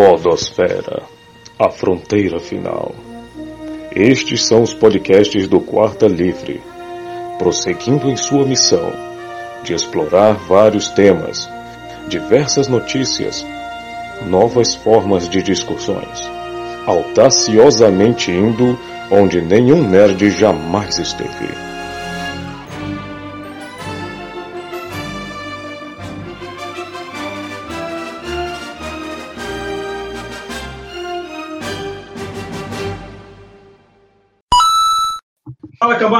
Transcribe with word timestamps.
Podosfera, 0.00 1.02
a 1.58 1.68
fronteira 1.68 2.40
final. 2.40 2.94
Estes 3.94 4.46
são 4.46 4.62
os 4.62 4.72
podcasts 4.72 5.46
do 5.46 5.60
Quarta 5.60 6.06
Livre, 6.06 6.62
prosseguindo 7.38 8.08
em 8.08 8.16
sua 8.16 8.46
missão 8.46 8.90
de 9.62 9.74
explorar 9.74 10.32
vários 10.48 10.88
temas, 10.88 11.46
diversas 12.08 12.66
notícias, 12.66 13.44
novas 14.26 14.74
formas 14.74 15.28
de 15.28 15.42
discussões, 15.42 16.26
audaciosamente 16.86 18.30
indo 18.30 18.78
onde 19.10 19.42
nenhum 19.42 19.86
nerd 19.86 20.30
jamais 20.30 20.98
esteve. 20.98 21.69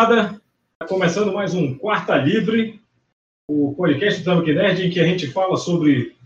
Cambada! 0.00 0.40
Tá 0.78 0.86
começando 0.86 1.30
mais 1.30 1.52
um 1.52 1.74
Quarta 1.74 2.16
Livre, 2.16 2.80
o 3.46 3.74
podcast 3.74 4.20
do 4.20 4.24
Tamaki 4.24 4.54
Nerd, 4.54 4.86
em 4.86 4.88
que 4.88 4.98
a 4.98 5.04
gente 5.04 5.26
fala 5.26 5.58
sobre, 5.58 6.16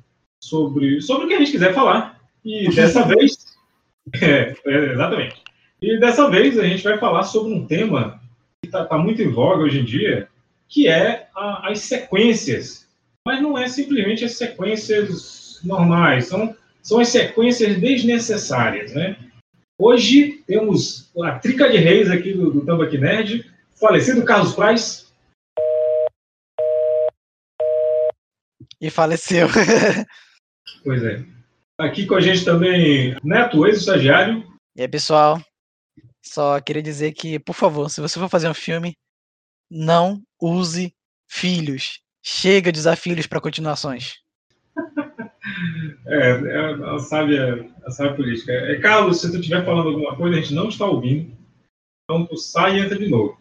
sobre, 0.40 1.00
sobre 1.00 1.24
o 1.24 1.28
que 1.28 1.34
a 1.34 1.38
gente 1.40 1.50
quiser 1.50 1.74
falar. 1.74 2.20
E 2.44 2.72
dessa 2.72 3.02
vez... 3.08 3.36
É, 4.22 4.54
é, 4.64 4.92
exatamente. 4.92 5.42
E 5.82 5.98
dessa 5.98 6.30
vez 6.30 6.56
a 6.56 6.62
gente 6.62 6.84
vai 6.84 6.98
falar 6.98 7.24
sobre 7.24 7.52
um 7.52 7.66
tema 7.66 8.20
que 8.62 8.68
está 8.68 8.84
tá 8.84 8.96
muito 8.96 9.20
em 9.20 9.32
voga 9.32 9.64
hoje 9.64 9.80
em 9.80 9.84
dia, 9.84 10.28
que 10.68 10.86
é 10.86 11.26
a, 11.34 11.68
as 11.68 11.80
sequências. 11.80 12.86
Mas 13.26 13.42
não 13.42 13.58
é 13.58 13.66
simplesmente 13.66 14.24
as 14.24 14.34
sequências 14.34 15.58
normais, 15.64 16.26
são, 16.26 16.54
são 16.80 17.00
as 17.00 17.08
sequências 17.08 17.76
desnecessárias, 17.80 18.94
né? 18.94 19.16
Hoje 19.76 20.44
temos 20.46 21.10
a 21.20 21.32
trica 21.32 21.68
de 21.68 21.78
reis 21.78 22.08
aqui 22.08 22.32
do, 22.32 22.52
do 22.52 22.60
Tambaqui 22.64 22.98
Nerd, 22.98 23.52
falecido 23.78 24.24
Carlos 24.24 24.54
Praz. 24.54 25.12
E 28.80 28.90
faleceu. 28.90 29.48
pois 30.84 31.02
é. 31.02 31.24
Aqui 31.78 32.06
com 32.06 32.14
a 32.14 32.20
gente 32.20 32.44
também 32.44 33.16
Neto, 33.22 33.66
ex-estagiário. 33.66 34.44
E 34.76 34.82
aí, 34.82 34.88
pessoal? 34.88 35.40
Só 36.24 36.60
queria 36.60 36.82
dizer 36.82 37.12
que, 37.12 37.38
por 37.38 37.54
favor, 37.54 37.90
se 37.90 38.00
você 38.00 38.18
for 38.18 38.28
fazer 38.28 38.48
um 38.48 38.54
filme, 38.54 38.96
não 39.70 40.22
use 40.40 40.94
filhos. 41.28 42.00
Chega 42.22 42.72
de 42.72 42.78
usar 42.78 42.96
filhos 42.96 43.26
para 43.26 43.40
continuações. 43.40 44.14
É, 46.06 46.30
é 46.30 46.94
a 46.94 46.98
sábia, 46.98 47.70
a 47.84 47.90
sábia 47.90 48.16
política. 48.16 48.52
É, 48.52 48.78
Carlos, 48.80 49.20
se 49.20 49.30
tu 49.30 49.38
estiver 49.38 49.64
falando 49.64 49.88
alguma 49.88 50.16
coisa, 50.16 50.36
a 50.36 50.40
gente 50.40 50.54
não 50.54 50.68
está 50.68 50.86
ouvindo. 50.86 51.36
Então 52.04 52.26
tu 52.26 52.36
sai 52.36 52.76
e 52.76 52.80
entra 52.80 52.98
de 52.98 53.08
novo. 53.08 53.38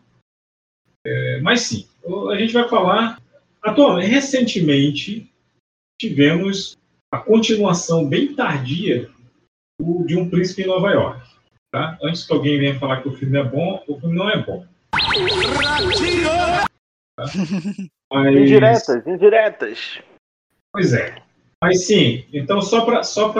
É, 1.05 1.39
mas 1.41 1.61
sim, 1.61 1.87
a 2.31 2.35
gente 2.37 2.53
vai 2.53 2.67
falar. 2.67 3.21
Atualmente, 3.61 4.09
recentemente, 4.09 5.31
tivemos 5.99 6.77
a 7.11 7.17
continuação 7.17 8.07
bem 8.07 8.35
tardia 8.35 9.09
de 10.05 10.17
Um 10.17 10.29
Príncipe 10.29 10.63
em 10.63 10.67
Nova 10.67 10.91
York. 10.91 11.21
Tá? 11.71 11.97
Antes 12.03 12.25
que 12.25 12.33
alguém 12.33 12.59
venha 12.59 12.79
falar 12.79 13.01
que 13.01 13.09
o 13.09 13.15
filme 13.15 13.37
é 13.37 13.43
bom, 13.43 13.83
o 13.87 13.99
filme 13.99 14.15
não 14.15 14.29
é 14.29 14.37
bom. 14.37 14.65
Tá? 17.15 17.25
Mas... 18.11 18.35
Indiretas, 18.35 19.07
indiretas. 19.07 19.99
Pois 20.71 20.93
é. 20.93 21.15
Mas 21.63 21.85
sim, 21.85 22.25
então 22.33 22.61
só 22.61 22.83
para 22.83 23.03
só 23.03 23.33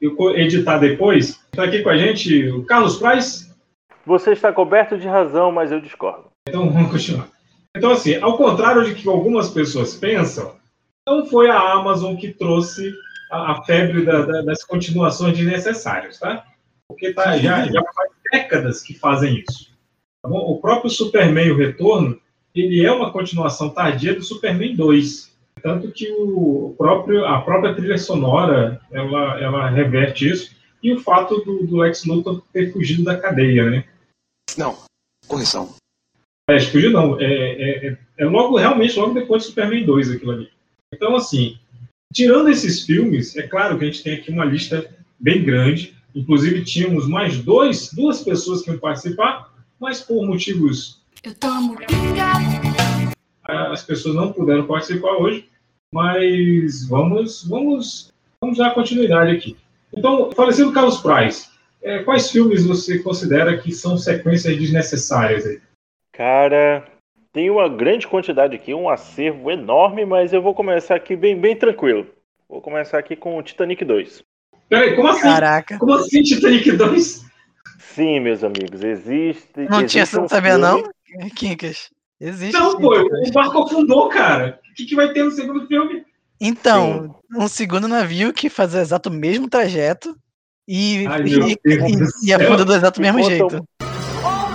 eu 0.00 0.36
editar 0.36 0.78
depois, 0.78 1.40
está 1.52 1.64
aqui 1.64 1.82
com 1.82 1.90
a 1.90 1.96
gente 1.96 2.48
o 2.48 2.64
Carlos 2.64 2.96
Praz. 2.96 3.45
Você 4.06 4.30
está 4.30 4.52
coberto 4.52 4.96
de 4.96 5.08
razão, 5.08 5.50
mas 5.50 5.72
eu 5.72 5.80
discordo. 5.80 6.30
Então 6.48 6.70
vamos 6.70 6.92
continuar. 6.92 7.28
Então, 7.76 7.90
assim, 7.90 8.14
ao 8.16 8.38
contrário 8.38 8.84
de 8.84 8.94
que 8.94 9.08
algumas 9.08 9.50
pessoas 9.50 9.96
pensam, 9.96 10.54
não 11.06 11.26
foi 11.26 11.50
a 11.50 11.72
Amazon 11.72 12.14
que 12.14 12.32
trouxe 12.32 12.94
a, 13.30 13.52
a 13.52 13.62
febre 13.64 14.04
da, 14.04 14.22
da, 14.22 14.42
das 14.42 14.62
continuações 14.62 15.36
desnecessárias, 15.36 16.20
tá? 16.20 16.44
Porque 16.88 17.12
tá, 17.12 17.36
já, 17.36 17.66
já 17.66 17.82
faz 17.82 18.12
décadas 18.32 18.80
que 18.80 18.94
fazem 18.94 19.44
isso. 19.46 19.72
Tá 20.22 20.30
o 20.30 20.58
próprio 20.60 20.88
Superman, 20.88 21.50
o 21.50 21.56
Retorno, 21.56 22.18
ele 22.54 22.86
é 22.86 22.92
uma 22.92 23.12
continuação 23.12 23.70
tardia 23.70 24.14
do 24.14 24.22
Superman 24.22 24.74
2. 24.76 25.36
Tanto 25.62 25.90
que 25.90 26.10
o 26.12 26.74
próprio, 26.78 27.24
a 27.26 27.40
própria 27.40 27.74
trilha 27.74 27.98
sonora, 27.98 28.80
ela, 28.92 29.40
ela 29.40 29.68
reverte 29.68 30.30
isso. 30.30 30.54
E 30.80 30.92
o 30.92 31.00
fato 31.00 31.38
do, 31.44 31.66
do 31.66 31.78
Lex 31.78 32.04
Luthor 32.04 32.40
ter 32.52 32.72
fugido 32.72 33.02
da 33.02 33.16
cadeia, 33.16 33.68
né? 33.68 33.84
Não, 34.56 34.78
correção. 35.26 35.74
É, 36.48 36.60
fugiu 36.60 36.90
não. 36.90 37.20
É, 37.20 37.24
é, 37.24 37.86
é, 37.88 37.98
é, 38.18 38.24
logo, 38.24 38.56
realmente, 38.56 38.98
logo 38.98 39.14
depois 39.14 39.42
do 39.42 39.48
Superman 39.48 39.84
2 39.84 40.12
aquilo 40.12 40.32
ali. 40.32 40.50
Então, 40.94 41.16
assim, 41.16 41.58
tirando 42.12 42.48
esses 42.48 42.82
filmes, 42.82 43.36
é 43.36 43.42
claro 43.42 43.78
que 43.78 43.84
a 43.84 43.86
gente 43.88 44.02
tem 44.02 44.14
aqui 44.14 44.30
uma 44.30 44.44
lista 44.44 44.88
bem 45.18 45.42
grande. 45.42 45.94
Inclusive, 46.14 46.64
tínhamos 46.64 47.08
mais 47.08 47.38
dois, 47.42 47.90
duas 47.92 48.22
pessoas 48.22 48.62
que 48.62 48.70
iam 48.70 48.78
participar, 48.78 49.52
mas 49.78 50.00
por 50.00 50.24
motivos. 50.24 51.02
Eu 51.22 51.34
tomo 51.34 51.76
as 53.48 53.82
pessoas 53.82 54.14
não 54.14 54.32
puderam 54.32 54.66
participar 54.66 55.12
hoje, 55.12 55.48
mas 55.92 56.86
vamos, 56.88 57.44
vamos, 57.44 58.12
vamos 58.40 58.58
dar 58.58 58.74
continuidade 58.74 59.30
aqui. 59.32 59.56
Então, 59.96 60.30
falecido 60.32 60.72
Carlos 60.72 60.98
Praz, 60.98 61.50
é, 61.86 62.02
quais 62.02 62.28
filmes 62.32 62.66
você 62.66 62.98
considera 62.98 63.56
que 63.56 63.70
são 63.70 63.96
sequências 63.96 64.56
desnecessárias 64.56 65.46
aí? 65.46 65.60
Cara, 66.12 66.84
tem 67.32 67.48
uma 67.48 67.68
grande 67.68 68.08
quantidade 68.08 68.56
aqui, 68.56 68.74
um 68.74 68.88
acervo 68.88 69.52
enorme, 69.52 70.04
mas 70.04 70.32
eu 70.32 70.42
vou 70.42 70.52
começar 70.52 70.96
aqui 70.96 71.14
bem, 71.14 71.38
bem 71.38 71.54
tranquilo. 71.54 72.08
Vou 72.48 72.60
começar 72.60 72.98
aqui 72.98 73.14
com 73.14 73.38
o 73.38 73.42
Titanic 73.42 73.84
2. 73.84 74.24
Peraí, 74.68 74.96
como 74.96 75.06
assim? 75.06 75.22
Caraca. 75.22 75.78
Como 75.78 75.94
assim 75.94 76.24
Titanic 76.24 76.72
2? 76.72 77.24
Sim, 77.78 78.18
meus 78.18 78.42
amigos, 78.42 78.82
existe. 78.82 79.68
Não 79.70 79.82
existe 79.82 80.10
tinha, 80.10 80.24
um 80.24 80.28
sabia 80.28 80.58
não? 80.58 80.82
Kinkas. 81.36 81.90
Existe. 82.20 82.58
Não, 82.58 82.80
pô, 82.80 82.98
o 82.98 83.32
barco 83.32 83.62
afundou, 83.62 84.08
cara. 84.08 84.58
O 84.72 84.74
que, 84.74 84.86
que 84.86 84.96
vai 84.96 85.12
ter 85.12 85.22
no 85.22 85.30
segundo 85.30 85.68
filme? 85.68 86.04
Então, 86.40 87.14
Sim. 87.30 87.38
um 87.42 87.46
segundo 87.46 87.86
navio 87.86 88.32
que 88.32 88.50
faz 88.50 88.74
o 88.74 88.78
exato 88.78 89.08
mesmo 89.08 89.48
trajeto 89.48 90.16
e, 90.66 91.06
Ai, 91.06 91.22
e, 91.22 91.52
e, 91.64 92.28
e 92.28 92.34
afunda 92.34 92.64
do 92.64 92.74
exato 92.74 93.00
mesmo 93.00 93.22
jeito. 93.22 93.66
Oh 93.82 94.46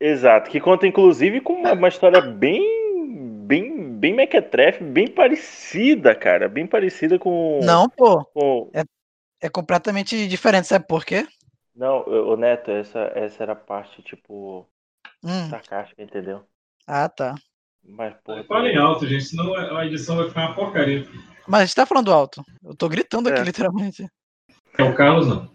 Exato, 0.00 0.50
que 0.50 0.58
conta 0.58 0.86
inclusive 0.86 1.42
com 1.42 1.52
uma, 1.52 1.72
uma 1.72 1.88
história 1.88 2.22
bem, 2.22 3.44
bem, 3.44 3.92
bem 3.92 4.14
mequetrefe, 4.14 4.82
bem 4.82 5.06
parecida, 5.06 6.14
cara, 6.14 6.48
bem 6.48 6.66
parecida 6.66 7.18
com. 7.18 7.60
Não, 7.62 7.86
pô. 7.90 8.24
Com... 8.24 8.70
É, 8.72 8.82
é 9.42 9.50
completamente 9.50 10.26
diferente, 10.26 10.68
sabe 10.68 10.86
por 10.86 11.04
quê? 11.04 11.26
Não, 11.76 12.02
o 12.06 12.34
Neto, 12.34 12.70
essa, 12.70 13.12
essa 13.14 13.42
era 13.42 13.52
a 13.52 13.56
parte, 13.56 14.02
tipo, 14.02 14.66
hum. 15.22 15.50
sarcástica, 15.50 16.02
entendeu? 16.02 16.44
Ah, 16.86 17.08
tá. 17.08 17.34
Mas, 17.84 18.14
porra. 18.24 18.44
Falem 18.44 18.76
alto, 18.76 19.06
gente, 19.06 19.24
senão 19.24 19.54
a 19.54 19.86
edição 19.86 20.16
vai 20.16 20.28
ficar 20.28 20.46
uma 20.46 20.54
porcaria. 20.54 21.06
Mas 21.46 21.60
a 21.60 21.64
gente 21.64 21.74
tá 21.74 21.86
falando 21.86 22.12
alto. 22.12 22.44
Eu 22.62 22.74
tô 22.74 22.88
gritando 22.88 23.28
aqui, 23.28 23.40
é. 23.40 23.44
literalmente. 23.44 24.08
É 24.78 24.82
o 24.84 24.94
Carlos, 24.94 25.26
não. 25.26 25.50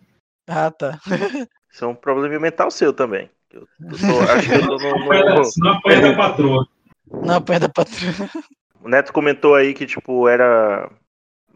Ah, 0.47 0.69
tá. 0.69 0.99
Isso 1.71 1.83
é 1.83 1.87
um 1.87 1.95
problema 1.95 2.39
mental 2.39 2.69
seu 2.69 2.93
também. 2.93 3.29
Eu, 3.51 3.67
eu 3.79 3.97
tô, 3.97 4.19
acho 4.31 4.49
que 4.49 4.55
eu 4.55 4.67
tô 4.67 4.77
no. 4.77 4.99
no... 4.99 5.51
Não 5.57 5.71
apanha 5.71 6.01
da 6.01 6.15
patroa. 6.15 6.67
Não 7.11 7.35
apanha 7.35 7.59
da 7.59 7.69
patroa. 7.69 8.29
O 8.81 8.89
Neto 8.89 9.13
comentou 9.13 9.55
aí 9.55 9.73
que, 9.73 9.85
tipo, 9.85 10.27
era. 10.27 10.91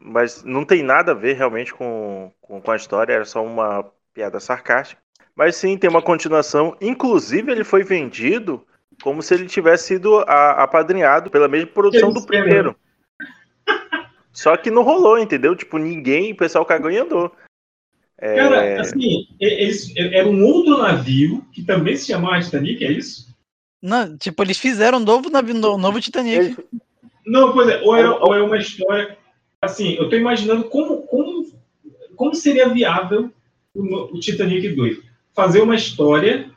Mas 0.02 0.44
não 0.44 0.64
tem 0.64 0.82
nada 0.82 1.12
a 1.12 1.16
ver 1.16 1.36
realmente 1.36 1.74
com, 1.74 2.32
com, 2.40 2.62
com 2.62 2.72
a 2.72 2.76
história, 2.76 3.14
era 3.14 3.26
só 3.26 3.44
uma 3.44 3.86
piada 4.14 4.40
sarcástica. 4.40 5.02
Mas 5.36 5.56
sim, 5.56 5.78
tem 5.78 5.90
uma 5.90 6.02
continuação. 6.02 6.76
Inclusive, 6.82 7.52
ele 7.52 7.64
foi 7.64 7.84
vendido 7.84 8.66
como 9.02 9.22
se 9.22 9.34
ele 9.34 9.48
tivesse 9.48 9.88
sido 9.88 10.20
a, 10.20 10.64
apadrinhado 10.64 11.30
pela 11.30 11.48
mesma 11.48 11.68
produção 11.68 12.12
do 12.12 12.26
primeiro. 12.26 12.76
Só 14.32 14.56
que 14.56 14.72
não 14.72 14.84
rolou, 14.84 15.18
entendeu? 15.18 15.56
Tipo, 15.56 15.78
ninguém, 15.78 16.32
o 16.32 16.38
pessoal 16.38 16.66
cagou 16.66 16.92
e 16.92 16.98
andou. 16.98 17.32
É... 18.18 18.36
Cara, 18.36 18.82
assim, 18.82 19.28
eles, 19.40 19.94
era 19.96 20.28
um 20.28 20.44
outro 20.44 20.78
navio 20.78 21.46
que 21.52 21.64
também 21.64 21.96
se 21.96 22.08
chamava 22.08 22.42
Titanic, 22.42 22.84
é 22.84 22.92
isso? 22.92 23.30
Não, 23.82 24.18
tipo, 24.18 24.44
eles 24.44 24.58
fizeram 24.58 24.98
um 24.98 25.04
novo 25.04 25.30
navio, 25.30 25.56
um 25.56 25.78
novo 25.78 26.02
Titanic. 26.02 26.36
Eles... 26.36 26.58
Não, 27.26 27.54
pois 27.54 27.70
é, 27.70 27.82
ou 27.82 27.96
é, 27.96 28.10
ou 28.10 28.36
é 28.36 28.42
uma 28.42 28.58
história. 28.58 29.18
Assim, 29.62 29.94
eu 29.94 30.10
tô 30.10 30.16
imaginando 30.16 30.66
como, 30.66 31.04
como, 31.04 31.46
como 32.16 32.36
seria 32.36 32.70
viável 32.70 33.32
o, 33.74 34.16
o 34.16 34.20
Titanic 34.20 34.68
2. 34.70 35.00
Fazer 35.34 35.62
uma 35.62 35.76
história 35.76 36.52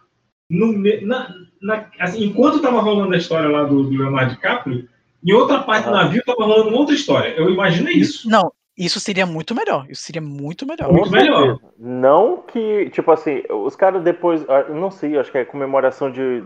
no, 0.51 0.73
na, 1.03 1.35
na, 1.63 1.87
assim, 1.99 2.25
enquanto 2.25 2.57
estava 2.57 2.81
rolando 2.81 3.15
a 3.15 3.19
história 3.19 3.49
lá 3.49 3.65
do, 3.65 3.85
do 3.85 3.91
Leonardo 3.91 4.35
DiCaprio, 4.35 4.89
Em 5.25 5.33
outra 5.33 5.63
parte 5.63 5.85
do 5.85 5.93
navio 5.93 6.23
tava 6.27 6.45
rolando 6.45 6.69
uma 6.69 6.79
outra 6.79 6.95
história. 6.95 7.29
Eu 7.37 7.49
imaginei 7.49 7.95
isso. 7.95 8.29
Não, 8.29 8.53
isso 8.77 8.99
seria 8.99 9.25
muito 9.25 9.55
melhor. 9.55 9.87
Isso 9.89 10.03
seria 10.03 10.21
muito 10.21 10.67
melhor. 10.67 10.91
Muito 10.93 11.11
melhor. 11.11 11.59
Não 11.79 12.39
que, 12.39 12.91
tipo 12.91 13.11
assim, 13.13 13.43
os 13.49 13.77
caras 13.77 14.03
depois, 14.03 14.45
ah, 14.49 14.65
eu 14.69 14.75
não 14.75 14.91
sei, 14.91 15.17
acho 15.17 15.31
que 15.31 15.39
é 15.39 15.45
comemoração 15.45 16.11
de, 16.11 16.43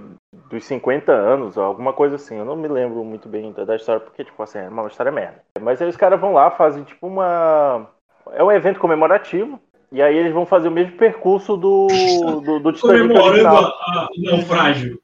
dos 0.50 0.64
50 0.64 1.10
anos, 1.12 1.56
ou 1.56 1.64
alguma 1.64 1.92
coisa 1.92 2.16
assim. 2.16 2.36
Eu 2.36 2.44
não 2.44 2.56
me 2.56 2.68
lembro 2.68 3.02
muito 3.04 3.28
bem 3.28 3.52
da, 3.52 3.64
da 3.64 3.76
história, 3.76 4.00
porque, 4.00 4.24
tipo 4.24 4.42
assim, 4.42 4.58
é 4.58 4.68
uma 4.68 4.86
história 4.88 5.12
merda. 5.12 5.40
Mas 5.60 5.80
aí 5.80 5.88
os 5.88 5.96
caras 5.96 6.20
vão 6.20 6.32
lá, 6.32 6.50
fazem 6.50 6.84
tipo 6.84 7.06
uma. 7.06 7.88
É 8.32 8.42
um 8.42 8.52
evento 8.52 8.80
comemorativo. 8.80 9.58
E 9.92 10.02
aí 10.02 10.16
eles 10.16 10.32
vão 10.32 10.44
fazer 10.44 10.66
o 10.66 10.72
mesmo 10.72 10.96
percurso 10.96 11.56
do, 11.56 11.86
do, 12.44 12.58
do 12.58 12.72
Titanic 12.72 13.14
Comemorando 13.14 13.72
o 14.18 14.22
naufrágio. 14.22 15.00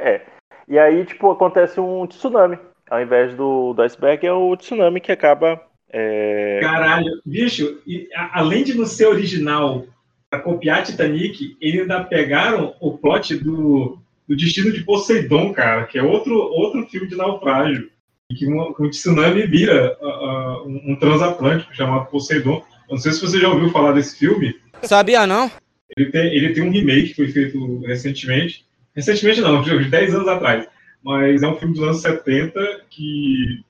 É. 0.00 0.22
E 0.68 0.78
aí, 0.78 1.04
tipo, 1.04 1.30
acontece 1.30 1.80
um 1.80 2.06
tsunami. 2.06 2.58
Ao 2.90 3.00
invés 3.02 3.34
do, 3.34 3.72
do 3.74 3.82
iceberg, 3.82 4.26
é 4.26 4.32
o 4.32 4.56
tsunami 4.56 5.00
que 5.00 5.12
acaba. 5.12 5.60
é, 5.92 6.60
Caralho, 6.62 7.20
bicho, 7.24 7.80
e, 7.86 8.08
a- 8.14 8.40
além 8.40 8.64
de 8.64 8.76
não 8.76 8.86
ser 8.86 9.06
original 9.06 9.84
pra 10.30 10.40
copiar 10.40 10.82
Titanic, 10.82 11.56
eles 11.60 11.80
ainda 11.82 12.04
pegaram 12.04 12.74
o 12.80 12.96
plot 12.98 13.36
do, 13.36 13.98
do 14.28 14.36
Destino 14.36 14.70
de 14.72 14.82
Poseidon, 14.84 15.52
cara, 15.52 15.86
que 15.86 15.98
é 15.98 16.02
outro, 16.02 16.34
outro 16.34 16.86
filme 16.86 17.08
de 17.08 17.16
naufrágio. 17.16 17.90
E 18.30 18.34
que 18.34 18.46
um, 18.46 18.74
um 18.78 18.90
tsunami 18.90 19.46
vira 19.46 19.96
ah, 20.02 20.06
ah, 20.06 20.62
um, 20.66 20.92
um 20.92 20.96
transatlântico 20.96 21.74
chamado 21.74 22.10
Poseidon. 22.10 22.62
Não 22.90 22.98
sei 22.98 23.12
se 23.12 23.20
você 23.22 23.38
já 23.40 23.48
ouviu 23.48 23.70
falar 23.70 23.92
desse 23.92 24.18
filme. 24.18 24.54
Sabia 24.82 25.26
não? 25.26 25.50
Ele 25.96 26.10
tem, 26.10 26.26
ele 26.34 26.52
tem 26.52 26.62
um 26.62 26.70
remake 26.70 27.08
que 27.08 27.14
foi 27.14 27.28
feito 27.28 27.80
recentemente. 27.86 28.66
Recentemente 28.98 29.40
não, 29.40 29.60
uns 29.60 29.90
10 29.90 30.12
anos 30.12 30.26
atrás. 30.26 30.68
Mas 31.04 31.40
é 31.40 31.46
um 31.46 31.54
filme 31.54 31.72
dos 31.74 31.84
anos 31.84 32.02
70 32.02 32.84
que 32.90 33.62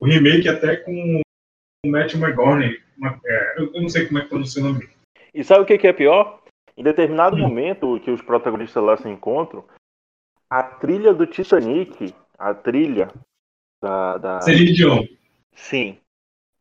o 0.00 0.06
remake 0.06 0.48
até 0.48 0.74
com 0.78 1.22
o 1.86 1.88
Matthew 1.88 2.18
uma- 2.98 3.20
é, 3.24 3.60
eu, 3.60 3.70
não 3.80 3.88
sei 3.88 4.06
como 4.06 4.18
é 4.18 4.22
que 4.22 4.28
pronuncia 4.28 4.60
o 4.60 4.66
nome 4.66 4.80
dele. 4.80 4.92
E 5.32 5.44
sabe 5.44 5.62
o 5.62 5.64
que, 5.64 5.78
que 5.78 5.86
é 5.86 5.92
pior? 5.92 6.42
Em 6.76 6.82
determinado 6.82 7.36
Hum. 7.36 7.40
momento 7.40 8.00
que 8.00 8.10
os 8.10 8.20
protagonistas 8.20 8.82
lá 8.82 8.96
se 8.96 9.08
encontram, 9.08 9.64
a 10.50 10.60
trilha 10.64 11.14
do 11.14 11.24
Titanic, 11.24 12.12
a 12.36 12.52
trilha 12.52 13.12
da. 13.80 14.18
da... 14.18 14.40
Celine 14.40 14.72
Dion. 14.72 15.04
Sim. 15.54 15.98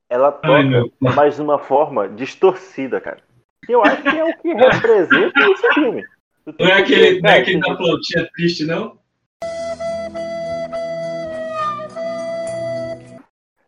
Ela 0.08 0.32
toca, 0.32 0.64
Deus. 0.70 0.92
mas 1.02 1.36
de 1.36 1.42
uma 1.42 1.58
forma 1.58 2.08
distorcida, 2.08 3.02
cara. 3.02 3.24
Que 3.66 3.74
eu 3.74 3.82
acho 3.82 4.04
que 4.04 4.10
é 4.10 4.24
o 4.24 4.38
que 4.40 4.54
representa 4.54 5.40
esse 5.52 5.74
filme. 5.74 6.06
Não 6.46 6.68
é 6.68 6.84
que 6.84 6.94
aquele, 6.94 7.22
não 7.22 7.30
é 7.30 7.40
aquele 7.40 7.62
tem 7.62 7.72
da 7.72 7.78
flautinha 7.78 8.30
triste, 8.34 8.66
não? 8.66 8.98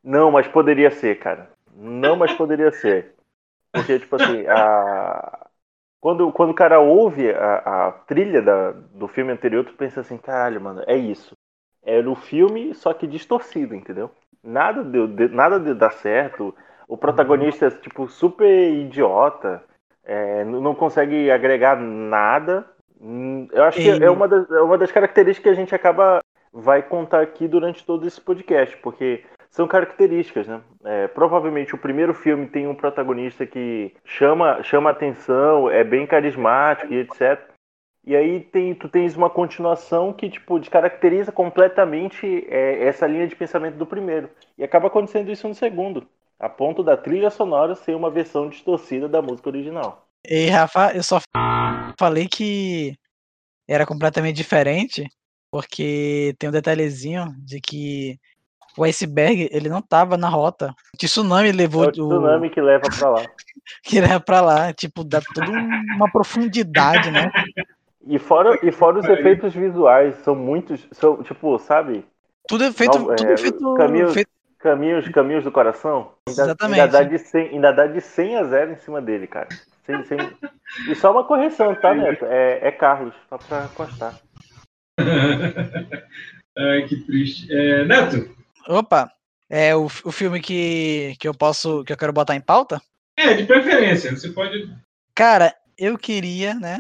Não, 0.03 0.31
mas 0.31 0.47
poderia 0.47 0.91
ser, 0.91 1.19
cara. 1.19 1.49
Não, 1.75 2.15
mas 2.15 2.31
poderia 2.33 2.71
ser. 2.71 3.13
Porque, 3.71 3.99
tipo 3.99 4.15
assim, 4.15 4.45
a... 4.47 5.47
quando, 5.99 6.31
quando 6.31 6.51
o 6.51 6.55
cara 6.55 6.79
ouve 6.79 7.31
a, 7.31 7.87
a 7.87 7.91
trilha 7.91 8.41
da, 8.41 8.71
do 8.71 9.07
filme 9.07 9.31
anterior, 9.31 9.65
tu 9.65 9.73
pensa 9.73 10.01
assim, 10.01 10.17
caralho, 10.17 10.61
mano, 10.61 10.83
é 10.87 10.95
isso. 10.95 11.33
Era 11.83 12.09
o 12.09 12.15
filme, 12.15 12.73
só 12.75 12.93
que 12.93 13.07
distorcido, 13.07 13.75
entendeu? 13.75 14.11
Nada 14.43 14.83
deu, 14.83 15.07
de- 15.07 15.29
nada 15.29 15.59
de 15.59 15.73
dar 15.73 15.91
certo. 15.91 16.53
O 16.87 16.97
protagonista 16.97 17.67
é, 17.67 17.71
tipo, 17.71 18.07
super 18.07 18.71
idiota. 18.73 19.63
É, 20.05 20.43
não 20.43 20.75
consegue 20.75 21.31
agregar 21.31 21.75
nada. 21.75 22.65
Hum, 23.01 23.47
Eu 23.51 23.63
acho 23.63 23.79
que 23.79 23.89
é 23.89 24.09
uma, 24.09 24.27
das, 24.27 24.49
é 24.49 24.61
uma 24.61 24.77
das 24.77 24.91
características 24.91 25.43
que 25.43 25.49
a 25.49 25.59
gente 25.59 25.75
acaba 25.75 26.21
vai 26.53 26.81
contar 26.81 27.21
aqui 27.21 27.47
durante 27.47 27.85
todo 27.85 28.07
esse 28.07 28.19
podcast, 28.21 28.77
porque 28.77 29.23
são 29.49 29.67
características, 29.67 30.47
né? 30.47 30.61
É, 30.83 31.07
provavelmente 31.07 31.75
o 31.75 31.77
primeiro 31.77 32.13
filme 32.13 32.47
tem 32.47 32.67
um 32.67 32.75
protagonista 32.75 33.45
que 33.45 33.93
chama, 34.05 34.63
chama 34.63 34.89
atenção, 34.89 35.69
é 35.69 35.83
bem 35.83 36.07
carismático 36.07 36.93
e 36.93 36.99
etc. 36.99 37.41
E 38.05 38.15
aí 38.15 38.39
tem, 38.39 38.75
tu 38.75 38.87
tens 38.87 39.17
uma 39.17 39.29
continuação 39.29 40.13
que 40.13 40.29
tipo 40.29 40.59
descaracteriza 40.59 41.31
completamente 41.31 42.45
é, 42.49 42.85
essa 42.85 43.07
linha 43.07 43.27
de 43.27 43.35
pensamento 43.35 43.75
do 43.75 43.85
primeiro. 43.85 44.29
E 44.57 44.63
acaba 44.63 44.87
acontecendo 44.87 45.31
isso 45.31 45.47
no 45.47 45.55
segundo, 45.55 46.07
a 46.39 46.49
ponto 46.49 46.83
da 46.83 46.97
trilha 46.97 47.29
sonora 47.29 47.75
ser 47.75 47.95
uma 47.95 48.09
versão 48.09 48.49
distorcida 48.49 49.07
da 49.07 49.21
música 49.21 49.49
original. 49.49 50.07
E 50.27 50.47
Rafa, 50.49 50.91
eu 50.95 51.03
só 51.03 51.19
falei 51.97 52.27
que 52.27 52.95
era 53.67 53.85
completamente 53.85 54.35
diferente, 54.35 55.07
porque 55.51 56.35
tem 56.39 56.49
um 56.49 56.53
detalhezinho 56.53 57.27
de 57.39 57.59
que 57.61 58.17
o 58.77 58.83
iceberg 58.83 59.47
ele 59.51 59.69
não 59.69 59.81
tava 59.81 60.17
na 60.17 60.27
rota. 60.27 60.73
O 60.93 60.97
tsunami 60.97 61.49
É 61.49 61.53
levou 61.53 61.83
o 61.83 61.91
tsunami 61.91 62.49
que 62.49 62.59
leva 62.61 62.87
pra 62.89 63.09
lá. 63.09 63.23
que 63.83 63.97
era 63.99 64.19
pra 64.19 64.41
lá, 64.41 64.73
tipo, 64.73 65.03
dá 65.03 65.21
toda 65.33 65.49
um- 65.51 65.95
uma 65.95 66.11
profundidade, 66.11 67.09
né? 67.11 67.31
E 68.07 68.19
fora, 68.19 68.59
e 68.61 68.71
fora 68.71 68.99
os 68.99 69.05
efeitos 69.05 69.53
visuais, 69.53 70.15
são 70.17 70.35
muitos, 70.35 70.85
são 70.91 71.23
tipo, 71.23 71.57
sabe? 71.57 72.05
Tudo 72.47 72.65
é 72.65 72.71
feito, 72.71 72.99
Não, 72.99 73.15
tudo 73.15 73.29
é, 73.31 73.33
é 73.33 73.37
feito, 73.37 73.73
caminhos- 73.75 74.13
feito- 74.13 74.29
Caminhos, 74.59 75.07
caminhos 75.09 75.43
do 75.43 75.51
coração. 75.51 76.13
Ainda, 76.27 76.41
Exatamente. 76.43 76.81
Ainda 76.81 76.91
dá, 76.91 77.03
de 77.03 77.17
100, 77.19 77.49
ainda 77.49 77.71
dá 77.71 77.87
de 77.87 78.01
100 78.01 78.37
a 78.37 78.43
0 78.43 78.71
em 78.71 78.77
cima 78.77 79.01
dele, 79.01 79.27
cara. 79.27 79.49
Sem, 79.85 80.03
sem... 80.05 80.17
E 80.89 80.95
só 80.95 81.11
uma 81.11 81.23
correção, 81.23 81.75
tá, 81.75 81.93
Neto? 81.93 82.25
É, 82.25 82.67
é 82.67 82.71
Carlos, 82.71 83.13
só 83.29 83.37
pra 83.37 83.67
constar. 83.75 84.19
Ai, 86.57 86.87
que 86.87 87.05
triste. 87.05 87.47
É, 87.51 87.85
Neto, 87.85 88.33
Opa, 88.67 89.11
é 89.49 89.75
o, 89.75 89.85
o 89.85 90.11
filme 90.11 90.41
que, 90.41 91.15
que 91.19 91.27
eu 91.27 91.33
posso, 91.33 91.83
que 91.83 91.93
eu 91.93 91.97
quero 91.97 92.13
botar 92.13 92.35
em 92.35 92.41
pauta? 92.41 92.81
é, 93.17 93.33
de 93.33 93.45
preferência, 93.45 94.11
você 94.11 94.29
pode. 94.29 94.69
Cara, 95.13 95.55
eu 95.77 95.97
queria, 95.97 96.53
né, 96.53 96.79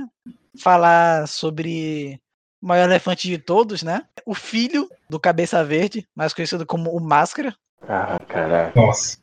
falar 0.59 1.27
sobre 1.27 2.19
o 2.61 2.67
maior 2.67 2.85
elefante 2.85 3.27
de 3.27 3.37
todos, 3.37 3.83
né? 3.83 4.03
O 4.25 4.33
filho 4.33 4.89
do 5.09 5.19
Cabeça 5.19 5.63
Verde, 5.63 6.07
mais 6.15 6.33
conhecido 6.33 6.65
como 6.65 6.91
o 6.91 6.99
Máscara, 6.99 7.55
Ah, 7.87 8.19
caralho. 8.27 8.71
Nossa. 8.75 9.17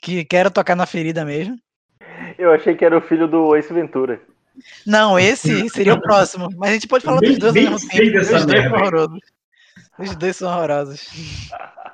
que 0.00 0.24
quero 0.24 0.50
tocar 0.50 0.74
na 0.76 0.86
ferida 0.86 1.24
mesmo. 1.24 1.58
Eu 2.38 2.52
achei 2.52 2.74
que 2.76 2.84
era 2.84 2.96
o 2.96 3.00
filho 3.02 3.26
do 3.28 3.54
Ace 3.56 3.72
Ventura. 3.72 4.20
Não, 4.86 5.18
esse 5.18 5.68
seria 5.70 5.94
o 5.94 6.00
próximo, 6.00 6.48
mas 6.56 6.70
a 6.70 6.72
gente 6.74 6.88
pode 6.88 7.04
falar 7.04 7.20
Nem- 7.20 7.30
dos 7.30 7.38
dois 7.38 7.56
ao 7.56 7.62
mesmo 7.72 7.88
tempo. 7.88 8.18
Os 8.18 8.28
dois 8.28 8.46
merda, 8.46 8.68
são 8.68 8.78
horrorosos. 8.78 9.20
Os 9.98 10.16
dois 10.16 10.36
são 10.36 10.48
horrorosos. 10.50 11.06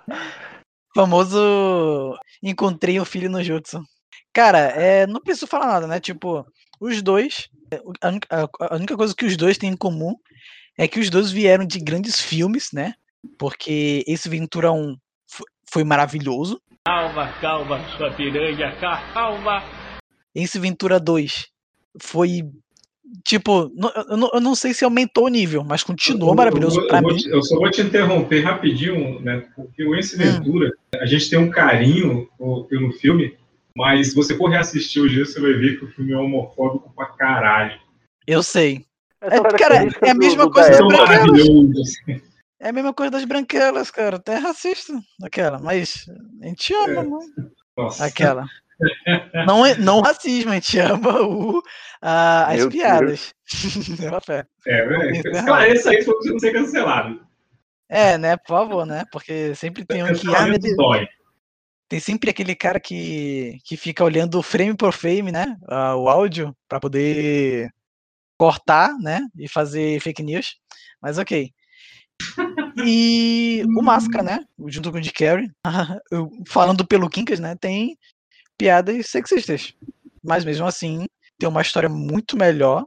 Famoso 0.95 2.17
encontrei 2.43 3.01
o 3.01 3.05
filho 3.05 3.29
no 3.29 3.43
Jutsu. 3.43 3.83
Cara, 4.33 4.59
é, 4.59 5.07
não 5.07 5.21
preciso 5.21 5.47
falar 5.47 5.67
nada, 5.67 5.87
né? 5.87 6.01
Tipo, 6.01 6.47
os 6.81 7.03
dois, 7.03 7.49
a 8.01 8.09
única, 8.09 8.29
a- 8.61 8.75
única 8.77 8.97
coisa 8.97 9.15
que 9.15 9.25
os 9.27 9.37
dois 9.37 9.59
têm 9.59 9.71
em 9.71 9.77
comum 9.77 10.15
é 10.79 10.87
que 10.87 11.01
os 11.01 11.11
dois 11.11 11.31
vieram 11.33 11.65
de 11.67 11.79
grandes 11.81 12.21
filmes, 12.21 12.71
né? 12.73 12.95
Porque 13.39 14.05
esse 14.07 14.29
Ventura 14.29 14.71
1 14.73 14.93
fo- 14.93 14.99
foi 15.75 15.83
maravilhoso. 15.83 16.61
Calma, 16.87 17.33
calma, 17.41 17.81
sua 17.97 18.13
piranha, 18.13 18.73
calma. 19.13 19.61
Esse 20.33 20.57
Ventura 20.61 21.01
2 21.01 21.49
foi. 22.01 22.45
Tipo, 23.25 23.71
não- 23.75 23.93
eu, 24.09 24.17
não, 24.17 24.31
eu 24.35 24.41
não 24.41 24.55
sei 24.55 24.73
se 24.73 24.85
aumentou 24.85 25.25
o 25.25 25.29
nível, 25.29 25.65
mas 25.65 25.83
continuou 25.83 26.31
Eu- 26.31 26.37
maravilhoso 26.37 26.81
vou 27.03 27.13
mim. 27.13 27.17
te- 27.17 27.29
eu 27.29 27.43
só 27.43 27.57
vou 27.57 27.71
te 27.71 27.81
interromper 27.83 28.41
rapidinho, 28.43 29.21
né? 29.21 29.45
Porque 29.57 29.85
o 29.85 29.95
Ace 29.97 30.15
Hum. 30.15 30.19
Ventura, 30.19 30.71
a 31.01 31.07
gente 31.07 31.29
tem 31.29 31.39
um 31.39 31.51
carinho 31.51 32.29
pelo 32.69 32.93
filme, 32.93 33.37
mas 33.77 34.09
se 34.11 34.15
você 34.15 34.37
for 34.37 34.49
reassistir 34.49 35.03
hoje, 35.03 35.19
você 35.25 35.41
vai 35.41 35.53
ver 35.55 35.79
que 35.79 35.85
o 35.85 35.89
filme 35.89 36.13
é 36.13 36.17
homofóbico 36.17 36.93
pra 36.95 37.07
caralho. 37.07 37.79
Eu 38.27 38.43
sei. 38.43 38.85
É, 39.21 39.41
cara, 39.59 39.89
é 40.03 40.11
a 40.11 40.15
mesma 40.15 40.45
do, 40.45 40.51
do 40.51 40.53
coisa 40.55 40.79
do 40.79 40.89
É 42.61 42.69
a 42.69 42.73
mesma 42.73 42.95
coisa 42.95 43.11
das 43.11 43.25
branquelas, 43.25 43.91
cara. 43.91 44.17
Até 44.17 44.37
racista 44.37 44.93
aquela, 45.23 45.59
mas 45.59 46.05
a 46.43 46.47
gente 46.47 46.73
ama, 46.75 47.03
mano. 47.05 47.51
Nossa. 47.77 48.05
Aquela. 48.07 48.47
Não, 49.47 49.65
é, 49.65 49.77
não 49.77 50.01
racismo, 50.01 50.51
a 50.51 50.55
gente 50.55 50.79
ama 50.79 51.21
o, 51.23 51.63
a- 52.03 52.47
as 52.47 52.59
Meu 52.59 52.69
piadas. 52.71 53.35
É, 54.67 54.73
é, 54.73 55.11
Isso 55.13 55.29
é 55.29 55.31
esclareça 55.33 55.91
aí 55.91 56.05
pra 56.05 56.15
você 56.15 56.31
não 56.31 56.39
ser 56.39 56.53
cancelado. 56.53 57.21
É, 57.89 58.19
né? 58.19 58.37
Por 58.37 58.49
favor, 58.49 58.87
né? 58.87 59.05
Porque 59.13 59.55
sempre 59.55 59.85
tem 59.85 60.03
um 60.03 60.13
que. 60.13 60.35
Ah, 60.35 60.47
dói. 60.77 61.07
tem 61.89 62.01
sempre 62.01 62.31
aquele 62.31 62.55
cara 62.57 62.81
que, 62.81 63.59
que 63.65 63.77
fica 63.77 64.03
olhando 64.03 64.43
frame 64.43 64.75
por 64.77 64.93
frame, 64.93 65.31
né? 65.31 65.57
ah, 65.69 65.95
o 65.97 66.09
áudio, 66.09 66.57
pra 66.69 66.81
poder 66.81 67.71
cortar, 68.39 68.97
né? 68.99 69.21
E 69.39 69.49
fazer 69.49 70.01
fake 70.01 70.23
news. 70.23 70.57
Mas 71.01 71.19
ok. 71.19 71.51
E 72.85 73.63
o 73.65 73.83
Máscara, 73.83 74.23
né? 74.23 74.45
Junto 74.67 74.91
com 74.91 74.99
o 74.99 75.03
Jim 75.03 75.13
Carrey, 75.13 75.49
falando 76.49 76.87
pelo 76.87 77.09
Kinkas, 77.09 77.41
né? 77.41 77.57
Tem 77.57 77.97
piadas 78.59 79.09
sexistas. 79.09 79.75
Mas 80.23 80.45
mesmo 80.45 80.67
assim, 80.67 81.07
tem 81.39 81.49
uma 81.49 81.63
história 81.63 81.89
muito 81.89 82.37
melhor 82.37 82.87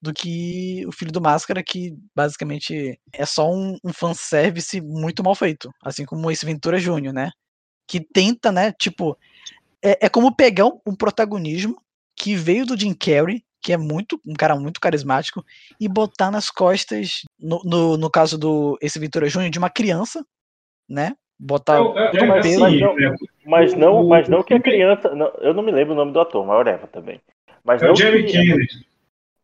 do 0.00 0.12
que 0.12 0.84
o 0.86 0.92
Filho 0.92 1.12
do 1.12 1.20
Máscara, 1.20 1.62
que 1.62 1.96
basicamente 2.14 2.98
é 3.12 3.26
só 3.26 3.50
um, 3.50 3.76
um 3.84 3.92
fanservice 3.92 4.80
muito 4.80 5.22
mal 5.22 5.34
feito. 5.34 5.70
Assim 5.82 6.04
como 6.04 6.30
esse 6.30 6.46
Ventura 6.46 6.78
Júnior, 6.78 7.12
né? 7.12 7.30
Que 7.86 8.00
tenta, 8.00 8.52
né? 8.52 8.72
Tipo, 8.72 9.18
é, 9.82 10.06
é 10.06 10.08
como 10.08 10.34
pegar 10.34 10.66
um, 10.66 10.80
um 10.86 10.94
protagonismo 10.94 11.76
que 12.14 12.34
veio 12.34 12.64
do 12.64 12.78
Jim 12.78 12.94
Carrey, 12.94 13.44
que 13.66 13.72
é 13.72 13.76
muito 13.76 14.20
um 14.24 14.32
cara 14.32 14.54
muito 14.54 14.80
carismático, 14.80 15.44
e 15.80 15.88
botar 15.88 16.30
nas 16.30 16.50
costas, 16.52 17.22
no, 17.36 17.60
no, 17.64 17.96
no 17.96 18.08
caso 18.08 18.38
do 18.38 18.78
esse 18.80 18.96
Ventura 18.96 19.28
Júnior, 19.28 19.50
de 19.50 19.58
uma 19.58 19.68
criança, 19.68 20.24
né? 20.88 21.14
Botar 21.36 21.78
Eu- 21.78 21.92
eu- 21.92 21.98
é 21.98 22.10
pelo- 22.12 22.32
assim, 22.34 22.80
não- 22.80 22.96
é, 22.96 23.16
Mas 23.44 23.72
o- 23.72 23.76
não, 23.76 24.06
mas 24.06 24.28
não 24.28 24.44
que 24.44 24.54
a 24.54 24.60
criança. 24.60 25.12
não, 25.16 25.32
eu 25.40 25.52
não 25.52 25.64
me 25.64 25.72
lembro 25.72 25.94
o 25.94 25.96
nome 25.96 26.12
do 26.12 26.20
ator, 26.20 26.46
mas 26.46 26.56
whatever 26.58 26.86
também. 26.86 27.20
Mas 27.64 27.82
É 27.82 27.86
não 27.86 27.92
o 27.94 27.96
Jamie 27.96 28.22
que, 28.24 28.30
Kennedy. 28.32 28.86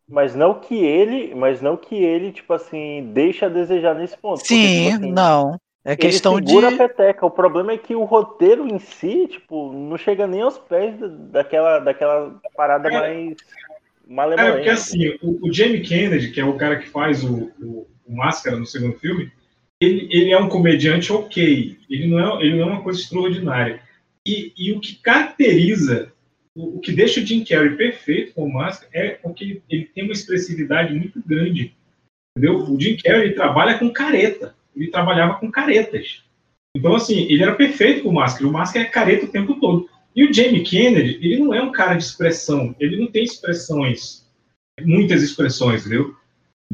mas 0.07 0.33
não 0.33 0.53
que 0.53 0.75
ele, 0.75 1.35
mas 1.35 1.61
não 1.61 1.75
que 1.75 1.93
ele, 1.95 2.31
tipo 2.31 2.53
assim, 2.53 3.11
deixa 3.13 3.47
a 3.47 3.49
desejar 3.49 3.93
nesse 3.93 4.15
ponto. 4.17 4.39
porque, 4.39 4.55
Sim, 4.55 4.83
tipo 4.85 5.03
assim, 5.03 5.11
não. 5.11 5.59
É 5.85 5.97
questão 5.97 6.37
ele 6.37 6.45
de. 6.45 6.47
segura 6.53 6.69
a 6.73 6.77
peteca. 6.77 7.25
O 7.25 7.29
problema 7.29 7.73
é 7.73 7.77
que 7.77 7.93
o 7.93 8.05
roteiro 8.05 8.65
em 8.65 8.79
si, 8.79 9.27
tipo, 9.27 9.73
não 9.73 9.97
chega 9.97 10.25
nem 10.25 10.39
aos 10.39 10.57
pés 10.57 10.97
da- 10.97 11.07
daquela, 11.41 11.79
daquela 11.79 12.39
parada 12.55 12.89
Cara, 12.89 13.01
mais 13.09 13.35
É, 14.39 14.51
porque 14.51 14.69
assim, 14.69 15.17
o, 15.21 15.47
o 15.47 15.53
Jamie 15.53 15.81
Kennedy, 15.81 16.31
que 16.31 16.39
é 16.39 16.45
o 16.45 16.57
cara 16.57 16.77
que 16.77 16.87
faz 16.87 17.23
o, 17.23 17.51
o, 17.61 17.87
o 18.05 18.15
Máscara 18.15 18.57
no 18.57 18.65
segundo 18.65 18.97
filme, 18.99 19.31
ele, 19.81 20.07
ele 20.11 20.31
é 20.31 20.37
um 20.37 20.49
comediante 20.49 21.11
ok. 21.11 21.77
Ele 21.89 22.07
não 22.07 22.19
é, 22.19 22.45
ele 22.45 22.57
não 22.57 22.69
é 22.69 22.71
uma 22.73 22.83
coisa 22.83 22.99
extraordinária. 22.99 23.81
E, 24.25 24.53
e 24.57 24.71
o 24.71 24.79
que 24.79 24.95
caracteriza, 24.95 26.11
o, 26.55 26.77
o 26.77 26.79
que 26.79 26.91
deixa 26.91 27.19
o 27.19 27.25
Jim 27.25 27.43
Carrey 27.43 27.75
perfeito 27.75 28.33
com 28.33 28.45
o 28.45 28.53
Máscara 28.53 28.89
é 28.93 29.09
porque 29.11 29.43
ele, 29.43 29.63
ele 29.69 29.85
tem 29.85 30.03
uma 30.03 30.13
expressividade 30.13 30.93
muito 30.93 31.21
grande. 31.25 31.75
Entendeu? 32.35 32.63
O 32.63 32.79
Jim 32.79 32.97
Carrey 32.97 33.23
ele 33.23 33.35
trabalha 33.35 33.77
com 33.77 33.91
careta. 33.91 34.55
Ele 34.75 34.87
trabalhava 34.87 35.35
com 35.35 35.51
caretas. 35.51 36.23
Então, 36.75 36.95
assim, 36.95 37.27
ele 37.29 37.43
era 37.43 37.53
perfeito 37.53 38.03
com 38.03 38.09
o 38.09 38.13
Máscara. 38.13 38.47
O 38.47 38.51
Máscara 38.51 38.85
é 38.85 38.89
careta 38.89 39.25
o 39.25 39.31
tempo 39.31 39.59
todo. 39.59 39.87
E 40.15 40.23
o 40.25 40.33
Jamie 40.33 40.63
Kennedy, 40.63 41.19
ele 41.21 41.39
não 41.39 41.53
é 41.53 41.61
um 41.61 41.71
cara 41.71 41.95
de 41.95 42.03
expressão. 42.03 42.75
Ele 42.79 42.97
não 42.97 43.07
tem 43.07 43.23
expressões, 43.23 44.25
muitas 44.81 45.23
expressões, 45.23 45.81
entendeu? 45.81 46.15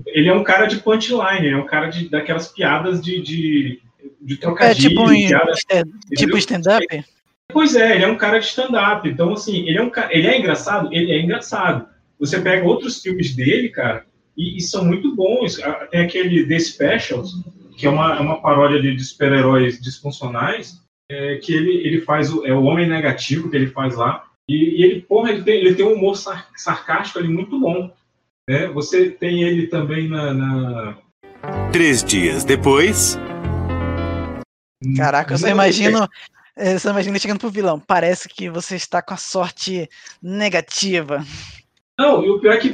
Ele 0.08 0.30
é 0.30 0.34
um 0.34 0.44
cara 0.44 0.66
de 0.66 0.78
punchline, 0.78 1.46
ele 1.46 1.56
é 1.56 1.58
um 1.58 1.66
cara 1.66 1.88
de, 1.90 2.10
daquelas 2.10 2.48
piadas 2.50 3.02
de, 3.02 3.22
de, 3.22 3.82
de 4.22 4.34
É 4.36 4.38
trocadilho. 4.38 4.90
tipo, 4.90 5.10
piada- 5.10 5.52
é, 5.70 5.80
entendeu? 5.80 5.96
tipo 6.16 6.38
stand-up? 6.38 7.06
Pois 7.52 7.76
é, 7.76 7.96
ele 7.96 8.06
é 8.06 8.08
um 8.08 8.18
cara 8.18 8.40
de 8.40 8.46
stand-up. 8.46 9.08
Então, 9.08 9.34
assim, 9.34 9.68
ele 9.68 9.78
é 9.78 9.82
um 9.82 9.92
ele 10.10 10.28
é 10.28 10.38
engraçado, 10.38 10.90
ele 10.94 11.12
é 11.12 11.20
engraçado. 11.20 11.88
Você 12.20 12.40
pega 12.40 12.66
outros 12.66 13.02
filmes 13.02 13.34
dele, 13.36 13.70
cara, 13.70 14.06
e, 14.38 14.58
e 14.58 14.62
são 14.62 14.86
muito 14.86 15.16
bons. 15.16 15.58
Tem 15.92 16.02
aquele 16.02 16.46
The 16.46 16.60
Specials, 16.60 17.32
que 17.78 17.88
é 17.88 17.90
uma, 17.90 18.16
é 18.18 18.20
uma 18.20 18.42
paródia 18.42 18.82
de, 18.82 18.96
de 18.96 19.04
super-heróis 19.04 19.82
disfuncionais, 19.82 20.80
é, 21.10 21.38
que 21.38 21.54
ele, 21.54 21.72
ele 21.86 22.02
faz 22.02 22.32
o, 22.32 22.46
é 22.46 22.54
o 22.54 22.64
homem 22.64 22.88
negativo 22.88 23.50
que 23.50 23.56
ele 23.56 23.68
faz 23.68 23.96
lá. 23.96 24.24
E, 24.48 24.82
e 24.82 24.84
ele, 24.84 25.02
porra, 25.02 25.32
ele 25.32 25.44
tem, 25.44 25.60
ele 25.60 25.76
tem 25.76 25.86
um 25.86 25.94
humor 25.94 26.16
sar- 26.16 26.48
sarcástico 26.56 27.20
ali 27.20 27.28
muito 27.28 27.60
bom. 27.60 27.92
Né? 28.48 28.68
Você 28.68 29.10
tem 29.10 29.44
ele 29.44 29.68
também 29.68 30.08
na. 30.08 30.34
na- 30.34 30.98
Três 31.72 32.04
dias 32.04 32.44
depois. 32.44 33.18
Caraca, 34.96 35.34
eu 35.34 35.38
só 35.38 35.48
imagino. 35.48 36.08
Eu 36.56 36.80
só 36.80 36.90
imagino 36.90 37.14
ele 37.14 37.22
chegando 37.22 37.40
pro 37.40 37.50
vilão. 37.50 37.80
Parece 37.80 38.28
que 38.28 38.50
você 38.50 38.76
está 38.76 39.02
com 39.02 39.14
a 39.14 39.18
sorte 39.18 39.90
negativa. 40.22 41.24
Não, 41.98 42.24
e 42.24 42.30
o 42.30 42.40
pior 42.40 42.54
é 42.54 42.58
que 42.58 42.74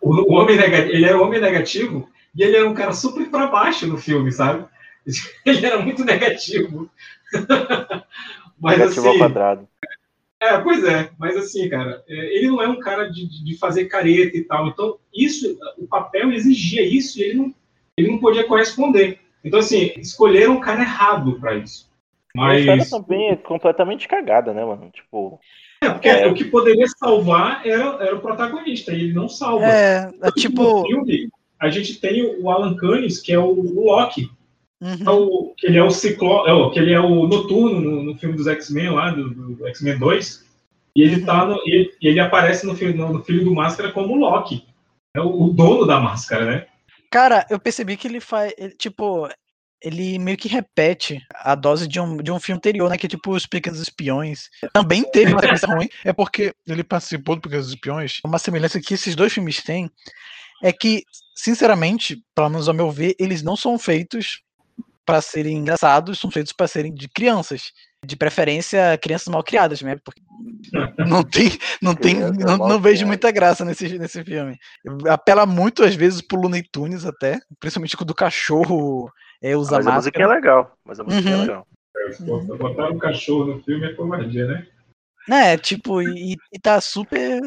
o, 0.00 0.32
o 0.32 0.34
homem 0.34 0.56
negativo, 0.56 0.94
ele 0.94 1.04
era 1.04 1.18
um 1.18 1.22
homem 1.22 1.40
negativo 1.40 2.08
e 2.34 2.42
ele 2.42 2.56
era 2.56 2.68
um 2.68 2.74
cara 2.74 2.92
super 2.92 3.28
pra 3.28 3.46
baixo 3.48 3.86
no 3.86 3.98
filme, 3.98 4.30
sabe? 4.32 4.64
Ele 5.44 5.66
era 5.66 5.80
muito 5.80 6.04
negativo. 6.04 6.88
Mas 8.60 8.78
Negativo 8.78 9.06
ao 9.06 9.10
assim, 9.10 9.18
quadrado. 9.18 9.68
é, 10.40 10.58
pois 10.58 10.84
é, 10.84 11.10
mas 11.18 11.36
assim, 11.36 11.68
cara, 11.68 12.02
é, 12.08 12.36
ele 12.36 12.46
não 12.48 12.62
é 12.62 12.68
um 12.68 12.78
cara 12.78 13.08
de, 13.10 13.26
de- 13.44 13.58
fazer 13.58 13.86
careta 13.86 14.36
e 14.36 14.44
tal. 14.44 14.68
Então, 14.68 14.98
isso, 15.12 15.58
o 15.78 15.86
papel 15.86 16.30
exigia 16.32 16.82
isso 16.82 17.18
e 17.18 17.22
ele 17.22 17.34
não, 17.34 17.54
ele 17.96 18.10
não 18.12 18.18
podia 18.18 18.44
corresponder. 18.44 19.18
Então, 19.44 19.58
assim, 19.58 19.92
escolheram 19.96 20.56
o 20.56 20.60
cara 20.60 20.82
errado 20.82 21.38
pra 21.40 21.56
isso. 21.56 21.90
A 22.38 22.54
história 22.56 22.76
Mas 22.78 22.90
também 22.90 23.30
é 23.30 23.36
completamente 23.36 24.06
cagada, 24.08 24.54
né, 24.54 24.64
mano? 24.64 24.90
Tipo, 24.90 25.40
é, 25.82 25.90
porque 25.90 26.08
É. 26.08 26.26
o 26.28 26.34
que 26.34 26.44
poderia 26.44 26.86
salvar 26.86 27.66
era, 27.66 27.84
era 28.04 28.14
o 28.16 28.20
protagonista, 28.20 28.92
e 28.92 29.00
ele 29.02 29.12
não 29.12 29.28
salva. 29.28 29.66
É, 29.66 30.08
é 30.22 30.26
No 30.26 30.32
tipo. 30.32 30.86
filme, 30.86 31.28
a 31.60 31.68
gente 31.68 32.00
tem 32.00 32.22
o 32.40 32.48
Alan 32.50 32.76
Cummings, 32.76 33.20
que 33.20 33.32
é 33.32 33.38
o, 33.38 33.48
o 33.50 33.84
Loki, 33.86 34.30
uhum. 34.82 35.06
é 35.06 35.10
o- 35.10 35.54
que 35.56 35.66
ele 35.66 35.78
é 35.78 35.82
o 35.82 35.90
Ciclo, 35.90 36.46
é, 36.46 36.70
que 36.72 36.78
ele 36.78 36.92
é 36.92 37.00
o 37.00 37.26
Noturno 37.26 37.80
no, 37.80 38.02
no 38.02 38.18
filme 38.18 38.36
dos 38.36 38.46
X-Men 38.46 38.90
lá, 38.90 39.10
do, 39.10 39.30
do 39.54 39.66
X-Men 39.68 39.98
2, 39.98 40.44
e 40.96 41.02
ele 41.02 41.24
tá 41.24 41.46
no, 41.46 41.56
ele, 41.64 41.90
ele 42.02 42.20
aparece 42.20 42.66
no, 42.66 42.74
filme- 42.76 42.94
no, 42.94 43.12
no 43.12 43.24
Filho 43.24 43.44
do 43.44 43.54
Máscara 43.54 43.92
como 43.92 44.12
o 44.14 44.18
Loki, 44.18 44.66
é 45.16 45.20
o, 45.20 45.44
o 45.44 45.52
dono 45.52 45.86
da 45.86 45.98
máscara, 46.00 46.44
né? 46.44 46.66
Cara, 47.10 47.46
eu 47.50 47.58
percebi 47.60 47.96
que 47.96 48.08
ele 48.08 48.20
faz. 48.20 48.52
ele, 48.56 48.74
tipo, 48.74 49.28
ele 49.84 50.18
meio 50.18 50.36
que 50.38 50.48
repete 50.48 51.20
a 51.34 51.54
dose 51.54 51.86
de 51.86 52.00
um, 52.00 52.16
de 52.16 52.30
um 52.32 52.40
filme 52.40 52.56
anterior, 52.56 52.88
né? 52.88 52.96
Que 52.96 53.04
é 53.06 53.08
tipo 53.08 53.32
Os 53.34 53.46
Pequenos 53.46 53.80
Espiões. 53.80 54.48
Também 54.72 55.02
teve 55.10 55.32
uma 55.32 55.40
sequência 55.42 55.68
ruim. 55.68 55.88
É 56.04 56.12
porque 56.12 56.54
ele 56.66 56.82
participou 56.84 57.34
do 57.36 57.42
Pequenos 57.42 57.68
Espiões. 57.68 58.20
Uma 58.24 58.38
semelhança 58.38 58.80
que 58.80 58.94
esses 58.94 59.14
dois 59.14 59.32
filmes 59.32 59.62
têm 59.62 59.90
é 60.62 60.72
que, 60.72 61.02
sinceramente, 61.36 62.22
pelo 62.34 62.48
menos 62.48 62.68
ao 62.68 62.74
meu 62.74 62.90
ver, 62.90 63.14
eles 63.18 63.42
não 63.42 63.56
são 63.56 63.78
feitos 63.78 64.40
para 65.04 65.20
serem 65.20 65.58
engraçados, 65.58 66.18
são 66.18 66.30
feitos 66.30 66.52
para 66.52 66.66
serem 66.68 66.92
de 66.94 67.08
crianças. 67.08 67.72
De 68.04 68.16
preferência, 68.16 68.98
crianças 69.00 69.28
mal 69.28 69.44
criadas, 69.44 69.80
né? 69.80 69.96
Porque 70.04 70.20
não 71.06 71.22
tem, 71.22 71.50
não 71.80 71.94
tem, 71.94 72.14
não, 72.32 72.56
não 72.58 72.80
vejo 72.80 73.06
muita 73.06 73.30
graça 73.30 73.64
nesse, 73.64 73.96
nesse 73.96 74.24
filme. 74.24 74.56
Apela 75.08 75.46
muito 75.46 75.84
às 75.84 75.94
vezes 75.94 76.20
pro 76.20 76.40
Looney 76.40 76.64
Tunes 76.72 77.04
até, 77.04 77.38
principalmente 77.60 77.96
quando 77.96 78.10
o 78.10 78.14
cachorro 78.14 79.08
é, 79.40 79.56
usa 79.56 79.76
mas 79.76 79.86
a 79.86 79.92
musiquinha 79.92 80.24
é 80.24 80.28
máscara. 80.28 80.40
legal. 80.56 80.76
Mas 80.84 80.98
a 80.98 81.04
musiquinha 81.04 81.34
é 81.34 81.36
Uhum. 81.36 81.42
legal. 81.42 81.66
Botar- 82.20 82.56
Botar 82.56 82.90
um 82.90 82.98
cachorro 82.98 83.44
no 83.54 83.62
filme 83.62 83.86
é 83.86 83.94
covardia, 83.94 84.46
né? 84.46 84.66
É, 85.30 85.56
tipo, 85.56 86.02
e, 86.02 86.36
e 86.52 86.58
tá 86.60 86.80
super, 86.80 87.40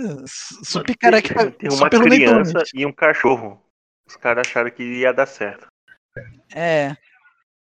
super 0.64 0.96
cara 0.98 1.22
que 1.22 1.34
Tem, 1.34 1.68
uma 1.70 1.78
super 1.78 1.98
Looney 1.98 2.20
criança 2.20 2.54
Tunes. 2.54 2.70
e 2.74 2.86
um 2.86 2.94
cachorro. 2.94 3.62
Os 4.08 4.16
caras 4.16 4.48
acharam 4.48 4.72
que 4.72 4.82
ia 4.84 5.12
dar 5.12 5.26
certo. 5.26 5.68
É. 6.56 6.96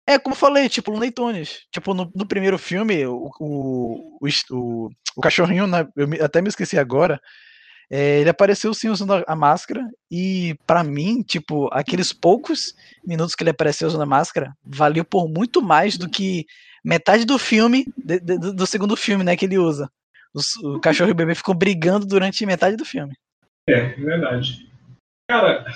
É, 0.08 0.18
como 0.18 0.32
eu 0.32 0.38
falei, 0.38 0.70
tipo, 0.70 0.90
Looney 0.90 1.10
Tunes. 1.10 1.66
Tipo, 1.70 1.92
no, 1.92 2.10
no 2.14 2.24
primeiro 2.26 2.56
filme, 2.56 3.04
o, 3.04 3.30
o, 3.38 4.18
o, 4.22 4.28
o, 4.52 4.88
o 5.14 5.20
cachorrinho, 5.20 5.66
né, 5.66 5.86
eu 5.94 6.24
até 6.24 6.40
me 6.40 6.48
esqueci 6.48 6.78
agora, 6.78 7.20
é, 7.90 8.20
ele 8.20 8.30
apareceu 8.30 8.72
sim 8.72 8.88
usando 8.88 9.22
a, 9.26 9.36
máscara, 9.36 9.86
e 10.10 10.56
pra 10.66 10.82
mim, 10.82 11.22
tipo, 11.22 11.68
aqueles 11.72 12.10
poucos 12.10 12.74
minutos 13.06 13.34
que 13.34 13.42
ele 13.42 13.50
apareceu 13.50 13.86
usando 13.86 14.00
a 14.00 14.06
máscara, 14.06 14.54
valeu 14.64 15.04
por 15.04 15.28
muito 15.28 15.60
mais 15.60 15.98
do 15.98 16.08
que 16.08 16.46
metade 16.82 17.26
do 17.26 17.38
filme, 17.38 17.84
de- 17.98 18.18
de- 18.18 18.38
do, 18.38 18.54
do 18.54 18.66
segundo 18.66 18.96
filme, 18.96 19.22
né, 19.22 19.36
que 19.36 19.44
ele 19.44 19.58
usa. 19.58 19.90
Os- 20.32 20.56
o 20.56 20.80
cachorro 20.80 21.10
e 21.10 21.12
o 21.12 21.16
bebê 21.16 21.34
ficam 21.34 21.54
brigando 21.54 22.06
durante 22.06 22.46
metade 22.46 22.76
do 22.76 22.84
filme. 22.86 23.12
É, 23.68 23.88
verdade. 23.94 24.70
Cara, 25.30 25.66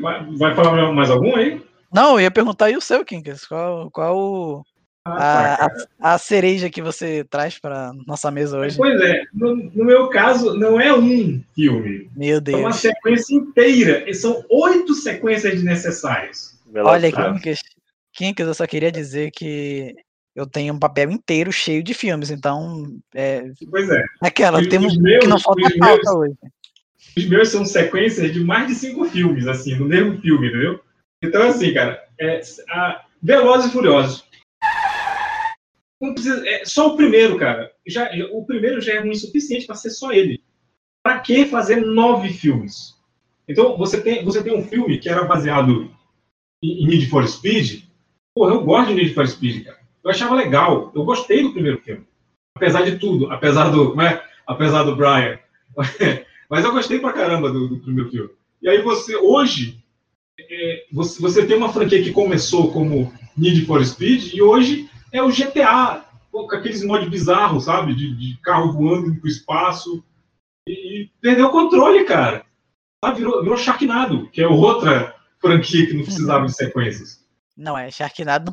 vai, 0.00 0.26
vai 0.36 0.54
falar 0.56 0.92
mais 0.92 1.08
algum 1.08 1.36
aí? 1.36 1.69
Não, 1.92 2.14
eu 2.14 2.20
ia 2.20 2.30
perguntar 2.30 2.66
aí 2.66 2.76
o 2.76 2.80
seu, 2.80 3.04
Kinkas, 3.04 3.44
qual, 3.46 3.90
qual 3.90 4.16
o- 4.16 4.62
Ah, 5.04 5.16
tá, 5.16 5.54
a, 5.54 5.56
cara. 5.56 5.88
a, 6.00 6.14
a 6.14 6.18
cereja 6.18 6.68
que 6.70 6.82
você 6.82 7.24
traz 7.24 7.58
pra 7.58 7.92
nossa 8.06 8.30
mesa 8.30 8.58
hoje? 8.58 8.76
Pois 8.76 9.00
é, 9.00 9.24
no, 9.32 9.56
no 9.56 9.84
meu 9.84 10.08
caso, 10.08 10.54
não 10.54 10.80
é 10.80 10.94
um 10.94 11.42
filme. 11.54 12.08
Meu 12.14 12.36
É 12.36 12.38
uma 12.38 12.40
Deus. 12.40 12.76
sequência 12.76 13.34
inteira. 13.34 14.08
E 14.08 14.14
são 14.14 14.44
oito 14.50 14.94
sequências 14.94 15.54
desnecessárias. 15.54 16.58
Olha. 16.76 17.10
Kinkas, 17.10 17.60
Kinkas, 18.12 18.46
eu 18.46 18.54
só 18.54 18.66
queria 18.66 18.92
dizer 18.92 19.30
que 19.32 19.94
eu 20.36 20.46
tenho 20.46 20.74
um 20.74 20.78
papel 20.78 21.10
inteiro 21.10 21.50
cheio 21.50 21.82
de 21.82 21.92
filmes, 21.94 22.30
então 22.30 22.86
é 23.14 23.50
Pois 23.70 23.88
é. 23.90 24.04
aquela, 24.22 24.60
Os- 24.60 24.68
temos 24.68 24.92
os 24.92 24.98
meus- 24.98 25.20
que 25.24 25.26
não 25.28 25.40
falta 25.40 25.62
pauta 25.78 26.02
meus- 26.04 26.14
hoje. 26.16 26.34
Os 27.16 27.26
meus 27.28 27.48
são 27.48 27.64
sequências 27.64 28.32
de 28.32 28.38
mais 28.44 28.68
de 28.68 28.74
cinco 28.74 29.04
filmes, 29.06 29.46
assim, 29.48 29.74
no 29.74 29.86
mesmo 29.86 30.20
filme, 30.20 30.48
entendeu? 30.48 30.78
Então, 31.22 31.42
assim, 31.48 31.74
cara, 31.74 32.02
é, 32.18 32.40
a 32.70 33.04
Velozes 33.22 33.70
e 33.70 33.72
Furiosos. 33.72 34.24
Precisa, 36.14 36.48
é, 36.48 36.64
só 36.64 36.88
o 36.88 36.96
primeiro, 36.96 37.36
cara. 37.38 37.70
Já, 37.86 38.10
o 38.32 38.44
primeiro 38.46 38.80
já 38.80 38.94
é 38.94 39.00
ruim 39.00 39.10
o 39.10 39.16
suficiente 39.16 39.66
para 39.66 39.76
ser 39.76 39.90
só 39.90 40.12
ele. 40.12 40.42
Pra 41.02 41.20
que 41.20 41.44
fazer 41.44 41.76
nove 41.76 42.30
filmes? 42.30 42.98
Então, 43.46 43.76
você 43.76 44.00
tem, 44.00 44.24
você 44.24 44.42
tem 44.42 44.56
um 44.56 44.64
filme 44.64 44.98
que 44.98 45.08
era 45.08 45.24
baseado 45.24 45.90
em, 46.62 46.84
em 46.84 46.86
Need 46.86 47.06
for 47.08 47.26
Speed. 47.28 47.84
Porra, 48.34 48.54
eu 48.54 48.64
gosto 48.64 48.88
de 48.88 48.94
Need 48.94 49.12
for 49.12 49.26
Speed, 49.26 49.64
cara. 49.64 49.78
Eu 50.02 50.10
achava 50.10 50.34
legal. 50.34 50.90
Eu 50.94 51.04
gostei 51.04 51.42
do 51.42 51.52
primeiro 51.52 51.80
filme. 51.82 52.06
Apesar 52.56 52.82
de 52.82 52.98
tudo. 52.98 53.30
Apesar 53.30 53.70
do, 53.70 53.94
né, 53.94 54.22
apesar 54.46 54.84
do 54.84 54.96
Brian. 54.96 55.38
Mas 56.48 56.64
eu 56.64 56.72
gostei 56.72 56.98
pra 56.98 57.12
caramba 57.12 57.52
do, 57.52 57.68
do 57.68 57.78
primeiro 57.78 58.10
filme. 58.10 58.30
E 58.62 58.68
aí 58.68 58.80
você, 58.82 59.16
hoje, 59.16 59.79
é, 59.79 59.79
você, 60.92 61.20
você 61.20 61.46
tem 61.46 61.56
uma 61.56 61.72
franquia 61.72 62.02
que 62.02 62.12
começou 62.12 62.72
como 62.72 63.12
Need 63.36 63.64
for 63.66 63.84
Speed 63.84 64.34
e 64.34 64.42
hoje 64.42 64.90
é 65.12 65.22
o 65.22 65.30
GTA, 65.30 66.04
com 66.30 66.50
aqueles 66.54 66.84
mods 66.84 67.08
bizarros, 67.08 67.64
sabe? 67.64 67.94
De, 67.94 68.14
de 68.16 68.40
carro 68.42 68.72
voando 68.72 69.14
para 69.14 69.24
o 69.24 69.28
espaço. 69.28 70.04
E, 70.68 70.72
e 70.72 71.10
perdeu 71.20 71.46
o 71.46 71.50
controle, 71.50 72.04
cara. 72.04 72.44
Ah, 73.02 73.12
virou, 73.12 73.42
virou 73.42 73.56
Sharknado, 73.56 74.28
que 74.30 74.42
é 74.42 74.46
outra 74.46 75.14
franquia 75.40 75.86
que 75.86 75.94
não 75.94 76.04
precisava 76.04 76.46
de 76.46 76.54
sequências. 76.54 77.24
Não, 77.56 77.76
é 77.76 77.90
Sharknado. 77.90 78.52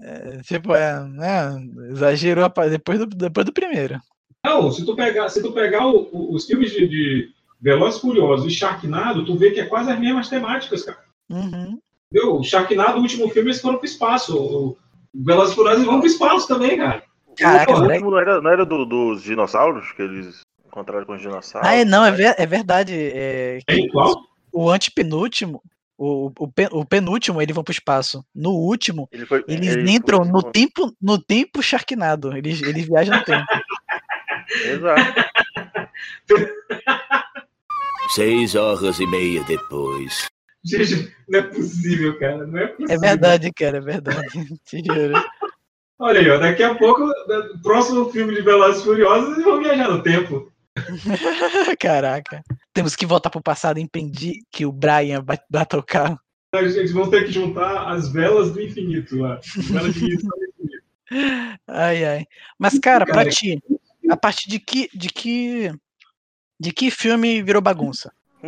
É, 0.00 0.38
tipo, 0.42 0.74
é, 0.74 1.04
né, 1.04 1.68
exagerou 1.90 2.50
depois 2.70 2.98
do, 2.98 3.06
depois 3.06 3.46
do 3.46 3.52
primeiro. 3.52 4.00
Não, 4.44 4.72
se 4.72 4.84
tu 4.84 4.96
pegar, 4.96 5.28
se 5.28 5.42
tu 5.42 5.52
pegar 5.52 5.86
o, 5.86 6.08
o, 6.10 6.34
os 6.34 6.46
filmes 6.46 6.72
de, 6.72 6.88
de 6.88 7.34
Velozes 7.60 8.00
Furiosos 8.00 8.46
e 8.46 8.50
Sharknado, 8.56 9.24
tu 9.24 9.36
vê 9.36 9.50
que 9.50 9.60
é 9.60 9.66
quase 9.66 9.90
as 9.90 9.98
mesmas 9.98 10.28
temáticas, 10.28 10.82
cara. 10.84 10.98
Uhum. 11.28 11.78
Entendeu? 12.12 12.36
O 12.36 12.42
Sharknado, 12.42 12.98
o 12.98 13.02
último 13.02 13.28
filme, 13.28 13.50
eles 13.50 13.60
foram 13.60 13.76
pro 13.78 13.86
espaço. 13.86 14.36
O 14.36 14.76
Velozes 15.14 15.54
Furiosos 15.54 15.84
vão 15.84 15.98
pro 16.00 16.08
espaço 16.08 16.48
também, 16.48 16.76
cara. 16.78 17.02
Caraca, 17.36 17.72
o 17.72 17.82
último 17.84 18.10
não 18.10 18.18
era, 18.18 18.40
não 18.40 18.50
era 18.50 18.66
do- 18.66 18.84
dos 18.84 19.22
dinossauros 19.22 19.92
que 19.92 20.02
eles 20.02 20.40
encontraram 20.66 21.04
com 21.06 21.14
os 21.14 21.20
dinossauros? 21.20 21.68
Ah, 21.68 21.74
é, 21.74 21.84
não, 21.84 22.04
é, 22.04 22.10
ver- 22.10 22.34
é 22.38 22.46
verdade. 22.46 22.92
É, 22.94 23.58
É 23.68 23.74
igual? 23.76 24.20
o 24.52 24.68
antepenúltimo, 24.70 25.62
o, 25.96 26.32
o, 26.38 26.50
o 26.72 26.84
penúltimo, 26.84 27.40
eles 27.40 27.54
vão 27.54 27.62
pro 27.62 27.72
espaço. 27.72 28.24
No 28.34 28.50
último, 28.50 29.08
Ele 29.12 29.26
foi, 29.26 29.44
eles 29.46 29.68
ele 29.76 29.90
entram 29.90 30.24
foi- 30.24 30.32
no 30.32 30.42
tempo, 30.42 30.92
no 31.00 31.18
tempo 31.22 31.62
Sharknado. 31.62 32.36
Eles, 32.36 32.60
eles 32.62 32.86
viajam 32.86 33.16
no 33.18 33.24
tempo. 33.24 33.46
Exato. 34.66 35.00
Seis 38.14 38.54
horas 38.54 38.98
e 38.98 39.06
meia 39.06 39.42
depois. 39.44 40.28
Gente, 40.64 41.14
não 41.28 41.38
é 41.38 41.42
possível, 41.42 42.18
cara. 42.18 42.46
Não 42.46 42.58
é 42.58 42.66
possível. 42.66 42.94
É 42.94 42.98
verdade, 42.98 43.52
cara, 43.52 43.78
é 43.78 43.80
verdade. 43.80 44.28
Te 44.64 44.82
juro. 44.84 45.22
Olha 45.98 46.20
aí, 46.20 46.30
ó, 46.30 46.38
daqui 46.38 46.62
a 46.62 46.74
pouco, 46.74 47.04
no 47.04 47.62
próximo 47.62 48.10
filme 48.10 48.34
de 48.34 48.42
Velozes 48.42 48.80
e 48.80 48.84
Furiosos, 48.84 49.32
eles 49.34 49.44
vão 49.44 49.60
viajar 49.60 49.90
no 49.90 50.02
tempo. 50.02 50.50
Caraca. 51.78 52.42
Temos 52.72 52.96
que 52.96 53.06
voltar 53.06 53.30
pro 53.30 53.42
passado 53.42 53.78
e 53.78 53.82
impedir 53.82 54.40
que 54.50 54.64
o 54.64 54.72
Brian 54.72 55.24
o 55.74 55.82
carro. 55.82 56.18
Eles 56.52 56.92
vão 56.92 57.08
ter 57.08 57.26
que 57.26 57.32
juntar 57.32 57.88
as 57.90 58.10
velas 58.10 58.50
do 58.50 58.60
infinito 58.60 59.18
lá. 59.18 59.40
Velas 59.56 59.94
do 59.94 59.98
infinito. 59.98 60.28
Ai, 61.66 62.04
ai. 62.04 62.24
Mas, 62.56 62.78
cara, 62.78 63.04
pra 63.04 63.16
Cara, 63.16 63.30
ti, 63.30 63.60
a 64.08 64.16
partir 64.16 64.48
de 64.48 64.60
que, 64.60 64.88
de 64.94 65.08
que, 65.08 65.72
de 66.60 66.70
que 66.72 66.90
filme 66.90 67.42
virou 67.42 67.62
bagunça? 67.62 68.12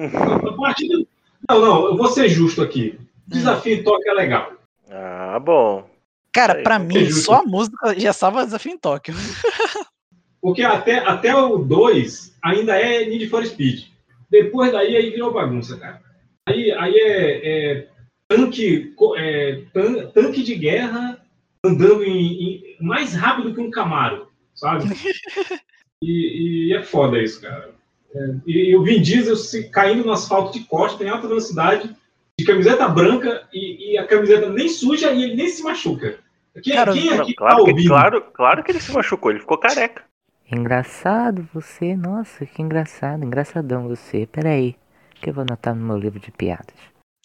Não, 1.49 1.61
não, 1.61 1.87
eu 1.87 1.97
vou 1.97 2.07
ser 2.07 2.29
justo 2.29 2.63
aqui. 2.63 2.99
Desafio 3.27 3.75
em 3.75 3.83
Tóquio 3.83 4.11
é 4.11 4.15
legal. 4.15 4.53
Ah, 4.91 5.39
bom. 5.41 5.89
Cara, 6.33 6.63
pra 6.63 6.79
mim, 6.79 7.11
só 7.11 7.41
a 7.41 7.43
música 7.43 7.99
já 7.99 8.13
salva 8.13 8.45
desafio 8.45 8.73
em 8.73 8.79
Tóquio. 8.79 9.15
Porque 10.41 10.63
até, 10.63 10.99
até 10.99 11.35
o 11.35 11.59
2 11.59 12.37
ainda 12.43 12.77
é 12.77 13.05
Need 13.07 13.29
for 13.29 13.45
Speed. 13.45 13.87
Depois 14.31 14.73
daí 14.73 14.97
aí 14.97 15.11
virou 15.11 15.33
bagunça, 15.33 15.77
cara. 15.77 16.01
Aí, 16.49 16.71
aí 16.73 16.95
é, 16.95 17.49
é 17.81 17.89
tanque, 18.29 18.95
é, 19.17 19.63
tan- 19.73 20.07
tanque 20.11 20.43
de 20.43 20.55
guerra 20.55 21.21
andando 21.65 22.03
em, 22.05 22.17
em- 22.43 22.77
mais 22.81 23.15
rápido 23.15 23.55
que 23.55 23.61
um 23.61 23.71
Camaro, 23.71 24.29
sabe? 24.55 24.85
E, 26.05 26.71
e 26.71 26.75
é 26.75 26.83
foda 26.83 27.23
isso, 27.23 27.41
cara. 27.41 27.72
É, 28.15 28.35
e, 28.47 28.71
e 28.71 28.77
o 28.77 28.83
Vin 28.83 29.01
Diesel 29.01 29.37
se 29.37 29.69
caindo 29.71 30.05
no 30.05 30.13
asfalto 30.13 30.53
de 30.53 30.65
costa 30.65 31.03
em 31.03 31.09
alta 31.09 31.27
velocidade, 31.27 31.95
de 32.39 32.45
camiseta 32.45 32.89
branca 32.89 33.47
e, 33.53 33.93
e 33.93 33.99
a 33.99 34.07
camiseta 34.07 34.49
nem 34.49 34.69
suja 34.69 35.13
e 35.13 35.23
ele 35.23 35.37
nem 35.37 35.49
se 35.49 35.63
machuca. 35.63 36.19
Quem, 36.63 36.75
Cara, 36.75 36.93
quem 36.93 37.07
Não, 37.07 37.23
aqui 37.23 37.35
tá 37.35 37.39
claro, 37.39 37.65
que, 37.65 37.71
ouvindo? 37.71 37.89
claro, 37.89 38.23
claro 38.33 38.65
que 38.65 38.73
ele 38.73 38.81
se 38.81 38.93
machucou, 38.93 39.31
ele 39.31 39.41
ficou 39.41 39.59
careca. 39.59 40.05
Engraçado 40.51 41.49
você, 41.55 41.97
nossa, 41.97 42.45
que 42.45 42.61
engraçado, 42.61 43.25
engraçadão 43.25 43.89
você. 43.89 44.27
Peraí, 44.27 44.77
que 45.15 45.31
eu 45.31 45.35
vou 45.35 45.43
anotar 45.43 45.75
no 45.75 45.87
meu 45.87 45.97
livro 45.97 46.21
de 46.21 46.31
piadas. 46.31 46.75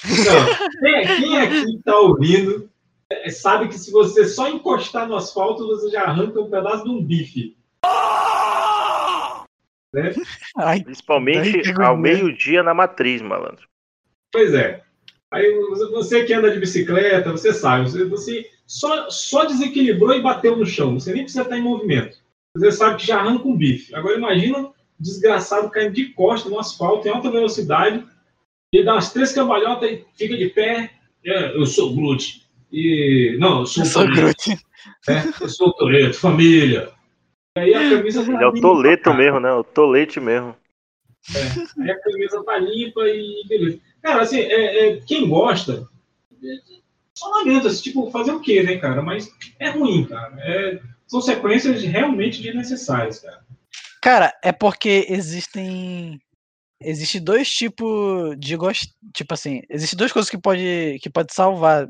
Não, 0.05 0.69
quem, 0.81 1.41
aqui 1.41 1.75
está 1.75 1.99
ouvindo 1.99 2.69
é, 3.09 3.29
sabe 3.29 3.67
que 3.67 3.77
se 3.77 3.91
você 3.91 4.25
só 4.25 4.47
encostar 4.47 5.07
no 5.07 5.15
asfalto, 5.15 5.67
você 5.67 5.89
já 5.89 6.03
arranca 6.03 6.39
um 6.39 6.49
pedaço 6.49 6.83
de 6.83 6.89
um 6.89 7.03
bife. 7.03 7.57
Né? 9.97 10.13
Ai, 10.57 10.83
Principalmente 10.83 11.73
ao 11.81 11.97
meio-dia 11.97 12.61
na 12.61 12.73
matriz, 12.73 13.21
malandro. 13.21 13.67
Pois 14.31 14.53
é. 14.53 14.83
Aí 15.31 15.51
você- 15.79 16.23
que 16.23 16.33
anda 16.33 16.51
de 16.51 16.59
bicicleta, 16.59 17.31
você 17.31 17.51
sabe, 17.51 17.89
você, 17.89 18.05
você 18.05 18.49
só, 18.65 19.09
só 19.09 19.45
desequilibrou 19.45 20.13
e 20.13 20.21
bateu 20.21 20.55
no 20.55 20.65
chão. 20.65 20.93
Você 20.99 21.11
nem 21.13 21.23
precisa 21.23 21.43
estar 21.43 21.57
em 21.57 21.61
movimento. 21.63 22.17
Você 22.55 22.71
sabe 22.71 22.97
que 22.97 23.07
já 23.07 23.17
arranca 23.19 23.47
um 23.47 23.57
bife. 23.57 23.93
Agora 23.95 24.15
imagina 24.17 24.59
um 24.59 24.71
desgraçado 24.99 25.69
caindo 25.69 25.93
de 25.93 26.05
costa 26.13 26.49
no 26.49 26.59
asfalto 26.59 27.07
em 27.07 27.11
alta 27.11 27.29
velocidade 27.31 28.03
e 28.73 28.83
dá 28.83 28.93
umas 28.93 29.11
três 29.11 29.33
cambalhotas 29.33 29.89
e 29.89 30.05
fica 30.15 30.37
de 30.37 30.47
pé. 30.49 30.91
É, 31.25 31.57
eu 31.57 31.65
sou 31.65 31.91
o 31.91 31.95
Groot. 31.95 32.43
E, 32.71 33.35
não, 33.39 33.61
eu 33.61 33.65
sou, 33.65 33.83
eu 33.83 33.87
o 33.87 33.91
sou 33.91 34.07
Groot. 34.07 34.49
né? 35.07 35.33
Eu 35.41 35.49
sou 35.49 35.67
o 35.69 35.73
Toreto, 35.73 36.17
família. 36.17 36.89
E 37.65 37.73
aí 37.73 37.93
a 37.93 37.97
camisa 37.97 38.25
tá 38.25 38.31
Ele 38.31 38.43
é 38.43 38.47
o 38.47 38.61
Toleto 38.61 39.03
cara. 39.03 39.17
mesmo, 39.17 39.39
né? 39.39 39.51
O 39.53 39.63
Tolete 39.63 40.19
mesmo. 40.19 40.55
Aí 41.79 41.91
a 41.91 41.99
camisa 42.01 42.43
tá 42.43 42.57
limpa 42.57 43.01
e 43.07 43.43
beleza. 43.47 43.79
Cara, 44.01 44.21
assim, 44.21 44.39
é, 44.39 44.87
é, 44.87 45.01
quem 45.01 45.27
gosta, 45.27 45.87
é, 46.43 46.77
só 47.13 47.27
lamento, 47.29 47.67
assim, 47.67 47.83
tipo, 47.83 48.09
fazer 48.11 48.31
o 48.31 48.39
quê, 48.39 48.63
né, 48.63 48.77
cara? 48.77 49.01
Mas 49.01 49.29
é 49.59 49.69
ruim, 49.69 50.05
cara. 50.05 50.35
É, 50.39 50.79
são 51.07 51.21
sequências 51.21 51.81
realmente 51.83 52.41
desnecessárias, 52.41 53.19
cara. 53.19 53.45
Cara, 54.01 54.33
é 54.43 54.51
porque 54.51 55.05
existem. 55.09 56.19
Existe 56.79 57.19
dois 57.19 57.49
tipos 57.49 58.35
de 58.37 58.55
gosto. 58.55 58.87
Tipo 59.13 59.33
assim, 59.33 59.61
existem 59.69 59.97
duas 59.97 60.11
coisas 60.11 60.29
que 60.29 60.37
pode, 60.37 60.99
que 61.01 61.09
pode 61.09 61.33
salvar 61.33 61.89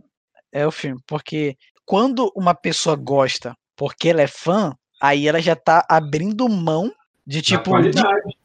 é, 0.52 0.66
o 0.66 0.72
filme. 0.72 1.00
Porque 1.06 1.58
quando 1.86 2.32
uma 2.36 2.56
pessoa 2.56 2.96
gosta 2.96 3.54
porque 3.76 4.10
ela 4.10 4.22
é 4.22 4.28
fã, 4.28 4.74
aí 5.02 5.28
ela 5.28 5.42
já 5.42 5.56
tá 5.56 5.86
abrindo 5.90 6.48
mão 6.50 6.92
de 7.26 7.42
tipo. 7.42 7.72
de- 7.92 8.02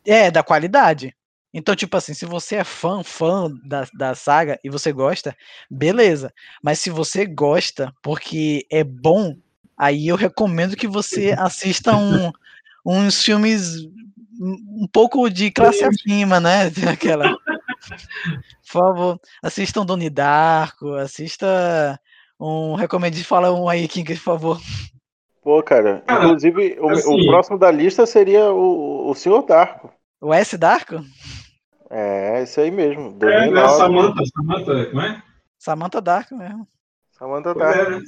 é, 0.07 0.31
da 0.31 0.43
qualidade. 0.43 1.15
Então, 1.55 1.77
tipo 1.77 1.97
assim, 1.97 2.15
se 2.15 2.25
você 2.25 2.57
é 2.57 2.65
fã, 2.65 3.03
fã 3.03 3.51
da, 3.65 3.87
da 3.95 4.15
saga 4.15 4.59
e 4.65 4.71
você 4.71 4.91
gosta, 4.91 5.37
beleza. 5.71 6.33
Mas 6.63 6.79
se 6.79 6.89
você 6.89 7.27
gosta 7.27 7.93
porque 8.03 8.67
é 8.71 8.83
bom, 8.83 9.37
aí 9.77 10.09
eu 10.09 10.17
recomendo 10.17 10.77
que 10.77 10.89
você 10.89 11.35
assista 11.39 11.95
um, 11.95 12.33
uns 12.87 13.23
filmes 13.23 13.85
um 14.41 14.83
um 14.83 14.89
pouco 14.91 15.29
de 15.29 15.51
classe 15.51 15.85
acima, 15.85 16.41
né? 16.41 16.65
Aquela. 16.91 17.29
Por 17.29 17.39
favor, 18.63 19.21
assistam 19.43 19.85
Doni 19.85 20.09
Darko, 20.09 20.95
assista 20.95 22.01
um. 22.41 22.75
Recomendo 22.75 23.23
falar 23.25 23.53
um 23.53 23.69
aí, 23.69 23.87
King, 23.87 24.15
por 24.15 24.21
favor. 24.23 24.61
Pô, 25.43 25.63
cara, 25.63 26.03
Cara, 26.07 26.25
inclusive 26.27 26.79
o, 26.81 26.89
assim- 26.91 27.21
o 27.21 27.27
próximo 27.27 27.59
da 27.59 27.71
lista 27.71 28.07
seria 28.07 28.51
o, 28.53 29.11
o 29.11 29.15
Senhor 29.15 29.43
Darko. 29.43 29.93
O 30.21 30.33
S 30.33 30.57
Darko? 30.57 31.01
É, 31.91 32.43
esse 32.43 32.61
aí 32.61 32.71
mesmo. 32.71 33.17
É, 33.23 33.51
né, 33.51 33.51
2009. 33.51 33.77
Samantha, 33.77 34.23
Samantha, 34.35 34.93
não 34.93 35.03
é? 35.03 35.23
Samantha 35.59 36.01
Darko 36.01 36.37
mesmo. 36.37 36.67
Samantha 37.11 37.53
Pois 37.55 37.67
é, 37.67 37.75
Darko. 37.77 37.91
né? 37.91 38.01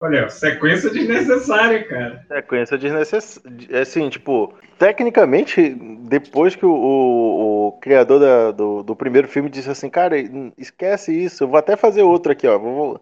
Olha, 0.00 0.28
sequência 0.28 0.90
desnecessária, 0.90 1.84
cara. 1.88 2.24
Sequência 2.28 2.76
desnecessária. 2.78 3.80
Assim, 3.80 4.08
tipo, 4.10 4.52
tecnicamente, 4.78 5.70
depois 5.70 6.54
que 6.54 6.64
o, 6.66 6.70
o- 6.72 7.68
o 7.68 7.72
criador 7.80 8.20
da- 8.20 8.50
do, 8.52 8.82
do 8.82 8.94
primeiro 8.94 9.26
filme 9.28 9.48
disse 9.48 9.70
assim, 9.70 9.88
cara, 9.88 10.14
esquece 10.58 11.12
isso, 11.12 11.44
eu 11.44 11.48
vou 11.48 11.58
até 11.58 11.76
fazer 11.76 12.02
outro 12.02 12.32
aqui, 12.32 12.46
ó. 12.46 12.58
Vou- 12.58 13.00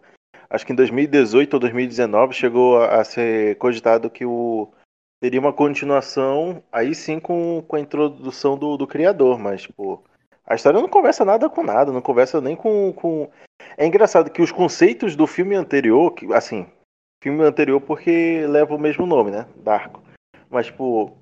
acho 0.52 0.66
que 0.66 0.72
em 0.72 0.76
2018 0.76 1.54
ou 1.54 1.60
2019 1.60 2.34
chegou 2.34 2.78
a, 2.78 3.00
a 3.00 3.04
ser 3.04 3.56
cogitado 3.56 4.10
que 4.10 4.24
o 4.24 4.68
teria 5.20 5.40
uma 5.40 5.52
continuação, 5.52 6.62
aí 6.70 6.94
sim 6.94 7.18
com, 7.18 7.62
com 7.66 7.76
a 7.76 7.80
introdução 7.80 8.58
do, 8.58 8.76
do 8.76 8.86
criador, 8.88 9.38
mas, 9.38 9.62
tipo, 9.62 10.02
a 10.44 10.54
história 10.56 10.80
não 10.80 10.88
conversa 10.88 11.24
nada 11.24 11.48
com 11.48 11.62
nada, 11.62 11.92
não 11.92 12.02
conversa 12.02 12.40
nem 12.40 12.56
com. 12.56 12.92
com... 12.92 13.30
É 13.76 13.86
engraçado 13.86 14.30
que 14.30 14.42
os 14.42 14.50
conceitos 14.50 15.14
do 15.14 15.26
filme 15.26 15.54
anterior, 15.54 16.12
que, 16.12 16.32
assim, 16.34 16.66
filme 17.22 17.42
anterior 17.44 17.80
porque 17.80 18.44
leva 18.48 18.74
o 18.74 18.78
mesmo 18.78 19.06
nome, 19.06 19.30
né? 19.30 19.46
Darko. 19.56 20.02
Mas, 20.50 20.66
tipo, 20.66 21.16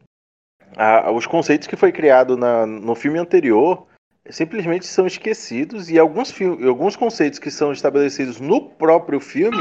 a- 0.76 1.10
os 1.12 1.26
conceitos 1.26 1.68
que 1.68 1.76
foi 1.76 1.92
criado 1.92 2.36
na, 2.38 2.66
no 2.66 2.94
filme 2.94 3.18
anterior 3.18 3.86
simplesmente 4.28 4.86
são 4.86 5.06
esquecidos 5.06 5.88
e 5.90 5.98
alguns, 5.98 6.30
fil- 6.30 6.68
alguns 6.68 6.96
conceitos 6.96 7.38
que 7.38 7.50
são 7.50 7.72
estabelecidos 7.72 8.40
no 8.40 8.70
próprio 8.70 9.20
filme, 9.20 9.58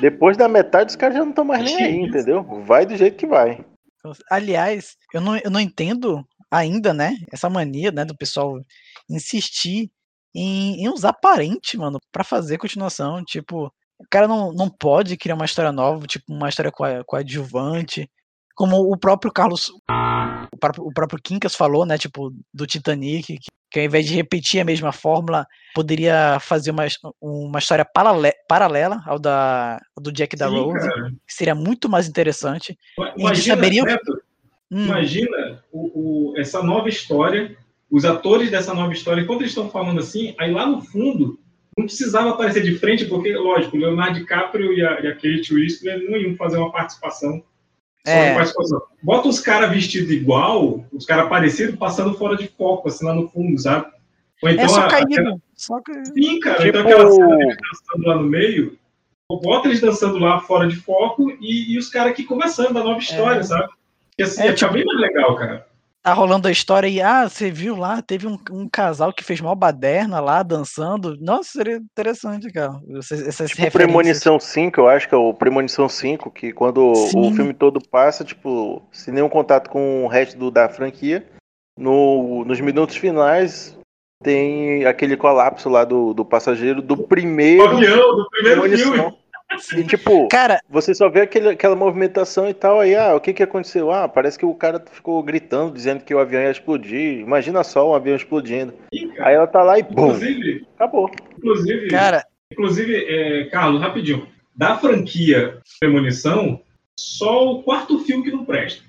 depois 0.00 0.36
da 0.36 0.48
metade 0.48 0.90
os 0.90 0.96
caras 0.96 1.16
já 1.16 1.22
não 1.22 1.30
estão 1.30 1.44
mais 1.44 1.62
nem 1.62 1.76
aí, 1.76 1.96
entendeu? 2.02 2.42
Vai 2.64 2.84
do 2.86 2.96
jeito 2.96 3.16
que 3.16 3.26
vai. 3.26 3.64
Aliás, 4.30 4.96
eu 5.12 5.20
não, 5.20 5.36
eu 5.36 5.50
não 5.50 5.60
entendo 5.60 6.26
ainda, 6.50 6.92
né? 6.94 7.14
Essa 7.32 7.50
mania, 7.50 7.92
né, 7.92 8.04
do 8.04 8.16
pessoal 8.16 8.58
insistir 9.08 9.90
em, 10.34 10.82
em 10.82 10.88
usar 10.88 11.12
parente, 11.12 11.76
mano, 11.76 11.98
pra 12.10 12.24
fazer 12.24 12.56
continuação. 12.58 13.22
Tipo, 13.24 13.66
o 13.98 14.04
cara 14.10 14.26
não, 14.26 14.52
não 14.52 14.70
pode 14.70 15.16
criar 15.16 15.34
uma 15.34 15.44
história 15.44 15.70
nova, 15.70 16.06
tipo, 16.06 16.24
uma 16.32 16.48
história 16.48 16.72
coadjuvante. 17.06 18.08
Como 18.54 18.76
o 18.92 18.98
próprio 18.98 19.32
Carlos, 19.32 19.68
o 20.52 20.56
próprio, 20.58 20.84
o 20.84 20.92
próprio 20.92 21.20
Quincas 21.22 21.54
falou, 21.54 21.84
né? 21.84 21.98
Tipo, 21.98 22.32
do 22.54 22.66
Titanic, 22.66 23.26
que, 23.38 23.48
que 23.70 23.78
ao 23.78 23.84
invés 23.84 24.04
de 24.06 24.14
repetir 24.14 24.60
a 24.60 24.64
mesma 24.64 24.92
fórmula, 24.92 25.46
poderia 25.74 26.38
fazer 26.40 26.70
uma, 26.72 26.84
uma 27.20 27.58
história 27.58 27.84
paralel, 27.84 28.32
paralela 28.48 29.02
ao 29.06 29.18
da, 29.18 29.80
do 29.96 30.10
Jack 30.10 30.36
da 30.36 30.48
Sim, 30.48 30.54
Rose, 30.60 30.88
cara. 30.88 31.10
que 31.26 31.32
seria 31.34 31.54
muito 31.54 31.88
mais 31.88 32.08
interessante. 32.08 32.76
Imagina, 33.16 33.54
saberia. 33.56 33.82
Neto, 33.84 34.20
Hum, 34.72 34.84
imagina 34.84 35.64
o, 35.72 36.30
o- 36.32 36.38
essa 36.38 36.62
nova 36.62 36.88
história, 36.88 37.56
os 37.90 38.04
atores 38.04 38.52
dessa 38.52 38.72
nova 38.72 38.92
história, 38.92 39.20
enquanto 39.20 39.40
eles 39.40 39.50
estão 39.50 39.68
falando 39.68 39.98
assim, 39.98 40.32
aí 40.38 40.52
lá 40.52 40.64
no 40.64 40.80
fundo, 40.80 41.40
não 41.76 41.86
precisava 41.86 42.30
aparecer 42.30 42.62
de 42.62 42.76
frente, 42.78 43.04
porque, 43.06 43.34
lógico, 43.34 43.76
o 43.76 43.80
Leonardo 43.80 44.20
DiCaprio 44.20 44.72
e 44.72 44.80
a, 44.86 45.00
e 45.00 45.08
a 45.08 45.14
Kate 45.14 45.52
Winslet 45.52 46.04
não 46.08 46.16
iam 46.16 46.36
fazer 46.36 46.58
uma 46.58 46.70
participação. 46.70 47.42
É. 48.06 48.34
Bota 49.02 49.28
os 49.28 49.40
caras 49.40 49.70
vestidos 49.70 50.10
igual, 50.10 50.84
os 50.92 51.04
caras 51.04 51.28
parecidos, 51.28 51.76
passando 51.76 52.14
fora 52.16 52.36
de 52.36 52.48
foco, 52.48 52.88
assim, 52.88 53.04
lá 53.04 53.14
no 53.14 53.28
fundo, 53.28 53.58
sabe? 53.60 53.86
Ou 54.42 54.48
então 54.48 54.64
é 54.64 54.68
só 54.68 54.80
a- 54.80 54.88
caído. 54.88 55.12
aquela- 55.12 55.36
Só 55.54 55.80
que... 55.82 56.04
Sim, 56.06 56.40
cara. 56.40 56.56
Tipo- 56.56 56.68
Então 56.68 56.80
aquela 56.80 57.10
cena 57.10 57.36
deles 57.36 57.56
dançando 57.56 58.08
lá 58.08 58.16
no 58.16 58.22
meio, 58.22 58.78
bota 59.28 59.68
eles 59.68 59.80
dançando 59.80 60.18
lá 60.18 60.40
fora 60.40 60.66
de 60.66 60.76
foco 60.76 61.30
e, 61.40 61.74
e 61.74 61.78
os 61.78 61.90
caras 61.90 62.12
aqui 62.12 62.24
conversando 62.24 62.72
da 62.74 62.82
nova 62.82 62.98
história, 62.98 63.40
É. 63.40 63.42
sabe? 63.42 63.68
Que 64.16 64.22
assim, 64.22 64.42
É, 64.42 64.46
ia 64.46 64.54
tipo- 64.54 64.72
bem 64.72 64.84
mais 64.84 64.98
legal, 65.00 65.36
cara. 65.36 65.66
Tá 66.02 66.12
rolando 66.12 66.48
a 66.48 66.50
história 66.50 66.88
e, 66.88 67.00
ah, 67.00 67.28
você 67.28 67.50
viu 67.50 67.76
lá, 67.76 68.00
teve 68.00 68.26
um, 68.26 68.38
um 68.50 68.68
casal 68.68 69.12
que 69.12 69.22
fez 69.24 69.40
mó 69.40 69.54
baderna 69.54 70.18
lá, 70.20 70.42
dançando. 70.42 71.16
Nossa, 71.20 71.50
seria 71.52 71.76
interessante, 71.76 72.50
cara. 72.50 72.80
Essas, 72.98 73.26
essas 73.26 73.50
Tipo. 73.50 73.70
Premonição 73.70 74.40
5, 74.40 74.80
eu 74.80 74.88
acho 74.88 75.08
que 75.08 75.14
é 75.14 75.18
o 75.18 75.34
Premonição 75.34 75.88
5, 75.88 76.30
que 76.30 76.52
quando 76.52 76.94
Sim. 76.94 77.30
o 77.30 77.34
filme 77.34 77.52
todo 77.52 77.80
passa, 77.88 78.24
tipo, 78.24 78.82
sem 78.92 79.12
nenhum 79.12 79.28
contato 79.28 79.68
com 79.68 80.04
o 80.04 80.08
resto 80.08 80.38
do- 80.38 80.50
da 80.50 80.68
franquia, 80.68 81.26
no- 81.78 82.44
nos 82.44 82.60
minutos 82.60 82.96
finais 82.96 83.76
tem 84.22 84.84
aquele 84.84 85.16
colapso 85.16 85.68
lá 85.68 85.82
do, 85.84 86.12
do 86.12 86.24
passageiro 86.24 86.82
do 86.82 86.94
O 86.94 87.08
primeiro 87.08 87.66
avião 87.76 88.16
do 88.16 88.28
primeiro 88.30 88.60
Premonição. 88.62 89.16
Filme. 89.58 89.84
E, 89.84 89.86
tipo, 89.86 90.28
Cara, 90.28 90.60
você 90.68 90.94
só 90.94 91.08
vê 91.08 91.22
aquele, 91.22 91.48
aquela 91.48 91.74
movimentação 91.76 92.48
e 92.48 92.54
tal, 92.54 92.80
aí, 92.80 92.94
ah, 92.94 93.14
o 93.14 93.20
que 93.20 93.32
que 93.32 93.42
aconteceu? 93.42 93.90
Ah, 93.90 94.08
parece 94.08 94.38
que 94.38 94.44
o 94.46 94.54
cara 94.54 94.82
ficou 94.92 95.22
gritando, 95.22 95.72
dizendo 95.74 96.04
que 96.04 96.14
o 96.14 96.18
avião 96.18 96.42
ia 96.42 96.50
explodir. 96.50 97.18
Imagina 97.20 97.64
só 97.64 97.90
um 97.90 97.94
avião 97.94 98.16
explodindo. 98.16 98.74
Aí 99.20 99.34
ela 99.34 99.46
tá 99.46 99.62
lá 99.62 99.78
e 99.78 99.82
bum, 99.82 100.06
Inclusive, 100.08 100.66
acabou. 100.76 101.10
inclusive, 101.38 101.88
cara, 101.88 102.24
inclusive 102.52 102.94
é, 103.08 103.44
Carlos, 103.46 103.80
rapidinho. 103.80 104.26
Da 104.56 104.76
franquia 104.76 105.58
Premonição, 105.78 106.60
só 106.98 107.50
o 107.52 107.62
quarto 107.62 107.98
filme 108.00 108.22
que 108.24 108.30
não 108.30 108.44
presta. 108.44 108.82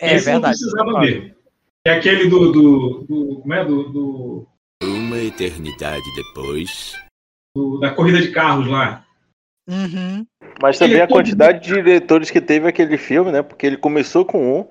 é 0.00 0.14
Esse 0.14 0.26
verdade. 0.26 0.42
não 0.60 0.68
precisava 0.70 1.00
mesmo. 1.00 1.34
É 1.84 1.92
aquele 1.92 2.28
do. 2.28 2.52
do, 2.52 3.04
do 3.08 3.40
como 3.40 3.54
é? 3.54 3.64
Do, 3.64 3.88
do- 3.88 4.46
Uma 4.84 5.18
eternidade 5.18 6.04
depois. 6.14 6.94
do- 7.56 7.80
da 7.80 7.90
corrida 7.90 8.20
de 8.20 8.30
carros 8.30 8.68
lá. 8.68 9.04
Uhum. 9.70 10.26
Mas 10.60 10.78
também 10.78 10.98
é 10.98 11.02
a 11.02 11.06
todo- 11.06 11.16
quantidade 11.18 11.60
de 11.60 11.74
diretores 11.74 12.30
que 12.30 12.40
teve 12.40 12.68
aquele 12.68 12.98
filme, 12.98 13.30
né? 13.32 13.40
Porque 13.42 13.66
ele 13.66 13.76
começou 13.76 14.24
com 14.24 14.60
um, 14.60 14.66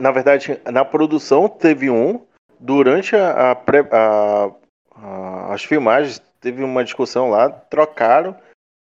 na 0.00 0.10
verdade, 0.12 0.60
na 0.70 0.84
produção 0.84 1.48
teve 1.48 1.88
um, 1.90 2.20
durante 2.60 3.16
a, 3.16 3.50
a 3.50 3.54
pré- 3.54 3.88
a- 3.90 4.50
a- 4.96 5.52
as 5.54 5.64
filmagens 5.64 6.22
teve 6.40 6.62
uma 6.62 6.84
discussão 6.84 7.30
lá, 7.30 7.48
trocaram, 7.48 8.36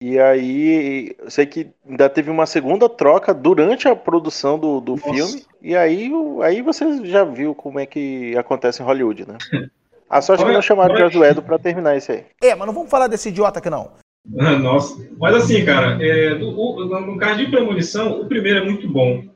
e 0.02 0.18
aí 0.18 1.14
eu 1.18 1.30
sei 1.30 1.46
que 1.46 1.70
ainda 1.88 2.08
teve 2.10 2.30
uma 2.30 2.44
segunda 2.46 2.88
troca 2.88 3.32
durante 3.32 3.86
a 3.88 3.94
produção 3.94 4.58
do, 4.58 4.80
do 4.80 4.92
Nossa. 4.96 5.04
filme, 5.12 5.44
e 5.60 5.76
aí, 5.76 6.10
aí 6.42 6.60
você 6.60 7.04
já 7.06 7.24
viu 7.24 7.54
como 7.54 7.78
é 7.78 7.86
que 7.86 8.36
acontece 8.36 8.82
em 8.82 8.84
Hollywood, 8.84 9.26
né? 9.28 9.38
A 10.10 10.20
sorte 10.20 10.40
é 10.40 10.44
que 10.44 10.48
Olha- 10.50 10.56
não 10.58 10.62
chamaram 10.62 10.94
o 10.94 10.98
olha- 10.98 11.08
Josué 11.08 11.32
pra 11.32 11.58
terminar 11.58 11.96
isso 11.96 12.12
aí. 12.12 12.26
É, 12.42 12.54
mas 12.54 12.66
não 12.66 12.74
vamos 12.74 12.90
falar 12.90 13.06
desse 13.06 13.30
idiota 13.30 13.60
aqui 13.60 13.70
não. 13.70 13.92
Nossa. 14.62 15.06
Mas 15.18 15.34
assim, 15.36 15.64
cara, 15.64 16.02
é, 16.04 16.34
no, 16.34 16.48
o- 16.58 16.84
no- 16.84 17.16
caso 17.18 17.38
de 17.44 17.50
premonição, 17.50 18.20
o 18.20 18.26
primeiro 18.26 18.60
é 18.60 18.64
muito 18.64 18.88
bom. 18.90 19.18
O 19.18 19.30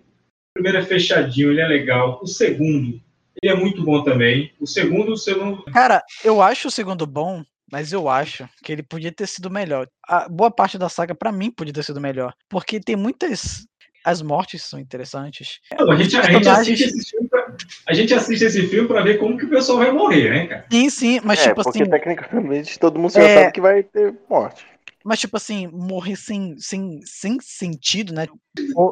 primeiro 0.55 0.79
é 0.79 0.83
fechadinho, 0.83 1.51
ele 1.51 1.61
é 1.61 1.67
legal. 1.67 2.21
O 2.23 2.27
segundo, 2.27 3.01
ele 3.43 3.53
é 3.53 3.55
muito 3.55 3.83
bom 3.85 4.03
também. 4.03 4.53
O 4.61 4.67
segundo, 4.67 5.17
você 5.17 5.35
não. 5.35 5.63
Cara, 5.65 6.03
eu 6.25 6.41
acho 6.41 6.69
o 6.69 6.71
segundo 6.71 7.07
bom, 7.07 7.45
mas 7.71 7.93
eu 7.93 8.09
acho 8.09 8.49
que 8.65 8.73
ele 8.73 8.83
podia 8.83 9.13
ter 9.13 9.27
sido 9.27 9.51
melhor. 9.51 9.87
A 10.09 10.29
boa 10.29 10.51
parte 10.51 10.79
da 10.79 10.89
saga, 10.89 11.15
pra 11.15 11.31
mim, 11.33 11.51
podia 11.51 11.75
ter 11.75 11.83
sido 11.85 12.01
melhor. 12.01 12.33
Porque 12.49 12.81
tem 12.81 12.97
muitas. 12.97 13.67
As 14.07 14.23
mortes 14.23 14.63
são 14.63 14.79
interessantes. 14.79 15.59
Não, 15.77 15.91
a, 15.91 15.97
gente, 15.97 16.17
a, 16.17 16.23
gente 16.23 16.33
personagens- 16.35 16.69
assiste 16.81 16.85
esse 16.85 17.11
filme 17.11 17.29
pra, 17.29 17.57
a 17.89 17.93
gente 17.93 18.15
assiste 18.15 18.45
esse 18.45 18.67
filme 18.69 18.87
pra 18.87 19.03
ver 19.03 19.19
como 19.19 19.37
que 19.37 19.47
o 19.47 19.51
pessoal 19.51 19.79
vai 19.79 19.91
morrer, 19.91 20.31
né, 20.31 20.47
cara? 20.47 20.67
Sim, 20.71 20.89
sim, 20.91 21.21
mas 21.25 21.41
é, 21.41 21.49
tipo 21.49 21.63
porque 21.65 21.83
assim. 21.83 21.91
tecnicamente 21.91 22.79
todo 22.79 23.01
mundo 23.01 23.13
já 23.13 23.23
É. 23.23 23.41
sabe 23.41 23.53
que 23.53 23.61
vai 23.61 23.83
ter 23.83 24.15
morte. 24.31 24.65
Mas, 25.05 25.19
tipo 25.21 25.37
assim, 25.37 25.67
morrer 25.69 26.15
sem, 26.17 26.55
sem, 26.59 27.01
sem 27.05 27.39
sentido, 27.41 28.13
né? 28.15 28.27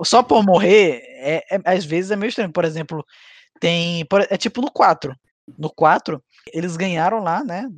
Só 0.05 0.20
por 0.22 0.44
morrer, 0.44 1.00
é, 1.16 1.44
é- 1.50 1.61
às 1.64 1.85
vezes 1.85 2.11
é 2.11 2.16
meio 2.16 2.29
estranho. 2.29 2.53
Por 2.53 2.64
exemplo, 2.64 3.05
tem. 3.61 4.05
É 4.31 4.37
tipo 4.37 4.61
no 4.61 4.70
4. 4.70 5.14
No 5.59 5.70
4, 5.70 6.20
eles 6.53 6.77
ganharam 6.77 7.18
lá, 7.22 7.42
né? 7.44 7.68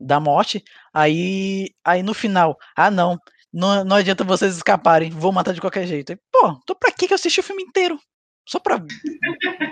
Da 0.00 0.18
morte. 0.20 0.62
Aí, 0.94 1.68
aí 1.84 2.02
no 2.02 2.12
final, 2.14 2.56
ah, 2.76 2.90
não. 2.90 3.18
Não, 3.56 3.82
não 3.84 3.96
adianta 3.96 4.22
vocês 4.22 4.54
escaparem, 4.56 5.10
vou 5.10 5.32
matar 5.32 5.54
de 5.54 5.60
qualquer 5.62 5.86
jeito. 5.86 6.12
Aí, 6.12 6.18
Pô, 6.30 6.58
então 6.62 6.76
pra 6.78 6.92
que 6.92 7.06
que 7.06 7.12
eu 7.12 7.16
assisti 7.16 7.40
o 7.40 7.42
filme 7.42 7.62
inteiro? 7.62 7.98
Só 8.46 8.60
pra. 8.60 8.80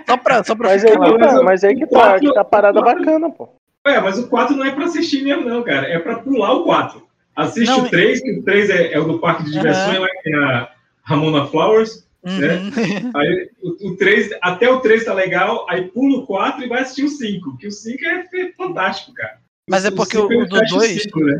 Só 0.07 0.17
pra, 0.17 0.43
só 0.43 0.55
pra 0.55 0.69
Mas 0.69 0.83
aí, 0.83 0.97
mas 0.97 1.17
tá, 1.19 1.43
mas 1.43 1.63
aí 1.63 1.75
que 1.75 1.83
o 1.85 1.87
tá, 1.87 1.93
quatro- 1.99 2.27
que 2.27 2.33
tá 2.33 2.41
a 2.41 2.43
parada 2.43 2.79
o 2.79 2.83
quatro- 2.83 3.05
bacana, 3.05 3.29
pô. 3.31 3.49
É, 3.85 4.01
mas 4.01 4.17
o 4.17 4.27
4 4.27 4.55
não 4.55 4.65
é 4.65 4.71
pra 4.71 4.85
assistir 4.85 5.23
mesmo, 5.23 5.47
não, 5.47 5.61
cara. 5.63 5.87
É 5.87 5.99
pra 5.99 6.17
pular 6.17 6.53
o 6.53 6.63
4. 6.63 7.05
Assiste 7.35 7.69
Não, 7.69 7.83
o 7.85 7.89
3, 7.89 8.19
que 8.21 8.31
o 8.39 8.43
3 8.43 8.69
é, 8.71 8.93
é 8.93 8.99
o 8.99 9.03
do 9.05 9.19
Parque 9.19 9.43
de 9.43 9.51
Diversões, 9.51 9.97
Aham. 9.97 9.99
lá 9.99 10.07
que 10.09 10.23
tem 10.23 10.35
a 10.35 10.71
Ramona 11.03 11.45
Flowers. 11.45 12.07
Uhum. 12.23 12.31
Aí 13.15 13.49
o, 13.61 13.89
o 13.91 13.95
3, 13.97 14.31
até 14.41 14.67
o 14.67 14.79
3 14.79 15.05
tá 15.05 15.13
legal, 15.13 15.67
aí 15.69 15.83
pula 15.89 16.17
o 16.17 16.25
4 16.25 16.63
e 16.63 16.67
vai 16.67 16.81
assistir 16.81 17.03
o 17.03 17.09
5, 17.09 17.55
que 17.57 17.67
o 17.67 17.71
5 17.71 18.03
é 18.03 18.23
fe- 18.23 18.53
fantástico, 18.57 19.13
cara. 19.13 19.37
Mas 19.69 19.85
é 19.85 19.91
porque 19.91 20.17
o- 20.17 20.25
o 20.25 20.45
do 20.47 20.57
fecha 20.57 20.75
dois- 20.75 21.03
ciclo, 21.03 21.23
né? 21.23 21.39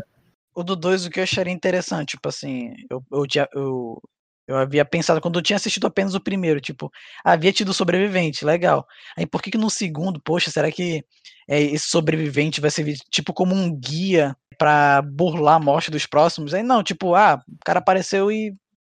O 0.56 0.64
do 0.64 0.74
2, 0.74 1.04
o 1.04 1.10
que 1.10 1.20
eu 1.20 1.24
acharia 1.24 1.52
interessante, 1.52 2.10
tipo 2.10 2.28
assim, 2.28 2.72
eu, 2.90 3.04
eu, 3.12 3.24
eu, 3.54 4.02
eu 4.48 4.56
havia 4.56 4.84
pensado, 4.86 5.20
quando 5.20 5.38
eu 5.38 5.42
tinha 5.42 5.56
assistido 5.56 5.86
apenas 5.86 6.14
o 6.14 6.20
primeiro, 6.20 6.60
tipo, 6.60 6.90
havia 7.22 7.52
tido 7.52 7.74
sobrevivente, 7.74 8.44
legal. 8.44 8.86
Aí 9.18 9.26
por 9.26 9.42
que 9.42 9.50
que 9.50 9.58
no 9.58 9.68
segundo, 9.68 10.18
poxa, 10.20 10.50
será 10.50 10.72
que 10.72 11.04
é, 11.48 11.60
esse 11.60 11.88
sobrevivente 11.88 12.60
vai 12.60 12.70
servir, 12.70 12.96
tipo, 13.10 13.34
como 13.34 13.54
um 13.54 13.70
guia 13.78 14.34
pra 14.58 15.02
burlar 15.02 15.56
a 15.56 15.60
morte 15.60 15.90
dos 15.90 16.06
próximos? 16.06 16.54
Aí 16.54 16.62
não, 16.62 16.82
tipo, 16.82 17.14
ah, 17.14 17.38
o 17.46 17.64
cara 17.64 17.80
apareceu 17.80 18.32
e, 18.32 18.54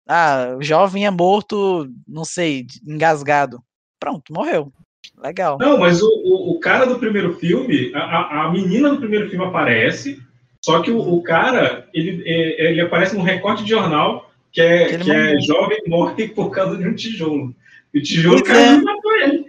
ah, 0.07 0.55
o 0.59 0.61
jovem 0.61 1.07
é 1.07 1.09
morto, 1.11 1.89
não 2.07 2.23
sei, 2.23 2.67
engasgado. 2.85 3.63
Pronto, 3.99 4.31
morreu. 4.31 4.71
Legal. 5.17 5.57
Não, 5.59 5.79
mas 5.79 6.01
o, 6.03 6.07
o, 6.07 6.51
o 6.51 6.59
cara 6.59 6.85
do 6.85 6.99
primeiro 6.99 7.33
filme, 7.39 7.91
a- 7.95 8.43
a 8.45 8.51
menina 8.51 8.89
do 8.91 8.99
primeiro 8.99 9.27
filme 9.29 9.43
aparece, 9.45 10.21
só 10.63 10.81
que 10.81 10.91
o, 10.91 10.99
o 10.99 11.21
cara, 11.23 11.87
ele, 11.93 12.23
é- 12.25 12.69
ele 12.71 12.81
aparece 12.81 13.15
num 13.15 13.23
recorte 13.23 13.63
de 13.63 13.69
jornal 13.69 14.29
que 14.51 14.61
é, 14.61 14.97
Que 14.97 15.11
é 15.11 15.39
jovem 15.41 15.81
morre 15.87 16.27
por 16.33 16.49
causa 16.49 16.77
de 16.77 16.87
um 16.87 16.95
tijolo. 16.95 17.53
E 17.93 17.99
o 17.99 18.03
tijolo 18.03 18.39
Pois 18.43 18.47
caiu 18.47 18.73
é. 18.73 18.75
e 18.75 18.83
matou 18.83 19.17
ele. 19.17 19.45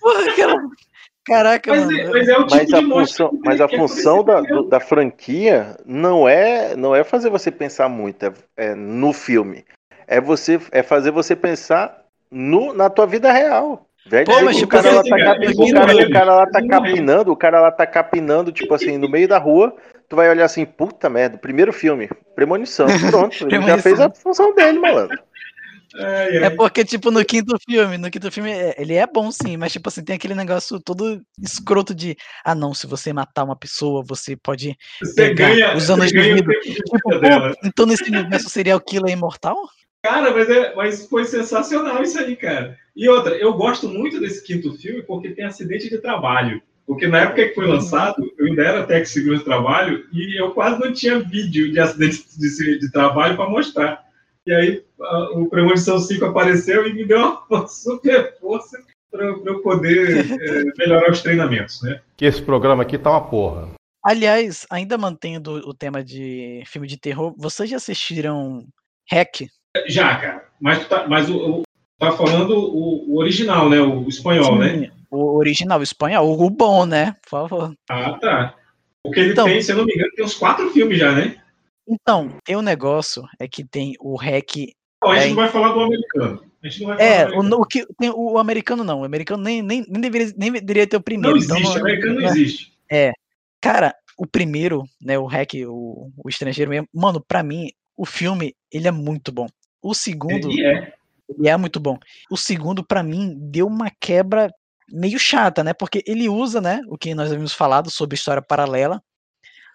Porra, 0.00 0.70
Caraca, 1.26 1.72
Mas, 1.72 1.86
mano. 1.86 1.98
é- 1.98 2.10
mas 2.10 2.28
é 2.28 2.38
o 2.38 2.46
tipo 2.46 2.54
Mas 2.56 2.72
a 2.72 2.82
função, 2.82 3.40
mas 3.44 3.60
a 3.60 3.64
é 3.64 3.68
função 3.68 4.24
da, 4.24 4.40
do- 4.40 4.62
da 4.68 4.78
franquia 4.78 5.76
não 5.84 6.28
é, 6.28 6.76
não 6.76 6.94
é 6.94 7.02
fazer 7.02 7.30
você 7.30 7.50
pensar 7.50 7.88
muito 7.88 8.24
é, 8.24 8.32
é 8.56 8.74
no 8.76 9.12
filme. 9.12 9.64
É 10.06 10.20
você 10.20 10.60
é 10.70 10.84
fazer 10.84 11.10
você 11.10 11.34
pensar 11.34 12.04
no, 12.30 12.72
na 12.72 12.88
tua 12.88 13.06
vida 13.06 13.32
real. 13.32 13.86
Velho, 14.08 14.24
Pô, 14.26 14.40
mas 14.44 14.56
tipo 14.56 14.76
o 14.76 14.80
cara, 14.80 14.94
lá 14.94 15.02
tá, 15.02 15.08
o 15.08 15.18
cara, 15.18 15.84
morrer, 15.84 16.06
o 16.06 16.12
cara 16.12 16.34
lá 16.36 16.46
tá 16.46 16.64
capinando, 16.64 17.32
o 17.32 17.36
cara 17.36 17.60
lá 17.60 17.72
tá 17.72 17.84
capinando, 17.84 18.52
tipo 18.52 18.72
assim, 18.72 18.96
no 18.98 19.08
meio 19.10 19.26
da 19.26 19.36
rua, 19.36 19.74
tu 20.08 20.16
vai 20.16 20.28
olhar 20.28 20.44
assim, 20.44 20.64
puta 20.64 21.08
merda, 21.08 21.38
primeiro 21.38 21.72
filme, 21.72 22.08
premonição, 22.34 22.86
pronto, 23.10 23.32
ele 23.46 23.48
já 23.48 23.48
Premonição. 23.48 23.82
fez 23.82 24.00
a 24.00 24.10
função 24.10 24.54
dele, 24.54 24.78
malandro. 24.78 25.18
Ai, 25.98 26.44
É 26.44 26.50
porque, 26.50 26.84
tipo, 26.84 27.10
no 27.10 27.24
quinto 27.24 27.56
filme, 27.68 27.96
no 27.96 28.10
quinto 28.10 28.30
filme, 28.30 28.50
é- 28.50 28.74
ele 28.78 28.94
é 28.94 29.06
bom 29.06 29.30
sim, 29.30 29.56
mas, 29.56 29.72
tipo 29.72 29.88
assim, 29.88 30.04
tem 30.04 30.16
aquele 30.16 30.34
negócio 30.34 30.78
todo 30.80 31.22
escroto 31.42 31.94
de, 31.94 32.16
ah, 32.44 32.54
não, 32.54 32.74
se 32.74 32.86
você 32.86 33.12
matar 33.12 33.44
uma 33.44 33.56
pessoa, 33.56 34.02
você 34.06 34.36
pode 34.36 34.76
Você 35.02 35.28
pegar 35.28 35.50
ganha, 35.50 35.76
os 35.76 35.88
anos 35.90 36.10
você 36.10 36.16
ganha 36.16 36.34
o 36.34 36.36
2000. 36.36 36.60
tempo 36.60 36.74
de 36.74 36.74
Tipo, 36.74 36.90
vida 36.92 37.00
pô, 37.02 37.18
dela. 37.18 37.54
então 37.64 37.86
nesse 37.86 38.10
universo 38.10 38.50
serial 38.50 38.80
killer 38.80 39.10
é 39.10 39.16
imortal? 39.16 39.56
Cara, 40.02 40.30
mas, 40.30 40.48
é, 40.50 40.74
mas 40.74 41.06
foi 41.08 41.24
sensacional 41.24 42.02
isso 42.02 42.18
aí, 42.18 42.36
cara. 42.36 42.76
E 42.94 43.08
outra, 43.08 43.34
eu 43.36 43.54
gosto 43.54 43.88
muito 43.88 44.20
desse 44.20 44.42
quinto 44.44 44.72
filme 44.78 45.02
porque 45.02 45.30
tem 45.30 45.44
acidente 45.44 45.88
de 45.88 45.98
trabalho. 45.98 46.62
Porque 46.86 47.08
na 47.08 47.22
época 47.22 47.48
que 47.48 47.54
foi 47.54 47.66
lançado, 47.66 48.32
eu 48.38 48.46
ainda 48.46 48.62
era 48.62 48.86
técnico 48.86 49.06
de 49.06 49.12
segurança 49.12 49.38
de 49.40 49.50
trabalho 49.50 50.06
e 50.12 50.40
eu 50.40 50.52
quase 50.52 50.80
não 50.80 50.92
tinha 50.92 51.18
vídeo 51.18 51.72
de 51.72 51.80
acidente 51.80 52.24
de, 52.38 52.78
de 52.78 52.92
trabalho 52.92 53.36
para 53.36 53.50
mostrar. 53.50 54.04
E 54.46 54.52
aí 54.52 54.84
a, 55.00 55.30
o 55.38 55.50
Premonição 55.50 55.98
5 55.98 56.24
apareceu 56.24 56.86
e 56.86 56.94
me 56.94 57.04
deu 57.04 57.18
uma 57.50 57.66
super 57.66 58.38
força 58.38 58.78
para 59.10 59.24
eu 59.24 59.62
poder 59.62 60.26
é, 60.40 60.64
melhorar 60.78 61.10
os 61.10 61.22
treinamentos, 61.22 61.82
né? 61.82 62.00
Que 62.16 62.24
esse 62.24 62.40
programa 62.40 62.82
aqui 62.82 62.96
tá 62.96 63.10
uma 63.10 63.28
porra. 63.28 63.70
Aliás, 64.04 64.64
ainda 64.70 64.96
mantendo 64.96 65.54
o 65.68 65.74
tema 65.74 66.04
de 66.04 66.62
filme 66.66 66.86
de 66.86 66.96
terror, 66.96 67.34
vocês 67.36 67.68
já 67.68 67.76
assistiram 67.76 68.64
Hack? 69.10 69.48
Já, 69.88 70.16
cara. 70.16 70.48
Mas, 70.60 70.86
tá, 70.86 71.08
mas 71.08 71.28
o, 71.28 71.36
o, 71.36 71.62
tá 71.98 72.12
falando 72.12 72.56
o, 72.56 73.14
o, 73.14 73.18
original, 73.18 73.68
né? 73.68 73.80
O 73.80 74.08
espanhol, 74.08 74.54
Sim, 74.54 74.58
né? 74.58 74.90
O 75.10 75.36
original, 75.36 75.80
o 75.80 75.82
espanhol, 75.82 76.38
o 76.40 76.50
bom, 76.50 76.84
né? 76.86 77.14
Por 77.22 77.30
favor. 77.48 77.74
Ah, 77.88 78.18
tá. 78.18 78.54
Porque 79.02 79.20
ele 79.20 79.32
Então- 79.32 79.44
tem, 79.46 79.62
se 79.62 79.70
eu 79.72 79.76
não 79.76 79.84
me 79.84 79.94
engano, 79.94 80.10
tem 80.16 80.24
uns 80.24 80.34
quatro 80.34 80.70
filmes 80.70 80.98
já, 80.98 81.12
né? 81.12 81.36
Então, 81.88 82.36
tem 82.44 82.56
um 82.56 82.62
negócio, 82.62 83.22
é 83.38 83.46
que 83.46 83.64
tem 83.64 83.94
o 84.00 84.16
Hack. 84.16 84.72
Não, 85.02 85.10
a 85.12 85.16
gente 85.16 85.24
é, 85.26 85.28
não 85.28 85.36
vai 85.36 85.48
falar 85.48 85.72
do 85.72 85.80
americano. 85.80 86.44
A 86.62 86.68
gente 86.68 86.80
não 86.80 86.88
vai 86.88 86.96
falar 86.98 87.08
É, 87.10 87.26
do 87.26 87.56
o, 87.58 87.62
o 87.62 87.64
que, 87.66 87.86
tem 87.98 88.10
o 88.10 88.38
americano 88.38 88.82
não, 88.82 89.02
o 89.02 89.04
americano 89.04 89.42
nem, 89.42 89.62
nem, 89.62 89.84
nem, 89.88 90.00
deveria, 90.00 90.34
nem 90.36 90.50
deveria 90.52 90.86
ter 90.86 90.96
o 90.96 91.00
primeiro. 91.00 91.36
Não 91.36 91.44
então 91.44 91.56
existe, 91.58 91.76
o 91.76 91.80
americano 91.80 92.14
não 92.20 92.22
é. 92.28 92.30
existe. 92.30 92.72
É. 92.90 93.12
Cara, 93.60 93.94
o 94.18 94.26
primeiro, 94.26 94.82
né, 95.00 95.16
o 95.16 95.26
hack, 95.26 95.52
o, 95.68 96.10
o 96.24 96.28
estrangeiro 96.28 96.70
mesmo, 96.70 96.88
mano, 96.92 97.24
pra 97.26 97.42
mim, 97.42 97.70
o 97.96 98.04
filme, 98.04 98.54
ele 98.72 98.88
é 98.88 98.90
muito 98.90 99.30
bom. 99.30 99.46
O 99.80 99.94
segundo, 99.94 100.50
Ele 100.50 100.66
é. 100.66 100.92
ele 101.28 101.48
é 101.48 101.56
muito 101.56 101.78
bom. 101.78 101.96
O 102.28 102.36
segundo, 102.36 102.84
pra 102.84 103.02
mim, 103.04 103.36
deu 103.38 103.68
uma 103.68 103.90
quebra 104.00 104.50
meio 104.90 105.18
chata, 105.18 105.64
né, 105.64 105.72
porque 105.72 106.02
ele 106.06 106.28
usa, 106.28 106.60
né, 106.60 106.80
o 106.88 106.96
que 106.96 107.14
nós 107.14 107.30
havíamos 107.30 107.52
falado 107.52 107.90
sobre 107.90 108.14
história 108.14 108.42
paralela, 108.42 109.02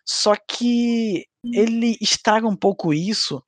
só 0.06 0.36
que 0.36 1.26
ele 1.54 1.98
estraga 2.02 2.48
um 2.48 2.56
pouco 2.56 2.94
isso 2.94 3.44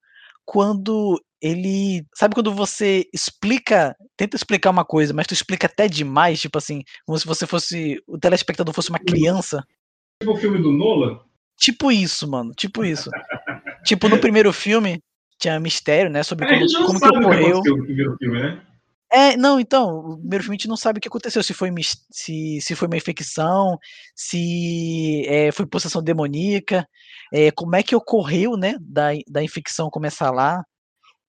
quando 0.45 1.19
ele. 1.41 2.05
Sabe 2.15 2.35
quando 2.35 2.53
você 2.53 3.05
explica, 3.13 3.95
tenta 4.15 4.35
explicar 4.35 4.69
uma 4.69 4.85
coisa, 4.85 5.13
mas 5.13 5.27
tu 5.27 5.33
explica 5.33 5.67
até 5.67 5.87
demais, 5.87 6.39
tipo 6.39 6.57
assim, 6.57 6.83
como 7.05 7.17
se 7.19 7.25
você 7.25 7.45
fosse. 7.45 8.01
O 8.07 8.17
telespectador 8.17 8.73
fosse 8.73 8.89
uma 8.89 8.99
criança. 8.99 9.63
Tipo 10.21 10.33
o 10.33 10.37
filme 10.37 10.59
do 10.59 10.71
Nolan. 10.71 11.19
Tipo 11.57 11.91
isso, 11.91 12.27
mano. 12.29 12.51
Tipo 12.55 12.85
isso. 12.85 13.09
tipo, 13.83 14.07
no 14.07 14.19
primeiro 14.19 14.53
filme 14.53 14.99
tinha 15.37 15.59
mistério, 15.59 16.09
né? 16.09 16.23
Sobre 16.23 16.47
como, 16.47 16.59
como 16.87 16.93
que 16.93 16.99
sabe 16.99 17.17
o 17.17 17.19
que 17.19 17.25
ocorreu. 17.25 17.47
aconteceu 17.49 17.77
no 17.77 17.83
primeiro 17.85 18.17
filme, 18.17 18.41
né? 18.41 18.61
É, 19.13 19.37
não, 19.37 19.59
então, 19.59 19.99
o 19.99 20.17
primeiro 20.17 20.43
filme 20.43 20.55
a 20.55 20.57
gente 20.57 20.67
não 20.67 20.75
sabe 20.77 20.97
o 20.97 21.01
que 21.01 21.07
aconteceu, 21.07 21.43
se 21.43 21.53
foi, 21.53 21.69
se, 22.11 22.59
se 22.61 22.75
foi 22.75 22.87
uma 22.87 22.97
infecção, 22.97 23.77
se 24.15 25.23
é, 25.27 25.51
foi 25.51 25.67
possessão 25.67 26.01
demoníaca, 26.01 26.87
é, 27.31 27.51
como 27.51 27.75
é 27.75 27.83
que 27.83 27.95
ocorreu, 27.95 28.57
né, 28.57 28.75
da, 28.81 29.09
da 29.29 29.43
infecção 29.43 29.89
começar 29.91 30.31
lá. 30.31 30.63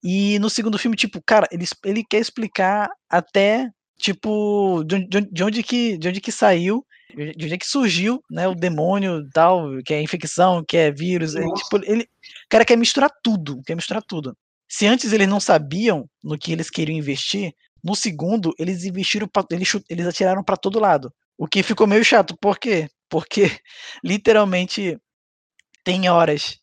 E 0.05 0.39
no 0.41 0.51
segundo 0.51 0.79
filme, 0.79 0.97
tipo, 0.97 1.23
cara, 1.27 1.49
ele, 1.53 1.67
ele 1.85 2.05
quer 2.09 2.21
explicar 2.21 2.91
até, 3.11 3.69
tipo, 3.99 4.85
de, 4.85 4.97
onde- 4.97 5.09
de 5.09 5.19
onde- 5.19 5.31
de 5.33 5.45
onde 5.45 5.63
que, 5.65 5.99
de 5.99 6.09
onde 6.09 6.21
que 6.21 6.33
saiu, 6.33 6.87
de 7.17 7.45
onde 7.47 7.55
é 7.55 7.59
que 7.59 7.67
surgiu, 7.67 8.21
né, 8.31 8.49
o 8.49 8.55
demônio 8.55 9.21
e 9.21 9.31
tal, 9.31 9.69
que 9.85 9.95
é 9.95 10.03
infecção, 10.03 10.65
que 10.67 10.77
é 10.77 10.91
vírus, 10.91 11.35
é, 11.37 11.43
tipo, 11.53 11.77
ele, 11.85 12.03
o 12.05 12.07
cara 12.51 12.65
quer 12.65 12.77
misturar 12.77 13.11
tudo, 13.23 13.63
quer 13.67 13.75
misturar 13.75 14.03
tudo. 14.03 14.37
Se 14.69 14.87
antes 14.87 15.13
eles 15.13 15.29
não 15.29 15.39
sabiam 15.41 16.09
no 16.23 16.39
que 16.39 16.53
eles 16.53 16.71
queriam 16.71 16.97
investir, 16.99 17.53
no 17.85 17.95
segundo 17.95 18.55
eles 18.59 18.85
investiram, 18.85 19.29
pra, 19.29 19.45
eles, 19.51 19.71
eles 19.91 20.07
atiraram 20.07 20.43
para 20.43 20.57
todo 20.57 20.81
lado. 20.81 21.13
O 21.37 21.47
que 21.47 21.63
ficou 21.63 21.87
meio 21.87 22.05
chato, 22.05 22.37
por 22.41 22.59
quê? 22.59 22.89
Porque 23.11 23.51
literalmente 24.03 24.99
tem 25.85 26.09
horas 26.09 26.59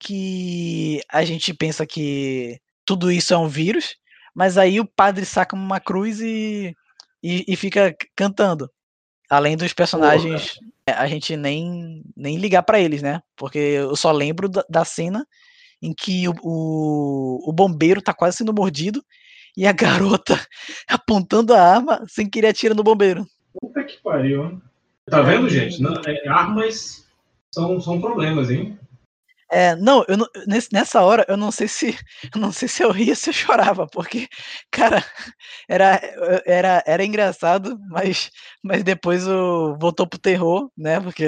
que 0.00 1.00
a 1.10 1.24
gente 1.24 1.52
pensa 1.52 1.86
que 1.86 2.58
tudo 2.86 3.12
isso 3.12 3.34
é 3.34 3.38
um 3.38 3.48
vírus, 3.48 3.96
mas 4.34 4.56
aí 4.56 4.80
o 4.80 4.86
padre 4.86 5.26
saca 5.26 5.54
uma 5.54 5.78
cruz 5.78 6.20
e, 6.20 6.74
e, 7.22 7.44
e 7.46 7.54
fica 7.54 7.94
cantando. 8.16 8.68
Além 9.30 9.56
dos 9.56 9.72
personagens, 9.72 10.58
é, 10.86 10.92
a 10.92 11.06
gente 11.06 11.36
nem, 11.36 12.02
nem 12.16 12.36
ligar 12.36 12.62
para 12.62 12.80
eles, 12.80 13.02
né? 13.02 13.20
Porque 13.36 13.58
eu 13.58 13.94
só 13.94 14.10
lembro 14.10 14.48
da, 14.48 14.64
da 14.68 14.84
cena 14.84 15.26
em 15.80 15.92
que 15.92 16.28
o, 16.28 16.34
o, 16.42 17.50
o 17.50 17.52
bombeiro 17.52 18.00
tá 18.00 18.12
quase 18.14 18.38
sendo 18.38 18.54
mordido 18.54 19.04
e 19.56 19.66
a 19.66 19.72
garota 19.72 20.34
apontando 20.88 21.54
a 21.54 21.60
arma 21.60 22.04
sem 22.08 22.28
querer 22.28 22.48
atira 22.48 22.74
no 22.74 22.82
bombeiro. 22.82 23.26
Puta 23.60 23.84
que 23.84 23.98
pariu. 24.02 24.44
hein? 24.44 24.62
Tá 25.10 25.20
vendo, 25.20 25.48
gente? 25.48 25.80
Não, 25.82 25.94
é, 26.06 26.28
armas 26.28 27.06
são, 27.54 27.80
são 27.80 28.00
problemas, 28.00 28.50
hein? 28.50 28.78
É, 29.50 29.76
não, 29.76 30.02
eu 30.08 30.16
não- 30.16 30.26
nessa 30.72 31.02
hora 31.02 31.26
eu 31.28 31.36
não 31.36 31.50
sei 31.52 31.68
se 31.68 31.88
eu 32.34 32.40
não 32.40 32.50
sei 32.50 32.66
se 32.68 32.82
eu 32.82 32.90
ria 32.90 33.10
ou 33.12 33.16
se 33.16 33.28
eu 33.28 33.34
chorava, 33.34 33.86
porque, 33.86 34.26
cara, 34.72 35.04
era, 35.68 36.00
era, 36.46 36.82
era 36.86 37.04
engraçado, 37.04 37.78
mas, 37.90 38.30
mas 38.62 38.82
depois 38.82 39.28
o, 39.28 39.76
voltou 39.78 40.06
pro 40.06 40.18
terror, 40.18 40.70
né? 40.74 40.98
Porque 41.00 41.26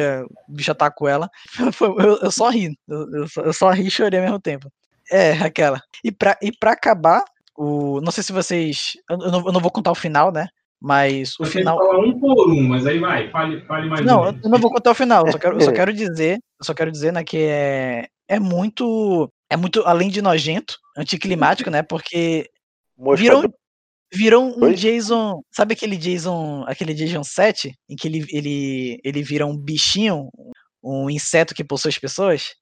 o 0.48 0.52
bicho 0.54 0.72
atacou 0.72 1.06
ela. 1.06 1.28
Foi- 1.72 1.88
Eu, 2.02 2.18
eu 2.22 2.30
só 2.30 2.48
ri, 2.48 2.74
eu, 2.88 3.12
eu 3.14 3.28
só, 3.28 3.42
eu 3.42 3.52
só 3.52 3.70
ri 3.70 3.86
e 3.88 3.90
chorei 3.90 4.18
ao 4.20 4.24
mesmo 4.24 4.40
tempo. 4.40 4.72
É, 5.12 5.32
aquela. 5.32 5.82
E 6.02 6.10
pra, 6.10 6.38
e 6.40 6.50
pra 6.50 6.72
acabar, 6.72 7.22
o, 7.56 8.00
não 8.00 8.10
sei 8.12 8.22
se 8.22 8.32
vocês. 8.32 8.92
Eu, 9.08 9.18
não, 9.18 9.46
eu 9.46 9.52
não 9.52 9.60
vou 9.60 9.70
contar 9.70 9.92
o 9.92 9.96
final, 9.96 10.32
né? 10.32 10.48
Mas 10.80 11.38
o 11.38 11.44
Eu 11.44 11.46
final. 11.46 11.78
falar 11.78 11.98
um 11.98 12.18
por 12.18 12.50
um, 12.50 12.62
mas 12.68 12.86
aí 12.86 12.98
vai, 12.98 13.30
fale, 13.30 13.64
fale 13.64 13.88
mais 13.88 14.04
Não, 14.04 14.22
um. 14.22 14.26
eu 14.26 14.50
não 14.50 14.58
vou 14.58 14.70
contar 14.70 14.90
o 14.90 14.94
final. 14.94 15.24
Eu 15.26 15.32
só 15.32 15.38
quero, 15.38 15.56
eu 15.56 15.60
só 15.60 15.72
quero 15.72 15.92
dizer, 15.92 16.34
eu 16.60 16.64
só 16.64 16.74
quero 16.74 16.92
dizer, 16.92 17.12
né, 17.12 17.24
que 17.24 17.38
é, 17.38 18.06
é 18.28 18.38
muito, 18.38 19.30
é 19.48 19.56
muito 19.56 19.82
além 19.86 20.10
de 20.10 20.20
nojento, 20.20 20.76
anticlimático, 20.96 21.70
né? 21.70 21.82
Porque 21.82 22.50
virou, 23.16 23.44
virou 24.12 24.44
um 24.44 24.64
Oi? 24.64 24.74
Jason, 24.74 25.40
sabe 25.50 25.72
aquele 25.72 25.96
Jason, 25.96 26.64
aquele 26.66 26.92
Jason 26.92 27.24
7 27.24 27.72
em 27.88 27.96
que 27.96 28.06
ele 28.06 28.26
ele 28.30 29.00
ele 29.02 29.22
vira 29.22 29.46
um 29.46 29.56
bichinho, 29.56 30.28
um 30.82 31.08
inseto 31.08 31.54
que 31.54 31.64
possui 31.64 31.88
as 31.90 31.98
pessoas? 31.98 32.54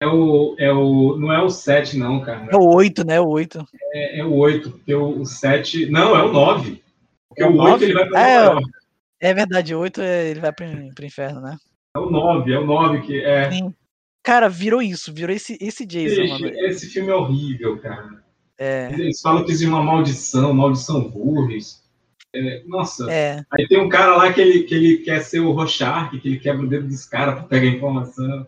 É 0.00 0.06
o, 0.06 0.54
é 0.58 0.70
o, 0.72 1.16
não 1.16 1.32
é 1.32 1.42
o 1.42 1.48
7, 1.48 1.96
não, 1.96 2.20
cara. 2.20 2.48
É 2.50 2.56
o 2.56 2.74
8, 2.74 3.06
né? 3.06 3.18
O 3.20 3.28
8. 3.28 3.66
É, 3.94 4.18
é 4.20 4.24
o 4.24 4.34
8, 4.34 4.70
porque 4.70 4.94
o, 4.94 5.20
o 5.20 5.24
7. 5.26 5.86
Não, 5.90 6.14
é 6.14 6.22
o 6.22 6.32
9. 6.32 6.82
Porque 7.28 7.42
É 7.42 7.46
o 7.46 7.52
o 7.52 7.58
8 7.58 7.70
nove? 7.70 7.84
ele 7.86 7.94
vai 7.94 8.08
pra 8.08 8.28
É. 8.28 8.58
É 9.18 9.32
verdade, 9.34 9.74
o 9.74 9.78
8 9.80 10.02
é- 10.02 10.28
ele 10.28 10.40
vai 10.40 10.52
pro, 10.52 10.66
pro 10.94 11.06
inferno, 11.06 11.40
né? 11.40 11.56
É 11.96 11.98
o 11.98 12.10
9, 12.10 12.52
é 12.52 12.58
o 12.58 12.66
9 12.66 13.00
que 13.06 13.18
é. 13.24 13.50
Sim. 13.50 13.74
Cara, 14.22 14.48
virou 14.48 14.82
isso, 14.82 15.14
virou 15.14 15.34
esse, 15.34 15.56
esse 15.60 15.86
Jason, 15.86 16.22
Esse, 16.22 16.32
mano. 16.32 16.48
esse 16.58 16.86
filme 16.88 17.10
é 17.10 17.14
horrível, 17.14 17.78
cara. 17.78 18.22
É, 18.58 18.90
Eles 18.92 19.20
falam 19.20 19.44
que 19.44 19.52
existe 19.52 19.68
uma 19.70 19.82
maldição, 19.82 20.52
maldição 20.52 21.08
Burris. 21.08 21.82
É, 22.34 22.62
nossa. 22.66 23.10
é. 23.10 23.42
Aí 23.52 23.66
tem 23.68 23.80
um 23.80 23.88
cara 23.88 24.16
lá 24.16 24.30
que 24.32 24.40
ele, 24.40 24.64
que 24.64 24.74
ele 24.74 24.96
quer 24.98 25.20
ser 25.20 25.40
o 25.40 25.52
Rorschach, 25.52 26.18
que 26.20 26.28
ele 26.28 26.38
quebra 26.38 26.66
o 26.66 26.68
dedo 26.68 26.86
dos 26.86 27.06
caras 27.06 27.34
pra 27.36 27.44
pegar 27.44 27.66
informação. 27.66 28.46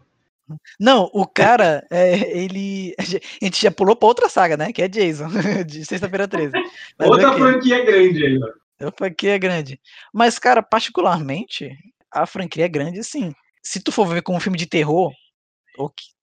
Não, 0.78 1.10
o 1.12 1.26
cara, 1.26 1.86
é, 1.90 2.38
ele. 2.38 2.94
A 2.98 3.44
gente 3.44 3.62
já 3.62 3.70
pulou 3.70 3.96
pra 3.96 4.08
outra 4.08 4.28
saga, 4.28 4.56
né? 4.56 4.72
Que 4.72 4.82
é 4.82 4.88
Jason, 4.88 5.28
de 5.66 5.84
Sexta-feira 5.84 6.28
13. 6.28 6.52
Mas 6.98 7.08
Outra 7.08 7.30
ok, 7.30 7.40
franquia 7.40 7.84
grande 7.84 8.26
aí, 8.26 8.38
ó. 8.42 8.86
A 8.88 8.92
franquia 8.96 9.34
é 9.34 9.38
grande. 9.38 9.80
Mas, 10.12 10.38
cara, 10.38 10.62
particularmente, 10.62 11.76
a 12.12 12.26
franquia 12.26 12.64
é 12.64 12.68
grande, 12.68 13.02
sim. 13.02 13.32
Se 13.62 13.80
tu 13.80 13.90
for 13.90 14.06
ver 14.06 14.22
como 14.22 14.38
um 14.38 14.40
filme 14.40 14.56
de 14.56 14.66
terror, 14.66 15.12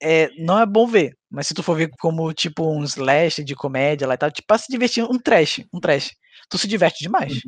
é, 0.02 0.30
não 0.38 0.60
é 0.60 0.66
bom 0.66 0.88
ver. 0.88 1.18
Mas 1.30 1.48
se 1.48 1.54
tu 1.54 1.62
for 1.62 1.76
ver 1.76 1.90
como, 2.00 2.34
tipo, 2.34 2.70
um 2.70 2.84
slash 2.84 3.44
de 3.44 3.56
comédia 3.56 4.08
lá 4.08 4.14
e 4.14 4.18
tal, 4.18 4.32
tipo, 4.32 4.48
pra 4.48 4.58
se 4.58 4.72
divertir, 4.72 5.04
um 5.04 5.20
trash, 5.20 5.66
um 5.74 5.80
trash. 5.80 6.16
Tu 6.50 6.58
se 6.58 6.68
diverte 6.68 7.04
demais. 7.04 7.42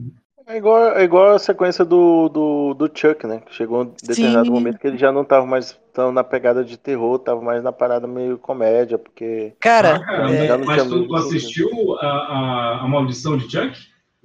É 0.47 0.55
igual, 0.57 0.97
é 0.97 1.03
igual 1.03 1.35
a 1.35 1.39
sequência 1.39 1.83
do, 1.83 2.29
do, 2.29 2.73
do 2.73 2.89
Chuck, 2.93 3.27
né? 3.27 3.41
Que 3.45 3.53
chegou 3.53 3.81
um 3.81 3.93
determinado 4.01 4.45
Sim. 4.45 4.51
momento 4.51 4.79
que 4.79 4.87
ele 4.87 4.97
já 4.97 5.11
não 5.11 5.25
tava 5.25 5.45
mais 5.45 5.77
tão 5.93 6.09
na 6.11 6.23
pegada 6.23 6.63
de 6.63 6.77
terror, 6.77 7.19
tava 7.19 7.41
mais 7.41 7.61
na 7.61 7.73
parada 7.73 8.07
meio 8.07 8.37
comédia, 8.37 8.97
porque. 8.97 9.53
Cara, 9.59 10.01
Ah, 10.07 10.31
é, 10.31 10.57
não 10.57 10.65
mas 10.65 10.87
tu, 10.87 11.05
tu 11.05 11.15
assistiu 11.17 11.69
a, 11.99 12.05
a, 12.07 12.79
a 12.83 12.87
Maldição 12.87 13.37
de 13.37 13.43
Chuck? 13.51 13.77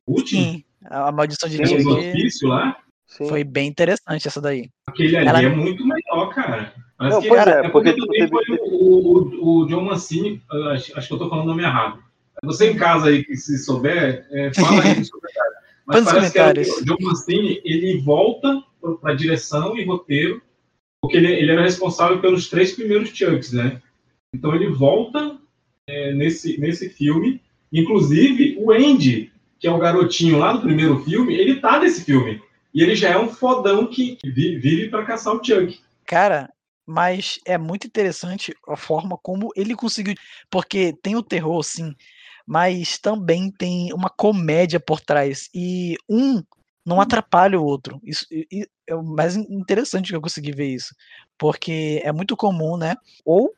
O 0.07 0.13
último? 0.13 0.41
sim, 0.43 0.65
a 0.85 1.11
maldição 1.11 1.49
de 1.49 1.57
Tem 1.59 1.77
os 1.77 1.83
Chuck 1.83 1.93
hospícios 1.99 2.49
lá? 2.51 2.77
Sim. 3.09 3.29
foi 3.29 3.43
bem 3.45 3.67
interessante 3.69 4.27
essa 4.29 4.41
daí. 4.41 4.71
Aquele 4.87 5.17
ali 5.17 5.27
Ela- 5.29 5.43
é 5.43 5.49
muito 5.49 5.85
melhor, 5.87 6.29
cara. 6.35 6.73
Parece 6.97 7.17
Não, 7.17 7.23
que- 7.23 7.29
cara, 7.35 7.67
é, 7.67 7.69
porque 7.69 7.93
também 7.93 8.21
teve- 8.21 8.31
foi 8.31 8.59
o, 8.59 9.19
o, 9.19 9.63
o 9.63 9.67
John 9.67 9.83
Mancini, 9.83 10.41
acho, 10.73 10.97
acho 10.97 11.09
que 11.09 11.15
eu 11.15 11.19
tô 11.19 11.29
falando 11.29 11.47
o 11.47 11.49
nome 11.49 11.63
errado. 11.65 11.99
Você 12.45 12.71
em 12.71 12.77
casa 12.77 13.09
aí, 13.09 13.23
que 13.25 13.37
se 13.37 13.59
souber, 13.59 14.27
é, 14.31 14.53
fala 14.55 14.83
aí 14.83 14.95
comentários. 15.11 15.52
Mas 15.87 16.05
nos 16.05 16.13
parece 16.13 16.33
que 16.33 16.39
era 16.39 16.55
comentários. 16.55 16.81
o 16.81 16.85
John 16.85 16.97
Mancini, 17.01 17.61
ele 17.65 18.01
volta 18.01 18.63
para 19.01 19.15
direção 19.15 19.77
e 19.77 19.85
roteiro, 19.85 20.43
porque 21.01 21.17
ele, 21.17 21.33
ele 21.33 21.51
era 21.51 21.63
responsável 21.63 22.21
pelos 22.21 22.49
três 22.49 22.73
primeiros 22.73 23.11
Chucks, 23.11 23.53
né? 23.53 23.81
Então 24.35 24.55
ele 24.55 24.69
volta 24.71 25.39
é, 25.89 26.13
nesse, 26.15 26.59
nesse 26.59 26.89
filme 26.89 27.41
Inclusive, 27.73 28.57
o 28.59 28.71
Andy, 28.71 29.33
que 29.59 29.67
é 29.67 29.71
o 29.71 29.79
garotinho 29.79 30.39
lá 30.39 30.53
do 30.53 30.61
primeiro 30.61 31.03
filme, 31.05 31.35
ele 31.35 31.59
tá 31.59 31.79
nesse 31.81 32.05
filme. 32.05 32.41
E 32.75 32.83
ele 32.83 32.95
já 32.95 33.09
é 33.09 33.19
um 33.19 33.29
fodão 33.29 33.87
que 33.87 34.19
vi- 34.23 34.59
vive 34.59 34.91
pra 34.91 35.05
caçar 35.05 35.35
o 35.35 35.43
Chuck. 35.43 35.81
Cara, 36.05 36.51
mas 36.87 37.41
é 37.47 37.57
muito 37.57 37.87
interessante 37.87 38.55
a 38.69 38.77
forma 38.77 39.19
como 39.23 39.51
ele 39.57 39.75
conseguiu. 39.75 40.15
Porque 40.51 40.95
tem 41.03 41.17
o 41.17 41.23
terror, 41.23 41.63
sim, 41.63 41.95
mas 42.53 42.99
também 42.99 43.51
tem 43.51 43.95
uma 43.95 44.11
comédia 44.11 44.79
por 44.79 45.01
trás. 45.01 45.49
E 45.55 45.97
um 46.07 46.43
não 46.85 47.01
atrapalha 47.01 47.59
o 47.59 47.65
outro. 47.65 47.99
Isso 48.05 48.27
e- 48.31 48.69
é 48.87 48.95
o 48.95 49.03
mais 49.03 49.37
in- 49.37 49.47
interessante 49.49 50.11
que 50.11 50.17
eu 50.17 50.21
consegui 50.21 50.53
ver 50.53 50.67
isso. 50.67 50.95
Porque 51.39 52.03
é 52.05 52.13
muito 52.13 52.37
comum, 52.37 52.77
né? 52.77 52.95
Ou, 53.25 53.55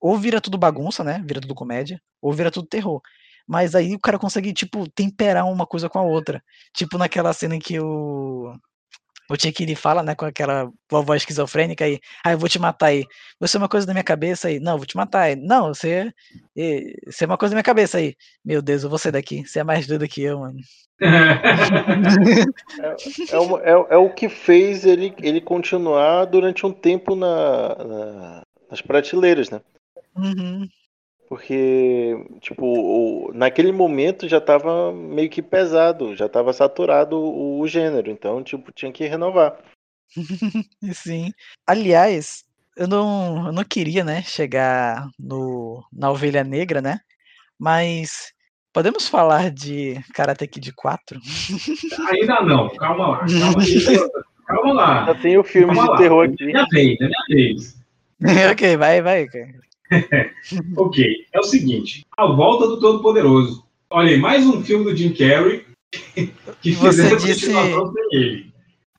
ou 0.00 0.18
vira 0.18 0.40
tudo 0.40 0.58
bagunça, 0.58 1.04
né? 1.04 1.22
Vira 1.24 1.40
tudo 1.40 1.54
comédia, 1.54 2.02
ou 2.20 2.32
vira 2.32 2.50
tudo 2.50 2.66
terror. 2.66 3.00
Mas 3.46 3.76
aí 3.76 3.94
o 3.94 4.00
cara 4.00 4.18
consegue, 4.18 4.52
tipo, 4.52 4.88
temperar 4.90 5.46
uma 5.46 5.64
coisa 5.64 5.88
com 5.88 6.00
a 6.00 6.02
outra. 6.02 6.42
Tipo 6.74 6.98
naquela 6.98 7.32
cena 7.32 7.54
em 7.54 7.60
que 7.60 7.78
o. 7.78 8.52
O 9.30 9.34
Chuck 9.38 9.62
ele 9.62 9.74
fala, 9.74 10.02
né, 10.02 10.14
com 10.14 10.24
aquela 10.24 10.70
vovó 10.90 11.14
esquizofrênica 11.14 11.84
aí, 11.84 12.00
ah, 12.24 12.32
eu 12.32 12.38
vou 12.38 12.48
te 12.48 12.58
matar 12.58 12.86
aí. 12.86 13.04
Você 13.38 13.56
é 13.56 13.60
uma 13.60 13.68
coisa 13.68 13.86
da 13.86 13.92
minha 13.92 14.02
cabeça 14.04 14.48
aí. 14.48 14.58
Não, 14.58 14.72
eu 14.72 14.78
vou 14.78 14.86
te 14.86 14.96
matar 14.96 15.22
aí. 15.22 15.36
Não, 15.36 15.68
você, 15.68 16.10
eh, 16.56 16.94
você 17.06 17.24
é 17.24 17.26
uma 17.26 17.36
coisa 17.36 17.52
da 17.52 17.56
minha 17.56 17.62
cabeça 17.62 17.98
aí. 17.98 18.14
Meu 18.44 18.62
Deus, 18.62 18.82
eu 18.84 18.88
vou 18.88 18.98
sair 18.98 19.12
daqui. 19.12 19.46
Você 19.46 19.60
é 19.60 19.64
mais 19.64 19.86
doido 19.86 20.08
que 20.08 20.22
eu, 20.22 20.40
mano. 20.40 20.58
É, 23.30 23.38
o- 23.38 23.58
é 23.58 23.76
o- 23.76 23.86
é 23.90 23.96
o 23.96 24.10
que 24.12 24.28
fez 24.28 24.84
ele, 24.84 25.14
ele 25.22 25.40
continuar 25.40 26.24
durante 26.24 26.66
um 26.66 26.72
tempo 26.72 27.14
na, 27.14 27.74
na- 27.84 28.42
nas 28.70 28.80
prateleiras, 28.80 29.50
né? 29.50 29.60
Uhum. 30.16 30.66
Porque, 31.28 32.14
tipo, 32.40 32.64
o- 32.64 33.32
naquele 33.34 33.70
momento 33.70 34.26
já 34.26 34.40
tava 34.40 34.90
meio 34.92 35.28
que 35.28 35.42
pesado, 35.42 36.16
já 36.16 36.26
tava 36.26 36.54
saturado 36.54 37.18
o, 37.18 37.60
o 37.60 37.68
gênero, 37.68 38.10
então, 38.10 38.42
tipo, 38.42 38.72
tinha 38.72 38.90
que 38.90 39.04
renovar. 39.06 39.58
Sim. 40.94 41.30
Aliás, 41.66 42.44
eu 42.76 42.88
não, 42.88 43.48
eu 43.48 43.52
não 43.52 43.62
queria, 43.62 44.02
né, 44.02 44.22
chegar 44.22 45.06
no, 45.18 45.84
na 45.92 46.10
Ovelha 46.10 46.42
Negra, 46.42 46.80
né? 46.80 46.98
Mas 47.58 48.32
podemos 48.72 49.06
falar 49.06 49.50
de 49.50 50.00
Karate 50.14 50.46
Kid 50.46 50.72
4? 50.72 51.20
Ainda 52.10 52.40
não, 52.40 52.74
calma 52.76 53.06
lá. 53.08 53.18
Calma, 53.18 53.60
aí, 53.62 53.84
calma 54.46 54.72
lá. 54.72 55.04
Já 55.06 55.14
tem 55.16 55.36
o 55.36 55.44
filme 55.44 55.74
Calma 55.74 55.82
de 55.82 55.88
lá. 55.90 55.96
terror 55.98 56.24
aqui. 56.24 56.44
minha 56.46 56.66
vez, 56.70 56.96
minha 56.98 57.24
vez. 57.28 57.76
ok, 58.50 58.76
vai, 58.78 59.02
vai. 59.02 59.26
cara. 59.26 59.67
Ok, 60.76 61.04
é 61.32 61.38
o 61.38 61.44
seguinte: 61.44 62.04
A 62.16 62.26
Volta 62.26 62.66
do 62.66 62.78
Todo-Poderoso. 62.80 63.64
Olha 63.90 64.10
aí, 64.10 64.18
mais 64.18 64.46
um 64.46 64.62
filme 64.62 64.84
do 64.84 64.96
Jim 64.96 65.12
Carrey 65.14 65.64
que 66.60 66.72
Você 66.72 67.02
fizeram 67.02 67.16
disse- 67.16 67.46
continuação 67.46 67.92
sem 67.92 68.04
ele. 68.20 68.52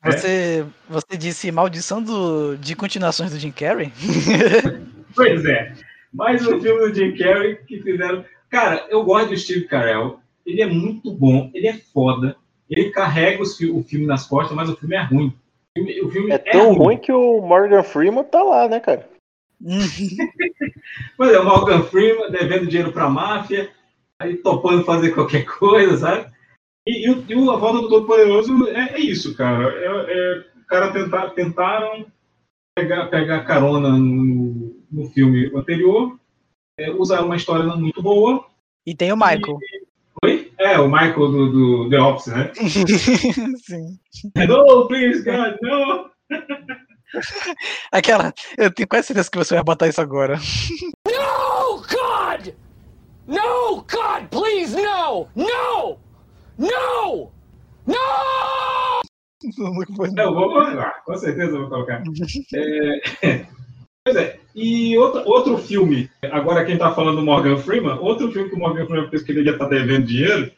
É. 0.04 0.12
Você, 0.12 0.66
você 0.90 1.18
disse 1.18 1.52
maldição 1.52 2.02
do, 2.02 2.56
de 2.58 2.76
continuações 2.76 3.32
do 3.32 3.38
Jim 3.40 3.52
Carrey? 3.52 3.92
Pois 5.16 5.44
é, 5.44 5.74
mais 6.14 6.46
um 6.48 6.62
filme 6.62 6.88
do 6.88 6.94
Jim 6.94 7.16
Carrey 7.18 7.58
que 7.68 7.82
fizeram. 7.82 8.24
Cara, 8.50 8.86
eu 8.90 9.04
gosto 9.04 9.30
do 9.30 9.38
Steve 9.38 9.66
Carell. 9.68 10.20
Ele 10.46 10.62
é 10.62 10.66
muito 10.68 11.12
bom, 11.12 11.50
ele 11.54 11.68
é 11.68 11.74
foda. 11.74 12.36
Ele 12.70 12.92
carrega 12.92 13.44
fi- 13.46 13.70
o 13.72 13.84
filme 13.84 14.06
nas 14.06 14.28
costas, 14.28 14.56
mas 14.56 14.70
o 14.70 14.76
filme 14.78 14.96
é 14.96 15.02
ruim. 15.02 15.34
O 15.76 15.80
filme, 15.80 16.02
o 16.02 16.10
filme 16.12 16.32
É 16.32 16.38
tão 16.38 16.74
ruim 16.74 16.98
que 16.98 17.12
o 17.12 17.42
Morgan 17.42 17.82
Freeman 17.84 18.24
tá 18.24 18.42
lá, 18.44 18.68
né, 18.70 18.80
cara? 18.80 19.09
Pois 21.18 21.34
é, 21.34 21.40
o 21.40 21.46
Morgan 21.46 21.84
Freeman 21.84 22.32
devendo 22.32 22.68
dinheiro 22.68 22.92
pra 22.92 23.10
máfia, 23.10 23.70
aí 24.20 24.38
topando 24.38 24.84
fazer 24.84 25.12
qualquer 25.12 25.46
coisa, 25.46 25.98
sabe? 25.98 26.32
E, 26.88 27.06
e 27.06 27.10
o, 27.12 27.26
e 27.28 27.50
A 27.50 27.56
Volta 27.56 27.82
do 27.82 27.90
Todo-Poderoso 27.90 28.68
é, 28.70 28.96
é 28.96 29.00
isso, 29.00 29.36
cara. 29.36 29.70
É, 29.72 29.86
é, 29.86 30.46
o 30.62 30.66
cara 30.66 30.92
tentar, 30.92 31.30
tentaram 31.32 32.06
pegar, 32.76 33.08
pegar 33.08 33.46
carona 33.46 33.90
no, 33.90 34.76
no 34.92 35.10
filme 35.12 35.52
anterior, 35.56 36.18
é, 36.80 36.90
usaram 36.92 37.26
uma 37.26 37.36
história 37.36 37.66
não 37.66 37.80
muito 37.80 38.02
boa. 38.02 38.46
E 38.86 38.96
tem 38.96 39.12
o 39.12 39.18
Michael. 39.18 39.60
Oi? 40.24 40.52
É, 40.58 40.80
o 40.80 40.90
Michael 40.90 41.32
do, 41.32 41.52
do 41.52 41.90
The 41.90 42.00
Office, 42.00 42.28
né? 42.28 42.52
Sim. 42.58 44.00
No, 44.48 44.88
please, 44.88 45.24
God, 45.24 45.56
no! 45.62 46.10
Aquela. 47.92 48.34
Eu 48.58 48.72
tenho 48.72 48.88
quase 48.88 49.08
certeza 49.08 49.30
que 49.32 49.38
você 49.38 49.56
vai 49.56 49.64
botar 49.64 49.88
isso 49.88 50.02
agora. 50.02 50.38
No, 51.06 51.78
God! 51.78 52.54
No, 53.28 53.76
God, 53.84 54.28
please, 54.30 54.76
no! 54.76 55.28
No! 55.36 56.00
No! 56.58 57.32
No! 57.86 59.02
Eu 60.18 60.34
vou 60.34 60.50
colocar, 60.50 61.04
com 61.06 61.18
certeza 61.18 61.56
eu 61.56 61.62
vou 61.62 61.70
colocar. 61.70 62.04
É, 63.24 63.46
Pois 64.06 64.16
é, 64.16 64.40
e 64.56 64.98
outro, 64.98 65.22
outro 65.28 65.58
filme, 65.58 66.10
agora 66.32 66.66
quem 66.66 66.78
tá 66.78 66.92
falando 66.94 67.18
do 67.18 67.26
Morgan 67.26 67.58
Freeman, 67.58 68.00
outro 68.00 68.32
filme 68.32 68.50
que 68.50 68.56
o 68.56 68.60
Morgan 68.60 68.86
Freeman 68.88 69.10
fez 69.10 69.22
que 69.22 69.32
ele 69.32 69.44
já 69.44 69.58
tá 69.58 69.68
devendo 69.68 70.08
dinheiro, 70.08 70.52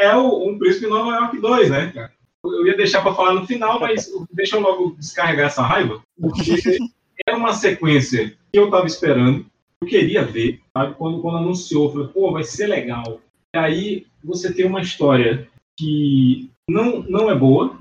é 0.00 0.14
o 0.14 0.48
Um 0.48 0.58
Príncipe 0.58 0.86
em 0.86 0.90
Nova 0.90 1.16
York 1.16 1.40
2, 1.40 1.70
né, 1.70 1.90
cara? 1.92 2.12
Eu 2.44 2.66
ia 2.66 2.76
deixar 2.76 3.02
para 3.02 3.14
falar 3.14 3.34
no 3.34 3.46
final, 3.46 3.80
mas 3.80 4.10
deixa 4.32 4.56
eu 4.56 4.60
logo 4.60 4.94
descarregar 4.98 5.46
essa 5.46 5.62
raiva, 5.62 6.00
porque 6.20 6.56
é 7.26 7.34
uma 7.34 7.52
sequência 7.52 8.36
que 8.52 8.58
eu 8.58 8.70
tava 8.70 8.86
esperando, 8.86 9.44
eu 9.80 9.88
queria 9.88 10.24
ver, 10.24 10.60
sabe? 10.76 10.94
Quando, 10.94 11.20
quando 11.20 11.38
anunciou, 11.38 11.86
eu 11.86 11.92
falei, 11.92 12.08
pô, 12.08 12.32
vai 12.32 12.44
ser 12.44 12.66
legal. 12.66 13.20
E 13.54 13.58
aí 13.58 14.06
você 14.22 14.52
tem 14.52 14.66
uma 14.66 14.80
história 14.80 15.48
que 15.76 16.50
não, 16.68 17.02
não 17.02 17.30
é 17.30 17.34
boa, 17.34 17.76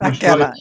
Aquela. 0.00 0.54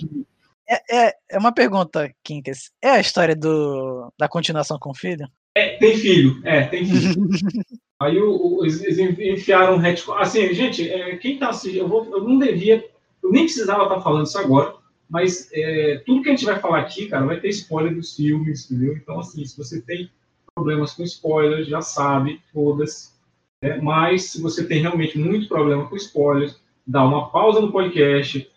É, 0.67 1.07
é, 1.07 1.13
é 1.31 1.37
uma 1.37 1.53
pergunta, 1.53 2.13
Quincas. 2.23 2.71
É 2.81 2.89
a 2.89 2.99
história 2.99 3.35
do, 3.35 4.11
da 4.19 4.27
continuação 4.27 4.77
com 4.77 4.91
o 4.91 4.95
filho? 4.95 5.27
É, 5.55 5.77
tem 5.77 5.97
filho, 5.97 6.41
é, 6.43 6.65
tem 6.65 6.85
filho. 6.85 7.29
Aí 8.01 8.17
o, 8.19 8.59
o, 8.59 8.63
eles 8.63 8.81
eles 8.81 8.99
enfiaram 8.99 9.75
um 9.75 9.77
retcon. 9.77 10.13
Assim, 10.13 10.53
gente, 10.53 10.87
é, 10.89 11.17
quem 11.17 11.39
tá 11.39 11.49
assistindo, 11.49 11.81
eu, 11.81 11.87
vou, 11.87 12.05
eu 12.05 12.23
não 12.23 12.37
devia, 12.37 12.85
eu 13.23 13.31
nem 13.31 13.43
precisava 13.43 13.83
estar 13.83 14.01
falando 14.01 14.25
isso 14.25 14.37
agora, 14.37 14.75
mas 15.09 15.49
é, 15.53 16.01
tudo 16.05 16.21
que 16.21 16.29
a 16.29 16.31
gente 16.31 16.45
vai 16.45 16.59
falar 16.59 16.79
aqui, 16.79 17.07
cara, 17.07 17.25
vai 17.25 17.39
ter 17.39 17.49
spoiler 17.49 17.95
dos 17.95 18.15
filmes, 18.15 18.69
entendeu? 18.69 18.95
Então, 18.95 19.19
assim, 19.19 19.43
se 19.43 19.57
você 19.57 19.81
tem 19.81 20.09
problemas 20.53 20.93
com 20.93 21.03
spoilers, 21.03 21.67
já 21.67 21.81
sabe, 21.81 22.41
todas. 22.53 23.17
Né? 23.63 23.79
Mas 23.81 24.31
se 24.31 24.41
você 24.41 24.67
tem 24.67 24.81
realmente 24.81 25.17
muito 25.17 25.47
problema 25.47 25.87
com 25.87 25.95
spoilers, 25.95 26.59
dá 26.85 27.03
uma 27.03 27.29
pausa 27.29 27.59
no 27.59 27.71
podcast, 27.71 28.49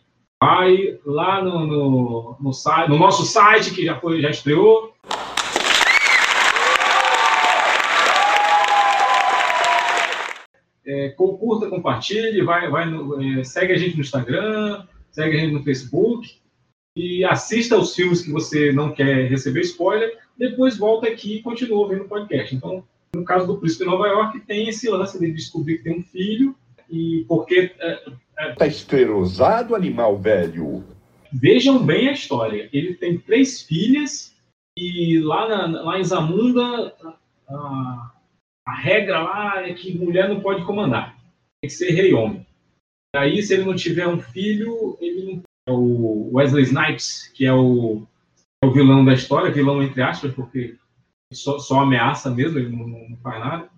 vai 0.42 0.98
lá 1.06 1.42
no, 1.42 1.66
no, 1.66 2.36
no, 2.40 2.52
site, 2.52 2.88
no 2.88 2.98
nosso 2.98 3.24
site, 3.24 3.72
que 3.72 3.84
já, 3.84 3.98
foi, 3.98 4.20
já 4.20 4.30
estreou, 4.30 4.91
É, 10.84 11.10
curta, 11.10 11.68
compartilhe, 11.68 12.42
vai, 12.42 12.68
vai 12.68 12.88
no- 12.90 13.22
é, 13.22 13.44
segue 13.44 13.72
a 13.72 13.76
gente 13.78 13.94
no 13.94 14.00
Instagram, 14.02 14.84
segue 15.10 15.36
a 15.36 15.40
gente 15.40 15.52
no 15.52 15.62
Facebook 15.62 16.28
e 16.96 17.24
assista 17.24 17.78
os 17.78 17.94
filmes 17.94 18.22
que 18.22 18.30
você 18.32 18.72
não 18.72 18.92
quer 18.92 19.28
receber 19.28 19.60
spoiler, 19.60 20.18
depois 20.36 20.76
volta 20.76 21.06
aqui 21.08 21.36
e 21.36 21.42
continua 21.42 21.78
ouvindo 21.78 22.02
o 22.04 22.08
podcast. 22.08 22.54
Então, 22.54 22.84
no 23.14 23.24
caso 23.24 23.46
do 23.46 23.58
Príncipe 23.58 23.84
de 23.84 23.90
Nova 23.90 24.06
York, 24.08 24.40
tem 24.40 24.68
esse 24.68 24.88
lance 24.90 25.18
de 25.20 25.30
descobrir 25.30 25.78
que 25.78 25.84
tem 25.84 25.98
um 25.98 26.02
filho 26.02 26.54
e 26.90 27.24
porque 27.28 27.72
é, 27.78 28.02
Tá 28.56 28.66
esterosado, 28.66 29.74
animal 29.76 30.18
velho. 30.18 30.82
Vejam 31.32 31.78
bem 31.84 32.08
a 32.08 32.12
história. 32.12 32.68
Ele 32.72 32.94
tem 32.94 33.16
três 33.18 33.62
filhas 33.62 34.34
e 34.76 35.20
lá, 35.20 35.48
na- 35.68 35.82
lá 35.82 35.98
em 36.00 36.04
Zamunda 36.04 36.92
a, 37.02 37.54
a 37.54 38.10
regra 38.70 39.20
lá 39.20 39.66
é 39.66 39.74
que 39.74 39.96
mulher 39.96 40.28
não 40.28 40.40
pode 40.40 40.64
comandar. 40.64 41.16
Tem 41.60 41.68
que 41.68 41.70
ser 41.70 41.90
rei 41.90 42.12
homem. 42.12 42.46
Aí, 43.14 43.42
se 43.42 43.54
ele 43.54 43.64
não 43.64 43.74
tiver 43.74 44.06
um 44.06 44.20
filho, 44.20 44.96
ele 45.00 45.24
não 45.24 45.42
é 45.68 45.72
o 45.72 46.30
Wesley 46.32 46.64
Snipes, 46.64 47.28
que 47.28 47.44
é 47.44 47.52
o, 47.52 48.06
é 48.62 48.66
o 48.66 48.72
vilão 48.72 49.04
da 49.04 49.12
história, 49.12 49.50
vilão 49.50 49.82
entre 49.82 50.02
aspas, 50.02 50.34
porque 50.34 50.76
só, 51.32 51.58
só 51.58 51.80
ameaça 51.80 52.30
mesmo, 52.30 52.58
ele 52.58 52.74
não, 52.74 52.86
não 52.86 53.16
faz 53.18 53.40
nada. 53.40 53.70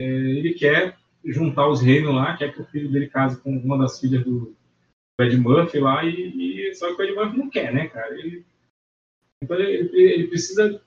É, 0.00 0.04
ele 0.04 0.54
quer 0.54 0.96
juntar 1.24 1.68
os 1.68 1.80
reinos 1.80 2.14
lá, 2.14 2.36
quer 2.36 2.52
que 2.52 2.60
o 2.60 2.66
filho 2.66 2.90
dele 2.90 3.08
case 3.08 3.40
com 3.40 3.56
uma 3.56 3.78
das 3.78 4.00
filhas 4.00 4.24
do 4.24 4.54
Ed 5.20 5.36
Murphy 5.36 5.78
lá, 5.78 6.04
e, 6.04 6.70
e 6.70 6.74
só 6.74 6.94
que 6.94 7.00
o 7.00 7.04
Ed 7.04 7.14
Murphy 7.14 7.38
não 7.38 7.50
quer, 7.50 7.72
né, 7.72 7.88
cara? 7.88 8.12
Ele, 8.18 8.44
então 9.42 9.56
ele, 9.58 9.90
ele 9.96 10.28
precisa 10.28 10.82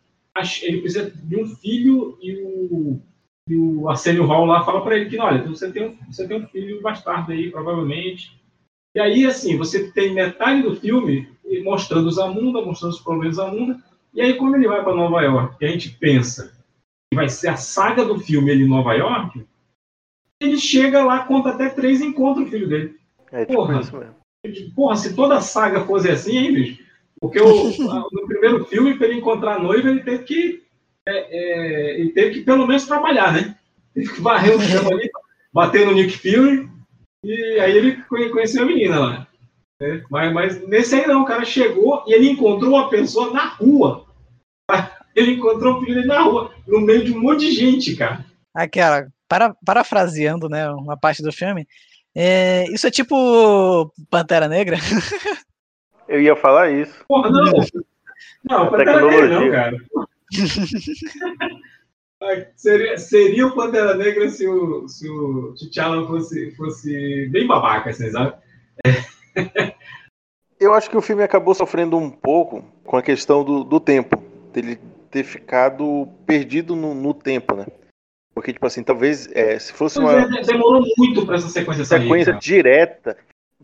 ele 0.63 0.81
precisa 0.81 1.09
de 1.09 1.37
um 1.37 1.47
filho 1.55 2.17
e 2.21 2.35
o, 2.41 3.01
e 3.47 3.55
o 3.55 3.87
Arsenio 3.89 4.25
Hall 4.25 4.45
lá 4.45 4.63
fala 4.63 4.81
para 4.81 4.97
ele 4.97 5.09
que, 5.09 5.19
olha, 5.19 5.43
você 5.43 5.71
tem, 5.71 5.87
um, 5.87 5.97
você 6.11 6.27
tem 6.27 6.41
um 6.41 6.47
filho 6.47 6.81
bastardo 6.81 7.31
aí, 7.31 7.51
provavelmente. 7.51 8.31
E 8.95 8.99
aí, 8.99 9.25
assim, 9.25 9.57
você 9.57 9.91
tem 9.91 10.13
metade 10.13 10.63
do 10.63 10.75
filme 10.75 11.29
mostrando 11.63 12.07
os 12.07 12.15
Zamunda, 12.15 12.61
mostrando 12.61 12.93
os 12.93 13.01
problemas 13.01 13.37
da 13.37 13.45
Zamunda, 13.45 13.79
e 14.13 14.21
aí 14.21 14.33
quando 14.35 14.55
ele 14.55 14.67
vai 14.67 14.83
para 14.83 14.95
Nova 14.95 15.21
York, 15.21 15.55
e 15.61 15.65
a 15.65 15.69
gente 15.69 15.91
pensa 15.91 16.53
que 17.11 17.15
vai 17.15 17.29
ser 17.29 17.49
a 17.49 17.55
saga 17.55 18.03
do 18.03 18.19
filme 18.19 18.49
ele 18.51 18.63
em 18.63 18.69
Nova 18.69 18.93
York, 18.93 19.45
ele 20.41 20.57
chega 20.57 21.03
lá, 21.03 21.25
conta 21.25 21.49
até 21.49 21.69
três 21.69 22.01
e 22.01 22.05
encontra 22.05 22.43
o 22.43 22.47
filho 22.47 22.67
dele. 22.67 22.97
É 23.31 23.45
tipo 23.45 23.57
Porra. 23.57 23.79
isso 23.79 23.95
mesmo. 23.97 24.15
Porra, 24.75 24.95
se 24.95 25.15
toda 25.15 25.37
a 25.37 25.41
saga 25.41 25.85
fosse 25.85 26.09
assim, 26.09 26.37
hein, 26.37 26.53
bicho? 26.53 26.83
Porque 27.19 27.39
o- 27.39 27.69
no 28.11 28.27
primeiro 28.27 28.65
filme, 28.65 28.95
para 28.97 29.07
ele 29.07 29.17
encontrar 29.19 29.55
a 29.55 29.59
noiva, 29.59 29.89
ele 29.89 30.03
teve 30.03 30.23
que. 30.23 30.64
É, 31.07 31.17
é, 31.17 31.99
ele 31.99 32.09
teve 32.11 32.33
que 32.35 32.41
pelo 32.41 32.65
menos 32.67 32.85
trabalhar, 32.85 33.31
né? 33.33 33.55
Teve 33.93 34.13
que 34.13 34.21
varrer 34.21 34.55
o 34.55 34.61
chão 34.61 34.87
ali, 34.91 35.09
bater 35.53 35.85
no 35.85 35.93
Nick 35.93 36.17
Fury, 36.17 36.69
e 37.23 37.59
aí 37.59 37.77
ele 37.77 38.01
conhe- 38.03 38.29
conheceu 38.29 38.63
a 38.63 38.65
menina 38.65 38.99
lá. 38.99 39.27
né? 39.81 40.03
Mas, 40.09 40.33
mas 40.33 40.67
nesse 40.67 40.95
aí 40.95 41.07
não, 41.07 41.21
o 41.21 41.25
cara 41.25 41.45
chegou 41.45 42.03
e 42.07 42.13
ele 42.13 42.29
encontrou 42.29 42.71
uma 42.71 42.89
pessoa 42.89 43.31
na 43.31 43.45
rua. 43.45 44.05
Ele 45.15 45.31
encontrou 45.31 45.75
o 45.75 45.79
filho 45.79 45.95
dele 45.95 46.07
na 46.07 46.19
rua, 46.23 46.53
no 46.67 46.81
meio 46.81 47.05
de 47.05 47.13
um 47.13 47.21
monte 47.21 47.45
de 47.45 47.51
gente, 47.53 47.95
cara. 47.95 48.25
Aquela, 48.53 49.07
para, 49.29 49.55
parafraseando, 49.65 50.49
né, 50.49 50.69
uma 50.71 50.97
parte 50.97 51.23
do 51.23 51.31
filme, 51.31 51.65
é, 52.13 52.65
isso 52.69 52.85
é 52.85 52.91
tipo 52.91 53.89
Pantera 54.09 54.49
Negra? 54.49 54.75
Eu 56.09 56.21
ia 56.21 56.35
falar 56.35 56.69
isso. 56.69 56.93
Porra, 57.07 57.29
não. 57.29 57.53
Não, 58.43 58.69
Pantera 58.69 58.99
Negra 58.99 59.01
não, 59.01 59.09
Tecnologia. 59.09 59.51
cara. 59.51 59.77
Seria, 62.55 62.97
seria 62.97 63.45
o 63.45 63.53
Pantera 63.53 63.93
Negra 63.93 64.29
se 64.29 64.47
o, 64.47 64.87
se 64.87 65.07
o 65.07 65.53
T'Challa 65.53 66.07
fosse, 66.07 66.49
fosse 66.55 67.27
bem 67.27 67.45
babaca, 67.45 67.89
assim, 67.91 68.09
sabe? 68.09 68.35
Eu 70.59 70.73
acho 70.73 70.89
que 70.89 70.97
o 70.97 71.01
filme 71.01 71.21
acabou 71.21 71.53
sofrendo 71.53 71.97
um 71.97 72.09
pouco 72.09 72.63
com 72.83 72.97
a 72.97 73.03
questão 73.03 73.43
do, 73.43 73.63
do 73.63 73.79
tempo. 73.79 74.23
Dele 74.53 74.79
ter 75.11 75.23
ficado 75.23 76.07
perdido 76.25 76.75
no, 76.75 76.95
no 76.95 77.13
tempo, 77.13 77.55
né? 77.55 77.65
Porque, 78.33 78.53
tipo 78.53 78.65
assim, 78.65 78.81
talvez 78.81 79.29
é, 79.33 79.59
se 79.59 79.73
fosse 79.73 79.99
Pois 79.99 80.13
uma 80.13 80.21
é, 80.21 80.27
de- 80.41 80.47
demorou 80.47 80.83
muito 80.97 81.25
pra 81.25 81.35
essa 81.35 81.49
sequência 81.49 81.85
sair. 81.85 82.01
sequência 82.03 82.33
direta. 82.33 83.17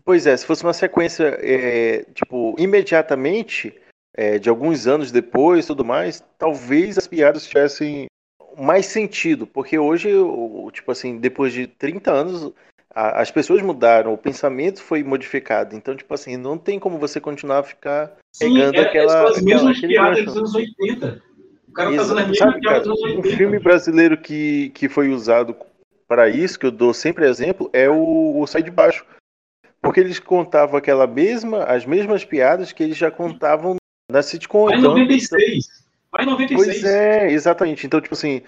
Pois 0.04 0.26
é, 0.26 0.36
se 0.36 0.46
fosse 0.46 0.62
uma 0.62 0.72
sequência, 0.74 1.24
é, 1.40 2.04
tipo, 2.14 2.54
imediatamente, 2.58 3.74
é, 4.14 4.38
de 4.38 4.48
alguns 4.48 4.86
anos 4.86 5.10
depois 5.10 5.66
tudo 5.66 5.84
mais, 5.84 6.22
talvez 6.38 6.98
as 6.98 7.06
piadas 7.06 7.46
tivessem 7.46 8.06
mais 8.58 8.86
sentido. 8.86 9.46
Porque 9.46 9.78
hoje, 9.78 10.10
tipo 10.72 10.92
assim, 10.92 11.18
depois 11.18 11.52
de 11.52 11.66
30 11.66 12.10
anos, 12.12 12.52
a- 12.94 13.22
as 13.22 13.30
pessoas 13.30 13.62
mudaram, 13.62 14.12
o 14.12 14.18
pensamento 14.18 14.82
foi 14.82 15.02
modificado. 15.02 15.74
Então, 15.74 15.96
tipo 15.96 16.12
assim, 16.12 16.36
não 16.36 16.58
tem 16.58 16.78
como 16.78 16.98
você 16.98 17.20
continuar 17.20 17.60
a 17.60 17.62
ficar 17.62 18.12
Sim, 18.34 18.54
pegando 18.54 18.78
era- 18.78 18.88
aquela, 18.88 19.08
são 19.08 19.26
as 19.26 19.30
aquela- 19.38 19.44
mesmas 19.44 19.76
aquele 19.78 19.92
piadas 19.94 20.24
dos 20.24 20.36
anos 20.36 20.54
80. 20.54 21.22
O 21.68 21.72
cara 21.72 21.88
tá 21.88 21.94
Exato. 21.94 22.08
fazendo 22.10 22.20
as 22.20 22.28
mesmas 22.38 22.60
piadas 22.60 22.86
dos 22.86 23.02
anos 23.02 23.02
um 23.14 23.16
80. 23.20 23.36
filme 23.36 23.58
brasileiro 23.58 24.18
que, 24.18 24.68
que 24.70 24.88
foi 24.90 25.08
usado 25.08 25.56
para 26.06 26.28
isso, 26.28 26.58
que 26.58 26.66
eu 26.66 26.70
dou 26.70 26.92
sempre 26.92 27.24
exemplo, 27.26 27.70
é 27.72 27.88
o, 27.88 28.38
o 28.38 28.46
Sai 28.46 28.62
de 28.62 28.70
Baixo. 28.70 29.06
Porque 29.80 29.98
eles 30.00 30.18
contavam 30.18 30.76
aquela 30.76 31.06
mesma, 31.06 31.64
as 31.64 31.86
mesmas 31.86 32.24
piadas 32.24 32.70
que 32.72 32.82
eles 32.82 32.96
já 32.96 33.10
contavam 33.10 33.76
na 34.12 34.22
sitcom. 34.22 34.66
Vai 34.66 34.76
em 34.76 34.78
Então, 34.78 34.90
96. 34.92 35.84
Vai 36.10 36.24
em 36.24 36.28
96. 36.28 36.80
Pois 36.80 36.84
é, 36.84 37.30
exatamente. 37.32 37.86
Então, 37.86 38.00
tipo 38.00 38.14
assim, 38.14 38.42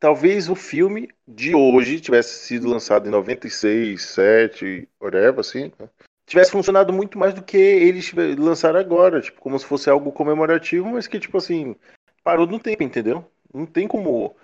talvez 0.00 0.48
o 0.48 0.54
filme 0.54 1.08
de 1.28 1.54
hoje 1.54 2.00
tivesse 2.00 2.46
sido 2.46 2.68
lançado 2.68 3.06
em 3.06 3.10
96, 3.10 4.02
7, 4.02 4.88
whatever, 5.00 5.40
assim, 5.40 5.70
né? 5.78 5.88
tivesse 6.26 6.50
funcionado 6.50 6.92
muito 6.92 7.18
mais 7.18 7.34
do 7.34 7.42
que 7.42 7.56
eles 7.56 8.12
lançaram 8.38 8.80
agora, 8.80 9.20
tipo, 9.20 9.40
como 9.40 9.58
se 9.58 9.66
fosse 9.66 9.90
algo 9.90 10.10
comemorativo, 10.10 10.88
mas 10.88 11.06
que, 11.06 11.20
tipo 11.20 11.36
assim, 11.36 11.76
parou 12.24 12.46
no 12.46 12.58
tempo, 12.58 12.82
entendeu? 12.82 13.24
Não 13.52 13.66
tem 13.66 13.86
como. 13.86 14.34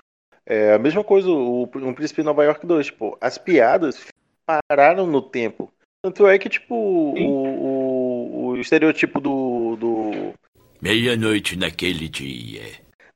É 0.45 0.75
a 0.75 0.79
mesma 0.79 1.03
coisa, 1.03 1.29
o, 1.29 1.63
o 1.63 1.95
Príncipe 1.95 2.23
de 2.23 2.27
Nova 2.27 2.45
York 2.45 2.67
2, 2.67 2.87
tipo, 2.87 3.17
as 3.21 3.39
piadas 3.39 4.07
pararam 4.47 5.07
no 5.07 5.23
tempo. 5.23 5.73
Tanto 6.03 6.27
é 6.27 6.39
que, 6.39 6.49
tipo, 6.49 6.75
o, 6.75 7.17
o, 7.17 8.47
o 8.49 8.57
estereotipo 8.59 9.21
do, 9.21 9.77
do, 9.77 10.35
Meia-noite 10.81 11.57
naquele 11.57 12.09
dia. 12.09 12.63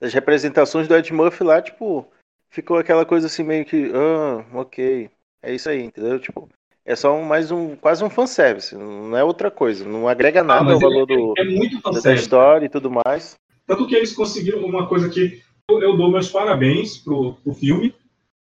das 0.00 0.12
representações 0.12 0.88
do 0.88 0.96
Ed 0.96 1.12
Murphy 1.12 1.44
lá, 1.44 1.62
tipo, 1.62 2.04
ficou 2.50 2.76
aquela 2.76 3.06
coisa 3.06 3.28
assim 3.28 3.44
meio 3.44 3.64
que, 3.64 3.92
ah, 3.94 4.44
ok, 4.58 5.08
é 5.40 5.54
isso 5.54 5.68
aí, 5.68 5.80
entendeu? 5.80 6.18
Tipo, 6.18 6.48
é 6.84 6.96
só 6.96 7.14
um- 7.16 7.22
mais 7.22 7.52
um, 7.52 7.76
quase 7.76 8.02
um 8.02 8.10
fanservice, 8.10 8.74
não 8.74 9.16
é 9.16 9.22
outra 9.22 9.48
coisa, 9.48 9.84
não 9.84 10.08
agrega 10.08 10.42
nada 10.42 10.70
Ah, 10.70 10.72
ao 10.74 10.80
valor 10.80 11.04
é- 11.08 11.14
do, 11.14 11.34
é 11.38 11.44
muito 11.44 11.80
da- 12.02 12.14
história 12.14 12.66
e 12.66 12.68
tudo 12.68 12.90
mais. 12.90 13.36
Tanto 13.64 13.86
que 13.86 13.94
eles 13.94 14.12
conseguiram 14.12 14.64
uma 14.64 14.88
coisa 14.88 15.08
que 15.08 15.40
eu, 15.70 15.80
eu 15.80 15.96
dou 15.96 16.10
meus 16.10 16.28
parabéns 16.28 16.98
pro, 16.98 17.34
pro 17.34 17.54
filme, 17.54 17.94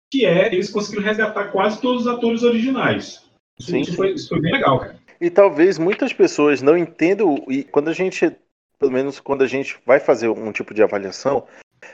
que 0.09 0.25
é 0.25 0.47
eles 0.53 0.69
conseguiram 0.69 1.03
resgatar 1.03 1.51
quase 1.51 1.81
todos 1.81 2.03
os 2.03 2.07
atores 2.07 2.41
originais. 2.41 3.21
Isso, 3.59 3.71
Sim, 3.71 3.81
isso 3.81 3.91
sim. 3.91 3.97
foi, 3.97 4.13
isso 4.13 4.29
foi 4.29 4.39
bem 4.39 4.53
legal, 4.53 4.79
cara. 4.79 4.97
E 5.19 5.29
talvez 5.29 5.77
muitas 5.77 6.13
pessoas 6.13 6.61
não 6.61 6.77
entendam, 6.77 7.43
e 7.49 7.65
quando 7.65 7.89
a 7.89 7.93
gente, 7.93 8.31
pelo 8.79 8.91
menos 8.91 9.19
quando 9.19 9.43
a 9.43 9.47
gente 9.47 9.77
vai 9.85 9.99
fazer 9.99 10.29
um 10.29 10.51
tipo 10.51 10.73
de 10.73 10.81
avaliação, 10.81 11.45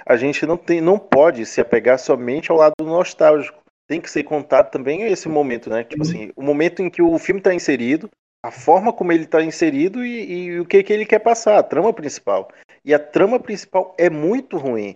a 0.05 0.15
gente 0.15 0.45
não, 0.45 0.55
tem, 0.55 0.79
não 0.79 0.99
pode 0.99 1.45
se 1.45 1.59
apegar 1.59 1.97
somente 1.97 2.51
ao 2.51 2.57
lado 2.57 2.73
nostálgico. 2.81 3.59
Tem 3.87 3.99
que 3.99 4.09
ser 4.09 4.23
contado 4.23 4.71
também 4.71 5.03
esse 5.03 5.27
momento, 5.27 5.69
né? 5.69 5.83
Tipo 5.83 6.03
assim, 6.03 6.31
o 6.35 6.41
momento 6.41 6.81
em 6.81 6.89
que 6.89 7.01
o 7.01 7.17
filme 7.19 7.39
está 7.39 7.53
inserido, 7.53 8.09
a 8.43 8.51
forma 8.51 8.93
como 8.93 9.11
ele 9.11 9.23
está 9.23 9.43
inserido 9.43 10.05
e, 10.05 10.31
e 10.31 10.59
o 10.59 10.65
que, 10.65 10.81
que 10.83 10.93
ele 10.93 11.05
quer 11.05 11.19
passar, 11.19 11.57
a 11.57 11.63
trama 11.63 11.93
principal. 11.93 12.49
E 12.83 12.93
a 12.93 12.99
trama 12.99 13.39
principal 13.39 13.95
é 13.97 14.09
muito 14.09 14.57
ruim. 14.57 14.95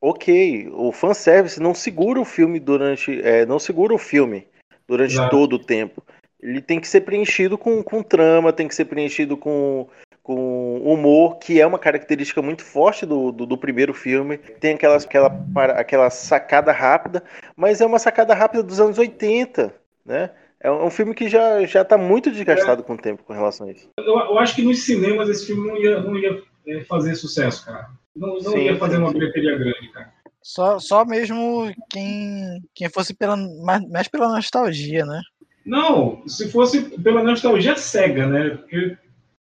Ok, 0.00 0.68
o 0.72 0.92
fanservice 0.92 1.60
não 1.60 1.74
segura 1.74 2.20
o 2.20 2.24
filme 2.24 2.58
durante. 2.58 3.20
é, 3.22 3.44
não 3.44 3.58
segura 3.58 3.94
o 3.94 3.98
filme 3.98 4.46
durante 4.86 5.16
todo 5.30 5.54
o 5.54 5.58
tempo. 5.58 6.02
Ele 6.40 6.60
tem 6.60 6.78
que 6.78 6.88
ser 6.88 7.02
preenchido 7.02 7.58
com, 7.58 7.82
com 7.82 8.02
trama, 8.02 8.52
tem 8.52 8.68
que 8.68 8.74
ser 8.74 8.84
preenchido 8.84 9.36
com, 9.36 9.88
com 10.26 10.78
humor, 10.78 11.38
que 11.38 11.60
é 11.60 11.64
uma 11.64 11.78
característica 11.78 12.42
muito 12.42 12.64
forte 12.64 13.06
do, 13.06 13.30
do, 13.30 13.46
do 13.46 13.56
primeiro 13.56 13.94
filme. 13.94 14.38
Tem 14.38 14.74
aquela, 14.74 14.96
aquela, 14.96 15.30
aquela 15.78 16.10
sacada 16.10 16.72
rápida, 16.72 17.22
mas 17.54 17.80
é 17.80 17.86
uma 17.86 18.00
sacada 18.00 18.34
rápida 18.34 18.64
dos 18.64 18.80
anos 18.80 18.98
80, 18.98 19.72
né? 20.04 20.30
É 20.58 20.68
um 20.68 20.80
é 20.80 20.84
um 20.84 20.90
filme 20.90 21.14
que 21.14 21.28
já, 21.28 21.64
já 21.64 21.84
tá 21.84 21.96
muito 21.96 22.28
desgastado 22.32 22.82
com 22.82 22.94
o 22.94 22.98
tempo 22.98 23.22
com 23.22 23.32
relação 23.32 23.68
a 23.68 23.70
isso. 23.70 23.88
Eu, 23.96 24.04
eu 24.04 24.38
acho 24.40 24.56
que 24.56 24.62
nos 24.62 24.84
cinemas 24.84 25.28
esse 25.28 25.46
filme 25.46 25.68
não 25.68 25.76
ia, 25.76 26.00
não 26.00 26.18
ia 26.18 26.42
é, 26.66 26.80
fazer 26.80 27.14
sucesso, 27.14 27.64
cara. 27.64 27.88
Não, 28.16 28.34
não 28.34 28.40
Sim, 28.40 28.62
ia 28.62 28.76
fazer 28.76 28.96
sim, 28.96 29.02
uma 29.02 29.12
bilheteria 29.12 29.56
grande, 29.56 29.92
cara. 29.92 30.12
Só, 30.42 30.80
só 30.80 31.04
mesmo 31.04 31.72
quem, 31.88 32.60
quem 32.74 32.88
fosse 32.88 33.14
pela, 33.14 33.36
mais, 33.36 33.88
mais 33.88 34.08
pela 34.08 34.28
nostalgia, 34.28 35.06
né? 35.06 35.20
Não, 35.64 36.26
se 36.26 36.50
fosse 36.50 36.98
pela 36.98 37.22
nostalgia 37.22 37.76
cega, 37.76 38.26
né? 38.26 38.50
Porque 38.50 38.96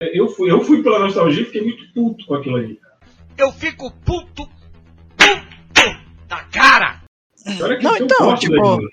eu 0.01 0.27
fui, 0.27 0.51
eu 0.51 0.61
fui 0.61 0.83
pela 0.83 0.99
nostalgia 0.99 1.41
e 1.43 1.45
fiquei 1.45 1.61
muito 1.61 1.93
puto 1.93 2.25
com 2.25 2.35
aquilo 2.35 2.57
ali. 2.57 2.79
Eu 3.37 3.51
fico 3.53 3.91
puto, 4.05 4.47
puto 5.17 6.05
da 6.27 6.43
cara. 6.45 7.03
Olha 7.61 7.77
que 7.77 7.83
Não, 7.83 7.93
um 7.93 7.97
então, 7.97 8.35
tipo, 8.35 8.55
daí, 8.55 8.87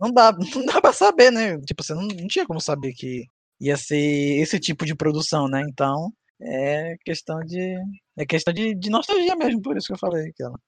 não 0.00 0.12
dá, 0.12 0.32
não 0.32 0.66
dá 0.66 0.80
pra 0.80 0.92
saber, 0.92 1.30
né? 1.30 1.58
Tipo, 1.60 1.82
você 1.82 1.94
não, 1.94 2.02
não 2.02 2.26
tinha 2.26 2.46
como 2.46 2.60
saber 2.60 2.92
que 2.92 3.24
ia 3.60 3.76
ser 3.76 4.40
esse 4.40 4.58
tipo 4.58 4.84
de 4.84 4.94
produção, 4.94 5.48
né? 5.48 5.62
Então, 5.68 6.10
é 6.40 6.96
questão 7.04 7.38
de. 7.40 7.76
É 8.16 8.26
questão 8.26 8.52
de, 8.52 8.74
de 8.74 8.90
nostalgia 8.90 9.36
mesmo, 9.36 9.62
por 9.62 9.76
isso 9.76 9.86
que 9.86 9.92
eu 9.94 9.98
falei 9.98 10.28
aquela. 10.28 10.58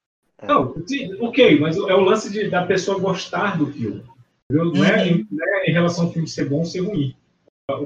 Não, 0.42 0.74
sim, 0.86 1.14
ok, 1.20 1.58
mas 1.60 1.76
é 1.76 1.94
o 1.94 2.00
lance 2.00 2.30
de, 2.30 2.48
da 2.48 2.64
pessoa 2.66 2.98
gostar 2.98 3.58
do 3.58 3.66
filme. 3.66 4.02
Não, 4.50 4.84
é, 4.84 5.10
Uhum. 5.10 5.26
não 5.30 5.44
é 5.58 5.70
em 5.70 5.72
relação 5.72 6.06
ao 6.06 6.12
filme 6.12 6.28
ser 6.28 6.48
bom 6.48 6.58
ou 6.58 6.64
ser 6.64 6.80
ruim. 6.80 7.14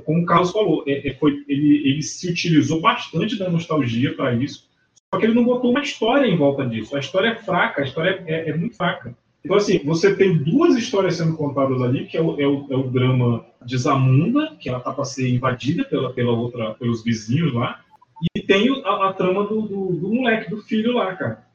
Como 0.04 0.22
o 0.22 0.26
Carlos 0.26 0.50
falou, 0.50 0.82
é- 0.86 1.08
é- 1.08 1.14
foi- 1.14 1.44
ele, 1.48 1.88
ele 1.88 2.02
se 2.02 2.28
utilizou 2.28 2.80
bastante 2.80 3.38
da 3.38 3.48
nostalgia 3.48 4.14
para 4.14 4.34
isso, 4.34 4.68
só 5.12 5.20
que 5.20 5.26
ele 5.26 5.34
não 5.34 5.44
botou 5.44 5.70
uma 5.70 5.80
história 5.82 6.26
em 6.26 6.36
volta 6.36 6.66
disso. 6.66 6.96
A 6.96 7.00
história 7.00 7.28
é 7.28 7.36
fraca, 7.36 7.80
a 7.80 7.84
história 7.84 8.22
é, 8.26 8.50
é 8.50 8.56
muito 8.56 8.76
fraca. 8.76 9.16
Então, 9.44 9.56
assim, 9.56 9.78
você 9.84 10.14
tem 10.16 10.36
duas 10.36 10.76
histórias 10.76 11.16
sendo 11.16 11.36
contadas 11.36 11.80
ali, 11.80 12.06
que 12.06 12.16
é 12.16 12.20
o, 12.20 12.38
é 12.40 12.46
o, 12.46 12.66
é 12.68 12.76
o 12.76 12.90
drama 12.90 13.46
de 13.64 13.78
Zamunda, 13.78 14.56
que 14.58 14.68
ela 14.68 14.80
tá 14.80 14.92
para 14.92 15.04
ser 15.04 15.28
invadida 15.28 15.84
pela, 15.84 16.12
pela 16.12 16.32
outra, 16.32 16.74
pelos 16.74 17.04
vizinhos 17.04 17.54
lá, 17.54 17.80
e 18.34 18.40
tem 18.40 18.68
a, 18.84 19.08
a 19.08 19.12
trama 19.12 19.44
do, 19.46 19.62
do, 19.62 19.92
do 19.92 20.12
moleque, 20.12 20.50
do 20.50 20.60
filho 20.60 20.92
lá, 20.94 21.14
cara. 21.14 21.46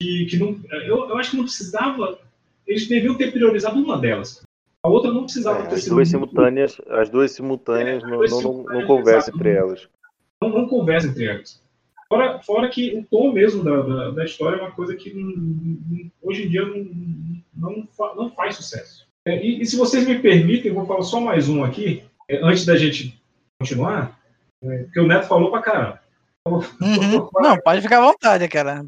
Que, 0.00 0.26
que 0.26 0.38
não, 0.38 0.56
eu, 0.86 1.08
eu 1.08 1.18
acho 1.18 1.32
que 1.32 1.36
não 1.36 1.44
precisava. 1.44 2.20
Eles 2.66 2.86
deviam 2.86 3.16
ter 3.16 3.32
priorizado 3.32 3.78
uma 3.82 3.98
delas. 3.98 4.42
A 4.84 4.88
outra 4.88 5.10
não 5.10 5.22
precisava 5.24 5.62
ter 5.62 5.72
É, 5.72 5.74
As 5.76 5.82
sido. 5.84 5.94
duas 5.94 6.08
simultâneas, 6.08 6.80
as 6.90 7.08
duas 7.08 7.30
simultâneas 7.32 8.02
É, 8.02 8.06
não, 8.06 8.18
duas 8.18 8.30
não, 8.30 8.62
não, 8.64 8.86
conversam 8.86 9.34
entre 9.34 9.50
elas. 9.50 9.88
não, 10.42 10.48
não 10.50 10.68
conversa 10.68 11.06
entre 11.08 11.24
elas. 11.24 11.62
Fora, 12.06 12.38
fora 12.42 12.68
que 12.68 12.94
o 12.98 13.04
tom 13.04 13.32
mesmo 13.32 13.64
da, 13.64 13.80
da, 13.80 14.10
da 14.10 14.24
história 14.26 14.58
é 14.58 14.60
uma 14.60 14.70
coisa 14.72 14.94
que 14.94 15.12
não- 15.14 15.32
não- 15.36 16.10
hoje 16.22 16.44
em 16.44 16.48
dia 16.50 16.64
não, 16.66 16.86
não, 17.56 17.88
não 18.14 18.30
faz 18.30 18.56
sucesso. 18.56 19.06
É, 19.26 19.42
e, 19.42 19.62
e 19.62 19.66
se 19.66 19.74
vocês 19.76 20.06
me 20.06 20.18
permitem, 20.18 20.68
eu 20.70 20.74
vou 20.74 20.86
falar 20.86 21.02
só 21.02 21.18
mais 21.18 21.48
um 21.48 21.64
aqui, 21.64 22.04
é, 22.28 22.44
antes 22.44 22.66
da 22.66 22.76
gente 22.76 23.18
continuar, 23.58 24.20
é, 24.62 24.82
porque 24.84 25.00
o 25.00 25.06
Neto 25.06 25.26
falou 25.26 25.50
pra 25.50 25.62
caramba. 25.62 25.98
Uhum. 26.46 27.30
Não, 27.40 27.56
pode 27.64 27.80
ficar 27.80 27.98
à 27.98 28.02
vontade, 28.06 28.46
cara. 28.48 28.84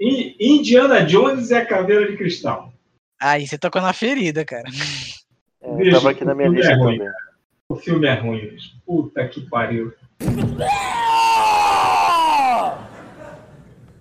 In- 0.00 0.34
Indiana 0.40 1.04
Jones 1.04 1.50
e 1.50 1.54
a 1.54 1.66
Caveira 1.66 2.10
de 2.10 2.16
Cristal. 2.16 2.72
Aí 3.20 3.46
você 3.46 3.58
tocou 3.58 3.80
na 3.82 3.92
ferida, 3.92 4.44
cara. 4.44 4.64
É, 5.62 5.76
Bicho, 5.76 5.90
tava 5.90 6.10
aqui 6.12 6.24
na 6.24 6.34
minha 6.34 6.48
o 6.48 6.52
filme 6.54 6.58
lista 6.66 6.72
é 6.72 6.76
ruim, 6.82 6.96
também. 6.98 7.12
cara. 7.12 7.24
O 7.68 7.76
filme 7.76 8.06
é 8.06 8.14
ruim, 8.14 8.40
bicho. 8.48 8.70
Puta 8.86 9.28
que 9.28 9.42
pariu. 9.42 9.92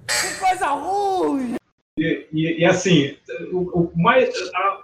Que 0.08 0.40
coisa 0.40 0.68
ruim! 0.68 1.56
E, 1.98 2.28
e- 2.32 2.60
e, 2.62 2.66
assim, 2.66 3.16
o, 3.52 3.58
o 3.82 3.92
mais, 3.96 4.34
a, 4.56 4.84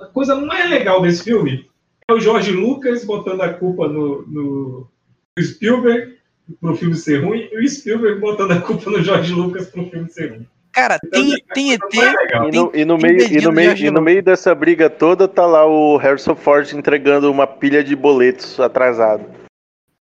a 0.00 0.06
coisa 0.06 0.36
mais 0.36 0.70
legal 0.70 1.02
desse 1.02 1.24
filme 1.24 1.68
é 2.08 2.12
o 2.12 2.20
Jorge 2.20 2.52
Lucas 2.52 3.04
botando 3.04 3.40
a 3.42 3.52
culpa 3.52 3.88
no, 3.88 4.22
no, 4.28 4.88
no 5.36 5.42
Spielberg 5.44 6.16
pro 6.60 6.76
filme 6.76 6.94
ser 6.94 7.24
ruim 7.24 7.48
e 7.50 7.58
o 7.64 7.68
Spielberg 7.68 8.20
botando 8.20 8.52
a 8.52 8.60
culpa 8.60 8.90
no 8.90 9.02
Jorge 9.02 9.32
Lucas 9.32 9.68
pro 9.68 9.88
filme 9.90 10.08
ser 10.08 10.30
ruim. 10.30 10.46
Cara, 10.72 10.98
tem, 11.10 11.36
tem 11.54 11.72
ET. 11.74 11.80
E 11.92 12.56
no, 12.56 12.72
e 12.74 12.84
no 12.84 12.96
meio, 12.96 13.20
e 13.20 13.40
no 13.40 13.52
meio, 13.52 13.76
e 13.76 13.90
no 13.90 14.00
meio 14.00 14.22
dessa 14.22 14.54
briga 14.54 14.88
toda 14.88 15.28
tá 15.28 15.44
lá 15.44 15.66
o 15.66 15.96
Harrison 15.96 16.34
Ford 16.34 16.72
entregando 16.72 17.30
uma 17.30 17.46
pilha 17.46 17.84
de 17.84 17.94
boletos 17.94 18.58
atrasado. 18.58 19.24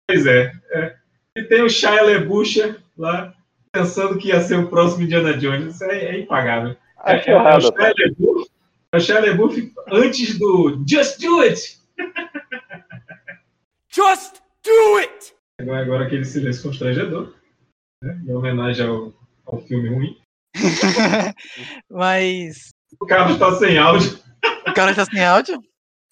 Pois 0.08 0.26
é, 0.26 0.52
é. 0.72 0.96
E 1.38 1.44
tem 1.44 1.64
o 1.64 1.70
Shia 1.70 2.02
LaBeouf 2.02 2.76
lá 2.98 3.34
pensando 3.72 4.18
que 4.18 4.30
ia 4.30 4.40
ser 4.40 4.60
o 4.60 4.70
próximo 4.70 5.04
Indiana 5.04 5.36
Jones. 5.38 5.76
Isso 5.76 5.84
é, 5.84 6.06
é 6.06 6.20
impagável. 6.20 6.78
É, 7.06 7.16
Acho 7.16 7.30
é, 7.30 7.34
é 7.34 7.36
o 7.36 7.40
errado, 7.40 7.62
Shia 7.62 7.72
tá? 7.72 7.84
LaBeouf, 7.84 8.50
é 8.92 8.98
o 8.98 9.00
Shia 9.00 9.20
LaBeouf 9.20 9.74
antes 9.92 10.40
do 10.40 10.84
Just 10.88 11.20
Do 11.20 11.42
It! 11.42 11.80
Just 13.94 14.42
do 14.64 14.98
it! 14.98 15.34
Agora, 15.62 15.82
agora 15.82 16.06
aquele 16.06 16.26
silêncio 16.26 16.64
constrangedor, 16.64 17.34
né? 18.02 18.20
em 18.26 18.34
homenagem 18.34 18.88
ao, 18.88 19.14
ao 19.46 19.60
filme 19.62 19.90
ruim. 19.90 20.23
Mas. 21.90 22.70
O 23.00 23.06
Carlos 23.06 23.38
tá 23.38 23.54
sem 23.56 23.78
áudio. 23.78 24.20
O 24.68 24.74
cara 24.74 24.94
tá 24.94 25.06
sem 25.06 25.24
áudio? 25.24 25.62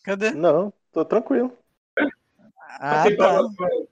Cadê? 0.04 0.32
Não, 0.32 0.74
tô 0.92 1.06
tranquilo. 1.06 1.54
Ah, 2.80 3.04
tá. 3.04 3.16
tava, 3.16 3.48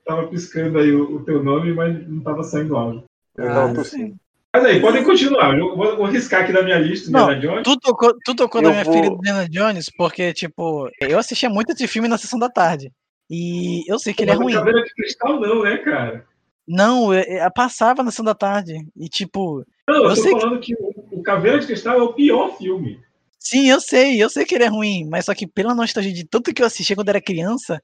tava 0.06 0.28
piscando 0.28 0.80
aí 0.80 0.92
o, 0.92 1.18
o 1.18 1.24
teu 1.24 1.44
nome, 1.44 1.74
mas 1.74 2.08
não 2.08 2.22
tava 2.24 2.44
saindo 2.44 2.76
áudio. 2.76 3.04
Eu 3.38 3.50
Ah, 3.50 3.54
não 3.54 3.74
tô 3.74 3.84
sim. 3.84 3.90
sim. 4.08 4.16
Mas 4.52 4.66
aí, 4.66 4.82
podem 4.82 5.04
continuar. 5.04 5.56
Eu 5.58 5.76
vou, 5.76 5.96
vou 5.96 6.06
riscar 6.08 6.42
aqui 6.42 6.52
da 6.52 6.64
minha 6.64 6.80
lista, 6.80 7.12
Não, 7.12 7.32
Indiana 7.32 7.40
Jones. 7.40 7.64
Tu 7.64 7.80
tocou, 7.80 8.16
tu 8.26 8.36
tocou 8.36 8.62
na 8.62 8.72
minha 8.72 8.84
vou- 8.84 8.94
filha 8.94 9.10
do 9.10 9.18
Indiana 9.18 9.48
Jones 9.48 9.92
porque, 9.96 10.34
tipo, 10.34 10.90
eu 11.00 11.20
assistia 11.20 11.50
muito 11.50 11.72
esse 11.72 11.88
filme 11.88 12.08
na 12.08 12.18
sessão 12.18 12.40
da 12.40 12.50
tarde. 12.50 12.92
E 13.30 13.84
eu 13.88 14.00
sei 14.00 14.12
que 14.12 14.24
ele 14.24 14.32
é 14.32 14.34
ruim. 14.34 14.54
Caveira 14.56 14.82
de 14.84 14.92
Cristal 14.96 15.40
não, 15.40 15.62
né, 15.62 15.78
cara? 15.78 16.26
Não, 16.72 17.12
eu, 17.12 17.22
eu 17.24 17.52
passava 17.52 18.04
na 18.04 18.12
sessão 18.12 18.24
da 18.24 18.36
tarde. 18.36 18.76
E, 18.96 19.10
tipo, 19.10 19.66
Não, 19.88 19.96
eu, 19.96 20.04
Eu 20.04 20.10
tô 20.16 20.22
sei 20.22 20.34
que- 20.34 20.40
falando 20.40 20.60
que, 20.60 20.76
o, 20.76 20.94
o 21.20 21.24
Caveira 21.24 21.60
de 21.60 21.66
Cristal 21.66 21.98
é 21.98 22.02
o 22.04 22.14
pior 22.14 22.56
filme. 22.58 23.00
sim, 23.40 23.68
eu 23.70 23.82
sei, 23.82 24.22
eu 24.22 24.30
sei 24.30 24.46
que 24.46 24.54
ele 24.54 24.66
é 24.66 24.68
ruim. 24.68 25.08
Mas 25.10 25.26
só 25.26 25.34
que 25.34 25.48
pela 25.48 25.74
nostalgia 25.74 26.14
de 26.14 26.24
tanto 26.28 26.54
que 26.54 26.62
eu 26.62 26.68
assistia 26.68 26.96
quando 26.96 27.10
era 27.10 27.20
criança, 27.20 27.82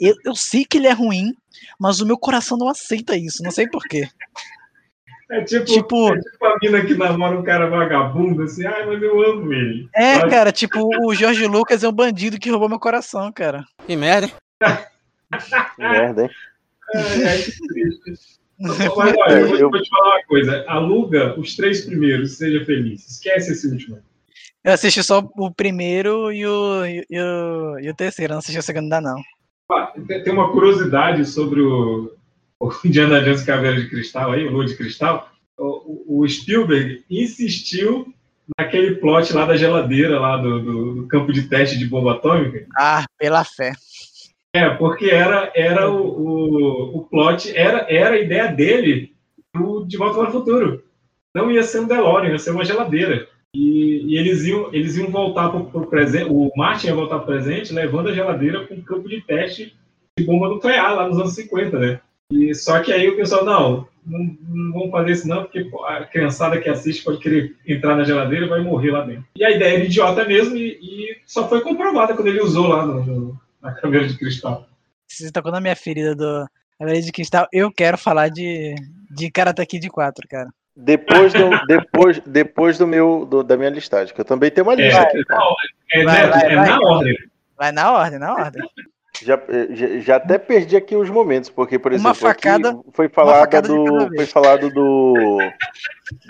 eu, 0.00 0.14
eu 0.24 0.36
sei 0.36 0.64
que 0.64 0.78
ele 0.78 0.86
é 0.86 0.92
ruim, 0.92 1.32
mas 1.80 2.00
o 2.00 2.06
meu 2.06 2.16
coração 2.16 2.56
não 2.56 2.68
aceita 2.68 3.16
isso. 3.16 3.42
Não 3.42 3.50
sei 3.50 3.68
porquê. 3.68 4.08
É 5.30 5.42
tipo, 5.42 5.64
Tipo- 5.64 6.14
é 6.14 6.20
tipo 6.20 6.44
a 6.44 6.56
mina 6.62 6.84
que 6.84 6.94
namora 6.94 7.36
um 7.38 7.42
cara 7.42 7.66
vagabundo, 7.68 8.42
assim, 8.44 8.64
ai, 8.66 8.84
mas 8.86 9.02
eu 9.02 9.20
amo 9.22 9.52
ele. 9.52 9.88
É, 9.94 10.20
Sabe? 10.20 10.30
cara, 10.30 10.52
tipo, 10.52 10.78
o 11.06 11.14
Jorge 11.14 11.46
Lucas 11.46 11.82
é 11.82 11.88
um 11.88 11.92
bandido 11.92 12.38
que 12.38 12.50
roubou 12.50 12.68
meu 12.68 12.78
coração, 12.78 13.32
cara. 13.32 13.64
Que 13.86 13.96
merda, 13.96 14.26
hein? 14.26 14.32
Merda, 15.78 16.22
hein? 16.24 16.30
Ai, 16.94 17.38
que 17.42 17.66
triste. 17.66 18.40
Mas 18.60 18.80
olha, 18.86 19.38
eu 19.40 19.48
vou, 19.48 19.56
Eu- 19.58 19.70
vou 19.70 19.82
te 19.82 19.88
falar 19.88 20.16
uma 20.16 20.24
coisa. 20.24 20.64
Aluga 20.68 21.38
os 21.38 21.56
três 21.56 21.84
primeiros, 21.84 22.36
seja 22.36 22.64
feliz. 22.64 23.06
Esquece 23.08 23.52
esse 23.52 23.66
último. 23.66 23.98
Eu 24.64 24.72
assisti 24.72 25.02
só 25.02 25.18
o 25.36 25.50
primeiro 25.52 26.30
e 26.32 26.46
o, 26.46 26.86
e 26.86 27.00
o, 27.10 27.78
e 27.80 27.90
o 27.90 27.94
terceiro, 27.94 28.32
eu 28.32 28.34
não 28.34 28.38
assisti 28.38 28.58
o 28.58 28.62
segundo 28.62 28.84
ainda 28.84 29.00
não. 29.00 29.20
Ah, 29.70 29.92
tem 30.06 30.32
uma 30.32 30.52
curiosidade 30.52 31.24
sobre 31.26 31.60
o, 31.60 32.12
o 32.60 32.70
Indiana 32.86 33.20
Jones 33.22 33.42
Caveira 33.42 33.80
de 33.80 33.88
Cristal 33.88 34.30
aí, 34.32 34.46
o 34.46 34.52
Lua 34.52 34.66
de 34.66 34.76
Cristal. 34.76 35.28
O, 35.58 36.18
o- 36.18 36.20
o 36.22 36.28
Spielberg 36.28 37.02
insistiu 37.10 38.06
naquele 38.58 38.96
plot 38.96 39.32
lá 39.32 39.46
da 39.46 39.56
geladeira, 39.56 40.20
lá 40.20 40.36
do, 40.36 40.60
do- 40.62 40.94
do 40.94 41.08
campo 41.08 41.32
de 41.32 41.42
teste 41.48 41.76
de 41.78 41.86
bomba 41.86 42.12
atômica. 42.12 42.66
Ah, 42.78 43.04
pela 43.18 43.44
fé. 43.44 43.72
É, 44.54 44.68
porque 44.70 45.06
era, 45.06 45.50
era 45.54 45.90
o, 45.90 45.96
o, 45.96 46.98
o 46.98 47.02
plot, 47.04 47.56
era, 47.56 47.86
era 47.88 48.14
a 48.16 48.18
ideia 48.20 48.48
dele 48.48 49.14
do 49.54 49.84
De 49.86 49.96
Volta 49.96 50.18
para 50.20 50.28
o 50.28 50.32
Futuro. 50.32 50.84
Não 51.34 51.50
ia 51.50 51.62
ser 51.62 51.80
um 51.80 51.86
DeLorean, 51.86 52.30
ia 52.32 52.38
ser 52.38 52.50
uma 52.50 52.64
geladeira. 52.64 53.26
E, 53.54 54.02
e 54.06 54.18
eles, 54.18 54.44
iam, 54.44 54.68
eles 54.72 54.96
iam 54.96 55.10
voltar 55.10 55.48
para 55.50 55.58
o 55.58 55.86
presente, 55.86 56.26
o 56.30 56.50
Martin 56.56 56.88
ia 56.88 56.94
voltar 56.94 57.16
para 57.18 57.24
o 57.24 57.26
presente, 57.26 57.72
levando 57.72 58.08
a 58.08 58.14
geladeira 58.14 58.64
para 58.64 58.76
um 58.76 58.82
campo 58.82 59.08
de 59.08 59.20
teste 59.22 59.74
de 60.18 60.24
bomba 60.24 60.48
nuclear 60.48 60.94
lá 60.94 61.08
nos 61.08 61.18
anos 61.18 61.34
50, 61.34 61.78
né? 61.78 62.00
E 62.30 62.54
só 62.54 62.80
que 62.80 62.92
aí 62.92 63.08
o 63.08 63.16
pessoal, 63.16 63.44
não, 63.44 63.86
não, 64.06 64.36
não 64.48 64.72
vamos 64.72 64.90
fazer 64.90 65.12
isso 65.12 65.28
não, 65.28 65.42
porque 65.44 65.66
a 65.86 66.04
criançada 66.04 66.58
que 66.60 66.68
assiste 66.68 67.04
pode 67.04 67.18
querer 67.18 67.56
entrar 67.66 67.94
na 67.94 68.04
geladeira 68.04 68.46
e 68.46 68.48
vai 68.48 68.60
morrer 68.62 68.90
lá 68.90 69.02
dentro. 69.02 69.24
E 69.36 69.44
a 69.44 69.50
ideia 69.50 69.76
era 69.76 69.84
idiota 69.84 70.24
mesmo 70.24 70.56
e, 70.56 70.78
e 70.80 71.16
só 71.26 71.46
foi 71.48 71.60
comprovada 71.60 72.14
quando 72.14 72.28
ele 72.28 72.40
usou 72.40 72.68
lá 72.68 72.86
no- 72.86 73.04
no- 73.04 73.40
na 73.62 73.72
caveira 73.72 74.06
de 74.08 74.18
cristal. 74.18 74.66
Você 75.08 75.30
tocou 75.30 75.52
na 75.52 75.60
minha 75.60 75.76
ferida 75.76 76.14
do 76.14 76.46
Caveira 76.78 77.00
de 77.00 77.12
Cristal, 77.12 77.46
eu 77.52 77.70
quero 77.70 77.96
falar 77.98 78.28
de, 78.28 78.74
de 79.10 79.30
Karate 79.30 79.64
Kid 79.66 79.88
4, 79.88 80.26
cara. 80.28 80.48
Depois 80.74 81.32
do, 81.32 81.50
depois, 81.68 82.20
depois 82.26 82.78
do 82.78 82.86
meu, 82.86 83.26
do- 83.26 83.42
da 83.44 83.56
minha 83.56 83.68
listagem, 83.70 84.12
que 84.14 84.20
eu 84.20 84.24
também 84.24 84.50
tenho 84.50 84.66
uma 84.66 84.72
É, 84.72 84.76
lista. 84.76 85.08
não, 85.28 85.54
é, 85.92 86.04
Vai, 86.04 86.28
vai, 86.30 86.46
é 86.52 86.54
vai. 86.56 86.68
na 86.68 86.80
ordem. 86.80 87.16
Vai 87.56 87.72
na 87.72 87.92
ordem, 87.92 88.18
na 88.18 88.32
ordem. 88.34 88.62
Já, 89.22 89.38
já, 89.70 90.00
já 90.00 90.16
até 90.16 90.38
perdi 90.38 90.74
aqui 90.74 90.96
os 90.96 91.10
momentos, 91.10 91.50
porque, 91.50 91.78
por 91.78 91.92
exemplo, 91.92 92.14
facada- 92.14 92.70
aqui 92.70 92.80
foi 92.92 93.08
falado 93.08 93.50
de 93.50 93.68
do. 93.68 94.08
Foi 94.16 94.26
falado 94.26 94.70
do, 94.70 95.38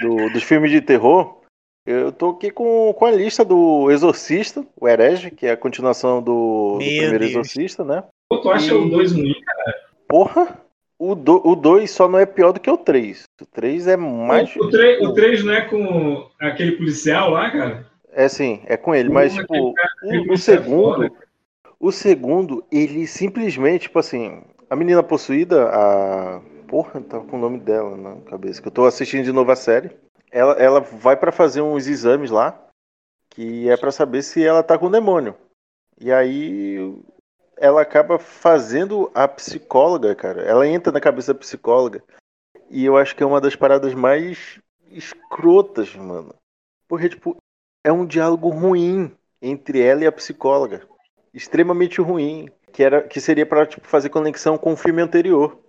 do. 0.01 0.31
dos 0.31 0.43
filmes 0.43 0.71
de 0.73 0.81
terror. 0.81 1.41
Eu 1.85 2.13
tô 2.13 2.31
aqui 2.31 2.51
com, 2.51 2.93
com 2.95 3.05
a 3.05 3.11
lista 3.11 3.45
do 3.45 3.91
Exorcista, 3.91 4.65
o 4.81 4.89
Herege, 4.89 5.31
que 5.33 5.47
é 5.47 5.51
a 5.53 5.57
continuação 5.57 6.23
do, 6.23 6.75
do 6.75 6.79
primeiro 6.79 7.19
Deus. 7.19 7.31
Exorcista, 7.33 7.85
né? 7.85 8.05
Pô, 8.29 8.39
tu 8.39 8.51
acha 8.51 8.75
o 8.75 8.89
2 8.89 9.13
ruim, 9.13 9.35
cara? 9.45 9.75
Porra! 10.09 10.63
O 11.05 11.17
2 11.17 11.91
só 11.91 12.09
não 12.09 12.17
é 12.17 12.25
pior 12.25 12.53
do 12.53 12.61
que 12.61 12.71
o 12.71 12.79
3. 12.79 13.25
O 13.41 13.47
3 13.47 13.89
é 13.89 13.97
mais. 13.97 14.55
O 14.55 15.13
3 15.13 15.45
não 15.45 15.53
é 15.53 15.63
com 15.63 16.29
aquele 16.39 16.73
policial 16.73 17.31
lá, 17.31 17.51
cara? 17.51 17.87
É 18.13 18.29
sim, 18.29 18.61
é 18.67 18.77
com 18.77 18.95
ele, 18.95 19.09
mas 19.09 19.35
tipo, 19.35 19.75
cara- 19.75 19.91
o, 20.05 20.31
o 20.31 20.35
é 20.35 20.37
segundo, 20.37 20.95
foda. 20.95 21.13
o 21.81 21.91
segundo, 21.91 22.65
ele 22.71 23.07
simplesmente, 23.09 23.83
tipo 23.83 23.99
assim, 23.99 24.43
a 24.71 24.77
menina 24.77 25.03
possuída, 25.03 25.69
a 25.71 26.41
porra, 26.69 27.01
tá 27.01 27.19
com 27.19 27.37
o 27.37 27.41
nome 27.41 27.59
dela 27.59 27.97
na 27.97 28.17
cabeça, 28.31 28.63
que 28.63 28.69
eu 28.69 28.73
tô 28.73 28.85
assistindo 28.85 29.25
de 29.25 29.33
novo 29.33 29.51
a 29.51 29.57
série. 29.57 29.91
Ela, 30.33 30.55
ela 30.55 30.81
vai 30.81 31.17
pra 31.17 31.31
fazer 31.31 31.61
uns 31.61 31.87
exames 31.87 32.31
lá, 32.31 32.59
que 33.29 33.69
é 33.69 33.77
pra 33.77 33.93
saber 33.93 34.23
se 34.23 34.45
ela 34.45 34.63
tá 34.63 34.79
com 34.79 34.91
demônio. 34.91 35.37
E 36.01 36.11
aí 36.11 36.79
ela 37.57 37.83
acaba 37.83 38.19
fazendo 38.19 39.11
a 39.15 39.29
psicóloga, 39.29 40.15
cara. 40.15 40.43
Ela 40.43 40.67
entra 40.67 40.93
na 40.93 41.01
cabeça 41.01 41.33
da 41.33 41.39
psicóloga. 41.39 42.03
E 42.71 42.85
eu 42.85 42.97
acho 42.97 43.15
que 43.15 43.23
é 43.23 43.27
uma 43.27 43.41
das 43.41 43.55
paradas 43.55 43.95
mais 43.95 44.59
escrotas, 44.91 45.95
mano. 45.95 46.35
Porque, 46.89 47.09
tipo, 47.09 47.37
é 47.85 47.93
um 47.93 48.07
diálogo 48.07 48.49
ruim 48.49 49.15
entre 49.41 49.81
ela 49.81 50.03
e 50.03 50.07
a 50.07 50.13
psicóloga. 50.13 50.83
Extremamente 51.33 52.01
ruim. 52.01 52.51
Que, 52.73 52.83
era, 52.83 53.03
que 53.03 53.21
seria 53.21 53.45
pra 53.45 53.67
tipo, 53.67 53.87
fazer 53.87 54.09
conexão 54.09 54.57
com 54.57 54.73
o 54.73 54.77
filme 54.77 55.03
anterior. 55.03 55.62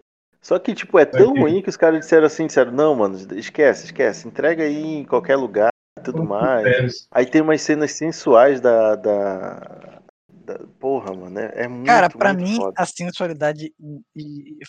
Só 0.43 0.59
que, 0.59 0.75
tipo, 0.75 0.99
é 0.99 1.05
tão 1.05 1.33
ruim 1.33 1.61
que 1.61 1.69
os 1.69 1.77
caras 1.77 2.01
disseram 2.01 2.25
assim, 2.27 2.45
disseram, 2.47 2.71
não, 2.73 2.93
mano, 2.93 3.15
esquece, 3.37 3.85
esquece, 3.85 4.27
entrega 4.27 4.63
aí 4.63 4.97
em 4.97 5.05
qualquer 5.05 5.37
lugar 5.37 5.69
e 5.97 6.03
tudo 6.03 6.21
mais. 6.25 7.07
Aí 7.09 7.25
tem 7.25 7.41
umas 7.41 7.61
cenas 7.61 7.93
sensuais 7.93 8.59
da. 8.59 8.95
da, 8.97 9.99
da- 10.29 10.59
porra, 10.77 11.13
mano, 11.13 11.39
é, 11.39 11.63
é 11.63 11.67
muito. 11.69 11.87
Cara, 11.87 12.09
pra 12.09 12.33
muito 12.33 12.45
mim, 12.49 12.55
foda. 12.57 12.73
a 12.77 12.85
sensualidade 12.85 13.73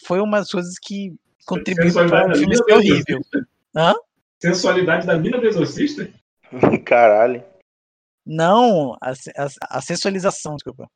foi 0.06 0.20
uma 0.20 0.38
das 0.38 0.48
coisas 0.50 0.74
que 0.80 1.12
contribuiu 1.44 1.92
pra 1.92 2.02
Sensualidade 2.04 2.24
o 2.24 2.28
da 2.28 2.38
filme 2.38 2.56
ser 2.56 2.72
horrível. 2.72 3.20
Hã? 3.76 3.94
Sensualidade 4.40 5.06
da 5.08 5.18
mina 5.18 5.38
do 5.40 5.46
exorcista? 5.48 6.08
Caralho. 6.86 7.42
Não, 8.24 8.96
a, 9.02 9.10
a, 9.10 9.48
a 9.78 9.80
sensualização, 9.82 10.54
desculpa. 10.54 10.86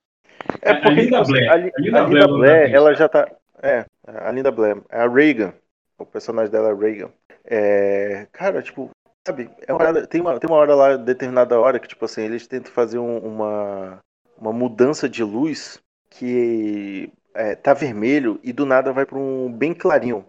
É 0.63 0.71
A- 0.71 0.75
a 0.77 0.81
porque 0.81 1.01
Linda 1.03 1.19
tipo, 1.19 1.29
Blair. 1.33 1.51
a, 1.51 1.57
Li- 1.57 1.73
A 1.77 1.81
Linda 1.81 2.03
a 2.05 2.07
Linda 2.07 2.29
Blair, 2.29 2.71
tá 2.71 2.77
ela 2.77 2.95
já 2.95 3.09
tá. 3.09 3.29
É, 3.63 3.85
a 4.07 4.31
Linda 4.31 4.51
Blair. 4.51 4.83
É 4.89 5.01
a 5.01 5.09
Reagan. 5.09 5.53
O 5.99 6.07
personagem 6.07 6.51
dela 6.51 6.71
é 6.71 6.75
Reagan. 6.75 7.11
É, 7.45 8.27
cara, 8.33 8.63
tipo, 8.63 8.91
sabe, 9.27 9.51
é 9.67 9.73
uma 9.73 9.79
parada- 9.79 10.07
tem, 10.07 10.21
uma, 10.21 10.39
tem 10.39 10.49
uma 10.49 10.59
hora 10.59 10.75
lá, 10.75 10.97
determinada 10.97 11.59
hora, 11.59 11.79
que, 11.79 11.89
tipo 11.89 12.05
assim, 12.05 12.23
eles 12.23 12.47
tentam 12.47 12.71
fazer 12.73 12.99
um- 12.99 13.19
uma, 13.19 13.99
uma 14.37 14.53
mudança 14.53 15.09
de 15.09 15.25
luz 15.25 15.81
que 16.11 17.13
é, 17.35 17.55
tá 17.55 17.73
vermelho 17.75 18.41
e 18.43 18.53
do 18.53 18.67
nada 18.67 18.93
vai 18.93 19.07
pra 19.07 19.19
um 19.19 19.53
bem 19.53 19.73
clarinho. 19.75 20.25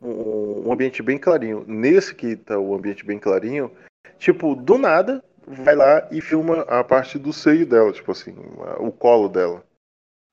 Um, 0.00 0.68
um 0.68 0.72
ambiente 0.72 1.02
bem 1.02 1.18
clarinho. 1.18 1.64
Nesse 1.66 2.14
que 2.14 2.36
tá 2.36 2.58
o 2.58 2.74
ambiente 2.74 3.04
bem 3.04 3.18
clarinho, 3.18 3.70
tipo, 4.18 4.54
do 4.54 4.76
nada 4.76 5.22
vai 5.46 5.74
lá 5.76 6.08
e 6.10 6.20
filma 6.20 6.62
a 6.62 6.82
parte 6.82 7.18
do 7.18 7.32
seio 7.32 7.66
dela, 7.66 7.92
tipo 7.92 8.10
assim, 8.12 8.34
o 8.78 8.90
colo 8.90 9.28
dela. 9.28 9.64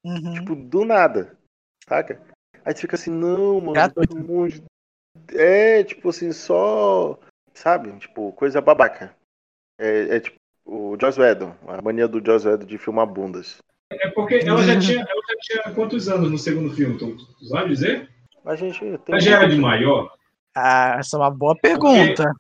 Uhum. 0.04 0.34
Tipo, 0.34 0.56
do 0.56 0.84
nada. 0.84 1.38
Saca? 1.88 2.20
Aí 2.66 2.74
tu 2.74 2.82
fica 2.82 2.96
assim, 2.96 3.12
não, 3.12 3.60
mano. 3.62 3.94
pelo 3.94 4.20
amor 4.20 4.50
de- 4.50 4.64
É, 5.36 5.84
tipo 5.84 6.10
assim, 6.10 6.32
só. 6.32 7.20
Sabe? 7.54 7.92
Tipo, 8.00 8.32
coisa 8.34 8.62
babaca. 8.62 9.16
É, 9.80 10.16
é 10.16 10.20
tipo 10.20 10.38
o 10.66 10.98
Joss 11.00 11.20
Whedon, 11.20 11.54
a 11.68 11.82
mania 11.82 12.08
do 12.08 12.24
Joss 12.26 12.48
Whedon 12.48 12.66
de 12.66 12.78
filmar 12.78 13.06
bundas. 13.06 13.58
É 13.92 14.10
porque 14.10 14.36
ela 14.36 14.64
já 14.64 14.80
tinha, 14.80 15.02
ela 15.02 15.22
já 15.30 15.36
tinha 15.64 15.76
quantos 15.76 16.08
anos 16.10 16.32
no 16.32 16.38
segundo 16.38 16.74
filme? 16.74 16.98
Tu, 16.98 17.16
tu 17.38 17.46
sabe 17.46 17.70
dizer? 17.70 18.10
A 18.46 18.56
gente 18.56 18.80
tem. 18.80 19.00
Ela 19.10 19.20
já 19.20 19.36
era 19.38 19.48
de 19.50 19.58
maior? 19.58 20.14
Ah, 20.56 20.96
essa 21.00 21.18
é 21.18 21.20
uma 21.20 21.30
boa 21.30 21.56
pergunta. 21.56 22.34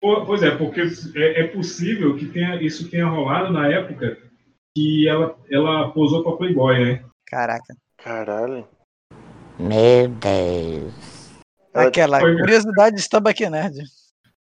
Po- 0.00 0.24
Pois 0.26 0.42
é, 0.42 0.50
porque 0.56 0.80
é, 1.16 1.40
é 1.40 1.46
possível 1.48 2.16
que 2.16 2.26
tenha, 2.26 2.60
isso 2.62 2.90
tenha 2.90 3.06
rolado 3.06 3.52
na 3.52 3.68
época 3.68 4.18
que 4.76 5.08
ela, 5.08 5.36
ela 5.50 5.90
posou 5.92 6.22
pra 6.22 6.36
Playboy, 6.36 6.78
né? 6.78 7.04
Caraca. 7.26 7.74
Caralho. 7.96 8.68
Meu 9.58 10.08
Deus. 10.08 10.94
Aquela 11.74 12.20
Foi- 12.20 12.38
curiosidade 12.38 12.96
de 12.96 13.08
Tabaque 13.08 13.48
Nerd. 13.48 13.78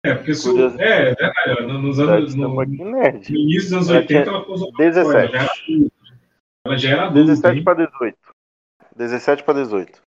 É, 0.05 0.15
porque 0.15 0.31
isso, 0.31 0.57
é, 0.79 1.11
é 1.11 1.63
nos 1.67 1.99
anos, 1.99 2.35
no, 2.35 2.49
no 2.65 2.65
início 3.29 3.71
dos 3.71 3.73
anos 3.73 3.89
Ela 3.91 3.99
80 3.99 4.23
tinha 4.23 4.35
ela 4.37 4.45
posou 4.45 4.69
ela 4.69 4.91
17. 4.91 5.33
já 5.33 5.39
era 5.39 5.51
adulta. 5.51 5.93
Ela 6.67 6.77
já 6.79 6.91
era 6.91 7.03
adulta, 7.07 7.21
17 7.27 7.59
hein? 7.59 7.65
pra 7.65 7.75
18. 7.75 8.19
17 8.97 9.43
pra 9.43 9.55
18. 9.55 10.03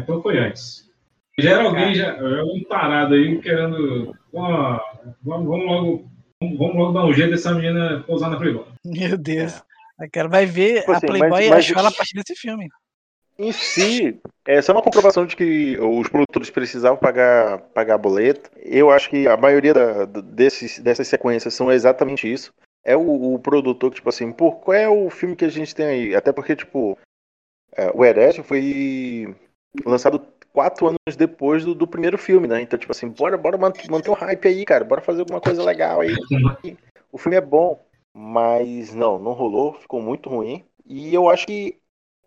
então 0.00 0.20
foi 0.22 0.38
antes. 0.38 0.90
Já 1.38 1.50
era 1.52 1.62
alguém, 1.64 1.94
já, 1.94 2.08
era 2.08 2.44
um 2.44 2.62
tarado 2.68 3.14
aí 3.14 3.40
querendo, 3.40 4.16
ó, 4.32 4.80
vamos, 5.22 5.46
vamos 5.48 5.66
logo, 5.66 6.10
vamos, 6.42 6.74
logo 6.76 6.92
dar 6.92 7.04
um 7.06 7.12
jeito 7.12 7.30
dessa 7.30 7.54
menina 7.54 8.02
pousar 8.06 8.30
na 8.30 8.36
Playboy. 8.36 8.66
Meu 8.84 9.16
Deus. 9.16 9.62
Aquela 9.98 10.28
vai 10.28 10.44
ver 10.46 10.80
Tipo 10.80 10.92
a 10.92 10.96
assim, 10.96 11.06
Playboy 11.06 11.30
mas- 11.30 11.46
e 11.46 11.50
mas- 11.50 11.58
achou 11.64 11.78
ela 11.78 11.88
a 11.88 11.92
partir 11.92 12.14
desse 12.14 12.34
filme. 12.34 12.68
Em 13.38 13.50
si, 13.52 14.20
essa 14.46 14.70
é 14.70 14.74
uma 14.74 14.82
comprovação 14.82 15.26
de 15.26 15.34
que 15.34 15.76
os 15.78 16.08
produtores 16.08 16.50
precisavam 16.50 16.96
pagar, 16.98 17.58
pagar 17.74 17.98
boleto. 17.98 18.50
Eu 18.56 18.90
acho 18.90 19.10
que 19.10 19.26
a 19.26 19.36
maioria 19.36 19.74
da- 19.74 20.04
desses, 20.04 20.78
dessas 20.78 21.08
sequências 21.08 21.54
são 21.54 21.72
exatamente 21.72 22.32
isso. 22.32 22.52
É 22.84 22.96
o, 22.96 23.34
o 23.34 23.38
produtor 23.38 23.90
que, 23.90 23.96
tipo 23.96 24.08
assim, 24.08 24.30
pô, 24.30 24.52
qual 24.52 24.74
é 24.76 24.88
o 24.88 25.10
filme 25.10 25.34
que 25.34 25.44
a 25.44 25.48
gente 25.48 25.74
tem 25.74 25.86
aí? 25.86 26.14
Até 26.14 26.32
porque, 26.32 26.54
tipo, 26.54 26.96
é, 27.76 27.90
o 27.94 28.04
Herege 28.04 28.42
foi 28.42 29.34
lançado 29.84 30.24
quatro 30.52 30.86
anos 30.88 31.16
depois 31.16 31.64
do, 31.64 31.74
do 31.74 31.86
primeiro 31.86 32.18
filme, 32.18 32.46
né? 32.48 32.62
Então, 32.62 32.78
tipo 32.78 32.92
assim, 32.92 33.08
bora, 33.08 33.36
bora 33.36 33.58
man- 33.58 33.72
manter 33.90 34.10
o 34.10 34.14
hype 34.14 34.48
aí, 34.48 34.64
cara. 34.64 34.84
Bora 34.84 35.00
fazer 35.00 35.20
alguma 35.20 35.40
coisa 35.40 35.62
legal 35.62 36.00
aí. 36.00 36.14
O 37.10 37.18
filme 37.18 37.36
é 37.36 37.40
bom, 37.40 37.84
mas 38.12 38.94
não, 38.94 39.18
não 39.18 39.32
rolou, 39.32 39.74
ficou 39.74 40.00
muito 40.02 40.28
ruim. 40.28 40.64
E 40.86 41.14
eu 41.14 41.28
acho 41.30 41.46
que, 41.46 41.78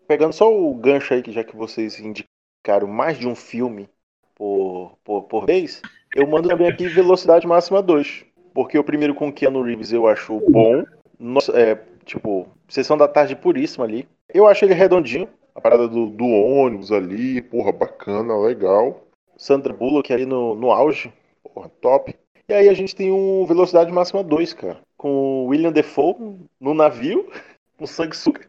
pegando 0.08 0.32
só 0.32 0.52
o 0.52 0.74
gancho 0.74 1.12
aí, 1.12 1.22
que 1.22 1.30
já 1.30 1.44
que 1.44 1.54
vocês 1.54 2.00
indicaram 2.00 2.88
mais 2.88 3.18
de 3.18 3.28
um 3.28 3.34
filme 3.34 3.88
por, 4.34 4.96
por, 5.04 5.24
por 5.24 5.46
vez, 5.46 5.82
eu 6.16 6.26
mando 6.26 6.48
também 6.48 6.66
aqui 6.66 6.88
Velocidade 6.88 7.46
Máxima 7.46 7.82
2. 7.82 8.24
Porque 8.54 8.78
o 8.78 8.82
primeiro 8.82 9.14
com 9.14 9.32
Keanu 9.32 9.62
Reeves 9.62 9.92
eu 9.92 10.08
acho 10.08 10.40
bom. 10.48 10.82
Nossa, 11.18 11.52
é, 11.52 11.78
tipo, 12.04 12.48
sessão 12.66 12.96
da 12.96 13.06
tarde 13.06 13.36
puríssima 13.36 13.84
ali. 13.84 14.08
Eu 14.32 14.46
acho 14.46 14.64
ele 14.64 14.74
redondinho. 14.74 15.28
A 15.54 15.60
parada 15.60 15.86
do, 15.86 16.06
do 16.06 16.24
ônibus 16.24 16.90
ali, 16.90 17.42
porra, 17.42 17.72
bacana, 17.72 18.36
legal. 18.38 19.04
Sandra 19.36 19.72
Bullock 19.72 20.12
ali 20.12 20.24
no, 20.24 20.54
no 20.54 20.70
auge. 20.70 21.12
Porra, 21.42 21.68
top. 21.80 22.14
E 22.48 22.54
aí 22.54 22.68
a 22.68 22.74
gente 22.74 22.96
tem 22.96 23.12
um 23.12 23.44
Velocidade 23.44 23.92
Máxima 23.92 24.22
2, 24.24 24.54
cara. 24.54 24.78
Com 24.96 25.46
William 25.46 25.70
Defoe 25.70 26.38
no 26.58 26.72
navio, 26.72 27.28
com 27.76 27.86
sanguessuga. 27.86 28.40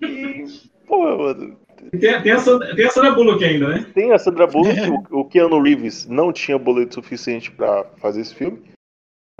E, 0.00 0.44
porra, 0.86 1.16
mano. 1.16 1.56
Tem, 2.00 2.22
tem, 2.22 2.32
a 2.32 2.38
Sandra, 2.38 2.74
tem 2.74 2.86
a 2.86 2.90
Sandra 2.90 3.10
Bullock 3.12 3.44
ainda, 3.44 3.68
né? 3.68 3.86
Tem 3.94 4.12
a 4.12 4.18
Sandra 4.18 4.46
Bullock, 4.46 4.78
o, 5.12 5.20
o 5.20 5.24
Keanu 5.28 5.60
Reeves 5.62 6.06
não 6.06 6.32
tinha 6.32 6.58
boleto 6.58 6.94
suficiente 6.94 7.50
pra 7.50 7.84
fazer 7.98 8.20
esse 8.22 8.34
filme. 8.34 8.62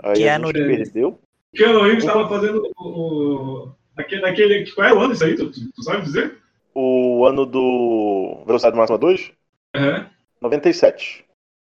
Aí 0.03 0.15
Keanu 0.15 0.45
a 0.45 0.47
gente 0.47 0.59
Reeves. 0.59 0.91
perdeu. 0.91 1.09
O 1.09 1.57
Keanu 1.57 1.81
Reeves 1.83 2.03
estava 2.03 2.27
fazendo 2.27 2.71
o, 2.77 2.83
o, 2.87 3.75
aquele, 3.97 4.25
aquele. 4.25 4.71
Qual 4.73 4.87
é 4.87 4.93
o 4.93 4.99
ano 4.99 5.13
isso 5.13 5.23
aí? 5.23 5.35
Tu, 5.35 5.49
tu, 5.51 5.83
sabe 5.83 6.03
dizer? 6.03 6.37
O 6.73 7.25
ano 7.25 7.45
do 7.45 8.43
Velocidade 8.45 8.75
Máxima 8.77 8.97
2? 8.97 9.31
Uhum. 9.75 10.05
97. 10.41 11.25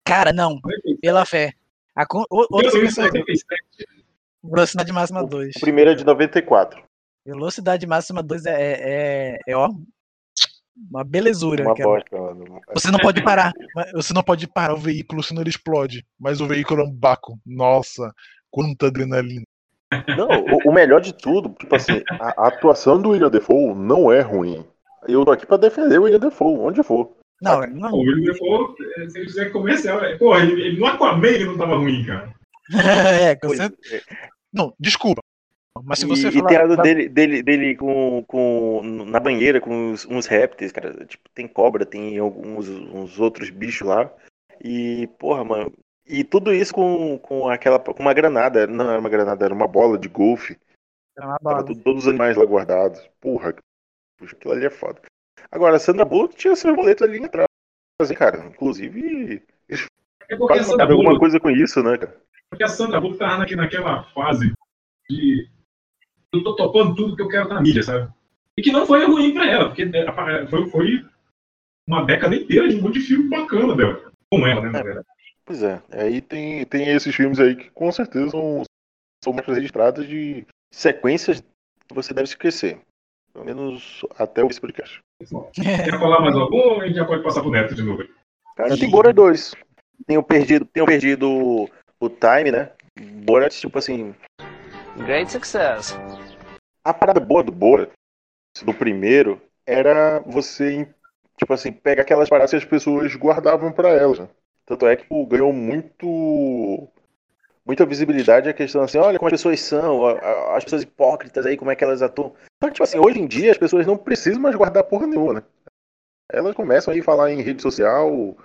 Cara, 0.07 0.31
não. 0.31 0.59
Pela 1.01 1.25
fé. 1.25 1.53
A, 1.95 2.03
o- 2.13 2.25
outra 2.31 2.47
Keanu 2.71 2.73
Reeves 2.77 2.95
sequência- 2.95 3.19
97. 3.19 3.63
Velocidade 4.43 4.91
máxima 4.93 5.25
2. 5.25 5.55
O 5.57 5.59
primeiro 5.59 5.91
é 5.91 5.95
de 5.95 6.05
94. 6.05 6.81
Velocidade 7.25 7.87
máxima 7.87 8.21
2 8.21 8.45
é, 8.45 8.51
é, 8.51 8.81
é, 8.83 9.37
é, 9.47 9.55
ó. 9.55 9.69
Uma 10.89 11.03
belezura. 11.03 11.63
Uma 11.63 11.75
cara. 11.75 11.89
bosta, 11.89 12.17
mano. 12.17 12.61
Você 12.73 12.91
não 12.91 12.99
pode 12.99 13.23
parar. 13.23 13.53
Você 13.93 14.13
não 14.13 14.21
pode 14.21 14.47
parar 14.47 14.73
o 14.73 14.79
veículo, 14.79 15.23
senão 15.23 15.41
ele 15.41 15.49
explode. 15.49 16.05
Mas 16.19 16.41
o 16.41 16.47
veículo 16.47 16.81
é 16.81 16.83
um 16.83 16.91
baco. 16.91 17.39
Nossa, 17.45 18.13
quanta 18.51 18.87
adrenalina. 18.87 19.43
Não, 20.17 20.27
o, 20.27 20.69
o 20.69 20.73
melhor 20.73 20.99
de 20.99 21.13
tudo, 21.13 21.55
tipo 21.57 21.75
assim, 21.75 22.01
A, 22.19 22.43
a 22.43 22.47
atuação 22.47 23.01
do 23.01 23.11
William 23.11 23.29
Defoe 23.29 23.73
não 23.75 24.11
é 24.11 24.19
ruim. 24.19 24.65
eu 25.07 25.23
tô 25.23 25.31
aqui 25.31 25.45
pra 25.45 25.57
defender 25.57 25.99
o 25.99 26.03
William 26.03 26.19
Defoe, 26.19 26.59
onde 26.59 26.83
for. 26.83 27.15
Não, 27.41 27.61
não. 27.67 27.91
o 27.91 27.99
William 27.99 28.33
Defoe, 28.33 28.75
eh, 28.97 29.09
se 29.09 29.19
ele 29.19 29.25
quiser 29.27 29.51
comercial, 29.51 30.03
é- 30.03 30.17
porra, 30.17 30.41
ele, 30.41 30.61
ele 30.61 30.79
no 30.79 30.85
Aquaman 30.87 31.27
ele 31.27 31.45
não 31.45 31.57
tava 31.57 31.77
ruim, 31.77 32.05
cara. 32.05 32.33
é, 33.31 33.35
com 33.35 33.49
certeza. 33.49 33.95
é. 33.95 34.01
Não, 34.51 34.73
desculpa. 34.79 35.21
Mas 35.83 35.99
se 35.99 36.05
E, 36.05 36.07
você 36.07 36.29
e 36.29 36.31
falar. 36.31 36.47
tem 36.47 36.57
a 36.57 36.67
do 36.67 36.77
dele, 36.77 37.09
dele, 37.09 37.43
dele 37.43 37.75
com, 37.75 38.23
com, 38.27 38.81
na 38.83 39.19
banheira 39.19 39.59
com 39.59 39.69
uns, 39.91 40.05
uns 40.05 40.25
répteis, 40.25 40.71
cara. 40.71 41.05
Tipo, 41.05 41.29
tem 41.33 41.47
cobra, 41.47 41.85
tem 41.85 42.17
alguns 42.17 42.69
uns 42.69 43.19
outros 43.19 43.49
bichos 43.49 43.87
lá. 43.87 44.11
E, 44.63 45.07
porra, 45.19 45.43
mano. 45.43 45.73
E 46.07 46.23
tudo 46.23 46.53
isso 46.53 46.73
com, 46.73 47.17
com 47.19 47.49
aquela. 47.49 47.79
com 47.79 47.91
uma 48.01 48.13
granada. 48.13 48.65
Não 48.67 48.89
era 48.89 48.99
uma 48.99 49.09
granada, 49.09 49.43
era 49.45 49.53
uma 49.53 49.67
bola 49.67 49.97
de 49.97 50.07
golfe. 50.07 50.57
É 51.17 51.21
uma 51.25 51.37
Tava 51.39 51.55
bola. 51.55 51.65
tudo- 51.65 51.81
todos 51.83 52.03
os 52.03 52.07
animais 52.09 52.37
lá 52.37 52.45
guardados. 52.45 53.01
Porra, 53.19 53.53
puxa, 54.17 54.35
aquilo 54.35 54.53
ali 54.53 54.65
é 54.65 54.69
foda. 54.69 55.01
Agora, 55.51 55.75
a 55.75 55.79
Sandra 55.79 56.05
Bullock 56.05 56.35
tinha 56.35 56.55
seus 56.55 56.75
boletos 56.75 57.03
ali 57.07 57.23
atrás, 57.23 57.47
cara. 58.17 58.45
Inclusive, 58.47 59.43
É 60.29 60.35
porque 60.37 60.53
a 60.59 60.63
Sandra 60.63 60.77
sabe 60.79 60.91
alguma 60.93 61.09
Bullock, 61.09 61.19
coisa 61.19 61.39
com 61.39 61.49
isso, 61.49 61.83
né, 61.83 61.97
cara? 61.97 62.15
porque 62.49 62.63
a 62.63 62.67
Sandra 62.67 62.99
Bullock 63.01 63.19
tava 63.19 63.37
naque- 63.37 63.55
naquela 63.55 64.03
fase 64.05 64.53
de 65.09 65.49
eu 66.33 66.43
tô 66.43 66.55
topando 66.55 66.95
tudo 66.95 67.15
que 67.15 67.21
eu 67.21 67.27
quero 67.27 67.49
na 67.49 67.61
mídia, 67.61 67.83
sabe? 67.83 68.11
E 68.57 68.61
que 68.61 68.71
não 68.71 68.85
foi 68.85 69.05
ruim 69.05 69.33
pra 69.33 69.45
ela, 69.45 69.67
porque 69.67 69.83
eh, 69.83 70.47
foi, 70.47 70.69
foi 70.69 71.05
uma 71.87 72.05
década 72.05 72.35
inteira 72.35 72.67
de 72.67 72.77
um 72.77 72.81
monte 72.81 72.99
de 72.99 73.05
filme 73.05 73.29
bacana 73.29 73.75
dela. 73.75 74.11
Com 74.31 74.47
ela, 74.47 74.61
né, 74.61 74.69
na 74.69 74.83
verdade. 74.83 75.07
Pois 75.45 75.61
é. 75.61 75.81
Aí 75.91 76.21
tem, 76.21 76.65
tem 76.65 76.89
esses 76.89 77.13
filmes 77.15 77.39
aí 77.39 77.55
que 77.55 77.69
com 77.71 77.91
certeza 77.91 78.31
são, 78.31 78.63
são 79.23 79.33
marcas 79.33 79.55
registradas 79.55 80.07
de. 80.07 80.45
Sequências 80.73 81.43
você 81.93 82.13
deve 82.13 82.27
esquecer. 82.27 82.79
Pelo 83.31 83.45
menos 83.45 84.05
até 84.17 84.45
esse 84.45 84.59
podcast. 84.59 84.99
Quer 85.53 85.99
falar 85.99 86.21
mais 86.21 86.35
algum 86.35 86.57
ou 86.57 86.81
a 86.81 86.87
gente 86.87 86.95
já 86.95 87.05
pode 87.05 87.23
passar 87.23 87.41
pro 87.41 87.51
Neto 87.51 87.75
de 87.75 87.83
novo? 87.83 88.03
Cara, 88.55 88.77
tem 88.77 88.89
Borat 88.89 89.13
2. 89.13 89.55
Tenho 90.07 90.23
perdido, 90.23 90.65
tenho 90.65 90.85
perdido 90.85 91.29
o, 91.29 91.69
o 91.99 92.09
time, 92.09 92.51
né? 92.51 92.71
Borat, 93.25 93.53
tipo 93.53 93.77
assim. 93.77 94.15
Great 94.97 95.29
success. 95.29 95.93
A 96.83 96.93
parada 96.93 97.19
boa 97.19 97.43
do 97.43 97.51
Borat, 97.51 97.89
do 98.63 98.73
primeiro, 98.73 99.41
era 99.65 100.19
você, 100.21 100.87
tipo 101.37 101.53
assim, 101.53 101.71
pegar 101.71 102.03
aquelas 102.03 102.29
paradas 102.29 102.51
que 102.51 102.57
as 102.57 102.65
pessoas 102.65 103.13
guardavam 103.15 103.71
pra 103.73 103.89
elas. 103.89 104.19
Né? 104.19 104.29
Tanto 104.65 104.87
é 104.87 104.95
que 104.95 105.05
pô, 105.05 105.25
ganhou 105.25 105.51
muito. 105.51 106.87
Muita 107.65 107.85
visibilidade 107.85 108.47
a 108.47 108.53
questão 108.53 108.83
assim, 108.83 108.99
olha 108.99 109.17
como 109.17 109.27
as 109.27 109.33
pessoas 109.33 109.59
são, 109.59 110.05
as 110.55 110.63
pessoas 110.63 110.83
hipócritas 110.83 111.47
aí, 111.47 111.57
como 111.57 111.71
é 111.71 111.75
que 111.75 111.83
elas 111.83 112.03
atuam. 112.03 112.35
Só 112.63 112.69
que, 112.69 112.73
tipo 112.73 112.83
assim, 112.83 112.99
hoje 112.99 113.19
em 113.19 113.25
dia 113.25 113.51
as 113.51 113.57
pessoas 113.57 113.87
não 113.87 113.97
precisam 113.97 114.39
mais 114.39 114.55
guardar 114.55 114.83
porra 114.83 115.07
nenhuma, 115.07 115.33
né? 115.33 115.43
Elas 116.31 116.55
começam 116.55 116.93
aí 116.93 116.99
a 116.99 117.03
falar 117.03 117.31
em 117.31 117.41
rede 117.41 117.63
social, 117.63 118.37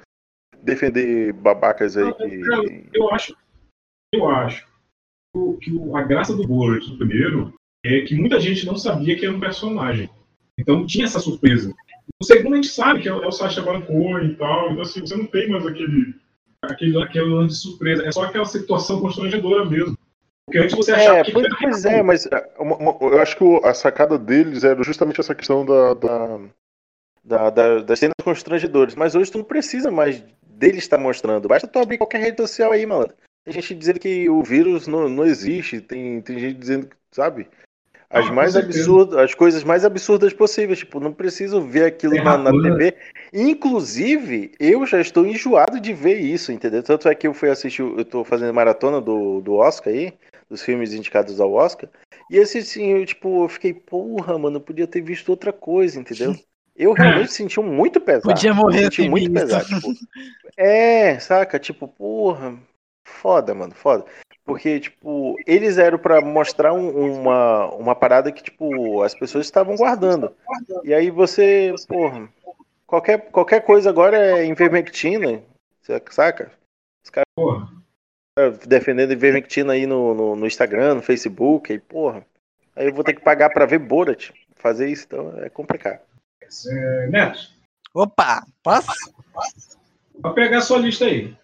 defender 0.63 1.35
babacas 1.35 1.99
aí 1.99 2.15
que. 2.15 2.41
Cara, 2.41 2.63
eu 2.95 3.11
acho, 3.11 3.37
eu 4.15 4.27
acho 4.27 4.70
o- 5.35 5.57
que 5.59 5.73
o- 5.73 5.97
a 5.97 6.03
graça 6.03 6.35
do 6.35 6.47
Borat 6.47 6.85
do 6.87 6.97
primeiro 6.99 7.55
é 7.85 8.01
que 8.03 8.15
muita 8.15 8.41
gente 8.41 8.67
não 8.67 8.77
sabia 8.77 9.17
que 9.17 9.25
era 9.25 9.35
um 9.35 9.41
personagem. 9.41 10.09
Então 10.59 10.87
tinha 10.87 11.05
essa 11.07 11.19
surpresa. 11.21 11.73
O 12.21 12.25
segundo 12.25 12.55
a 12.55 12.57
gente 12.57 12.69
sabe 12.69 13.01
que 13.01 13.09
é 13.09 13.15
o, 13.15 13.23
é 13.23 13.27
o 13.27 13.33
Sacha 13.33 13.63
Baron 13.63 13.83
Cohen 13.83 14.27
e 14.33 14.35
tal, 14.35 14.71
então 14.71 14.83
assim, 14.83 15.01
você 15.01 15.17
não 15.17 15.27
tem 15.27 15.49
mais 15.49 15.67
aquele 15.67 16.15
aquele, 16.63 17.03
aquele 17.03 17.25
lance 17.27 17.55
de 17.57 17.63
surpresa, 17.63 18.07
é 18.07 18.13
só 18.13 18.25
aquela 18.25 18.45
situação 18.45 19.01
constrangedora 19.01 19.65
mesmo. 19.65 19.97
Porque 20.47 20.59
antes 20.59 20.77
você 20.77 20.93
achava 20.93 21.19
É, 21.21 21.25
que 21.25 21.33
pois, 21.33 21.47
pois 21.59 21.85
é, 21.87 22.03
mas 22.03 22.27
é, 22.27 22.53
uma- 22.59 22.77
uma- 22.77 22.99
eu 23.01 23.21
acho 23.23 23.37
que 23.37 23.45
a 23.65 23.73
sacada 23.73 24.19
deles 24.19 24.63
era 24.65 24.83
justamente 24.83 25.21
essa 25.21 25.35
questão 25.35 25.65
da, 25.65 25.95
da, 25.95 26.41
da- 27.25 27.51
da- 27.51 27.79
das 27.83 27.99
cenas 27.99 28.15
constrangedoras. 28.23 28.95
Mas 28.95 29.15
hoje 29.15 29.31
tu 29.31 29.39
não 29.39 29.45
precisa 29.45 29.91
mais 29.91 30.23
deles 30.45 30.83
estar 30.83 30.99
mostrando. 30.99 31.49
Basta 31.49 31.67
tu 31.69 31.79
abrir 31.79 31.97
qualquer 31.99 32.21
rede 32.21 32.37
social 32.43 32.73
aí, 32.73 32.85
malandro. 32.85 33.15
Tem 33.45 33.55
gente 33.55 33.75
dizendo 33.75 33.99
que 33.99 34.29
o 34.29 34.43
vírus 34.43 34.87
não, 34.87 35.09
não 35.09 35.25
existe, 35.25 35.81
tem, 35.81 36.21
tem 36.21 36.39
gente 36.39 36.59
dizendo 36.59 36.87
que, 36.87 36.97
sabe? 37.11 37.49
As 38.09 38.27
Ah, 38.27 38.33
mais 38.33 38.57
absurdas, 38.57 39.19
as 39.19 39.35
coisas 39.35 39.63
mais 39.63 39.85
absurdas 39.85 40.33
possíveis, 40.33 40.81
tipo, 40.81 40.99
não 40.99 41.13
preciso 41.13 41.61
ver 41.61 41.85
aquilo 41.85 42.17
na, 42.17 42.37
na. 42.37 42.51
TV. 42.51 42.97
Inclusive, 43.33 44.51
eu 44.59 44.85
já 44.85 45.01
estou 45.01 45.25
enjoado 45.25 45.81
de 45.81 45.95
ver 45.95 46.19
isso, 46.19 46.51
entendeu? 46.51 46.83
Tanto 46.83 47.09
é 47.09 47.15
que 47.15 47.29
eu 47.29 47.33
fui 47.33 47.49
assistir, 47.49 47.83
eu 47.83 48.05
tô 48.05 48.25
fazendo 48.25 48.53
maratona 48.53 49.01
do, 49.01 49.41
do 49.41 49.55
Oscar 49.55 49.93
aí, 49.93 50.13
dos 50.49 50.61
filmes 50.61 50.93
indicados 50.93 51.41
ao 51.41 51.53
Oscar, 51.53 51.89
e 52.29 52.37
esse 52.37 52.59
assim, 52.59 52.91
eu, 52.91 53.07
tipo, 53.07 53.45
eu 53.45 53.49
fiquei, 53.49 53.73
porra, 53.73 54.37
mano, 54.37 54.57
eu 54.57 54.61
podia 54.61 54.89
ter 54.89 55.01
visto 55.01 55.29
outra 55.29 55.53
coisa, 55.53 55.99
entendeu? 55.99 56.37
Eu 56.77 56.93
realmente 56.93 57.33
senti 57.33 57.61
um 57.61 57.65
muito 57.65 58.01
pesado. 58.01 58.35
Podia 58.35 58.51
eu 58.51 58.55
morrer 58.55 58.85
senti 58.85 59.03
sem 59.03 59.11
muito 59.11 59.31
pesado, 59.33 59.67
tipo, 59.67 59.93
é, 60.57 61.19
saca? 61.21 61.59
Tipo, 61.59 61.87
porra, 61.87 62.59
foda, 63.21 63.55
mano, 63.55 63.75
foda. 63.75 64.05
Porque, 64.45 64.81
tipo, 64.81 65.37
eles 65.47 65.79
eram 65.79 65.99
pra 65.99 66.21
mostrar 66.21 66.73
um- 66.73 67.21
uma, 67.21 67.67
uma 67.75 67.95
parada 67.95 68.33
que, 68.33 68.43
tipo, 68.43 69.03
as 69.03 69.15
pessoas 69.15 69.47
estavam 69.47 69.77
guardando. 69.77 70.35
E 70.83 70.93
aí 70.95 71.11
você, 71.11 71.75
porra, 71.87 72.29
qualquer, 72.87 73.31
qualquer 73.31 73.61
coisa 73.65 73.91
agora 73.91 74.17
é 74.17 74.47
ivermectina, 74.47 75.43
saca? 76.11 76.51
Os 77.05 77.11
caras 77.11 77.27
Porra. 77.37 77.69
defendendo 78.67 79.13
ivermectina 79.13 79.75
aí 79.75 79.87
no, 79.87 80.15
no, 80.15 80.37
no 80.37 80.47
Instagram, 80.47 80.95
no 80.97 81.03
Facebook, 81.03 81.73
aí, 81.73 81.79
porra. 81.79 82.25
Aí 82.75 82.87
eu 82.87 82.95
vou 82.95 83.05
ter 83.05 83.15
que 83.15 83.21
pagar 83.23 83.51
pra 83.51 83.67
ver 83.67 83.79
Borat. 83.79 84.31
Fazer 84.57 84.89
isso, 84.89 85.05
então 85.07 85.33
é 85.43 85.49
complicado. 85.49 86.01
É, 86.69 87.07
Neto, 87.07 87.39
Opa, 87.95 88.45
posso? 88.63 88.89
vai 90.19 90.35
pegar 90.35 90.61
sua 90.61 90.79
lista 90.79 91.05
aí. 91.07 91.35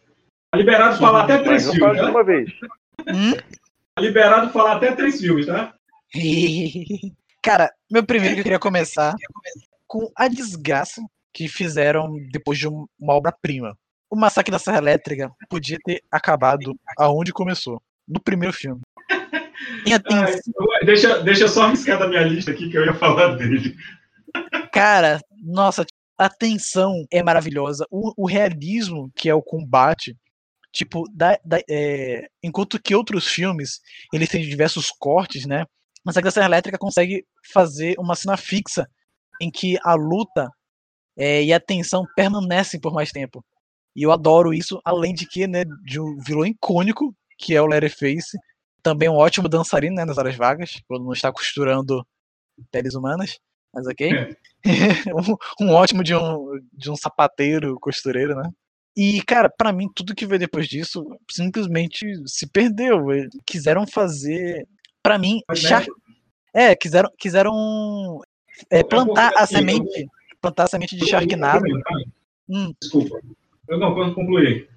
Tá 0.50 0.58
liberado 0.58 0.96
falar 0.98 1.24
até 1.24 1.38
três 1.42 1.70
filmes, 1.70 1.98
tá? 2.00 2.10
uma 2.10 2.24
vez. 2.24 2.50
Hum? 3.08 3.32
Tá 3.94 4.02
liberado 4.02 4.50
falar 4.52 4.76
até 4.76 4.92
três 4.92 5.20
filmes, 5.20 5.46
tá? 5.46 5.74
Cara, 7.42 7.70
meu 7.90 8.04
primeiro 8.04 8.34
que 8.34 8.40
eu 8.40 8.44
queria 8.44 8.58
começar 8.58 9.14
com 9.86 10.10
a 10.16 10.28
desgraça 10.28 11.00
que 11.32 11.48
fizeram 11.48 12.16
depois 12.30 12.58
de 12.58 12.68
um- 12.68 12.86
uma 12.98 13.14
obra-prima. 13.14 13.76
O 14.10 14.16
Massacre 14.16 14.50
da 14.52 14.58
Serra 14.58 14.78
Elétrica 14.78 15.30
podia 15.48 15.78
ter 15.84 16.02
acabado 16.10 16.74
aonde 16.98 17.32
começou, 17.32 17.80
no 18.08 18.20
primeiro 18.20 18.54
filme. 18.54 18.80
Ai, 20.10 20.84
deixa, 20.84 21.22
deixa 21.22 21.44
eu 21.44 21.48
só 21.48 21.64
arriscar 21.64 21.98
da 21.98 22.08
minha 22.08 22.22
lista 22.22 22.50
aqui 22.50 22.68
que 22.70 22.76
eu 22.78 22.84
ia 22.84 22.94
falar 22.94 23.36
dele. 23.36 23.76
Cara, 24.72 25.20
nossa, 25.42 25.84
a 26.18 26.28
tensão 26.28 27.04
é 27.10 27.22
maravilhosa. 27.22 27.86
O, 27.90 28.12
o 28.16 28.26
realismo 28.26 29.10
que 29.14 29.28
é 29.28 29.34
o 29.34 29.42
combate, 29.42 30.16
tipo, 30.76 31.04
da, 31.12 31.38
da- 31.44 31.60
é, 31.68 32.28
enquanto 32.42 32.80
que 32.80 32.94
outros 32.94 33.26
filmes 33.26 33.80
eles 34.12 34.28
têm 34.28 34.42
diversos 34.42 34.90
cortes, 34.90 35.46
né? 35.46 35.64
Mas 36.04 36.16
a 36.16 36.30
Serra 36.30 36.46
Elétrica 36.46 36.78
consegue 36.78 37.24
fazer 37.52 37.96
uma 37.98 38.14
cena 38.14 38.36
fixa 38.36 38.86
em 39.40 39.50
que 39.50 39.78
a 39.82 39.94
luta 39.94 40.48
é, 41.18 41.42
e 41.44 41.52
a 41.52 41.60
tensão 41.60 42.04
permanecem 42.16 42.80
por 42.80 42.92
mais 42.92 43.10
tempo. 43.10 43.44
E 43.96 44.02
eu 44.04 44.12
adoro 44.12 44.54
isso, 44.54 44.80
além 44.84 45.14
de 45.14 45.26
que, 45.26 45.46
né, 45.46 45.64
de 45.84 46.00
um 46.00 46.18
vilão 46.26 46.46
icônico, 46.46 47.14
que 47.38 47.54
é 47.54 47.62
o 47.62 47.66
Leatherface, 47.66 48.38
também 48.82 49.08
um 49.08 49.16
ótimo 49.16 49.48
dançarino, 49.48 49.96
né, 49.96 50.04
nas 50.04 50.18
horas 50.18 50.36
vagas, 50.36 50.80
quando 50.88 51.04
não 51.04 51.12
está 51.12 51.32
costurando 51.32 52.06
peles 52.70 52.94
humanas, 52.94 53.38
mas 53.74 53.86
ok. 53.86 54.10
um, 55.60 55.66
um 55.66 55.72
ótimo 55.74 56.04
de 56.04 56.14
um, 56.14 56.60
de 56.72 56.90
um 56.90 56.96
sapateiro, 56.96 57.78
costureiro, 57.80 58.34
né? 58.36 58.50
E, 58.96 59.20
cara, 59.22 59.50
pra 59.50 59.72
mim, 59.72 59.88
tudo 59.94 60.14
que 60.14 60.26
veio 60.26 60.38
depois 60.40 60.66
disso 60.66 61.04
simplesmente 61.30 62.06
se 62.26 62.46
perdeu. 62.46 63.12
Eles 63.12 63.30
Quiseram 63.44 63.86
fazer. 63.86 64.66
Pra 65.02 65.18
mim, 65.18 65.40
char... 65.54 65.84
É, 66.54 66.74
quiseram, 66.74 67.10
quiseram 67.18 68.22
é, 68.70 68.82
plantar 68.82 69.32
a 69.36 69.42
assim, 69.42 69.56
semente. 69.56 70.06
Plantar 70.40 70.64
a 70.64 70.68
semente 70.68 70.96
de 70.96 71.04
Sharknado. 71.06 71.64
Hum. 72.48 72.72
Desculpa. 72.80 73.20
Eu 73.68 73.78
não, 73.78 73.94
quando 73.94 74.14
concluir. 74.14 74.68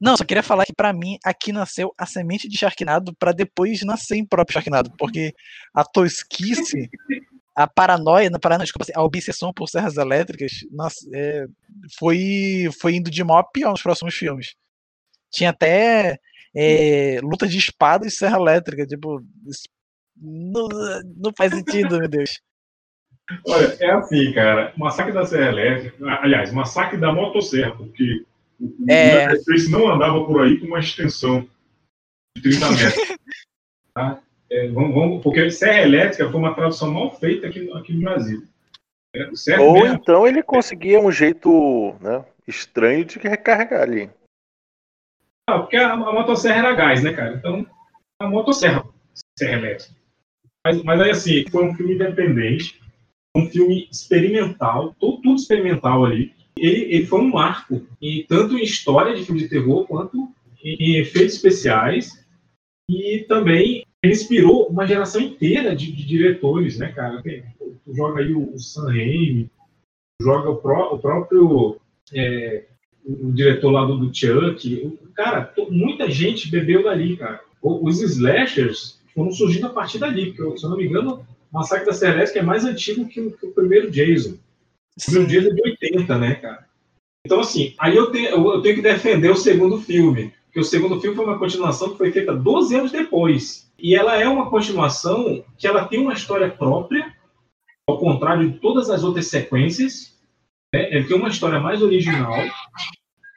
Não, 0.00 0.16
só 0.16 0.24
queria 0.24 0.42
falar 0.42 0.64
que 0.64 0.72
pra 0.72 0.92
mim 0.92 1.18
aqui 1.24 1.52
nasceu 1.52 1.92
a 1.98 2.06
semente 2.06 2.48
de 2.48 2.56
Sharknado 2.56 3.14
pra 3.18 3.32
depois 3.32 3.82
nascer 3.82 4.16
em 4.16 4.24
próprio 4.24 4.54
Sharknado, 4.54 4.92
porque 4.98 5.34
a 5.74 5.84
tosquice, 5.84 6.88
a 7.62 7.66
paranoia, 7.66 8.30
não 8.30 8.38
paranoia, 8.38 8.64
desculpa, 8.64 8.84
assim, 8.84 8.92
a 8.94 9.02
obsessão 9.02 9.52
por 9.52 9.68
serras 9.68 9.96
elétricas 9.96 10.52
nas- 10.70 11.06
é, 11.12 11.46
foi, 11.98 12.68
foi 12.80 12.94
indo 12.94 13.10
de 13.10 13.22
mal 13.24 13.38
a 13.38 13.44
pior 13.44 13.70
nos 13.72 13.82
próximos 13.82 14.14
filmes. 14.14 14.54
Tinha 15.30 15.50
até 15.50 16.18
é, 16.56 17.20
luta 17.22 17.46
de 17.46 17.58
espada 17.58 18.06
e 18.06 18.10
serra 18.10 18.38
elétrica, 18.38 18.86
tipo, 18.86 19.20
não, 20.16 20.68
não 21.16 21.32
faz 21.36 21.52
sentido, 21.52 21.98
meu 21.98 22.08
Deus. 22.08 22.40
Olha, 23.46 23.76
é 23.80 23.90
assim, 23.90 24.32
cara. 24.32 24.72
Massacre 24.76 25.12
da 25.12 25.26
Serra 25.26 25.48
Elétrica. 25.50 25.96
Aliás, 26.22 26.50
massacre 26.50 26.96
da 26.98 27.12
motosserra, 27.12 27.76
porque 27.76 28.24
o 28.58 28.90
É. 28.90 29.26
o 29.26 29.28
Leatherface 29.28 29.70
não 29.70 29.86
andava 29.92 30.24
por 30.24 30.42
aí 30.42 30.58
com 30.58 30.66
uma 30.66 30.78
extensão 30.80 31.46
de 32.36 32.42
30 32.42 32.70
metros. 32.70 33.18
tá? 33.94 34.22
É, 34.50 34.68
vamos, 34.68 34.94
vamos- 34.94 35.22
porque 35.22 35.50
Serra 35.50 35.82
Elétrica 35.82 36.30
foi 36.30 36.40
uma 36.40 36.54
tradução 36.54 36.90
mal 36.92 37.14
feita 37.18 37.46
aqui, 37.46 37.60
no- 37.60 37.76
aqui 37.76 37.92
no 37.92 38.00
Brasil. 38.00 38.42
É, 39.14 39.58
Ou 39.60 39.74
mesmo? 39.74 39.94
então 39.96 40.26
ele 40.26 40.42
conseguia 40.42 41.00
um 41.00 41.10
jeito 41.10 41.94
né, 42.00 42.24
estranho 42.46 43.04
de 43.04 43.18
recarregar 43.18 43.82
ali. 43.82 44.10
Ah, 45.48 45.60
porque 45.60 45.76
a, 45.76 45.92
a 45.92 45.96
motosserra 46.12 46.58
era 46.58 46.74
gás, 46.74 47.02
né, 47.02 47.12
cara? 47.12 47.36
Então, 47.36 47.66
a 48.20 48.28
motosserra, 48.28 48.84
serra 49.38 49.58
elétrica. 49.58 49.94
Mas, 50.66 50.82
mas 50.82 51.00
aí, 51.00 51.10
assim, 51.10 51.44
foi 51.50 51.64
um 51.64 51.74
filme 51.74 51.94
independente, 51.94 52.80
um 53.34 53.46
filme 53.48 53.88
experimental, 53.90 54.94
tudo, 55.00 55.22
tudo 55.22 55.36
experimental 55.36 56.04
ali. 56.04 56.34
Ele, 56.58 56.94
ele 56.94 57.06
foi 57.06 57.20
um 57.20 57.30
marco, 57.30 57.86
e 58.02 58.24
tanto 58.24 58.58
em 58.58 58.62
história 58.62 59.14
de 59.14 59.24
filme 59.24 59.40
de 59.40 59.48
terror, 59.48 59.86
quanto 59.86 60.28
em, 60.62 60.74
em 60.74 60.96
efeitos 60.98 61.36
especiais. 61.36 62.26
E 62.90 63.24
também 63.28 63.86
ele 64.02 64.12
inspirou 64.12 64.68
uma 64.68 64.86
geração 64.86 65.20
inteira 65.20 65.74
de, 65.74 65.90
de 65.92 66.06
diretores, 66.06 66.78
né, 66.78 66.92
cara? 66.92 67.22
Tem- 67.22 67.42
Tu 67.84 67.94
joga 67.94 68.20
aí 68.20 68.32
o, 68.34 68.52
o 68.54 68.58
Sam 68.58 68.88
Raimi, 68.88 69.50
joga 70.20 70.50
o, 70.50 70.56
pró- 70.56 70.92
o 70.94 70.98
próprio 70.98 71.80
é, 72.12 72.64
o, 73.04 73.28
o 73.28 73.32
diretor 73.32 73.70
lá 73.70 73.84
do, 73.86 73.96
do 73.98 74.14
Chuck. 74.14 74.98
Cara, 75.14 75.42
to- 75.44 75.70
muita 75.72 76.10
gente 76.10 76.50
bebeu 76.50 76.82
dali, 76.84 77.16
cara. 77.16 77.40
Os 77.62 78.00
slashers 78.02 79.00
foram 79.14 79.32
surgindo 79.32 79.66
a 79.66 79.70
partir 79.70 79.98
dali, 79.98 80.32
porque, 80.32 80.58
se 80.58 80.64
eu 80.64 80.70
não 80.70 80.76
me 80.76 80.86
engano, 80.86 81.26
o 81.50 81.54
Massacre 81.58 81.86
da 81.86 82.08
Elétrica 82.08 82.38
é 82.40 82.42
mais 82.42 82.64
antigo 82.64 83.08
que 83.08 83.20
o, 83.20 83.32
que 83.32 83.46
o 83.46 83.52
primeiro 83.52 83.90
Jason. 83.90 84.32
O 84.32 85.04
primeiro 85.06 85.26
Jason 85.30 85.48
é 85.48 85.54
de 85.54 85.62
80, 85.62 86.18
né, 86.18 86.34
cara? 86.34 86.66
Então, 87.26 87.40
assim, 87.40 87.74
aí 87.78 87.96
eu 87.96 88.10
tenho, 88.10 88.28
eu 88.28 88.52
eu 88.54 88.62
tenho 88.62 88.76
que 88.76 88.82
defender 88.82 89.30
o 89.30 89.36
segundo 89.36 89.80
filme. 89.80 90.32
Porque 90.48 90.60
o 90.60 90.64
segundo 90.64 91.00
filme 91.00 91.14
foi 91.16 91.24
uma 91.24 91.38
continuação 91.38 91.90
que 91.92 91.98
foi 91.98 92.10
feita 92.12 92.34
12 92.34 92.74
anos 92.74 92.92
depois. 92.92 93.70
E 93.78 93.94
ela 93.94 94.16
é 94.16 94.26
uma 94.26 94.50
continuação 94.50 95.44
que 95.56 95.66
ela 95.66 95.86
tem 95.86 96.00
uma 96.00 96.14
história 96.14 96.50
própria, 96.50 97.14
ao 97.86 97.98
contrário 97.98 98.50
de 98.50 98.58
todas 98.58 98.90
as 98.90 99.04
outras 99.04 99.26
sequências. 99.28 100.18
Né? 100.74 100.92
Ele 100.94 101.04
tem 101.04 101.16
uma 101.16 101.28
história 101.28 101.60
mais 101.60 101.82
original. 101.82 102.34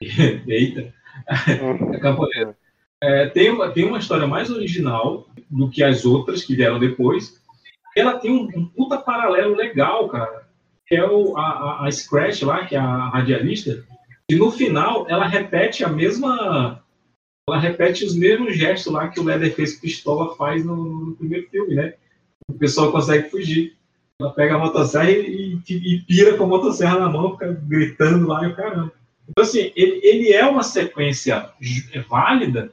Eita! 0.48 0.94
É 1.94 2.00
camponesa. 2.00 2.56
É, 3.04 3.28
tem, 3.28 3.50
uma, 3.52 3.70
tem 3.72 3.86
uma 3.86 3.98
história 4.00 4.26
mais 4.26 4.50
original 4.50 5.28
do 5.50 5.70
que 5.70 5.84
as 5.84 6.06
outras 6.06 6.44
que 6.44 6.56
vieram 6.56 6.80
depois. 6.80 7.40
Ela 7.96 8.18
tem 8.18 8.32
um, 8.32 8.48
um 8.56 8.66
puta 8.66 8.98
paralelo 8.98 9.56
legal, 9.56 10.08
cara. 10.08 10.48
Que 10.88 10.96
é 10.96 11.08
o, 11.08 11.38
a, 11.38 11.42
a- 11.42 11.88
a 11.88 11.92
Scratch 11.92 12.42
lá, 12.44 12.66
que 12.66 12.76
é 12.76 12.80
a 12.80 13.10
radialista. 13.10 13.84
E 14.30 14.36
no 14.36 14.52
final 14.52 15.06
ela 15.10 15.28
repete 15.28 15.84
a 15.84 15.90
mesma. 15.90 16.84
Ela 17.48 17.60
repete 17.60 18.06
os 18.06 18.16
mesmos 18.16 18.56
gestos 18.56 18.92
lá 18.94 19.08
que 19.08 19.20
o 19.20 19.24
Leatherface 19.24 19.80
Pistola 19.80 20.36
faz 20.36 20.64
no, 20.64 20.76
no 20.76 21.16
primeiro 21.16 21.50
filme, 21.50 21.76
né? 21.76 21.94
O 22.48 22.54
pessoal 22.54 22.92
consegue 22.92 23.30
fugir. 23.30 23.76
Ela 24.20 24.32
pega 24.32 24.56
a 24.56 24.60
motosserra 24.60 25.10
e, 25.12 25.58
e- 25.68 25.96
e 25.96 26.02
pira 26.02 26.38
com 26.38 26.44
a 26.44 26.48
motosserra 26.48 27.00
na 27.00 27.10
mão, 27.10 27.32
fica 27.34 27.52
gritando 27.68 28.28
lá 28.28 28.44
e 28.48 28.52
o 28.52 28.56
caramba. 28.56 28.92
Então, 29.28 29.44
assim, 29.44 29.72
ele, 29.76 30.00
ele 30.04 30.32
é 30.34 30.46
uma 30.46 30.64
sequência 30.64 31.50
é 31.94 32.00
válida 32.02 32.72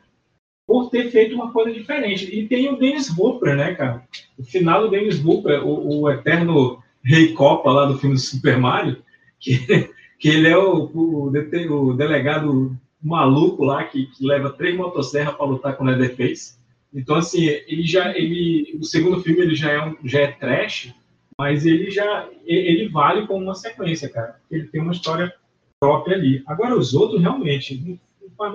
por 0.67 0.91
ter 0.91 1.11
feito 1.11 1.35
uma 1.35 1.51
coisa 1.51 1.73
diferente. 1.73 2.27
E 2.35 2.47
tem 2.47 2.69
o 2.69 2.77
Dennis 2.77 3.17
Hopper, 3.17 3.57
né, 3.57 3.75
cara? 3.75 4.03
O 4.37 4.45
final 4.45 4.83
do 4.83 4.91
Dennis 4.91 5.25
Hopper, 5.25 5.67
o, 5.67 6.03
o 6.03 6.11
eterno 6.11 6.83
rei 7.03 7.33
Copa 7.33 7.71
lá 7.71 7.87
do 7.87 7.99
filme 7.99 8.17
do 8.17 8.21
Super 8.21 8.59
Mario, 8.59 8.99
que, 9.41 9.59
que 10.19 10.29
ele 10.29 10.49
é 10.49 10.59
o, 10.59 10.91
o, 10.93 11.31
o 11.31 11.95
delegado 11.95 12.77
maluco 13.03 13.65
lá 13.65 13.85
que, 13.85 14.07
que 14.07 14.27
leva 14.27 14.51
três 14.51 14.77
motosserras 14.77 15.35
para 15.35 15.47
lutar 15.47 15.77
com 15.77 15.85
o 15.85 15.87
Leatherface. 15.87 16.59
Então, 16.93 17.17
assim, 17.17 17.47
ele 17.47 17.83
já, 17.83 18.17
ele, 18.17 18.77
o 18.81 18.85
segundo 18.85 19.23
filme 19.23 19.43
ele 19.43 19.55
já 19.55 19.71
é, 19.71 19.85
um, 19.85 19.97
já 20.05 20.21
é 20.21 20.27
trash, 20.29 20.95
mas 21.39 21.67
ele 21.67 21.91
já, 21.91 22.29
ele 22.45 22.89
vale 22.89 23.27
como 23.27 23.45
uma 23.45 23.55
sequência, 23.55 24.09
cara. 24.09 24.41
Ele 24.51 24.67
tem 24.67 24.81
uma 24.81 24.93
história 24.93 25.33
própria 25.79 26.17
ali. 26.17 26.43
Agora, 26.47 26.77
os 26.77 26.95
outros, 26.95 27.21
realmente, 27.21 27.99
não, 28.21 28.31
faz 28.37 28.55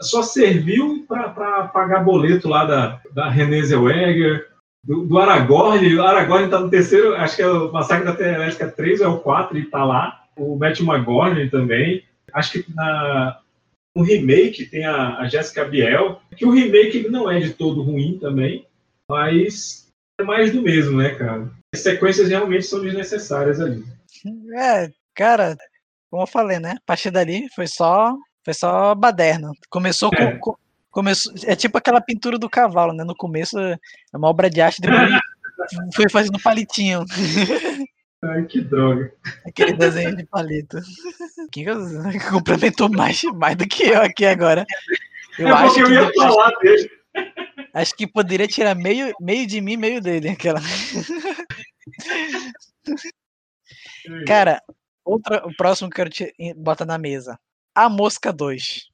só 0.00 0.22
serviu 0.22 1.04
para 1.08 1.68
pagar 1.68 2.04
boleto 2.04 2.48
lá 2.48 2.64
da, 2.64 3.00
da 3.12 3.28
Renée 3.28 3.64
Zellweger, 3.64 4.48
do, 4.84 5.04
do 5.04 5.18
Aragorn. 5.18 5.94
O 5.96 6.02
Aragorn 6.02 6.48
tá 6.48 6.60
no 6.60 6.70
terceiro, 6.70 7.14
acho 7.16 7.36
que 7.36 7.42
é 7.42 7.48
o 7.48 7.72
Massacre 7.72 8.04
da 8.04 8.14
Terra 8.14 8.36
Elétrica 8.36 8.68
3 8.68 9.00
ou 9.00 9.06
é 9.06 9.10
o 9.10 9.18
4 9.18 9.58
e 9.58 9.64
tá 9.64 9.84
lá. 9.84 10.24
O 10.36 10.56
Matt 10.56 10.80
McGorn 10.80 11.48
também. 11.50 12.04
Acho 12.32 12.52
que 12.62 12.74
na, 12.74 13.40
no 13.94 14.02
remake 14.02 14.66
tem 14.66 14.84
a, 14.84 15.18
a 15.18 15.28
Jessica 15.28 15.64
Biel, 15.64 16.20
que 16.36 16.44
o 16.46 16.50
remake 16.50 17.08
não 17.08 17.30
é 17.30 17.40
de 17.40 17.54
todo 17.54 17.82
ruim 17.82 18.18
também, 18.18 18.66
mas 19.10 19.86
é 20.20 20.24
mais 20.24 20.52
do 20.52 20.62
mesmo, 20.62 20.98
né, 20.98 21.14
cara? 21.14 21.50
As 21.74 21.80
sequências 21.80 22.28
realmente 22.28 22.64
são 22.66 22.80
desnecessárias 22.80 23.60
ali. 23.60 23.84
É, 24.56 24.90
cara, 25.14 25.56
como 26.10 26.22
eu 26.22 26.26
falei, 26.26 26.58
né? 26.58 26.72
A 26.72 26.86
partir 26.86 27.10
dali 27.10 27.46
foi 27.54 27.66
só, 27.66 28.14
foi 28.44 28.54
só 28.54 28.94
baderna. 28.94 29.50
Começou 29.70 30.10
com, 30.10 30.22
É. 30.22 30.38
com- 30.38 30.56
começou, 30.90 31.32
é 31.44 31.54
tipo 31.54 31.76
aquela 31.78 32.00
pintura 32.00 32.38
do 32.38 32.48
cavalo, 32.48 32.92
né? 32.92 33.04
No 33.04 33.14
começo 33.16 33.58
é 33.58 33.76
uma 34.14 34.28
obra 34.28 34.48
de 34.50 34.60
arte, 34.60 34.80
depois 34.80 34.98
foi 35.94 36.08
fazendo 36.10 36.38
palitinho. 36.40 37.04
Ai, 38.22 38.44
que 38.46 38.60
droga. 38.60 39.12
Aquele 39.46 39.74
desenho 39.74 40.16
de 40.16 40.26
palito. 40.26 40.78
Quem 41.52 41.64
que 41.64 42.30
complementou 42.30 42.88
mais, 42.88 43.22
mais 43.34 43.56
do 43.56 43.66
que 43.66 43.84
eu 43.84 44.02
aqui 44.02 44.26
agora? 44.26 44.66
Eu 45.38 45.46
é 45.46 45.52
acho 45.52 45.74
porque 45.74 45.92
eu 45.92 46.10
que, 46.10 46.18
ia 46.18 46.26
falar 46.26 46.50
dele. 46.58 46.90
acho 47.74 47.94
que 47.94 48.06
poderia 48.06 48.48
tirar 48.48 48.74
meio, 48.74 49.14
meio 49.20 49.46
de 49.46 49.60
mim, 49.60 49.76
meio 49.76 50.00
dele. 50.00 50.30
Aquela. 50.30 50.60
Cara, 54.26 54.60
outra, 55.04 55.46
o 55.46 55.54
próximo 55.54 55.88
que 55.88 56.00
eu 56.00 56.04
quero 56.04 56.10
te 56.10 56.34
botar 56.54 56.84
na 56.84 56.98
mesa. 56.98 57.38
A 57.72 57.88
Mosca 57.88 58.32
2. 58.32 58.88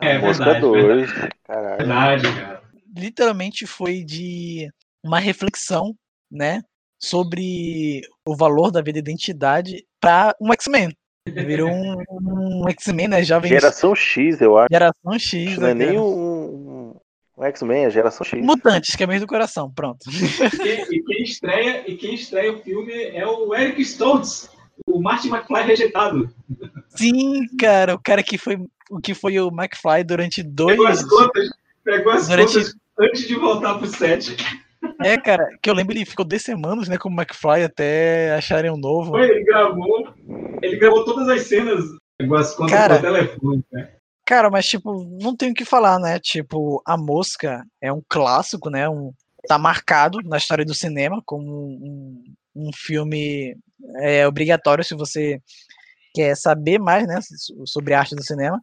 É 0.00 0.18
Mosca 0.18 0.44
verdade, 0.44 0.60
2. 0.60 0.86
verdade. 0.86 1.32
Caralho. 1.42 1.78
Verdade, 1.78 2.40
cara. 2.40 2.62
Literalmente 2.96 3.66
foi 3.66 4.04
de 4.04 4.70
uma 5.02 5.18
reflexão, 5.18 5.96
né? 6.30 6.62
Sobre 6.98 8.02
o 8.26 8.34
valor 8.36 8.70
da 8.70 8.82
vida 8.82 8.98
e 8.98 9.00
identidade 9.00 9.84
para 10.00 10.34
um 10.40 10.52
X-Men. 10.52 10.90
Virou 11.26 11.70
um, 11.70 11.96
um 12.64 12.68
X-Men, 12.70 13.08
né? 13.08 13.22
Jovem 13.22 13.50
Geração 13.50 13.94
X, 13.94 14.40
eu 14.40 14.56
acho. 14.58 14.68
Geração 14.70 15.18
X. 15.18 15.58
Não 15.58 15.68
é 15.68 15.74
né, 15.74 15.86
nem 15.86 15.98
um, 15.98 16.94
um 17.36 17.44
X-Men, 17.44 17.84
é 17.84 17.90
Geração 17.90 18.24
X. 18.24 18.44
Mutantes, 18.44 18.96
que 18.96 19.04
é 19.04 19.06
mês 19.06 19.20
do 19.20 19.26
coração, 19.26 19.70
pronto. 19.70 20.00
E, 20.10 20.96
e 20.96 21.02
quem 21.02 21.22
estreia, 21.22 21.84
e 21.86 21.96
quem 21.96 22.14
estreia 22.14 22.52
o 22.52 22.58
filme 22.60 22.92
é 22.92 23.26
o 23.26 23.54
Eric 23.54 23.80
Stoltz, 23.82 24.50
o 24.86 25.00
Martin 25.00 25.28
McFly 25.28 25.62
rejeitado. 25.62 26.34
Sim, 26.88 27.46
cara, 27.58 27.94
o 27.94 28.00
cara 28.02 28.22
que 28.22 28.38
foi 28.38 28.58
o 28.90 28.98
que 29.00 29.14
foi 29.14 29.38
o 29.38 29.48
McFly 29.48 30.02
durante 30.04 30.42
dois. 30.42 30.76
Pegou 30.76 30.86
as 30.86 31.04
contas, 31.04 31.50
pegou 31.84 32.12
as 32.12 32.28
Durante- 32.28 32.54
contas 32.54 32.74
antes 32.98 33.28
de 33.28 33.34
voltar 33.36 33.74
pro 33.74 33.86
set. 33.86 34.34
É, 35.00 35.16
cara, 35.16 35.48
que 35.62 35.70
eu 35.70 35.74
lembro 35.74 35.94
ele 35.94 36.04
ficou 36.04 36.24
10 36.24 36.42
semanas, 36.42 36.88
né, 36.88 36.98
como 36.98 37.20
McFly 37.20 37.62
até 37.62 38.34
acharem 38.34 38.70
um 38.70 38.76
novo. 38.76 39.12
Foi, 39.12 39.28
ele 39.28 39.44
gravou, 39.44 40.14
ele 40.62 40.76
gravou 40.76 41.04
todas 41.04 41.28
as 41.28 41.42
cenas, 41.42 41.84
pegou 42.18 42.36
as 42.36 42.54
contas 42.54 42.72
Cara, 42.72 43.00
pelo 43.00 43.14
telefone, 43.14 43.64
né? 43.72 43.92
Cara, 44.26 44.50
mas 44.50 44.66
tipo, 44.66 45.04
não 45.22 45.34
tenho 45.36 45.52
o 45.52 45.54
que 45.54 45.64
falar, 45.64 45.98
né? 45.98 46.18
Tipo, 46.18 46.82
A 46.84 46.96
Mosca 46.98 47.64
é 47.80 47.92
um 47.92 48.02
clássico, 48.08 48.68
né? 48.68 48.88
Um, 48.88 49.12
tá 49.46 49.56
marcado 49.56 50.18
na 50.24 50.36
história 50.36 50.64
do 50.64 50.74
cinema 50.74 51.22
como 51.24 51.46
um, 51.46 52.22
um 52.54 52.70
filme 52.74 53.56
é, 54.00 54.26
obrigatório 54.26 54.84
se 54.84 54.94
você 54.94 55.40
quer 56.12 56.36
saber 56.36 56.78
mais, 56.78 57.06
né, 57.06 57.20
so- 57.22 57.66
sobre 57.66 57.94
a 57.94 58.00
arte 58.00 58.14
do 58.14 58.22
cinema. 58.22 58.60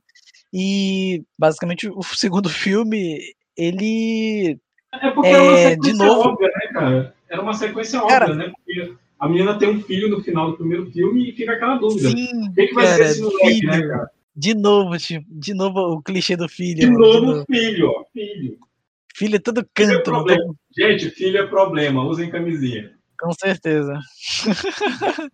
E 0.53 1.23
basicamente 1.37 1.89
o 1.89 2.03
segundo 2.03 2.49
filme, 2.49 3.19
ele 3.57 4.59
É 5.01 5.11
porque 5.11 5.29
era 5.29 5.43
uma 5.43 5.57
É, 5.57 5.69
sequência 5.69 6.11
óbvia, 6.11 6.47
né, 6.47 6.67
cara? 6.73 7.15
Era 7.29 7.41
uma 7.41 7.53
sequência 7.53 8.01
Cara- 8.01 8.25
óbvia, 8.31 8.47
né? 8.47 8.53
Porque 8.55 8.93
a 9.19 9.29
menina 9.29 9.57
tem 9.57 9.69
um 9.69 9.81
filho 9.81 10.09
no 10.09 10.21
final 10.21 10.51
do 10.51 10.57
primeiro 10.57 10.91
filme 10.91 11.29
e 11.29 11.33
fica 11.33 11.53
aquela 11.53 11.75
dúvida. 11.77 12.09
Sim, 12.09 12.49
o 12.49 12.53
que, 12.53 12.67
que 12.67 12.73
vai 12.73 12.85
ser 12.87 12.97
cara, 12.97 13.09
esse 13.11 13.21
moleque, 13.21 13.65
né, 13.65 13.73
filho. 13.73 13.89
cara? 13.89 14.09
de 14.37 14.53
novo, 14.53 14.97
tipo, 14.97 15.25
de 15.29 15.53
novo 15.53 15.79
o 15.79 16.01
clichê 16.01 16.35
do 16.35 16.49
filho. 16.49 16.79
De 16.81 16.87
mano, 16.89 17.21
novo, 17.21 17.45
filho, 17.49 17.89
ó, 17.89 18.03
filho. 18.11 18.57
Filho 19.15 19.35
é 19.37 19.39
todo 19.39 19.65
Filho 19.77 19.91
é 19.91 19.95
canto, 19.95 20.11
mano. 20.11 20.55
Gente, 20.77 21.09
filho 21.11 21.37
é 21.37 21.47
problema, 21.47 22.03
usem 22.03 22.29
camisinha. 22.29 22.91
Com 23.17 23.31
certeza. 23.31 23.97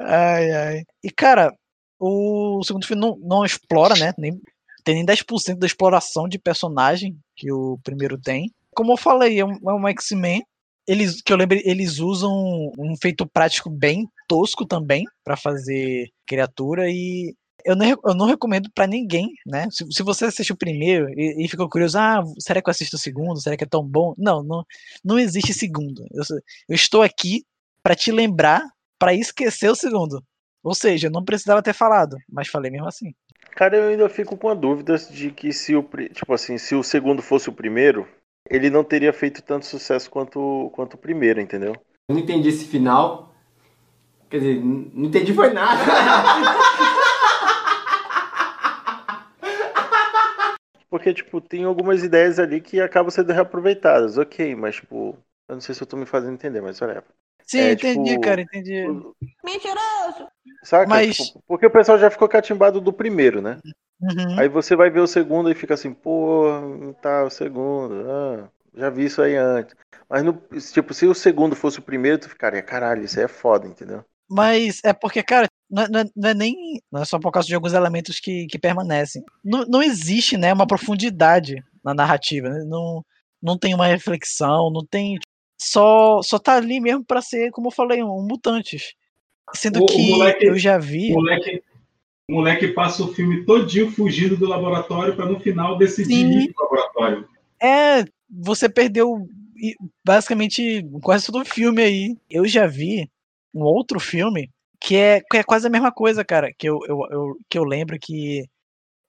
ai, 0.00 0.50
ai. 0.52 0.82
E, 1.04 1.10
cara, 1.10 1.52
o 2.00 2.62
segundo 2.64 2.86
filme 2.86 3.00
não, 3.02 3.16
não 3.22 3.44
explora, 3.44 3.94
né? 3.94 4.12
Nem, 4.18 4.40
tem 4.84 4.94
nem 4.94 5.04
10% 5.06 5.58
da 5.58 5.66
exploração 5.66 6.28
de 6.28 6.38
personagem 6.38 7.16
que 7.42 7.52
o 7.52 7.76
primeiro 7.82 8.16
tem. 8.16 8.52
Como 8.72 8.92
eu 8.92 8.96
falei, 8.96 9.40
é 9.40 9.44
um, 9.44 9.50
é 9.50 9.74
um 9.74 9.88
X-Men. 9.88 10.44
Eles, 10.86 11.20
que 11.20 11.32
eu 11.32 11.36
lembro, 11.36 11.58
eles 11.64 11.98
usam 11.98 12.30
um 12.78 12.94
feito 13.00 13.26
prático 13.26 13.68
bem 13.68 14.06
tosco 14.28 14.64
também 14.64 15.04
para 15.24 15.36
fazer 15.36 16.08
criatura 16.26 16.88
e 16.88 17.34
eu 17.64 17.76
não, 17.76 17.86
eu 17.86 18.14
não 18.14 18.26
recomendo 18.26 18.68
pra 18.74 18.86
ninguém, 18.86 19.28
né? 19.46 19.68
Se, 19.70 19.84
se 19.90 20.02
você 20.02 20.24
assiste 20.24 20.52
o 20.52 20.56
primeiro 20.56 21.08
e, 21.10 21.44
e 21.44 21.48
ficou 21.48 21.68
curioso, 21.68 21.98
ah, 21.98 22.22
será 22.38 22.60
que 22.60 22.68
eu 22.68 22.72
assisto 22.72 22.96
o 22.96 22.98
segundo? 22.98 23.40
Será 23.40 23.56
que 23.56 23.64
é 23.64 23.66
tão 23.68 23.86
bom? 23.86 24.14
Não, 24.18 24.42
não, 24.42 24.64
não 25.04 25.18
existe 25.18 25.52
segundo. 25.54 26.04
Eu, 26.12 26.22
eu 26.68 26.74
estou 26.74 27.02
aqui 27.02 27.44
pra 27.82 27.94
te 27.94 28.10
lembrar, 28.10 28.62
pra 28.98 29.14
esquecer 29.14 29.70
o 29.70 29.76
segundo. 29.76 30.22
Ou 30.64 30.74
seja, 30.74 31.08
eu 31.08 31.10
não 31.10 31.24
precisava 31.24 31.62
ter 31.62 31.72
falado, 31.72 32.16
mas 32.28 32.48
falei 32.48 32.70
mesmo 32.70 32.86
assim. 32.88 33.12
Cara, 33.54 33.76
eu 33.76 33.88
ainda 33.88 34.08
fico 34.08 34.36
com 34.36 34.48
a 34.48 34.54
dúvida 34.54 34.96
de 34.96 35.30
que 35.30 35.52
se 35.52 35.76
o, 35.76 35.82
tipo 36.12 36.32
assim, 36.32 36.56
se 36.58 36.74
o 36.74 36.82
segundo 36.82 37.22
fosse 37.22 37.48
o 37.48 37.52
primeiro, 37.52 38.08
ele 38.48 38.70
não 38.70 38.82
teria 38.82 39.12
feito 39.12 39.42
tanto 39.42 39.66
sucesso 39.66 40.10
quanto, 40.10 40.70
quanto 40.74 40.94
o 40.94 40.98
primeiro, 40.98 41.40
entendeu? 41.40 41.74
Eu 42.08 42.14
não 42.14 42.22
entendi 42.22 42.48
esse 42.48 42.64
final. 42.64 43.34
Quer 44.30 44.38
dizer, 44.38 44.60
não 44.62 45.04
entendi 45.06 45.34
foi 45.34 45.52
nada. 45.52 45.78
Porque, 50.88 51.14
tipo, 51.14 51.40
tem 51.40 51.64
algumas 51.64 52.02
ideias 52.02 52.38
ali 52.38 52.60
que 52.60 52.78
acabam 52.78 53.10
sendo 53.10 53.32
reaproveitadas, 53.32 54.18
ok, 54.18 54.54
mas, 54.54 54.76
tipo, 54.76 55.16
eu 55.48 55.54
não 55.54 55.60
sei 55.60 55.74
se 55.74 55.82
eu 55.82 55.86
tô 55.86 55.96
me 55.96 56.04
fazendo 56.04 56.34
entender, 56.34 56.60
mas 56.60 56.82
olha. 56.82 57.02
Sim, 57.46 57.60
É, 57.60 57.72
entendi, 57.72 58.10
tipo, 58.10 58.20
cara, 58.20 58.42
entendi. 58.42 58.84
Mentiroso! 59.42 60.31
Saca? 60.62 60.86
Mas- 60.88 61.16
Tipo, 61.16 61.42
porque 61.46 61.66
o 61.66 61.70
pessoal 61.70 61.98
já 61.98 62.10
ficou 62.10 62.28
catimbado 62.28 62.80
do 62.80 62.92
primeiro, 62.92 63.40
né? 63.42 63.58
Uhum. 64.00 64.38
Aí 64.38 64.48
você 64.48 64.74
vai 64.74 64.90
ver 64.90 65.00
o 65.00 65.06
segundo 65.06 65.50
e 65.50 65.54
fica 65.54 65.74
assim, 65.74 65.92
pô, 65.92 66.46
tá, 67.00 67.24
o 67.24 67.30
segundo, 67.30 68.04
ah, 68.10 68.48
já 68.74 68.90
vi 68.90 69.04
isso 69.04 69.22
aí 69.22 69.36
antes. 69.36 69.74
Mas, 70.08 70.22
no, 70.24 70.32
tipo, 70.72 70.92
se 70.92 71.06
o 71.06 71.14
segundo 71.14 71.54
fosse 71.56 71.78
o 71.78 71.82
primeiro, 71.82 72.18
tu 72.18 72.28
ficaria, 72.28 72.62
caralho, 72.62 73.04
isso 73.04 73.18
aí 73.18 73.24
é 73.24 73.28
foda, 73.28 73.66
entendeu? 73.66 74.04
Mas 74.28 74.80
é 74.84 74.92
porque, 74.92 75.22
cara, 75.22 75.46
não, 75.70 75.82
é- 75.84 75.88
não 75.88 76.00
é- 76.00 76.04
não 76.16 76.28
é 76.30 76.34
nem. 76.34 76.54
Não 76.90 77.02
é 77.02 77.04
só 77.04 77.18
por 77.18 77.30
causa 77.30 77.46
de 77.48 77.54
alguns 77.54 77.72
elementos 77.74 78.18
que, 78.18 78.46
que 78.46 78.58
permanecem. 78.58 79.22
Não, 79.44 79.64
não 79.66 79.82
existe, 79.82 80.36
né, 80.36 80.52
uma 80.52 80.66
profundidade 80.66 81.62
na 81.84 81.94
narrativa. 81.94 82.48
né? 82.48 82.64
Não, 82.66 83.04
não 83.42 83.58
tem 83.58 83.74
uma 83.74 83.86
reflexão, 83.86 84.70
não 84.70 84.84
tem. 84.86 85.18
Só, 85.60 86.20
só 86.22 86.38
tá 86.38 86.56
ali 86.56 86.80
mesmo 86.80 87.04
pra 87.04 87.22
ser, 87.22 87.50
como 87.52 87.68
eu 87.68 87.72
falei, 87.72 88.02
um 88.02 88.26
mutantes. 88.26 88.94
Sendo 89.54 89.80
O- 89.80 89.84
o 89.84 89.86
que 89.86 90.10
moleque- 90.10 90.46
eu 90.46 90.58
já 90.58 90.78
vi. 90.78 91.10
O 91.12 91.14
moleque, 91.16 91.62
o 92.28 92.32
moleque 92.34 92.68
passa 92.68 93.02
o 93.04 93.12
filme 93.12 93.44
todinho 93.44 93.90
fugindo 93.90 94.36
do 94.36 94.46
laboratório 94.46 95.14
para 95.14 95.26
no 95.26 95.38
final 95.40 95.76
decidir 95.78 96.14
Sim. 96.14 96.38
ir 96.38 96.52
pro 96.52 96.64
laboratório. 96.64 97.28
É, 97.62 98.04
você 98.30 98.68
perdeu 98.68 99.26
basicamente 100.04 100.84
quase 101.02 101.26
todo 101.26 101.40
o 101.40 101.44
filme 101.44 101.82
aí. 101.82 102.16
Eu 102.28 102.46
já 102.46 102.66
vi 102.66 103.08
um 103.54 103.62
outro 103.62 104.00
filme 104.00 104.50
que 104.80 104.96
é, 104.96 105.20
que 105.20 105.36
é 105.36 105.42
quase 105.44 105.66
a 105.66 105.70
mesma 105.70 105.92
coisa, 105.92 106.24
cara. 106.24 106.50
Que 106.58 106.68
eu, 106.68 106.80
eu, 106.88 106.98
eu- 107.10 107.36
que 107.48 107.58
eu 107.58 107.64
lembro 107.64 107.96
que 108.00 108.44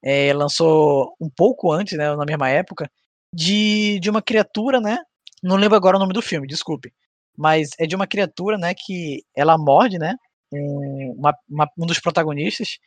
é, 0.04 0.34
lançou 0.34 1.16
um 1.20 1.30
pouco 1.30 1.72
antes, 1.72 1.98
né? 1.98 2.14
Na 2.16 2.26
mesma 2.26 2.50
época, 2.50 2.90
de, 3.34 4.00
de 4.00 4.10
uma 4.10 4.22
criatura, 4.22 4.80
né? 4.82 4.98
Não 5.42 5.56
lembro 5.56 5.76
agora 5.76 5.96
o 5.98 6.00
nome 6.00 6.14
do 6.14 6.22
filme, 6.22 6.46
desculpe. 6.46 6.92
Mas 7.36 7.70
é 7.80 7.88
de 7.88 7.96
uma 7.96 8.06
criatura, 8.06 8.58
né? 8.58 8.74
Que 8.78 9.24
ela 9.36 9.58
morde, 9.58 9.98
né? 9.98 10.16
Um, 10.54 11.16
uma- 11.18 11.36
uma- 11.50 11.70
um 11.78 11.86
dos 11.86 12.00
protagonistas. 12.00 12.78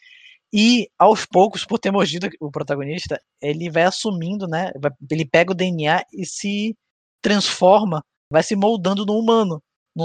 E 0.53 0.89
aos 0.99 1.27
poucos, 1.27 1.65
por 1.65 1.79
ter 1.79 1.91
mordido 1.91 2.29
o 2.41 2.51
protagonista, 2.51 3.21
ele 3.43 3.69
vai 3.69 3.83
assumindo, 3.83 4.47
né? 4.47 4.71
Ele 5.11 5.25
pega 5.25 5.51
o 5.53 5.55
DNA 5.55 6.05
e 6.13 6.25
se 6.25 6.77
transforma, 7.21 8.03
vai 8.31 8.43
se 8.43 8.55
moldando 8.55 9.05
no 9.05 9.19
humano. 9.19 9.61
No 9.95 10.05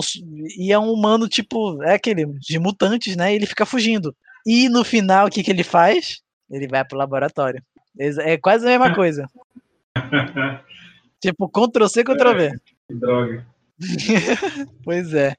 e 0.58 0.72
é 0.72 0.80
um 0.80 0.92
humano, 0.92 1.28
tipo, 1.28 1.82
é 1.84 1.94
aquele 1.94 2.26
de 2.40 2.58
mutantes, 2.58 3.16
né? 3.16 3.32
E 3.32 3.36
ele 3.36 3.46
fica 3.46 3.66
fugindo. 3.66 4.16
E 4.46 4.68
no 4.70 4.84
final, 4.84 5.28
o 5.28 5.30
que, 5.30 5.44
que 5.44 5.52
ele 5.52 5.64
faz? 5.64 6.22
Ele 6.50 6.68
vai 6.68 6.84
pro 6.84 6.98
laboratório. 6.98 7.62
É 8.00 8.38
quase 8.38 8.66
a 8.66 8.70
mesma 8.70 8.94
coisa. 8.96 9.30
Tipo, 11.22 11.48
Ctrl 11.50 11.88
C, 11.88 12.04
Ctrl 12.04 12.36
V. 12.36 12.52
Que 12.88 12.96
droga. 12.96 13.48
pois 14.84 15.14
é. 15.14 15.34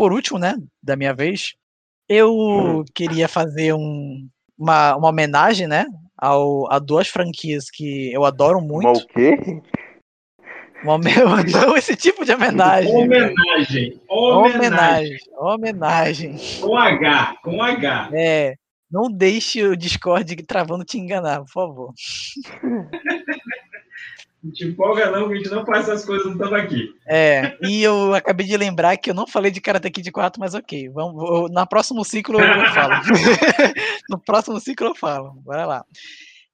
Por 0.00 0.14
último, 0.14 0.38
né, 0.38 0.54
da 0.82 0.96
minha 0.96 1.12
vez, 1.12 1.52
eu 2.08 2.82
queria 2.94 3.28
fazer 3.28 3.74
um, 3.74 4.26
uma, 4.58 4.96
uma 4.96 5.10
homenagem, 5.10 5.66
né, 5.66 5.84
ao, 6.16 6.72
a 6.72 6.78
duas 6.78 7.06
franquias 7.06 7.66
que 7.70 8.10
eu 8.10 8.24
adoro 8.24 8.62
muito. 8.62 8.86
Mas 8.86 9.02
o 9.02 9.06
quê? 9.08 9.36
Uma, 10.82 10.96
não 10.96 11.76
esse 11.76 11.94
tipo 11.96 12.24
de 12.24 12.32
homenagem. 12.32 12.90
Homenagem. 12.90 14.00
Homenagem. 14.08 15.18
Homenagem. 15.36 16.36
Com 16.62 16.78
H. 16.78 17.36
Com 17.42 17.62
H. 17.62 18.10
É. 18.14 18.54
Não 18.90 19.12
deixe 19.12 19.62
o 19.62 19.76
Discord 19.76 20.34
travando 20.44 20.82
te 20.82 20.96
enganar, 20.96 21.40
por 21.40 21.50
favor. 21.50 21.92
Não 24.42 24.52
te 24.52 24.64
empolga 24.64 25.10
não, 25.10 25.28
a 25.28 25.34
gente 25.34 25.50
não 25.50 25.66
faz 25.66 25.86
essas 25.86 26.04
coisas 26.04 26.26
não 26.26 26.32
estamos 26.32 26.54
aqui. 26.54 26.94
É, 27.06 27.58
e 27.60 27.82
eu 27.82 28.14
acabei 28.14 28.46
de 28.46 28.56
lembrar 28.56 28.96
que 28.96 29.10
eu 29.10 29.14
não 29.14 29.26
falei 29.26 29.50
de 29.50 29.60
Karate 29.60 29.90
Kid 29.90 30.10
4, 30.10 30.40
mas 30.40 30.54
ok. 30.54 30.88
Vamos, 30.88 31.22
eu, 31.22 31.48
na 31.48 31.66
próximo 31.66 32.04
ciclo 32.04 32.40
eu 32.40 32.72
falo. 32.72 32.94
no 34.08 34.18
próximo 34.18 34.58
ciclo 34.58 34.88
eu 34.88 34.94
falo. 34.94 35.32
Bora 35.44 35.66
lá. 35.66 35.84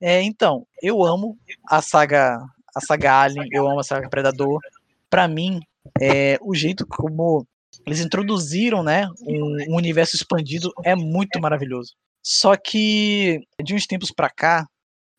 É, 0.01 0.21
então, 0.23 0.67
eu 0.83 1.05
amo 1.05 1.39
a 1.69 1.81
saga, 1.81 2.39
a 2.75 2.81
saga 2.81 3.23
Alien, 3.23 3.49
eu 3.53 3.69
amo 3.69 3.81
a 3.81 3.85
saga 3.85 4.09
Predador. 4.09 4.61
Para 5.09 5.29
mim, 5.29 5.61
é, 6.01 6.39
o 6.43 6.55
jeito 6.55 6.85
como 6.87 7.47
eles 7.87 8.01
introduziram, 8.01 8.83
né, 8.83 9.09
um, 9.21 9.73
um 9.73 9.77
universo 9.77 10.17
expandido 10.17 10.73
é 10.85 10.97
muito 10.97 11.41
maravilhoso. 11.41 11.95
Só 12.21 12.57
que 12.57 13.41
de 13.63 13.75
uns 13.75 13.87
tempos 13.87 14.11
para 14.11 14.29
cá, 14.29 14.67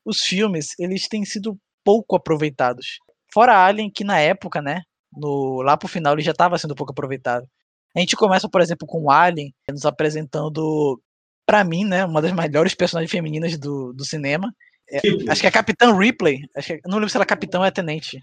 os 0.03 0.19
filmes 0.19 0.75
eles 0.77 1.07
têm 1.07 1.23
sido 1.23 1.57
pouco 1.87 2.17
aproveitados. 2.17 2.99
Fora 3.33 3.65
Alien, 3.65 3.89
que 3.89 4.03
na 4.03 4.19
época, 4.19 4.61
né, 4.61 4.81
no, 5.15 5.61
lá 5.61 5.77
pro 5.77 5.87
final 5.87 6.11
ele 6.11 6.21
já 6.21 6.31
estava 6.31 6.57
sendo 6.57 6.75
pouco 6.75 6.91
aproveitado. 6.91 7.47
A 7.95 8.01
gente 8.01 8.17
começa, 8.17 8.49
por 8.49 8.59
exemplo, 8.59 8.85
com 8.85 9.03
o 9.03 9.09
Alien, 9.09 9.53
nos 9.71 9.85
apresentando, 9.85 11.01
para 11.45 11.63
mim, 11.63 11.85
né, 11.85 12.03
uma 12.03 12.21
das 12.21 12.33
melhores 12.33 12.75
personagens 12.75 13.09
femininas 13.09 13.57
do, 13.57 13.93
do 13.93 14.03
cinema. 14.03 14.53
É, 14.91 14.99
acho 15.29 15.39
que 15.39 15.47
é 15.47 15.51
Capitã 15.51 15.97
Ripley. 15.97 16.41
Acho 16.57 16.73
que, 16.73 16.81
não 16.85 16.95
lembro 16.95 17.09
se 17.09 17.15
ela 17.15 17.23
é 17.23 17.25
capitão 17.25 17.61
ou 17.61 17.67
é 17.67 17.71
tenente. 17.71 18.21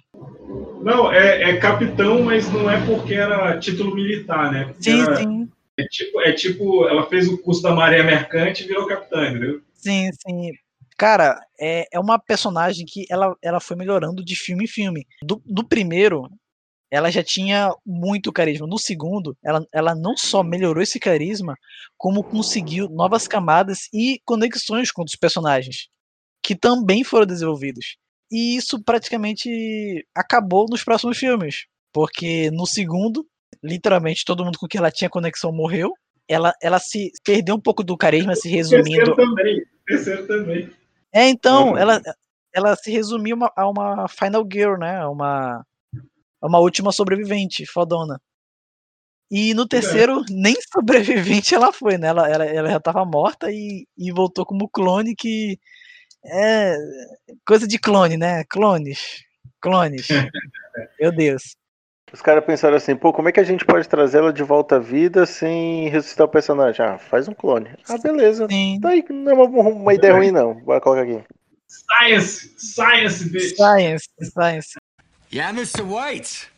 Não, 0.82 1.10
é, 1.10 1.50
é, 1.50 1.56
capitão, 1.56 2.22
mas 2.22 2.52
não 2.52 2.68
é 2.68 2.84
porque 2.84 3.14
era 3.14 3.58
título 3.58 3.94
militar, 3.94 4.52
né? 4.52 4.64
Porque 4.66 4.90
sim, 4.90 5.00
era, 5.00 5.16
sim. 5.16 5.48
É 5.78 5.84
tipo, 5.84 6.20
é 6.20 6.32
tipo, 6.32 6.86
ela 6.86 7.08
fez 7.08 7.28
o 7.28 7.38
curso 7.38 7.62
da 7.62 7.74
Marinha 7.74 8.04
Mercante 8.04 8.62
e 8.62 8.66
virou 8.66 8.86
capitã, 8.86 9.26
entendeu? 9.26 9.62
Sim, 9.72 10.10
sim. 10.12 10.52
Cara, 10.96 11.40
é, 11.60 11.86
é 11.92 11.98
uma 11.98 12.18
personagem 12.18 12.86
que 12.86 13.04
ela, 13.10 13.34
ela 13.42 13.60
foi 13.60 13.76
melhorando 13.76 14.24
de 14.24 14.36
filme 14.36 14.64
em 14.64 14.68
filme. 14.68 15.06
Do, 15.22 15.42
do 15.44 15.66
primeiro, 15.66 16.28
ela 16.90 17.10
já 17.10 17.22
tinha 17.22 17.74
muito 17.84 18.32
carisma. 18.32 18.66
No 18.68 18.78
segundo, 18.78 19.36
ela, 19.44 19.66
ela 19.72 19.94
não 19.94 20.16
só 20.16 20.44
melhorou 20.44 20.80
esse 20.80 21.00
carisma, 21.00 21.56
como 21.96 22.22
conseguiu 22.22 22.88
novas 22.88 23.26
camadas 23.26 23.88
e 23.92 24.20
conexões 24.24 24.92
com 24.92 25.02
os 25.02 25.16
personagens, 25.16 25.88
que 26.40 26.54
também 26.54 27.02
foram 27.02 27.26
desenvolvidos. 27.26 27.96
E 28.30 28.56
isso 28.56 28.82
praticamente 28.82 30.06
acabou 30.14 30.66
nos 30.70 30.84
próximos 30.84 31.18
filmes, 31.18 31.66
porque 31.92 32.50
no 32.52 32.66
segundo, 32.66 33.26
literalmente 33.62 34.24
todo 34.24 34.44
mundo 34.44 34.58
com 34.58 34.68
quem 34.68 34.78
ela 34.78 34.90
tinha 34.90 35.10
conexão 35.10 35.52
morreu. 35.52 35.92
Ela, 36.28 36.54
ela 36.62 36.78
se 36.78 37.10
perdeu 37.24 37.56
um 37.56 37.60
pouco 37.60 37.82
do 37.82 37.96
carisma, 37.96 38.34
se 38.36 38.48
resumindo. 38.48 39.14
Terceiro 39.14 39.16
também. 39.16 39.62
Terceiro 39.86 40.26
também. 40.26 40.70
É, 41.14 41.28
então, 41.28 41.78
ela, 41.78 42.02
ela 42.52 42.74
se 42.74 42.90
resumiu 42.90 43.36
uma, 43.36 43.52
a 43.56 43.68
uma 43.68 44.08
Final 44.08 44.44
Girl, 44.50 44.76
né? 44.76 45.06
Uma, 45.06 45.64
uma 46.42 46.58
última 46.58 46.90
sobrevivente, 46.90 47.64
fodona. 47.64 48.20
E 49.30 49.54
no 49.54 49.66
terceiro, 49.66 50.20
é. 50.20 50.24
nem 50.30 50.54
sobrevivente 50.72 51.54
ela 51.54 51.72
foi, 51.72 51.96
né? 51.96 52.08
Ela, 52.08 52.28
ela, 52.28 52.44
ela 52.44 52.70
já 52.70 52.80
tava 52.80 53.04
morta 53.04 53.50
e, 53.50 53.86
e 53.96 54.12
voltou 54.12 54.44
como 54.44 54.68
clone, 54.68 55.14
que 55.14 55.58
é 56.24 56.76
coisa 57.46 57.66
de 57.66 57.78
clone, 57.78 58.16
né? 58.16 58.44
Clones. 58.44 59.22
Clones. 59.60 60.08
Meu 61.00 61.12
Deus. 61.12 61.56
Os 62.12 62.22
caras 62.22 62.44
pensaram 62.44 62.76
assim, 62.76 62.94
pô, 62.94 63.12
como 63.12 63.28
é 63.28 63.32
que 63.32 63.40
a 63.40 63.44
gente 63.44 63.64
pode 63.64 63.88
trazer 63.88 64.18
ela 64.18 64.32
de 64.32 64.42
volta 64.42 64.76
à 64.76 64.78
vida 64.78 65.26
sem 65.26 65.88
ressuscitar 65.88 66.26
o 66.26 66.30
personagem? 66.30 66.84
Ah, 66.84 66.98
faz 66.98 67.26
um 67.26 67.34
clone. 67.34 67.70
Ah, 67.88 67.98
beleza. 67.98 68.46
Sim. 68.48 68.78
Tá 68.80 68.90
aí, 68.90 69.04
não 69.10 69.32
é 69.32 69.34
uma, 69.34 69.68
uma 69.68 69.94
ideia 69.94 70.14
ruim, 70.14 70.30
não. 70.30 70.54
Bora 70.54 70.80
colocar 70.80 71.02
aqui. 71.02 71.24
Science! 71.66 72.54
Science, 72.56 73.28
bitch! 73.28 73.56
Science, 73.56 74.08
science. 74.32 74.78
Yeah, 75.32 75.52
Mr. 75.58 75.82
White! 75.82 76.48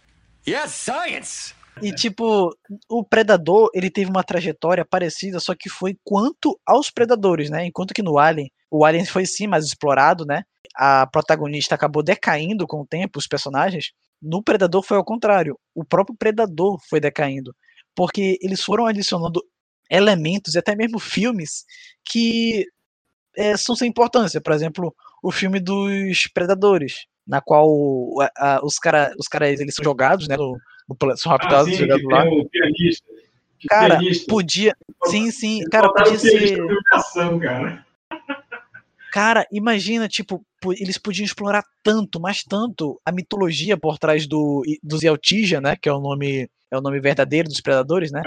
Yes, 0.46 0.72
science! 0.72 1.54
E 1.82 1.92
tipo, 1.92 2.50
o 2.88 3.04
Predador, 3.04 3.68
ele 3.74 3.90
teve 3.90 4.10
uma 4.10 4.24
trajetória 4.24 4.84
parecida, 4.84 5.38
só 5.40 5.54
que 5.54 5.68
foi 5.68 5.96
quanto 6.02 6.58
aos 6.66 6.90
predadores, 6.90 7.50
né? 7.50 7.66
Enquanto 7.66 7.92
que 7.92 8.02
no 8.02 8.18
Alien, 8.18 8.50
o 8.70 8.84
Alien 8.84 9.04
foi 9.04 9.26
sim 9.26 9.46
mais 9.46 9.66
explorado, 9.66 10.24
né? 10.24 10.42
A 10.74 11.06
protagonista 11.06 11.74
acabou 11.74 12.02
decaindo 12.02 12.66
com 12.66 12.80
o 12.80 12.86
tempo, 12.86 13.18
os 13.18 13.26
personagens. 13.26 13.92
No 14.20 14.42
Predador 14.42 14.82
foi 14.82 14.96
ao 14.96 15.04
contrário. 15.04 15.58
O 15.74 15.84
próprio 15.84 16.16
Predador 16.16 16.78
foi 16.88 17.00
decaindo. 17.00 17.54
Porque 17.94 18.38
eles 18.42 18.62
foram 18.62 18.86
adicionando 18.86 19.42
elementos 19.90 20.54
e 20.54 20.58
até 20.58 20.74
mesmo 20.74 20.98
filmes 20.98 21.64
que 22.04 22.66
é, 23.36 23.56
são 23.56 23.76
sem 23.76 23.88
importância. 23.88 24.40
Por 24.40 24.52
exemplo, 24.52 24.94
o 25.22 25.30
filme 25.30 25.60
dos 25.60 26.26
Predadores, 26.32 27.06
na 27.26 27.40
qual 27.40 27.68
a, 28.20 28.30
a, 28.36 28.64
os 28.64 28.78
caras 28.78 29.14
os 29.18 29.28
cara, 29.28 29.48
eles 29.48 29.74
são 29.74 29.84
jogados, 29.84 30.28
né? 30.28 30.36
No, 30.36 30.58
no, 30.88 31.16
são 31.16 31.32
raptados, 31.32 31.72
ah, 31.72 31.76
sim, 31.76 31.78
jogados 31.78 32.04
lá. 32.04 32.24
Pianista, 32.50 33.06
cara, 33.68 33.98
pianista. 33.98 34.26
podia. 34.28 34.76
Sim, 35.06 35.30
sim. 35.30 35.60
Cara, 35.70 35.92
podia 35.92 36.18
ser. 36.18 36.58
Cara. 37.40 37.86
Cara, 39.12 39.46
imagina, 39.50 40.08
tipo, 40.08 40.44
eles 40.72 40.98
podiam 40.98 41.24
explorar 41.24 41.64
tanto, 41.82 42.20
mas 42.20 42.42
tanto 42.42 43.00
a 43.04 43.12
mitologia 43.12 43.76
por 43.76 43.98
trás 43.98 44.26
do, 44.26 44.62
dos 44.82 45.02
Yeltija, 45.02 45.60
né? 45.60 45.76
Que 45.76 45.88
é 45.88 45.92
o 45.92 46.00
nome 46.00 46.48
é 46.70 46.76
o 46.76 46.80
nome 46.80 47.00
verdadeiro 47.00 47.48
dos 47.48 47.60
predadores, 47.60 48.10
né? 48.10 48.20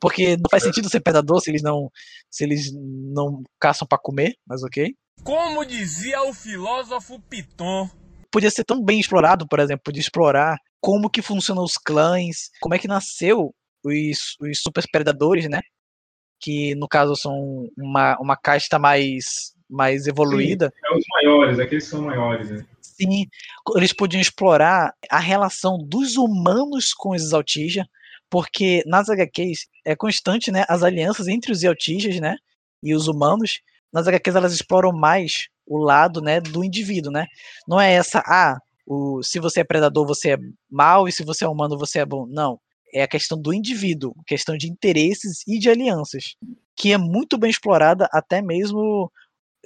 Porque 0.00 0.36
não 0.36 0.48
faz 0.50 0.62
sentido 0.62 0.88
ser 0.88 1.00
predador 1.00 1.40
se 1.40 1.50
eles 1.50 1.62
não 1.62 1.90
se 2.30 2.44
eles 2.44 2.72
não 2.74 3.42
caçam 3.60 3.86
para 3.86 3.98
comer, 3.98 4.34
mas 4.46 4.62
ok. 4.62 4.94
Como 5.22 5.64
dizia 5.64 6.22
o 6.22 6.32
filósofo 6.32 7.20
Piton. 7.28 7.88
Podia 8.30 8.50
ser 8.50 8.64
tão 8.64 8.82
bem 8.82 8.98
explorado, 8.98 9.46
por 9.46 9.60
exemplo, 9.60 9.82
podia 9.84 10.00
explorar 10.00 10.56
como 10.80 11.10
que 11.10 11.20
funcionam 11.22 11.62
os 11.62 11.74
clãs, 11.74 12.50
como 12.60 12.74
é 12.74 12.78
que 12.78 12.88
nasceu 12.88 13.54
os, 13.84 14.36
os 14.40 14.58
super 14.60 14.84
predadores, 14.90 15.48
né? 15.48 15.60
Que 16.40 16.74
no 16.74 16.88
caso 16.88 17.14
são 17.14 17.68
uma, 17.78 18.16
uma 18.18 18.36
casta 18.36 18.78
mais 18.78 19.52
mais 19.72 20.06
evoluída. 20.06 20.68
Sim, 20.68 20.94
é 20.94 20.98
os 20.98 21.04
maiores, 21.14 21.58
aqueles 21.58 21.84
são 21.84 22.02
maiores, 22.02 22.50
né? 22.50 22.64
Sim, 22.80 23.26
eles 23.74 23.92
podiam 23.92 24.20
explorar 24.20 24.94
a 25.10 25.18
relação 25.18 25.78
dos 25.78 26.16
humanos 26.16 26.92
com 26.92 27.10
os 27.10 27.32
Altija, 27.32 27.88
porque 28.30 28.82
nas 28.86 29.08
HQs 29.08 29.66
é 29.84 29.96
constante, 29.96 30.52
né, 30.52 30.64
as 30.68 30.82
alianças 30.82 31.26
entre 31.26 31.50
os 31.52 31.64
Altijas, 31.64 32.20
né, 32.20 32.36
e 32.82 32.94
os 32.94 33.08
humanos. 33.08 33.60
Nas 33.92 34.06
HQs 34.06 34.36
elas 34.36 34.52
exploram 34.52 34.92
mais 34.92 35.48
o 35.66 35.78
lado, 35.78 36.20
né, 36.20 36.40
do 36.40 36.62
indivíduo, 36.62 37.10
né? 37.10 37.26
Não 37.66 37.80
é 37.80 37.92
essa, 37.92 38.22
ah, 38.26 38.58
o, 38.86 39.22
se 39.22 39.38
você 39.38 39.60
é 39.60 39.64
predador 39.64 40.06
você 40.06 40.32
é 40.32 40.38
mal 40.70 41.08
e 41.08 41.12
se 41.12 41.24
você 41.24 41.44
é 41.44 41.48
humano 41.48 41.78
você 41.78 42.00
é 42.00 42.06
bom. 42.06 42.26
Não, 42.26 42.60
é 42.92 43.02
a 43.02 43.08
questão 43.08 43.40
do 43.40 43.54
indivíduo, 43.54 44.14
questão 44.26 44.56
de 44.56 44.68
interesses 44.68 45.42
e 45.46 45.58
de 45.58 45.70
alianças, 45.70 46.36
que 46.76 46.92
é 46.92 46.98
muito 46.98 47.38
bem 47.38 47.50
explorada 47.50 48.08
até 48.12 48.42
mesmo 48.42 49.10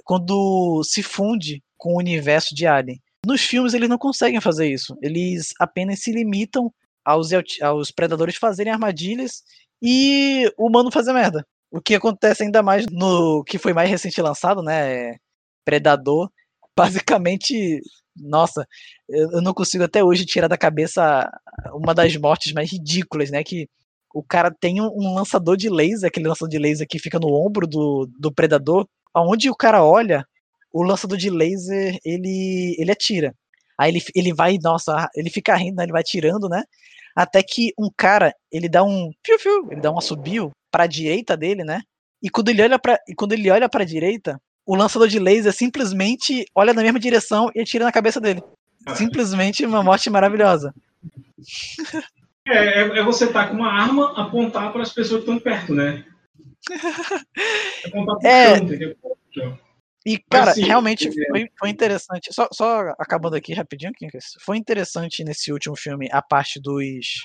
quando 0.07 0.81
se 0.85 1.03
funde 1.03 1.61
com 1.77 1.93
o 1.93 1.97
universo 1.97 2.55
de 2.55 2.65
Alien. 2.65 3.01
Nos 3.25 3.41
filmes 3.41 3.73
eles 3.73 3.89
não 3.89 3.97
conseguem 3.97 4.39
fazer 4.39 4.71
isso. 4.71 4.97
Eles 5.01 5.53
apenas 5.59 5.99
se 5.99 6.13
limitam 6.13 6.73
aos, 7.03 7.31
aos 7.61 7.91
predadores 7.91 8.37
fazerem 8.37 8.71
armadilhas 8.71 9.43
e 9.81 10.49
o 10.57 10.67
humano 10.67 10.89
fazer 10.89 11.11
merda. 11.11 11.45
O 11.69 11.81
que 11.81 11.93
acontece 11.93 12.43
ainda 12.43 12.63
mais 12.63 12.85
no 12.89 13.43
que 13.43 13.57
foi 13.57 13.73
mais 13.73 13.89
recente 13.89 14.21
lançado, 14.21 14.63
né? 14.63 15.17
Predador. 15.65 16.31
Basicamente, 16.73 17.81
nossa, 18.15 18.65
eu 19.09 19.41
não 19.41 19.53
consigo 19.53 19.83
até 19.83 20.01
hoje 20.01 20.25
tirar 20.25 20.47
da 20.47 20.57
cabeça 20.57 21.29
uma 21.73 21.93
das 21.93 22.15
mortes 22.15 22.53
mais 22.53 22.71
ridículas, 22.71 23.29
né? 23.29 23.43
Que 23.43 23.67
o 24.13 24.23
cara 24.23 24.55
tem 24.57 24.79
um 24.79 25.13
lançador 25.13 25.57
de 25.57 25.69
laser, 25.69 26.07
aquele 26.07 26.29
lançador 26.29 26.49
de 26.49 26.59
laser 26.59 26.87
que 26.87 26.97
fica 26.97 27.19
no 27.19 27.33
ombro 27.33 27.67
do, 27.67 28.09
do 28.17 28.31
predador, 28.31 28.87
aonde 29.17 29.49
o 29.49 29.55
cara 29.55 29.83
olha, 29.83 30.25
o 30.71 30.83
lançador 30.83 31.17
de 31.17 31.29
laser, 31.29 31.97
ele, 32.05 32.75
ele 32.77 32.91
atira. 32.91 33.33
Aí 33.77 33.91
ele, 33.91 34.01
ele 34.15 34.33
vai, 34.33 34.57
nossa, 34.61 35.09
ele 35.15 35.29
fica 35.29 35.55
rindo, 35.55 35.77
né? 35.77 35.83
ele 35.83 35.91
vai 35.91 36.03
tirando, 36.03 36.47
né? 36.47 36.63
Até 37.15 37.41
que 37.41 37.73
um 37.77 37.89
cara, 37.95 38.33
ele 38.51 38.69
dá 38.69 38.83
um 38.83 39.11
fiu, 39.39 39.71
ele 39.71 39.81
dá 39.81 39.91
um 39.91 39.97
assobio 39.97 40.51
para 40.71 40.83
a 40.83 40.87
direita 40.87 41.35
dele, 41.35 41.63
né? 41.63 41.81
E 42.21 42.29
quando 42.29 42.49
ele 42.49 42.61
olha 42.61 42.77
para 42.77 42.99
quando 43.15 43.33
ele 43.33 43.49
olha 43.49 43.67
para 43.67 43.83
a 43.83 43.85
direita, 43.85 44.39
o 44.65 44.75
lançador 44.75 45.07
de 45.07 45.17
laser 45.17 45.53
simplesmente 45.53 46.45
olha 46.53 46.73
na 46.73 46.83
mesma 46.83 46.99
direção 46.99 47.49
e 47.55 47.61
atira 47.61 47.85
na 47.85 47.91
cabeça 47.91 48.21
dele. 48.21 48.43
Simplesmente 48.95 49.65
uma 49.65 49.83
morte 49.83 50.09
maravilhosa. 50.09 50.73
É, 52.47 52.81
é, 52.81 52.99
é 52.99 53.03
você 53.03 53.25
estar 53.25 53.45
tá 53.45 53.49
com 53.49 53.55
uma 53.55 53.71
arma 53.71 54.13
apontar 54.19 54.71
para 54.71 54.81
as 54.81 54.93
pessoas 54.93 55.23
que 55.23 55.29
estão 55.29 55.39
perto, 55.39 55.73
né? 55.73 56.05
É. 58.23 58.55
E, 60.05 60.17
cara, 60.17 60.53
sim, 60.53 60.63
realmente 60.63 61.09
é- 61.09 61.27
foi, 61.27 61.49
foi 61.59 61.69
interessante. 61.69 62.33
Só, 62.33 62.47
só 62.53 62.93
acabando 62.97 63.35
aqui 63.35 63.53
rapidinho, 63.53 63.91
Kinkas, 63.93 64.25
foi 64.41 64.57
interessante 64.57 65.21
nesse 65.23 65.51
último 65.51 65.75
filme 65.75 66.07
a 66.11 66.21
parte 66.21 66.61
dos, 66.61 67.21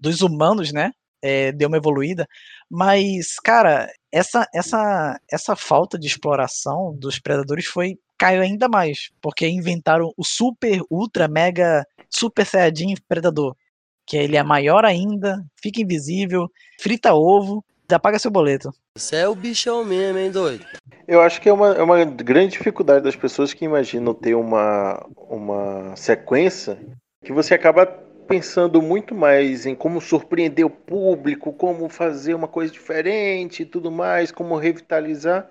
dos 0.00 0.20
humanos, 0.20 0.72
né? 0.72 0.90
É, 1.22 1.52
deu 1.52 1.68
uma 1.68 1.76
evoluída. 1.76 2.26
Mas, 2.68 3.38
cara, 3.38 3.88
essa, 4.12 4.48
essa, 4.52 5.18
essa 5.30 5.54
falta 5.54 5.98
de 5.98 6.08
exploração 6.08 6.92
dos 6.98 7.20
predadores 7.20 7.66
foi 7.66 7.98
caiu 8.18 8.42
ainda 8.42 8.68
mais. 8.68 9.10
Porque 9.20 9.46
inventaram 9.46 10.12
o 10.16 10.24
super, 10.24 10.80
ultra, 10.90 11.28
mega, 11.28 11.86
super 12.10 12.44
saiyajin 12.44 12.94
predador. 13.08 13.56
Que 14.04 14.16
ele 14.16 14.36
é 14.36 14.42
maior 14.42 14.84
ainda, 14.84 15.44
fica 15.60 15.80
invisível, 15.80 16.48
frita 16.80 17.14
ovo, 17.14 17.64
já 17.90 17.98
paga 17.98 18.18
seu 18.18 18.30
boleto. 18.30 18.72
Você 18.96 19.16
é 19.16 19.28
o 19.28 19.34
bichão 19.34 19.84
mesmo, 19.84 20.18
hein, 20.18 20.30
doido? 20.30 20.64
Eu 21.06 21.20
acho 21.20 21.40
que 21.40 21.48
é 21.48 21.52
uma, 21.52 21.68
é 21.74 21.82
uma 21.82 22.04
grande 22.04 22.52
dificuldade 22.52 23.04
das 23.04 23.16
pessoas 23.16 23.54
que 23.54 23.64
imaginam 23.64 24.12
ter 24.12 24.34
uma, 24.34 25.04
uma 25.16 25.94
sequência 25.96 26.78
que 27.24 27.32
você 27.32 27.54
acaba 27.54 27.86
pensando 27.86 28.82
muito 28.82 29.14
mais 29.14 29.66
em 29.66 29.74
como 29.74 30.00
surpreender 30.00 30.66
o 30.66 30.70
público, 30.70 31.52
como 31.52 31.88
fazer 31.88 32.34
uma 32.34 32.48
coisa 32.48 32.72
diferente 32.72 33.62
e 33.62 33.66
tudo 33.66 33.90
mais, 33.90 34.32
como 34.32 34.56
revitalizar, 34.56 35.48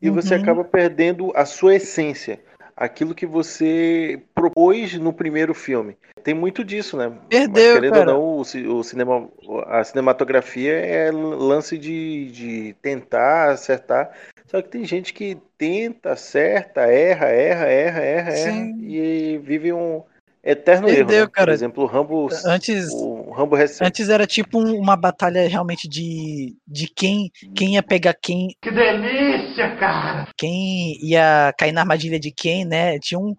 e 0.00 0.08
você 0.08 0.34
Uhum. 0.34 0.40
acaba 0.40 0.64
perdendo 0.64 1.32
a 1.34 1.44
sua 1.44 1.74
essência, 1.74 2.42
aquilo 2.76 3.14
que 3.14 3.26
você 3.26 4.22
propôs 4.34 4.94
no 4.94 5.12
primeiro 5.12 5.54
filme. 5.54 5.96
Tem 6.22 6.34
muito 6.34 6.64
disso, 6.64 6.96
né? 6.96 7.12
Perdeu, 7.28 7.52
Mas, 7.52 7.72
querendo 7.72 7.92
cara. 7.94 8.14
ou 8.14 8.18
não, 8.18 8.40
o, 8.40 8.44
ci- 8.44 8.66
o 8.66 8.82
cinema, 8.82 9.28
a 9.66 9.84
cinematografia 9.84 10.72
é 10.72 11.10
lance 11.10 11.76
de, 11.78 12.30
de 12.30 12.76
tentar 12.80 13.50
acertar. 13.50 14.10
Só 14.46 14.60
que 14.62 14.68
tem 14.68 14.84
gente 14.84 15.12
que 15.12 15.36
tenta, 15.58 16.12
acerta, 16.12 16.82
erra, 16.82 17.26
erra, 17.26 17.66
erra, 17.66 18.00
erra, 18.00 18.30
erra 18.30 18.36
Sim. 18.36 18.76
e 18.80 19.38
vive 19.38 19.72
um 19.72 20.02
eterno 20.44 20.86
Perdeu, 20.86 21.16
erro. 21.18 21.26
né? 21.26 21.30
cara. 21.32 21.46
Por 21.46 21.54
exemplo, 21.54 21.84
o 21.84 21.86
Rambo, 21.86 22.28
Antes, 22.44 22.88
o 22.92 23.30
Rambo 23.32 23.56
recente. 23.56 23.86
antes 23.86 24.08
era 24.08 24.26
tipo 24.26 24.58
um- 24.58 24.78
uma 24.78 24.96
batalha 24.96 25.48
realmente 25.48 25.88
de, 25.88 26.54
de 26.66 26.86
quem, 26.94 27.30
quem 27.56 27.74
ia 27.74 27.82
pegar 27.82 28.14
quem, 28.22 28.48
Que 28.60 28.70
delícia, 28.70 29.76
cara! 29.76 30.28
quem 30.36 30.96
ia 31.04 31.52
cair 31.58 31.72
na 31.72 31.80
armadilha 31.80 32.18
de 32.20 32.30
quem, 32.30 32.64
né? 32.64 32.98
Tinha 32.98 33.18
um, 33.18 33.34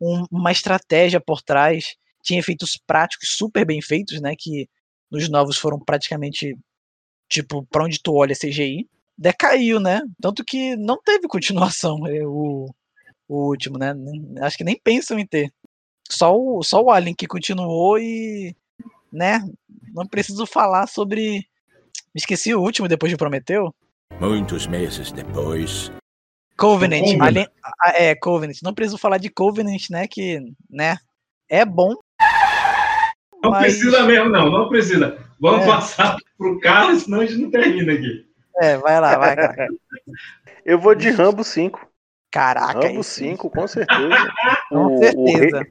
um- 0.00 0.24
uma 0.30 0.50
estratégia 0.52 1.20
por 1.20 1.42
trás, 1.42 1.94
tinha 2.22 2.40
efeitos 2.40 2.78
práticos 2.86 3.28
super 3.36 3.64
bem 3.64 3.80
feitos, 3.82 4.20
né? 4.20 4.34
Que 4.38 4.68
nos 5.10 5.28
novos 5.28 5.56
foram 5.58 5.78
praticamente 5.78 6.56
tipo 7.28 7.66
pra 7.70 7.84
onde 7.84 8.00
tu 8.02 8.14
olha 8.14 8.34
CGI. 8.34 8.86
Decaiu, 9.18 9.80
né? 9.80 10.00
Tanto 10.20 10.44
que 10.44 10.76
não 10.76 10.98
teve 11.02 11.26
continuação 11.28 11.96
o, 12.26 12.66
o 13.28 13.48
último, 13.48 13.78
né? 13.78 13.94
Acho 14.42 14.56
que 14.58 14.64
nem 14.64 14.78
pensam 14.82 15.18
em 15.18 15.26
ter. 15.26 15.50
Só 16.10 16.36
o, 16.36 16.62
só 16.62 16.82
o 16.82 16.90
Alien 16.90 17.14
que 17.14 17.26
continuou 17.26 17.98
e, 17.98 18.54
né? 19.12 19.42
Não 19.92 20.06
preciso 20.06 20.46
falar 20.46 20.86
sobre. 20.86 21.46
Esqueci 22.14 22.54
o 22.54 22.60
último 22.60 22.88
depois 22.88 23.10
de 23.10 23.16
Prometeu. 23.16 23.74
Muitos 24.20 24.66
meses 24.66 25.12
depois. 25.12 25.90
Covenant, 26.56 27.02
Covenant. 27.02 27.26
Alien- 27.26 27.48
ah, 27.82 27.92
é, 27.94 28.14
Covenant. 28.14 28.56
Não 28.62 28.72
preciso 28.72 28.96
falar 28.98 29.18
de 29.18 29.28
Covenant, 29.28 29.90
né? 29.90 30.06
Que, 30.08 30.40
né? 30.70 30.96
É 31.48 31.64
bom. 31.64 31.94
Não 33.42 33.50
mas- 33.50 33.62
precisa 33.64 34.02
mesmo, 34.04 34.30
não, 34.30 34.50
não 34.50 34.68
precisa. 34.68 35.18
Vamos 35.40 35.64
É. 35.64 35.66
passar 35.66 36.16
pro 36.38 36.58
Carlos, 36.60 37.02
senão 37.02 37.20
a 37.20 37.26
gente 37.26 37.42
não 37.42 37.50
termina 37.50 37.92
aqui. 37.92 38.26
É, 38.58 38.78
vai 38.78 38.98
lá, 39.00 39.18
vai, 39.18 39.36
cara. 39.36 39.68
Eu 40.64 40.80
vou 40.80 40.94
de 40.94 41.10
Rambo 41.10 41.44
5. 41.44 41.85
Caraca, 42.36 42.80
Rambo 42.86 43.00
esse- 43.00 43.14
5, 43.24 43.50
com 43.50 43.66
certeza. 43.66 44.08
Com 44.68 44.94
o, 44.94 44.98
certeza. 44.98 45.16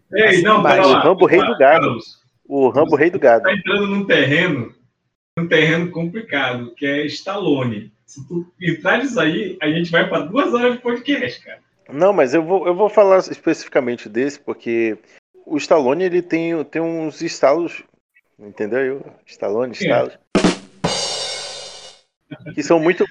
O 0.09 0.15
rei, 0.15 0.25
Ei, 0.37 0.41
não, 0.41 0.61
Mas 0.61 0.73
pera 0.75 0.87
o 0.87 0.91
lá. 0.91 0.99
Rambo 1.03 1.25
Rei 1.25 1.39
do 1.39 1.57
Gado. 1.57 1.57
Carlos, 1.85 2.05
O 2.47 2.69
Rambo 2.69 2.95
Rei 2.95 3.09
do 3.09 3.19
Gado. 3.19 3.43
tá 3.43 3.53
entrando 3.53 3.87
num 3.87 4.05
terreno, 4.05 4.73
num 5.37 5.47
terreno 5.47 5.91
complicado, 5.91 6.73
que 6.75 6.85
é 6.85 7.05
Stallone. 7.07 7.91
Se 8.05 8.25
tu 8.27 8.45
entrar 8.61 8.99
nisso 8.99 9.19
aí, 9.19 9.57
a 9.61 9.67
gente 9.67 9.91
vai 9.91 10.07
para 10.07 10.25
duas 10.25 10.53
horas 10.53 10.73
de 10.75 10.79
podcast, 10.81 11.43
cara. 11.43 11.59
Não, 11.91 12.13
mas 12.13 12.33
eu 12.33 12.41
vou, 12.43 12.65
eu 12.65 12.73
vou 12.73 12.87
falar 12.89 13.17
especificamente 13.19 14.07
desse, 14.07 14.39
porque 14.39 14.97
o 15.45 15.57
Stallone 15.57 16.03
ele 16.05 16.21
tem, 16.21 16.63
tem 16.63 16.81
uns 16.81 17.21
estalos, 17.21 17.83
entendeu? 18.39 18.79
Eu, 18.79 19.05
Stallone, 19.25 19.73
estalos, 19.73 20.17
que 22.53 22.63
são 22.63 22.79
muito, 22.79 23.05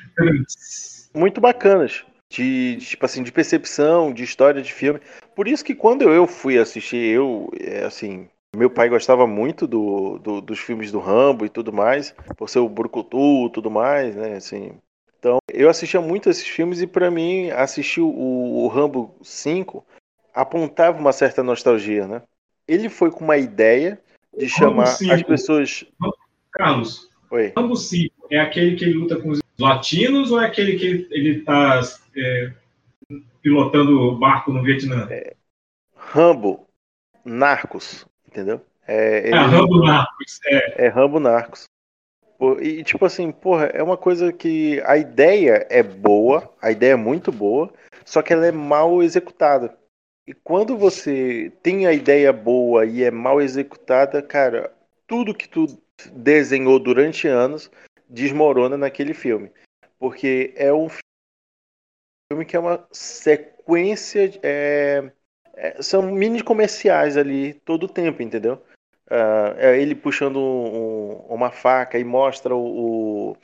muito 1.15 1.41
bacanas, 1.41 2.05
de, 2.35 2.77
tipo 2.79 3.05
assim, 3.07 3.23
de 3.23 3.31
percepção, 3.31 4.13
de 4.13 4.25
história 4.25 4.61
de 4.61 4.73
filme. 4.73 5.01
Por 5.37 5.47
isso 5.47 5.65
que 5.65 5.75
quando 5.75 6.03
eu 6.03 6.27
fui 6.27 6.59
assistir, 6.59 6.97
eu, 7.15 7.49
é, 7.61 7.85
assim, 7.85 8.29
meu 8.57 8.69
pai 8.69 8.89
gostava 8.89 9.27
muito 9.27 9.67
do, 9.67 10.19
do- 10.19 10.41
dos 10.41 10.59
filmes 10.59 10.91
do 10.91 10.99
Rambo 10.99 11.47
e 11.47 11.49
tudo 11.49 11.73
mais, 11.73 12.15
por 12.37 12.49
ser 12.49 12.59
o 12.59 12.69
Brucutu 12.69 13.47
e 13.47 13.51
tudo 13.51 13.71
mais, 13.71 14.15
né, 14.17 14.35
assim... 14.37 14.73
Então, 15.19 15.39
eu 15.51 15.71
assistia 15.71 16.03
muito 16.03 16.29
esses 16.29 16.47
filmes 16.47 16.83
e 16.83 16.87
pra 16.87 17.11
mim 17.11 17.49
assistir 17.51 18.03
o, 18.03 18.07
o 18.09 18.69
Rambo 18.69 19.15
5 19.23 19.83
apontava 20.35 20.99
uma 20.99 21.13
certa 21.13 21.43
nostalgia, 21.43 22.07
né? 22.07 22.21
Ele 22.69 22.91
foi 22.91 23.11
com 23.11 23.25
uma 23.25 23.39
ideia 23.39 23.99
de 24.37 24.47
chamar 24.51 24.83
as 24.83 24.99
5. 24.99 25.25
pessoas. 25.27 25.87
Carlos, 26.53 27.09
Oi. 27.31 27.55
Rambo 27.57 27.75
5 27.75 28.27
é 28.31 28.39
aquele 28.39 28.77
que 28.77 28.85
ele 28.85 28.95
luta 28.99 29.19
com 29.19 29.31
os 29.31 29.39
latinos 29.59 30.31
ou 30.31 30.41
é 30.41 30.47
aquele 30.47 30.79
que 30.79 30.87
ele, 30.87 31.09
ele 31.11 31.41
tá 31.43 31.81
é, 32.17 32.53
pilotando 33.43 34.17
barco 34.17 34.53
no 34.53 34.63
Vietnã? 34.63 35.09
Rambo 35.97 36.67
Narcos, 37.25 38.07
entendeu? 38.27 38.61
É, 38.87 39.33
Ah, 39.33 39.47
Rambo 39.47 39.83
Narcos, 39.83 40.41
é. 40.47 40.87
É 40.87 40.89
Rambo 40.89 41.19
Narcos. 41.19 41.65
E 42.61 42.83
tipo 42.83 43.07
assim, 43.07 43.31
porra, 43.33 43.67
é 43.67 43.83
uma 43.83 43.97
coisa 43.97 44.33
que 44.33 44.83
a 44.85 44.97
ideia 44.97 45.67
é 45.71 45.83
boa, 45.83 46.53
a 46.61 46.71
ideia 46.71 46.93
é 46.93 46.97
muito 46.97 47.33
boa, 47.33 47.73
só 48.05 48.21
que 48.21 48.33
ela 48.33 48.47
é 48.47 48.53
mal 48.53 49.03
executada. 49.03 49.75
E 50.27 50.35
quando 50.35 50.77
você 50.77 51.53
tem 51.63 51.87
a 51.87 51.93
ideia 51.93 52.33
boa 52.33 52.85
e 52.85 53.03
é 53.03 53.11
mal 53.11 53.41
executada, 53.41 54.21
cara, 54.21 54.73
tudo 55.07 55.35
que 55.35 55.49
tu 55.49 55.67
desenhou 56.13 56.79
durante 56.79 57.29
anos 57.29 57.71
desmorona 58.15 58.77
naquele 58.77 59.13
filme. 59.15 59.51
Porque 59.99 60.53
é 60.57 60.73
um 60.73 60.89
filme 62.31 62.45
que 62.47 62.57
é 62.57 62.61
uma 62.61 62.87
sequência. 62.93 64.31
é, 64.43 65.11
é, 65.57 65.83
são 65.83 66.03
mini 66.03 66.43
comerciais 66.43 67.17
ali 67.17 67.55
todo 67.65 67.85
o 67.85 67.89
tempo, 67.89 68.23
entendeu? 68.23 68.63
Ah, 69.11 69.55
é 69.59 69.81
ele 69.81 69.95
puxando 69.95 70.39
um- 70.39 71.17
uma 71.29 71.51
faca 71.51 71.99
e 71.99 72.05
mostra 72.05 72.55
o, 72.55 73.37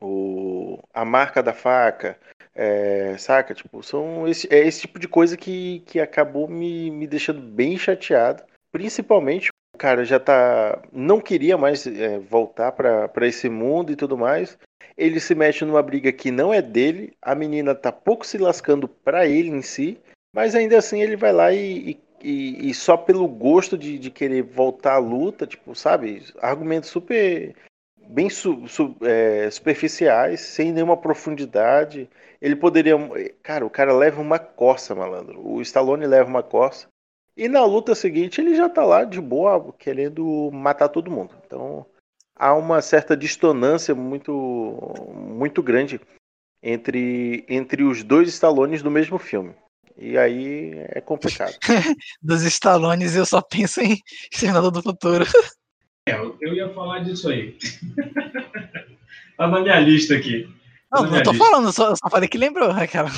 o- 0.00 0.78
a 0.94 1.04
marca 1.04 1.42
da 1.42 1.52
faca, 1.54 2.18
é, 2.54 3.16
saca? 3.18 3.54
Tipo, 3.54 3.82
são 3.82 4.28
esse, 4.28 4.48
é 4.54 4.58
esse 4.66 4.82
tipo 4.82 4.98
de 4.98 5.08
coisa 5.08 5.36
que, 5.36 5.80
que 5.86 6.00
acabou 6.00 6.48
me, 6.48 6.90
me 6.90 7.06
deixando 7.06 7.40
bem 7.42 7.78
chateado. 7.78 8.42
Principalmente, 8.72 9.50
cara 9.74 10.04
já 10.04 10.18
tá. 10.20 10.80
não 10.92 11.20
queria 11.20 11.56
mais 11.58 11.86
é, 11.86 12.18
voltar 12.18 12.72
pra 12.72 13.26
esse 13.26 13.48
mundo 13.48 13.92
e 13.92 13.96
tudo 13.96 14.16
mais. 14.16 14.58
Ele 14.96 15.18
se 15.18 15.34
mete 15.34 15.64
numa 15.64 15.82
briga 15.82 16.12
que 16.12 16.30
não 16.30 16.52
é 16.54 16.62
dele, 16.62 17.12
a 17.20 17.34
menina 17.34 17.74
tá 17.74 17.90
pouco 17.90 18.24
se 18.26 18.38
lascando 18.38 18.86
pra 18.86 19.26
ele 19.26 19.48
em 19.50 19.62
si, 19.62 19.98
mas 20.34 20.54
ainda 20.54 20.78
assim 20.78 21.02
ele 21.02 21.16
vai 21.16 21.32
lá 21.32 21.52
e, 21.52 21.98
e- 22.22 22.70
e- 22.70 22.74
só 22.74 22.96
pelo 22.96 23.26
gosto 23.28 23.76
de, 23.76 23.98
de 23.98 24.10
querer 24.10 24.42
voltar 24.42 24.94
à 24.94 24.98
luta, 24.98 25.46
tipo, 25.46 25.74
sabe? 25.74 26.22
Argumentos 26.40 26.90
super 26.90 27.54
bem 28.08 28.30
su- 28.30 28.66
su- 28.68 28.96
é, 29.02 29.50
superficiais, 29.50 30.40
sem 30.40 30.72
nenhuma 30.72 30.96
profundidade. 30.96 32.08
Ele 32.40 32.56
poderia. 32.56 32.94
Cara, 33.42 33.64
o 33.66 33.70
cara 33.70 33.92
leva 33.92 34.20
uma 34.20 34.38
coça, 34.38 34.94
malandro. 34.94 35.40
O 35.46 35.60
Stallone 35.62 36.06
leva 36.06 36.28
uma 36.28 36.42
coça. 36.42 36.86
E 37.36 37.48
na 37.48 37.64
luta 37.64 37.94
seguinte 37.94 38.40
ele 38.40 38.54
já 38.54 38.68
tá 38.68 38.84
lá 38.84 39.04
de 39.04 39.20
boa, 39.20 39.72
querendo 39.78 40.50
matar 40.52 40.88
todo 40.88 41.10
mundo. 41.10 41.34
Então 41.44 41.84
há 42.36 42.54
uma 42.54 42.80
certa 42.80 43.16
dissonância 43.16 43.94
muito, 43.94 44.32
muito 45.14 45.62
grande 45.62 46.00
entre, 46.62 47.44
entre 47.48 47.82
os 47.82 48.02
dois 48.02 48.28
Stallones 48.28 48.82
do 48.82 48.90
mesmo 48.90 49.18
filme. 49.18 49.54
E 49.96 50.18
aí 50.18 50.72
é 50.88 51.00
complicado. 51.00 51.54
Dos 52.22 52.42
Stallones 52.42 53.14
eu 53.14 53.24
só 53.24 53.40
penso 53.40 53.80
em 53.80 53.98
Exterminador 54.32 54.70
do 54.70 54.82
Futuro. 54.82 55.24
É, 56.06 56.16
eu 56.18 56.52
ia 56.52 56.68
falar 56.74 56.98
disso 56.98 57.30
aí. 57.30 57.56
tá 59.38 59.48
na 59.48 59.60
minha 59.60 59.80
lista 59.80 60.14
aqui. 60.14 60.46
Tá 60.90 61.00
Não, 61.00 61.10
não 61.10 61.22
tô 61.22 61.30
lista. 61.32 61.46
falando, 61.46 61.72
só, 61.72 61.96
só 61.96 62.10
falei 62.10 62.28
que 62.28 62.36
lembrou, 62.36 62.70
aquela. 62.72 63.10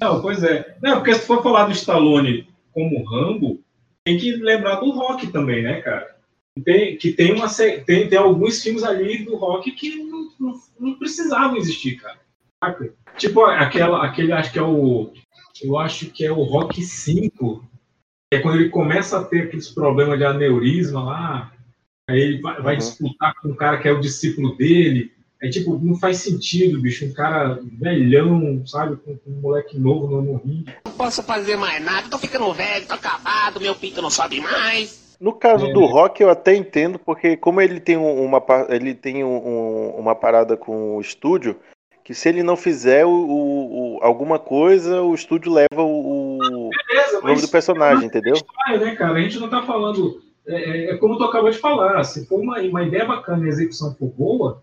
Não, 0.00 0.22
pois 0.22 0.42
é. 0.42 0.78
Não, 0.82 0.96
porque 0.96 1.12
se 1.12 1.26
for 1.26 1.42
falar 1.42 1.66
do 1.66 1.72
Stallone 1.72 2.48
como 2.72 3.04
Rambo, 3.04 3.62
tem 4.04 4.18
que 4.18 4.32
lembrar 4.36 4.76
do 4.76 4.90
Rock 4.90 5.26
também, 5.28 5.62
né, 5.62 5.80
cara? 5.80 6.16
Tem, 6.64 6.96
que 6.96 7.12
tem, 7.12 7.32
uma, 7.32 7.46
tem, 7.48 8.08
tem 8.08 8.18
alguns 8.18 8.62
filmes 8.62 8.82
ali 8.82 9.24
do 9.24 9.36
Rock 9.36 9.70
que 9.72 9.96
não, 9.96 10.30
não, 10.38 10.60
não 10.78 10.94
precisavam 10.94 11.56
existir, 11.56 11.96
cara. 11.96 12.18
Tipo, 13.16 13.44
aquela, 13.44 14.04
aquele, 14.04 14.32
acho 14.32 14.52
que 14.52 14.58
é 14.58 14.62
o. 14.62 15.12
Eu 15.62 15.78
acho 15.78 16.06
que 16.10 16.24
é 16.24 16.32
o 16.32 16.42
Rock 16.42 16.82
5. 16.82 17.64
Que 18.30 18.38
é 18.38 18.40
quando 18.40 18.56
ele 18.56 18.68
começa 18.68 19.18
a 19.18 19.24
ter 19.24 19.44
aqueles 19.44 19.68
problemas 19.68 20.18
de 20.18 20.24
aneurisma 20.24 21.02
lá. 21.02 21.52
Aí 22.08 22.20
ele 22.20 22.40
vai, 22.40 22.60
vai 22.60 22.76
disputar 22.76 23.34
com 23.34 23.48
um 23.48 23.54
cara 23.54 23.78
que 23.78 23.88
é 23.88 23.92
o 23.92 24.00
discípulo 24.00 24.56
dele. 24.56 25.12
Aí, 25.42 25.48
tipo, 25.50 25.78
não 25.82 25.94
faz 25.94 26.18
sentido, 26.18 26.80
bicho. 26.80 27.06
Um 27.06 27.12
cara 27.12 27.58
velhão, 27.78 28.62
sabe? 28.66 28.96
Com, 28.96 29.16
com 29.16 29.30
um 29.30 29.40
moleque 29.40 29.78
novo 29.78 30.06
no, 30.06 30.20
no 30.22 30.36
ringue. 30.38 30.66
Não 30.84 30.92
posso 30.92 31.22
fazer 31.22 31.56
mais 31.56 31.82
nada, 31.82 32.08
tô 32.10 32.18
ficando 32.18 32.52
velho, 32.52 32.86
tô 32.86 32.94
acabado, 32.94 33.60
meu 33.60 33.74
pinto 33.74 34.02
não 34.02 34.10
sobe 34.10 34.40
mais. 34.40 35.16
No 35.20 35.32
caso 35.32 35.66
É. 35.66 35.72
do 35.72 35.84
rock, 35.84 36.22
eu 36.22 36.30
até 36.30 36.54
entendo, 36.54 36.98
porque 36.98 37.36
como 37.36 37.60
ele 37.60 37.78
tem 37.80 37.96
um- 37.96 38.22
uma, 38.24 38.42
ele 38.70 38.94
tem 38.94 39.22
um- 39.24 39.36
um- 39.48 39.90
uma 39.98 40.14
parada 40.14 40.56
com 40.56 40.96
o 40.96 41.00
estúdio, 41.00 41.56
que 42.04 42.14
se 42.14 42.28
ele 42.28 42.42
não 42.42 42.56
fizer 42.56 43.04
o, 43.04 43.10
o- 43.10 43.96
o- 43.96 43.98
alguma 44.02 44.38
coisa, 44.38 45.02
o 45.02 45.14
estúdio 45.14 45.52
leva 45.52 45.82
o, 45.82 46.38
o 46.38 46.70
Beleza, 46.88 47.20
nome 47.22 47.40
do 47.40 47.48
personagem, 47.48 48.06
entendeu? 48.06 48.34
Estranho, 48.34 48.80
né, 48.84 48.94
cara? 48.96 49.18
A 49.18 49.20
gente 49.22 49.38
não 49.38 49.48
tá 49.50 49.62
falando. 49.62 50.20
É, 50.46 50.54
é- 50.54 50.90
é 50.92 50.96
como 50.96 51.16
tu 51.18 51.24
acabou 51.24 51.50
de 51.50 51.58
falar. 51.58 52.02
Se 52.04 52.26
for 52.26 52.40
uma, 52.40 52.58
uma 52.60 52.82
ideia 52.82 53.04
bacana 53.04 53.42
e 53.44 53.46
a 53.46 53.50
execução 53.50 53.94
for 53.94 54.08
boa, 54.08 54.62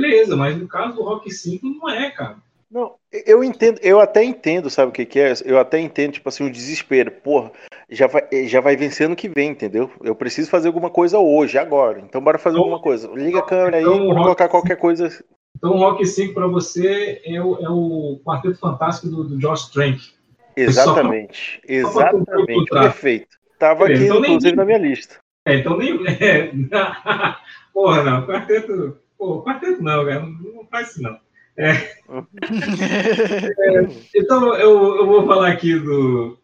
beleza, 0.00 0.36
mas 0.36 0.56
no 0.56 0.66
caso 0.68 0.94
do 0.96 1.02
Rock 1.02 1.30
5 1.30 1.66
não 1.66 1.88
é, 1.88 2.10
cara. 2.10 2.36
Não, 2.70 2.94
eu 3.26 3.44
entendo, 3.44 3.78
eu 3.82 4.00
até 4.00 4.24
entendo, 4.24 4.70
sabe 4.70 4.88
o 4.88 4.92
que 4.92 5.04
que 5.04 5.20
é? 5.20 5.34
Eu 5.44 5.58
até 5.58 5.78
entendo, 5.78 6.12
tipo 6.12 6.28
assim, 6.28 6.46
o 6.46 6.50
desespero. 6.50 7.10
Porra, 7.10 7.52
já 7.90 8.06
vai, 8.06 8.26
já 8.46 8.62
vai 8.62 8.76
vencer 8.76 9.04
ano 9.04 9.14
que 9.14 9.28
vem, 9.28 9.50
entendeu? 9.50 9.90
Eu 10.02 10.14
preciso 10.14 10.48
fazer 10.48 10.68
alguma 10.68 10.88
coisa 10.88 11.18
hoje, 11.18 11.58
agora. 11.58 12.00
Então 12.00 12.22
bora 12.22 12.38
fazer 12.38 12.56
alguma 12.56 12.80
coisa. 12.80 13.10
Liga 13.14 13.40
a 13.40 13.42
câmera 13.42 13.76
aí, 13.76 13.82
então, 13.82 14.08
Rock 14.08 14.22
colocar 14.22 14.48
qualquer 14.48 14.76
coisa. 14.76 15.10
Então 15.54 15.72
o 15.72 15.76
Rock 15.76 16.06
5 16.06 16.32
pra 16.32 16.46
você 16.46 17.20
é 17.26 17.42
o, 17.42 17.58
é 17.58 17.68
o 17.68 18.20
Quarteto 18.24 18.58
Fantástico 18.58 19.08
do, 19.08 19.24
do 19.24 19.38
Josh 19.38 19.68
Trank. 19.68 20.00
Exatamente, 20.56 21.60
pra 21.66 21.74
exatamente, 21.74 22.26
completar. 22.26 22.82
perfeito. 22.84 23.36
Tava 23.58 23.84
aqui, 23.84 24.04
então 24.04 24.20
nem- 24.20 24.30
inclusive, 24.32 24.56
na 24.56 24.64
minha 24.64 24.78
lista. 24.78 25.16
É, 25.46 25.56
então 25.56 25.76
nem. 25.76 25.98
É, 26.08 26.50
porra, 27.72 28.02
não. 28.02 28.26
Quarteto. 28.26 28.98
Pô, 29.22 29.40
quarteto 29.40 29.80
não, 29.80 30.04
cara. 30.04 30.18
Não, 30.18 30.30
não 30.32 30.66
faz 30.68 30.90
isso, 30.90 31.00
não. 31.02 31.16
É. 31.56 31.74
É, 32.42 33.86
então 34.16 34.54
eu, 34.56 34.96
eu 34.96 35.06
vou 35.06 35.24
falar 35.24 35.48
aqui 35.48 35.78
do. 35.78 36.36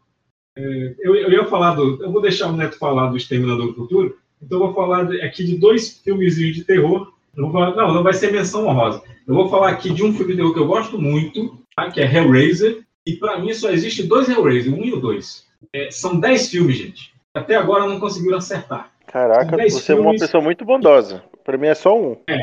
é, 0.57 0.95
eu, 1.01 1.17
eu 1.17 1.33
ia 1.33 1.45
falar 1.47 1.75
do. 1.75 2.01
Eu 2.03 2.13
vou 2.13 2.23
deixar 2.23 2.47
o 2.47 2.53
Neto 2.57 2.79
falar 2.79 3.09
do 3.11 3.17
Exterminador 3.17 3.67
do 3.67 3.75
Futuro. 3.75 4.17
Então 4.41 4.61
eu 4.61 4.67
vou 4.67 4.75
falar 4.75 5.13
aqui 5.25 5.45
de 5.45 5.57
dois 5.57 5.99
filmezinhos 6.05 6.55
de 6.55 6.63
terror. 6.65 7.13
Vou 7.37 7.51
falar- 7.51 7.75
não, 7.75 7.93
não 7.95 8.03
vai 8.05 8.13
ser 8.13 8.31
menção 8.33 8.65
honrosa. 8.67 9.03
Eu 9.27 9.35
vou 9.35 9.49
falar 9.49 9.71
aqui 9.71 9.91
de 9.93 10.05
um 10.05 10.13
filme 10.13 10.33
de 10.33 10.39
terror 10.39 10.55
que 10.55 10.61
eu 10.61 10.67
gosto 10.69 10.99
muito, 11.01 11.59
tá? 11.75 11.91
que 11.91 12.01
é 12.01 12.05
Hellraiser. 12.15 12.85
E 13.05 13.17
pra 13.17 13.41
mim 13.41 13.53
só 13.55 13.71
existe 13.71 14.05
dois 14.05 14.29
Hellraiser, 14.29 14.73
um 14.73 14.85
e 14.85 14.93
o 14.93 15.01
dois. 15.01 15.47
É, 15.75 15.91
são 15.91 16.21
dez 16.21 16.49
filmes, 16.49 16.77
gente. 16.77 17.13
Até 17.35 17.57
agora 17.57 17.87
não 17.89 17.99
conseguiram 17.99 18.39
acertar. 18.39 18.93
Caraca, 19.07 19.57
você 19.69 19.93
é 19.93 19.95
uma 19.97 20.05
filmes. 20.05 20.21
pessoa 20.21 20.45
muito 20.45 20.65
bondosa. 20.65 21.25
Pra 21.43 21.59
mim 21.59 21.67
é 21.67 21.75
só 21.75 21.99
um. 21.99 22.17
Ah, 22.29 22.37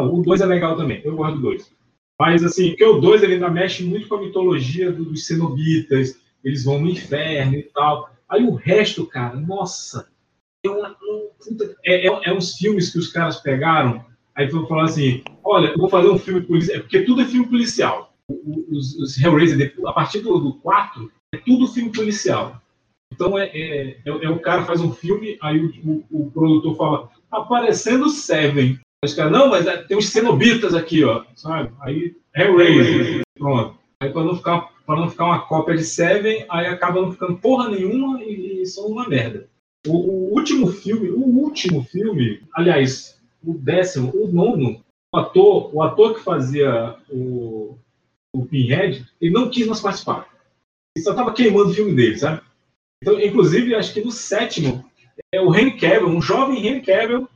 o 0.00 0.22
2 0.22 0.40
é 0.40 0.46
legal 0.46 0.76
também, 0.76 1.00
eu 1.04 1.16
gosto 1.16 1.36
do 1.36 1.42
2. 1.42 1.70
Mas 2.20 2.42
assim, 2.44 2.70
porque 2.70 2.84
o 2.84 2.98
2 3.00 3.22
ele 3.22 3.34
ainda 3.34 3.50
mexe 3.50 3.84
muito 3.84 4.08
com 4.08 4.16
a 4.16 4.20
mitologia 4.22 4.90
do- 4.90 5.04
dos 5.04 5.26
cenobitas, 5.26 6.18
eles 6.44 6.64
vão 6.64 6.80
no 6.80 6.88
inferno 6.88 7.54
e 7.56 7.62
tal. 7.64 8.10
Aí 8.28 8.42
o 8.44 8.54
resto, 8.54 9.06
cara, 9.06 9.36
nossa, 9.36 10.08
é, 10.64 10.68
uma- 10.70 10.90
um- 11.02 11.28
é, 11.84 12.06
é- 12.08 12.20
é 12.30 12.32
uns 12.32 12.56
filmes 12.56 12.90
que 12.90 12.98
os 12.98 13.08
caras 13.08 13.36
pegaram, 13.40 14.04
aí 14.34 14.46
vão 14.48 14.66
falar 14.66 14.84
assim, 14.84 15.22
olha, 15.44 15.68
eu 15.68 15.78
vou 15.78 15.88
fazer 15.88 16.08
um 16.08 16.18
filme 16.18 16.40
policial, 16.40 16.80
porque 16.80 17.02
tudo 17.02 17.20
é 17.22 17.24
filme 17.26 17.46
policial. 17.48 18.12
Os, 18.68 18.96
os 18.96 19.18
Hellraiser, 19.22 19.74
a 19.86 19.92
partir 19.92 20.20
do, 20.20 20.38
do 20.38 20.54
4, 20.54 21.10
é 21.34 21.38
tudo 21.38 21.68
filme 21.68 21.92
policial. 21.92 22.60
Então 23.12 23.38
é, 23.38 23.46
é, 23.54 23.98
é, 24.04 24.24
é 24.24 24.28
o 24.30 24.40
cara 24.40 24.64
faz 24.64 24.80
um 24.80 24.92
filme, 24.92 25.38
aí 25.40 25.64
o, 25.64 25.70
o- 26.10 26.26
o 26.26 26.30
produtor 26.32 26.76
fala, 26.76 27.10
aparecendo 27.30 28.08
Seven. 28.08 28.78
Os 29.06 29.14
caras, 29.14 29.32
não, 29.32 29.48
mas 29.48 29.66
é, 29.66 29.76
tem 29.78 29.96
uns 29.96 30.08
cenobitas 30.08 30.74
aqui, 30.74 31.04
ó, 31.04 31.24
sabe? 31.34 31.72
Aí 31.80 32.14
Hellraiser, 32.34 33.22
pronto. 33.38 33.78
Aí 34.00 34.10
para 34.10 34.24
não 34.24 34.36
ficar 34.36 34.76
para 34.86 35.00
não 35.00 35.10
ficar 35.10 35.24
uma 35.24 35.40
cópia 35.40 35.76
de 35.76 35.82
Seven, 35.82 36.46
aí 36.48 36.66
acaba 36.66 37.02
não 37.02 37.10
ficando 37.10 37.38
porra 37.38 37.68
nenhuma 37.68 38.22
e, 38.22 38.62
e 38.62 38.66
são 38.66 38.86
uma 38.86 39.08
merda. 39.08 39.48
O, 39.86 39.96
o 39.96 40.34
último 40.34 40.68
filme, 40.68 41.10
o 41.10 41.18
último 41.18 41.82
filme, 41.82 42.40
aliás, 42.54 43.20
o 43.42 43.54
décimo, 43.54 44.12
o 44.14 44.28
nono, 44.28 44.80
o 45.12 45.18
ator, 45.18 45.74
o 45.74 45.82
ator 45.82 46.14
que 46.14 46.22
fazia 46.22 46.94
o, 47.10 47.76
o 48.32 48.46
Pinhead, 48.46 49.04
ele 49.20 49.32
não 49.32 49.50
quis 49.50 49.66
mais 49.66 49.80
participar. 49.80 50.28
Ele 50.96 51.04
só 51.04 51.14
tava 51.14 51.32
queimando 51.32 51.70
o 51.70 51.74
filme 51.74 51.94
dele, 51.94 52.16
sabe? 52.16 52.42
Então, 53.02 53.20
inclusive, 53.20 53.74
acho 53.74 53.92
que 53.92 54.00
no 54.00 54.12
sétimo, 54.12 54.84
é 55.32 55.40
o 55.40 55.54
Henry 55.54 55.76
Cavill, 55.76 56.08
um 56.08 56.22
jovem 56.22 56.64
Henry 56.64 56.82
Cavill, 56.82 57.28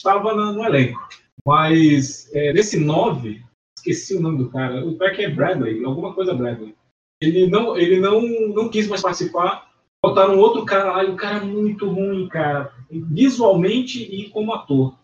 estava 0.00 0.34
no 0.34 0.64
elenco. 0.64 0.98
Mas 1.46 2.30
é, 2.34 2.52
nesse 2.52 2.78
9, 2.80 3.42
esqueci 3.76 4.14
o 4.16 4.20
nome 4.20 4.38
do 4.38 4.50
cara, 4.50 4.84
o 4.84 4.96
cara 4.96 5.14
que 5.14 5.22
é 5.22 5.28
Bradley, 5.30 5.84
alguma 5.84 6.14
coisa 6.14 6.34
Bradley. 6.34 6.74
Ele 7.22 7.46
não, 7.46 7.76
ele 7.76 8.00
não, 8.00 8.22
não 8.54 8.68
quis 8.70 8.88
mais 8.88 9.02
participar. 9.02 9.68
Botaram 10.02 10.38
outro 10.38 10.64
cara 10.64 10.92
lá, 10.92 11.04
e 11.04 11.10
o 11.10 11.16
cara 11.16 11.38
é 11.38 11.44
muito 11.44 11.86
ruim, 11.86 12.26
cara, 12.28 12.72
visualmente 12.90 14.02
e 14.02 14.30
como 14.30 14.54
ator. 14.54 14.96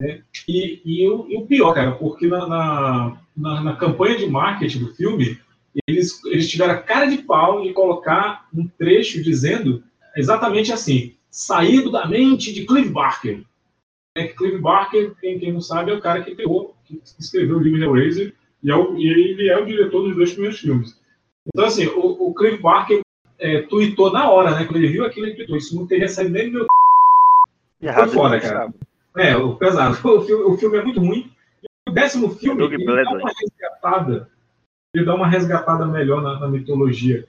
né? 0.00 0.22
E, 0.46 0.80
e, 0.84 1.08
o, 1.08 1.26
e 1.28 1.36
o 1.36 1.46
pior, 1.46 1.74
cara, 1.74 1.92
porque 1.92 2.28
na, 2.28 2.46
na, 2.46 3.18
na- 3.36 3.60
na 3.62 3.76
campanha 3.76 4.16
de 4.16 4.26
marketing 4.28 4.78
do 4.78 4.94
filme, 4.94 5.36
eles, 5.88 6.24
eles 6.26 6.48
tiveram 6.48 6.74
a 6.74 6.78
cara 6.78 7.06
de 7.06 7.18
pau 7.18 7.62
de 7.62 7.72
colocar 7.72 8.46
um 8.54 8.68
trecho 8.68 9.20
dizendo 9.22 9.82
exatamente 10.16 10.72
assim: 10.72 11.14
saído 11.28 11.90
da 11.90 12.06
mente 12.06 12.52
de 12.52 12.64
Clive 12.64 12.90
Barker. 12.90 13.42
É 14.16 14.26
que 14.26 14.34
Clive 14.34 14.58
Barker, 14.58 15.14
quem, 15.20 15.38
quem 15.38 15.52
não 15.52 15.60
sabe, 15.60 15.90
é 15.90 15.94
o 15.94 16.00
cara 16.00 16.22
que 16.22 16.34
criou, 16.34 16.74
que 16.84 17.00
escreveu 17.18 17.58
o 17.58 17.60
livro 17.60 17.82
Hellraiser, 17.82 18.34
e, 18.62 18.70
é 18.70 18.74
o, 18.74 18.96
e 18.96 19.08
ele 19.08 19.48
é 19.48 19.56
o 19.56 19.64
diretor 19.64 20.02
dos 20.02 20.16
dois 20.16 20.32
primeiros 20.32 20.58
filmes. 20.58 21.00
Então, 21.46 21.64
assim, 21.64 21.86
o, 21.86 22.28
o 22.28 22.34
Clive 22.34 22.60
Barker 22.60 23.00
é, 23.38 23.62
tweetou 23.62 24.12
na 24.12 24.30
hora, 24.30 24.50
né? 24.50 24.64
Quando 24.64 24.76
ele 24.76 24.88
viu 24.88 25.04
aquilo, 25.04 25.26
ele 25.26 25.36
tweetou: 25.36 25.56
Isso 25.56 25.74
não 25.74 25.86
teria 25.86 26.08
saído 26.08 26.32
nem 26.32 26.50
do 26.50 26.52
meu. 26.52 26.66
Foi 27.94 28.08
fora, 28.08 28.38
demais, 28.38 28.42
cara. 28.42 28.74
É, 29.16 29.36
o 29.36 29.56
pesado. 29.56 29.96
O 30.06 30.22
filme, 30.22 30.44
o 30.44 30.58
filme 30.58 30.78
é 30.78 30.84
muito 30.84 31.00
ruim. 31.00 31.32
E 31.62 31.90
o 31.90 31.94
décimo 31.94 32.30
filme, 32.30 32.62
ele 32.64 32.84
dá 32.84 33.10
uma 33.10 33.32
resgatada. 33.40 34.30
Ele 34.94 35.04
dá 35.04 35.14
uma 35.14 35.28
resgatada 35.28 35.86
melhor 35.86 36.20
na, 36.20 36.38
na 36.38 36.48
mitologia 36.48 37.26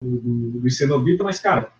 do, 0.00 0.16
do, 0.18 0.60
do 0.60 0.70
Cenobita, 0.70 1.24
mas, 1.24 1.38
cara, 1.40 1.72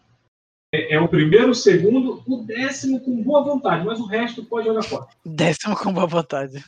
é, 0.75 0.95
é 0.95 1.01
o 1.01 1.09
primeiro, 1.09 1.51
o 1.51 1.55
segundo, 1.55 2.23
o 2.27 2.45
décimo 2.45 3.01
com 3.01 3.23
boa 3.23 3.43
vontade, 3.45 3.85
mas 3.85 4.01
o 4.01 4.07
resto 4.07 4.45
pode 4.45 4.69
olhar 4.69 4.83
fora. 4.83 5.07
Décimo 5.25 5.77
com 5.77 5.93
boa 5.93 6.07
vontade. 6.07 6.63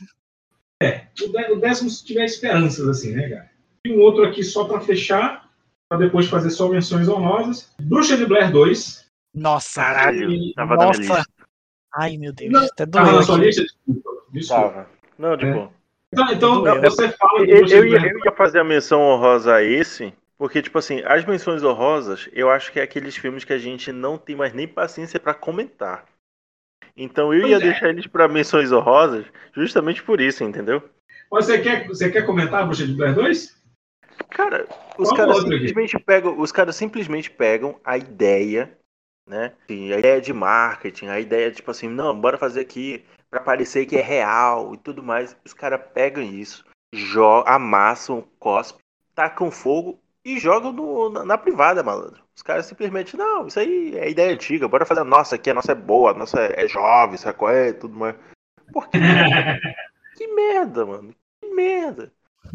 O, 1.23 1.31
dé- 1.31 1.51
o 1.51 1.59
décimo 1.59 1.89
se 1.89 2.05
tiver 2.05 2.25
esperanças, 2.25 2.87
assim, 2.87 3.11
né, 3.15 3.29
cara? 3.29 3.49
E 3.85 3.91
um 3.91 3.99
outro 4.01 4.23
aqui 4.25 4.43
só 4.43 4.65
pra 4.65 4.79
fechar, 4.79 5.49
pra 5.89 5.97
depois 5.97 6.27
fazer 6.27 6.49
só 6.51 6.67
menções 6.69 7.07
honrosas. 7.09 7.73
Bruxa 7.81 8.15
de 8.17 8.25
Blair 8.25 8.51
2. 8.51 9.05
Nossa. 9.33 9.81
Caralho, 9.81 10.27
minha 10.27 10.53
Nossa. 10.65 10.99
lista. 10.99 11.23
Ai, 11.95 12.17
meu 12.17 12.31
Deus. 12.33 12.51
Não, 12.51 12.63
até 12.65 12.85
Tava 12.85 13.11
na 13.11 13.23
sua 13.23 13.37
lista? 13.37 13.63
Desculpa. 13.63 14.09
desculpa. 14.31 14.69
Tava. 14.69 14.89
Não, 15.17 15.35
de 15.37 15.45
É. 15.45 15.53
boa. 15.53 15.71
Então, 16.13 16.31
então 16.31 16.61
Doeu. 16.63 16.81
você 16.81 17.09
fala 17.09 17.39
Eu, 17.41 17.67
eu 17.67 17.85
eu 17.85 18.19
ia 18.25 18.31
fazer 18.37 18.59
a 18.59 18.63
menção 18.63 19.01
honrosa 19.01 19.55
a 19.55 19.63
esse, 19.63 20.13
porque, 20.37 20.61
tipo 20.61 20.77
assim, 20.77 21.01
as 21.05 21.25
menções 21.25 21.63
honrosas, 21.63 22.29
eu 22.31 22.49
acho 22.49 22.71
que 22.71 22.79
é 22.79 22.83
aqueles 22.83 23.17
filmes 23.17 23.43
que 23.43 23.53
a 23.53 23.57
gente 23.57 23.91
não 23.91 24.17
tem 24.17 24.35
mais 24.35 24.53
nem 24.53 24.67
paciência 24.67 25.19
pra 25.19 25.33
comentar. 25.33 26.05
Então 26.95 27.33
eu 27.33 27.41
Pois 27.41 27.51
ia 27.51 27.57
é. 27.57 27.59
deixar 27.59 27.89
eles 27.89 28.07
pra 28.07 28.27
menções 28.27 28.71
honrosas 28.71 29.25
justamente 29.53 30.03
por 30.03 30.21
isso, 30.21 30.43
entendeu? 30.43 30.87
Mas 31.31 31.45
Você 31.45 31.59
quer, 31.61 31.87
você 31.87 32.11
quer 32.11 32.25
comentar 32.25 32.61
a 32.61 32.65
Bruxa 32.65 32.85
de 32.85 32.93
Blair 32.93 33.15
2? 33.15 33.57
Cara, 34.29 34.67
os 34.97 35.09
Qual 35.09 35.17
caras 35.17 35.37
aqui? 35.39 35.49
simplesmente 35.49 35.99
pegam, 35.99 36.39
os 36.39 36.51
caras 36.51 36.75
simplesmente 36.75 37.29
pegam 37.29 37.79
a 37.83 37.97
ideia, 37.97 38.77
né? 39.27 39.53
Assim, 39.63 39.93
a 39.93 39.99
ideia 39.99 40.21
de 40.21 40.33
marketing, 40.33 41.07
a 41.07 41.19
ideia 41.19 41.51
tipo 41.51 41.69
assim, 41.69 41.87
não, 41.87 42.19
bora 42.19 42.37
fazer 42.37 42.61
aqui 42.61 43.03
pra 43.29 43.39
parecer 43.39 43.85
que 43.85 43.97
é 43.97 44.01
real 44.01 44.73
e 44.73 44.77
tudo 44.77 45.03
mais. 45.03 45.35
Os 45.45 45.53
caras 45.53 45.81
pegam 45.93 46.23
isso, 46.23 46.65
jogam, 46.93 47.51
amassam, 47.53 48.27
cospem, 48.39 48.81
tacam 49.13 49.51
fogo 49.51 49.99
e 50.27 50.37
jogam 50.39 50.73
no- 50.73 51.09
na, 51.09 51.23
na 51.23 51.37
privada, 51.37 51.81
malandro. 51.81 52.21
Os 52.35 52.41
caras 52.41 52.65
simplesmente, 52.65 53.15
não, 53.15 53.47
isso 53.47 53.57
aí 53.57 53.97
é 53.97 54.09
ideia 54.09 54.33
antiga, 54.33 54.67
bora 54.67 54.85
fazer 54.85 54.99
a 54.99 55.05
nossa 55.05 55.35
aqui, 55.35 55.49
a 55.49 55.53
nossa 55.53 55.71
é 55.71 55.75
boa, 55.75 56.11
a 56.11 56.13
nossa 56.13 56.37
é 56.41 56.67
jovem, 56.67 57.17
sacou? 57.17 57.49
É 57.49 57.71
tudo 57.71 57.97
mais. 57.97 58.15
Por 58.73 58.89
que? 58.89 58.97
que 60.17 60.27
merda, 60.27 60.85
mano. 60.85 61.15
Que 61.41 61.47
merda. 61.49 62.11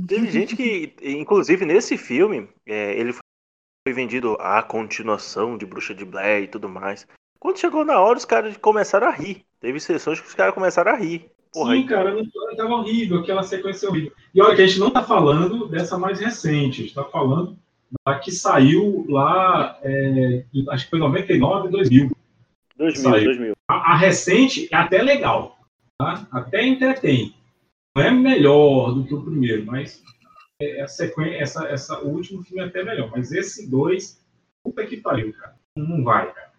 Teve 0.07 0.31
gente 0.31 0.55
que, 0.55 0.95
inclusive 1.03 1.65
nesse 1.65 1.97
filme, 1.97 2.47
é, 2.67 2.93
ele 2.93 3.15
foi 3.15 3.95
vendido 3.95 4.37
a 4.39 4.63
continuação 4.63 5.57
de 5.57 5.65
Bruxa 5.65 5.95
de 5.95 6.05
Blair 6.05 6.45
e 6.45 6.49
tudo 6.49 6.69
mais. 6.69 7.07
Quando 7.39 7.59
chegou 7.59 7.87
na 7.87 7.99
hora, 7.99 8.19
os 8.19 8.27
caras 8.27 8.55
começaram 8.59 9.07
a 9.07 9.11
rir. 9.11 9.47
Teve 9.61 9.81
sessões 9.81 10.21
que 10.21 10.29
os 10.29 10.35
caras 10.35 10.55
começaram 10.55 10.93
a 10.93 10.97
rir. 10.97 11.31
Porra, 11.53 11.75
Sim, 11.75 11.87
cara, 11.87 12.15
tava 12.57 12.75
horrível, 12.75 13.21
aquela 13.21 13.43
sequência 13.43 13.89
horrível. 13.89 14.13
E 14.35 14.41
olha 14.41 14.57
que 14.57 14.63
a 14.63 14.67
gente 14.67 14.79
não 14.81 14.91
tá 14.91 15.03
falando 15.03 15.69
dessa 15.69 15.99
mais 15.99 16.19
recente, 16.19 16.81
a 16.81 16.85
gente 16.85 16.95
tá 16.95 17.05
falando 17.05 17.59
da 18.07 18.19
que 18.19 18.31
saiu 18.31 19.05
lá, 19.09 19.79
é, 19.83 20.45
acho 20.71 20.85
que 20.85 20.91
foi 20.91 20.99
99, 20.99 21.69
2000. 21.69 22.11
2000, 22.77 23.03
Saiu. 23.03 23.25
2000. 23.25 23.53
A, 23.69 23.93
a 23.93 23.97
recente 23.97 24.69
é 24.73 24.77
até 24.77 25.03
legal, 25.03 25.59
tá? 25.99 26.27
Até 26.33 26.65
entretém. 26.67 27.35
Não 27.97 28.03
é 28.03 28.11
melhor 28.11 28.95
do 28.95 29.05
que 29.05 29.15
o 29.15 29.23
primeiro, 29.23 29.67
mas 29.67 30.03
é, 30.61 30.81
a 30.83 30.89
sequência, 30.89 31.37
essa, 31.43 31.67
essa, 31.69 32.01
o 32.01 32.09
último 32.09 32.43
filme 32.43 32.63
é 32.63 32.67
até 32.67 32.83
melhor. 32.83 33.11
Mas 33.11 33.31
esse 33.33 33.71
dois, 33.71 34.21
puta 34.65 34.87
que 34.87 34.97
pariu, 34.97 35.33
cara. 35.35 35.55
Não 35.77 36.03
vai, 36.03 36.33
cara. 36.33 36.51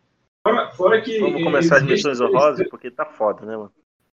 Fora, 0.46 0.72
fora 0.72 1.02
que. 1.02 1.20
Vamos 1.20 1.44
começar 1.44 1.78
as 1.78 1.84
missões 1.84 2.22
honrosas, 2.22 2.68
porque 2.70 2.92
tá 2.92 3.06
foda, 3.06 3.46
né, 3.46 3.58
mano? 3.58 3.72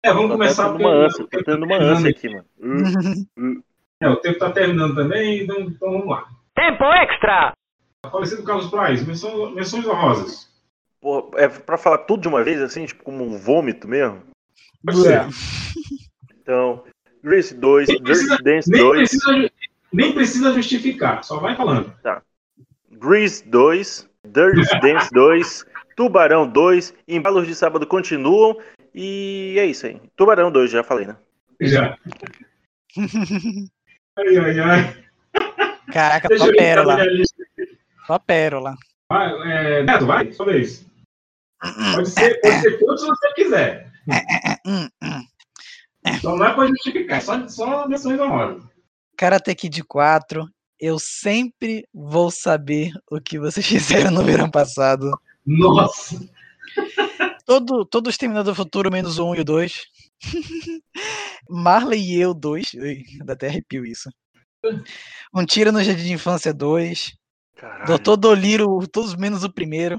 É, 0.06 0.12
vamos 0.12 0.32
Tô 0.32 0.34
começar 0.34 0.64
tendo 0.66 0.80
uma 0.80 0.90
pelo- 0.90 1.06
ânsia, 1.06 1.28
tô 1.32 1.44
tendo 1.44 1.66
uma 1.66 1.78
ânsia 1.78 2.10
aqui, 2.10 2.30
mano. 2.30 2.46
É, 4.02 4.10
o 4.10 4.18
tempo 4.18 4.38
tá 4.38 4.52
terminando 4.52 4.96
também, 4.96 5.44
então, 5.44 5.62
então 5.62 5.92
vamos 5.92 6.08
lá. 6.10 6.28
Tempo 6.56 6.84
extra! 6.84 7.54
Falecido 8.12 8.44
Carlos 8.44 8.70
Braz, 8.70 9.06
menções, 9.06 9.56
menções 9.56 9.86
honrosas. 9.88 10.50
Pô, 11.02 11.32
é 11.36 11.48
pra 11.48 11.78
falar 11.78 12.00
tudo 12.00 12.22
de 12.22 12.28
uma 12.28 12.44
vez, 12.44 12.62
assim, 12.62 12.86
tipo, 12.86 13.04
como 13.04 13.24
um 13.24 13.38
vômito 13.38 13.88
mesmo? 13.88 14.22
Pode 14.86 15.02
ser. 15.02 15.26
Então, 16.42 16.84
Grease 17.24 17.54
2, 17.56 17.88
Nem 17.90 18.02
precisa, 18.04 18.30
Dirty 18.38 18.44
Dance 18.44 18.70
nem 18.70 18.82
2, 18.82 18.98
precisa 19.00 19.34
ju- 19.34 19.50
nem 19.92 20.14
precisa 20.14 20.54
justificar, 20.54 21.24
só 21.24 21.40
vai 21.40 21.56
falando. 21.56 21.94
tá. 22.04 22.22
Grease 22.92 23.44
2, 23.48 24.10
Dirty 24.26 24.62
Dance 24.82 25.10
2, 25.12 25.66
Tubarão 25.96 26.48
2, 26.48 26.94
Embalos 27.08 27.48
de 27.48 27.56
Sábado 27.56 27.88
continuam, 27.88 28.58
e 28.94 29.56
é 29.58 29.66
isso 29.66 29.86
aí. 29.88 30.00
Tubarão 30.16 30.52
2, 30.52 30.70
já 30.72 30.84
falei, 30.84 31.08
né? 31.08 31.16
Já. 31.62 31.98
Ai, 34.16 34.38
ai, 34.38 34.60
ai. 34.60 35.03
Caraca, 35.92 36.38
só 36.38 36.52
pérola. 36.52 36.98
Só 38.08 38.20
pérola. 38.20 38.76
Vai, 39.10 39.30
é, 39.52 39.84
Neto, 39.84 40.06
vai, 40.06 40.32
sua 40.32 40.46
vez. 40.46 40.86
Pode 41.96 42.10
ser, 42.10 42.40
pode 42.42 42.62
ser 42.62 42.80
quanto 42.80 43.00
se 43.00 43.08
você 43.08 43.34
quiser. 43.34 43.92
Então 46.06 46.36
não 46.36 46.46
é 46.46 46.54
pra 46.54 46.68
justificar, 46.68 47.22
só, 47.22 47.48
só 47.48 47.88
menções 47.88 48.20
honrosas. 48.20 48.64
Karate 49.18 49.56
Kid 49.56 49.84
4. 49.84 50.46
Eu 50.80 51.00
sempre 51.00 51.88
vou 51.94 52.30
saber 52.30 52.92
o 53.10 53.22
que 53.22 53.40
vocês 53.40 53.66
fizeram 53.66 54.12
no 54.12 54.24
verão 54.24 54.50
passado. 54.50 55.10
Nossa! 55.46 56.20
Todo, 57.46 57.86
todo 57.86 58.10
Exterminador 58.10 58.54
do 58.54 58.56
Futuro, 58.56 58.92
menos 58.92 59.20
o 59.20 59.30
1 59.32 59.36
e 59.36 59.40
o 59.42 59.46
2. 59.46 59.82
Marley 61.50 62.02
e 62.02 62.20
eu 62.20 62.34
2. 62.34 62.74
Ui, 62.74 63.04
dá 63.24 63.34
até 63.34 63.48
arrepio 63.48 63.86
isso. 63.86 64.10
Um 65.34 65.46
Tiro 65.46 65.72
no 65.72 65.84
Jardim 65.84 66.04
de 66.04 66.14
Infância 66.14 66.54
2. 66.54 67.14
Doutor 67.88 68.18
Doliro, 68.18 68.86
todos 68.88 69.16
menos 69.16 69.44
o 69.44 69.52
primeiro. 69.52 69.98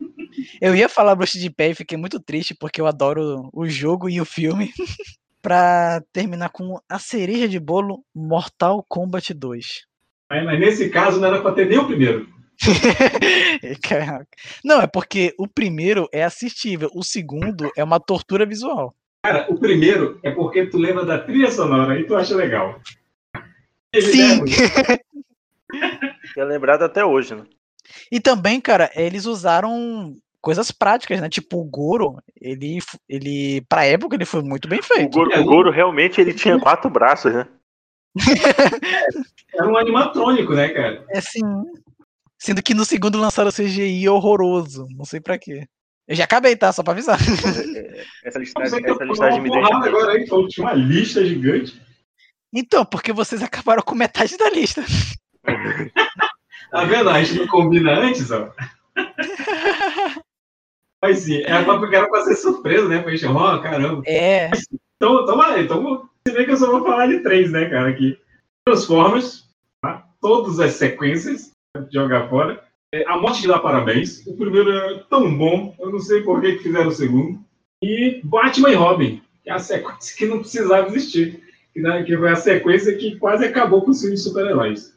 Eu 0.60 0.74
ia 0.74 0.88
falar 0.88 1.14
Bruxa 1.14 1.38
de 1.38 1.50
Pé 1.50 1.70
e 1.70 1.74
fiquei 1.74 1.98
muito 1.98 2.20
triste 2.20 2.54
porque 2.54 2.80
eu 2.80 2.86
adoro 2.86 3.50
o 3.52 3.66
jogo 3.66 4.08
e 4.08 4.20
o 4.20 4.24
filme. 4.24 4.70
pra 5.42 6.02
terminar 6.12 6.50
com 6.50 6.78
a 6.88 6.98
cereja 6.98 7.48
de 7.48 7.58
bolo 7.58 8.04
Mortal 8.14 8.84
Kombat 8.88 9.32
2. 9.32 9.86
Mas, 10.30 10.44
mas 10.44 10.60
nesse 10.60 10.90
caso 10.90 11.20
não 11.20 11.28
era 11.28 11.40
pra 11.40 11.52
ter 11.52 11.66
nem 11.66 11.78
o 11.78 11.86
primeiro. 11.86 12.28
Caraca. 13.82 14.28
Não, 14.64 14.80
é 14.80 14.86
porque 14.86 15.34
o 15.38 15.46
primeiro 15.46 16.08
é 16.12 16.24
assistível, 16.24 16.90
o 16.94 17.02
segundo 17.02 17.70
é 17.76 17.82
uma 17.82 18.00
tortura 18.00 18.44
visual. 18.44 18.94
Cara, 19.24 19.46
o 19.48 19.58
primeiro 19.58 20.18
é 20.22 20.30
porque 20.30 20.66
tu 20.66 20.78
lembra 20.78 21.04
da 21.04 21.18
trilha 21.18 21.50
sonora 21.50 21.98
e 21.98 22.04
tu 22.04 22.14
acha 22.14 22.34
legal. 22.34 22.80
Sim. 23.94 24.44
É 26.36 26.44
lembrado 26.44 26.82
até 26.82 27.04
hoje, 27.04 27.34
né? 27.34 27.44
E 28.10 28.18
também, 28.20 28.58
cara, 28.58 28.90
eles 28.94 29.26
usaram 29.26 30.14
coisas 30.40 30.70
práticas, 30.70 31.20
né? 31.20 31.28
Tipo, 31.28 31.58
o 31.58 31.64
Goro, 31.64 32.16
ele, 32.40 32.78
ele 33.06 33.60
pra 33.68 33.84
época, 33.84 34.16
ele 34.16 34.24
foi 34.24 34.42
muito 34.42 34.66
bem 34.66 34.78
O 34.78 34.82
feito. 34.82 35.12
Goro, 35.12 35.40
o 35.40 35.44
Goro 35.44 35.70
realmente 35.70 36.20
ele 36.20 36.32
tinha 36.32 36.58
quatro 36.58 36.88
braços, 36.88 37.32
né? 37.34 37.46
Era 39.52 39.68
um 39.68 39.76
animatrônico, 39.76 40.54
né, 40.54 40.68
cara? 40.70 41.04
É 41.10 41.20
sim. 41.20 41.42
Sendo 42.38 42.62
que 42.62 42.72
no 42.72 42.84
segundo 42.84 43.18
lançaram 43.18 43.50
CGI 43.50 44.08
horroroso. 44.08 44.86
Não 44.96 45.04
sei 45.04 45.20
pra 45.20 45.38
quê. 45.38 45.66
Eu 46.06 46.16
já 46.16 46.24
acabei, 46.24 46.56
tá? 46.56 46.72
Só 46.72 46.82
pra 46.82 46.92
avisar. 46.94 47.18
Essa 47.20 47.28
Você 48.32 48.38
listagem, 48.38 48.82
tá 48.82 48.92
essa 48.92 49.04
listagem 49.04 49.40
me 49.42 49.50
deixa. 49.50 49.74
agora 49.74 50.12
aí, 50.12 50.24
tinha 50.24 50.66
uma 50.66 50.72
lista 50.72 51.24
gigante. 51.24 51.78
Então, 52.52 52.84
porque 52.84 53.12
vocês 53.12 53.42
acabaram 53.42 53.82
com 53.82 53.94
metade 53.94 54.36
da 54.36 54.50
lista. 54.50 54.84
Tá 56.70 56.84
vendo? 56.84 57.08
A 57.08 57.22
gente 57.22 57.38
não 57.38 57.46
combina 57.46 57.98
antes, 57.98 58.30
ó. 58.30 58.52
Mas 61.00 61.20
sim, 61.20 61.42
era 61.42 61.64
pra, 61.64 61.96
era 61.96 62.08
pra 62.08 62.24
ser 62.24 62.36
surpresa, 62.36 62.88
né? 62.88 63.00
Pra 63.00 63.10
gente, 63.12 63.26
ó, 63.26 63.58
caramba. 63.58 64.02
É. 64.06 64.50
Então, 64.96 65.22
então, 65.22 65.36
vai, 65.36 65.62
então 65.62 66.08
você 66.26 66.34
vê 66.34 66.44
que 66.44 66.50
eu 66.50 66.56
só 66.56 66.70
vou 66.70 66.84
falar 66.84 67.06
de 67.06 67.20
três, 67.20 67.50
né, 67.50 67.70
cara, 67.70 67.88
aqui. 67.88 68.18
Transformers, 68.66 69.48
tá? 69.80 70.06
todas 70.20 70.60
as 70.60 70.72
sequências, 70.72 71.52
pra 71.72 71.86
jogar 71.90 72.28
fora. 72.28 72.62
É, 72.92 73.04
a 73.06 73.16
Morte 73.16 73.42
de 73.42 73.48
dá 73.48 73.58
parabéns. 73.58 74.26
O 74.26 74.36
primeiro 74.36 74.70
é 74.70 74.98
tão 75.08 75.36
bom, 75.36 75.74
eu 75.78 75.90
não 75.90 76.00
sei 76.00 76.22
por 76.22 76.40
que 76.40 76.58
fizeram 76.58 76.88
o 76.88 76.92
segundo. 76.92 77.40
E 77.82 78.20
Batman 78.24 78.70
e 78.70 78.74
Robin, 78.74 79.22
que 79.42 79.50
é 79.50 79.52
a 79.52 79.58
sequência 79.58 80.16
que 80.16 80.26
não 80.26 80.40
precisava 80.40 80.88
existir. 80.88 81.47
Que, 81.72 81.80
né, 81.80 82.02
que 82.02 82.16
foi 82.16 82.30
a 82.30 82.36
sequência 82.36 82.96
que 82.96 83.16
quase 83.16 83.44
acabou 83.44 83.82
com 83.82 83.90
os 83.90 84.00
filmes 84.00 84.22
de 84.22 84.28
super-heróis. 84.28 84.96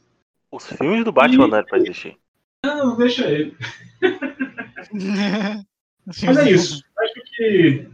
Os 0.51 0.67
filmes 0.67 1.05
do 1.05 1.11
Batman 1.11 1.47
não 1.47 1.57
eram 1.57 1.67
pra 1.67 1.79
existir. 1.79 2.17
Não, 2.65 2.95
deixa 2.97 3.27
ele. 3.29 3.55
Mas 6.05 6.37
é 6.37 6.51
isso. 6.51 6.83
Acho 6.99 7.13
que 7.35 7.87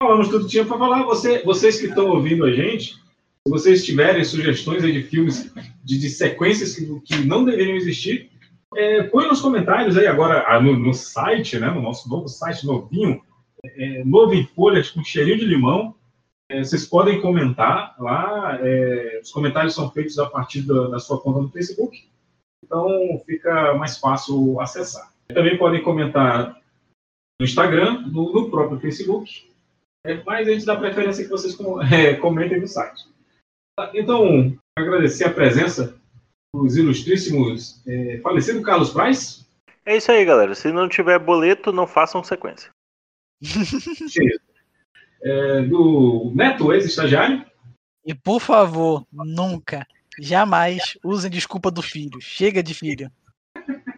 falamos 0.00 0.28
tudo 0.28 0.44
que 0.44 0.50
tinha 0.50 0.64
para 0.64 0.78
falar. 0.78 1.02
Você, 1.04 1.42
vocês 1.42 1.80
que 1.80 1.86
estão 1.86 2.08
ouvindo 2.08 2.44
a 2.44 2.52
gente, 2.52 2.94
se 2.94 3.50
vocês 3.50 3.84
tiverem 3.84 4.24
sugestões 4.24 4.84
aí 4.84 4.92
de 4.92 5.02
filmes, 5.02 5.52
de, 5.82 5.98
de 5.98 6.08
sequências 6.08 6.74
que, 6.74 7.00
que 7.00 7.24
não 7.24 7.44
deveriam 7.44 7.76
existir, 7.76 8.30
é, 8.76 9.02
põe 9.04 9.26
nos 9.26 9.40
comentários 9.40 9.96
aí 9.96 10.06
agora 10.06 10.44
ah, 10.48 10.60
no, 10.60 10.78
no 10.78 10.92
site, 10.92 11.58
né, 11.58 11.70
no 11.70 11.80
nosso 11.80 12.08
novo 12.08 12.28
site 12.28 12.66
novinho, 12.66 13.20
é, 13.64 14.04
novo 14.04 14.34
em 14.34 14.46
folhas 14.46 14.90
com 14.90 15.02
cheirinho 15.04 15.38
de 15.38 15.46
limão. 15.46 15.94
É, 16.50 16.62
vocês 16.62 16.86
podem 16.86 17.20
comentar 17.20 17.94
lá. 18.00 18.58
é, 18.60 19.20
os 19.22 19.32
comentários 19.32 19.74
são 19.74 19.90
feitos 19.90 20.18
a 20.18 20.26
partir 20.28 20.62
da, 20.62 20.88
da 20.88 20.98
sua 20.98 21.20
conta 21.20 21.40
no 21.40 21.50
Facebook. 21.50 22.06
Então 22.64 22.88
fica 23.26 23.74
mais 23.74 23.98
fácil 23.98 24.60
acessar. 24.60 25.12
Também 25.28 25.56
podem 25.58 25.82
comentar 25.82 26.60
no 27.40 27.44
Instagram, 27.44 28.02
no, 28.02 28.32
no 28.32 28.50
próprio 28.50 28.78
Facebook. 28.80 29.50
É, 30.06 30.22
mas 30.22 30.46
a 30.46 30.50
gente 30.52 30.66
dá 30.66 30.76
preferência 30.76 31.24
que 31.24 31.30
vocês 31.30 31.54
com- 31.54 31.80
é, 31.82 32.14
comentem 32.14 32.60
no 32.60 32.68
site. 32.68 33.08
Então, 33.94 34.56
agradecer 34.78 35.24
a 35.24 35.32
presença 35.32 35.98
dos 36.54 36.76
ilustríssimos 36.76 37.82
é, 37.86 38.18
falecido 38.20 38.62
Carlos 38.62 38.90
Praz. 38.90 39.44
É 39.84 39.96
isso 39.96 40.12
aí, 40.12 40.24
galera. 40.24 40.54
Se 40.54 40.70
não 40.72 40.88
tiver 40.88 41.18
boleto, 41.18 41.72
não 41.72 41.86
façam 41.86 42.22
sequência. 42.22 42.70
É, 45.24 45.62
do 45.62 46.32
Neto, 46.34 46.72
ex-estagiário. 46.72 47.44
E 48.06 48.14
por 48.14 48.40
favor, 48.40 49.04
nunca, 49.12 49.86
jamais 50.20 50.96
usem 51.02 51.30
desculpa 51.30 51.70
do 51.70 51.82
filho. 51.82 52.20
Chega 52.20 52.62
de 52.62 52.74
filho. 52.74 53.10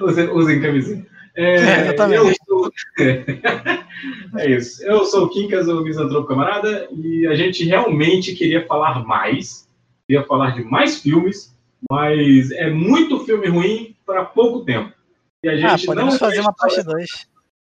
Usem, 0.00 0.28
usem 0.30 0.60
camisinha. 0.60 1.06
É, 1.34 1.54
É, 1.56 1.80
exatamente. 1.84 2.26
eu 2.26 2.34
sou- 2.44 2.72
é 4.38 4.50
isso. 4.50 4.82
Eu 4.84 5.04
sou 5.04 5.26
o 5.26 5.30
Quincas, 5.30 5.68
o 5.68 5.80
Misantropo 5.82 6.26
Camarada, 6.26 6.88
e 6.92 7.26
a 7.26 7.34
gente 7.36 7.64
realmente 7.64 8.34
queria 8.34 8.66
falar 8.66 9.04
mais, 9.04 9.68
queria 10.08 10.26
falar 10.26 10.54
de 10.56 10.64
mais 10.64 11.00
filmes, 11.00 11.56
mas 11.90 12.50
é 12.52 12.68
muito 12.68 13.24
filme 13.24 13.48
ruim 13.48 13.96
para 14.04 14.24
pouco 14.24 14.64
tempo. 14.64 14.92
E 15.44 15.48
a 15.48 15.52
Ah, 15.52 15.56
gente 15.76 15.86
podemos 15.86 16.14
não 16.14 16.18
fazer 16.18 16.40
uma 16.40 16.52
parte 16.52 16.82
2. 16.82 17.28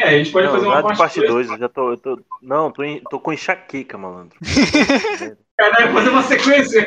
É, 0.04 0.08
a 0.14 0.18
gente 0.18 0.30
pode 0.32 0.46
não, 0.46 0.54
fazer 0.54 0.66
uma 0.66 0.82
parte 0.82 0.98
parte 0.98 1.20
dois. 1.20 1.46
2. 1.48 1.50
Eu 1.50 1.58
já 1.58 1.68
tô, 1.68 1.90
eu 1.90 1.96
tô. 1.96 2.20
Não, 2.42 2.70
tô, 2.70 2.82
em- 2.84 3.00
tô 3.10 3.18
com 3.20 3.32
enxaqueca, 3.32 3.96
malandro. 3.98 4.38
Caralho, 5.56 5.92
fazer 5.92 6.08
uma 6.10 6.22
sequência. 6.22 6.86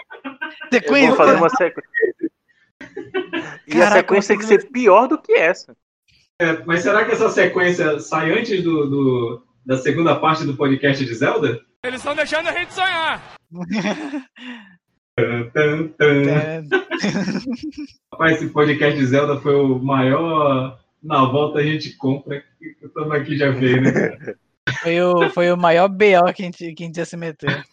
Eu 0.71 1.07
vou 1.07 1.15
fazer 1.15 1.35
uma 1.35 1.49
sequência. 1.49 1.91
E 3.67 3.81
a 3.81 3.91
sequência 3.91 4.27
tem 4.29 4.37
que 4.37 4.45
ser 4.45 4.69
pior 4.69 5.07
do 5.07 5.17
que 5.17 5.33
essa. 5.33 5.75
É, 6.39 6.53
mas 6.65 6.81
será 6.83 7.03
que 7.05 7.11
essa 7.11 7.29
sequência 7.29 7.99
sai 7.99 8.31
antes 8.37 8.63
do, 8.63 8.85
do- 8.89 9.43
da 9.65 9.77
segunda 9.77 10.15
parte 10.15 10.45
do 10.45 10.55
podcast 10.55 11.03
de 11.03 11.13
Zelda? 11.13 11.59
Eles 11.83 11.99
estão 11.99 12.15
deixando 12.15 12.47
a 12.47 12.51
gente 12.53 12.73
sonhar. 12.73 13.21
Tan, 15.15 15.49
tan, 15.49 15.87
tan. 15.97 16.67
Rapaz, 18.13 18.35
esse 18.37 18.49
podcast 18.49 18.97
de 18.99 19.05
Zelda 19.05 19.39
foi 19.39 19.55
o 19.55 19.79
maior 19.79 20.77
na 21.07 21.23
volta 21.23 21.59
a 21.59 21.63
gente 21.63 21.95
compra 21.95 22.43
que 22.59 22.75
estamos 22.85 23.11
aqui 23.13 23.37
já 23.37 23.49
veio, 23.49 23.81
né? 23.81 23.91
Foi 24.83 25.01
o, 25.01 25.29
foi 25.29 25.49
o 25.49 25.55
maior 25.55 25.87
BO 25.87 26.33
que 26.35 26.41
a 26.41 26.45
gente, 26.45 26.73
que 26.73 26.83
a 26.83 26.85
gente 26.87 26.97
ia 26.97 27.05
se 27.05 27.15
meter. 27.15 27.65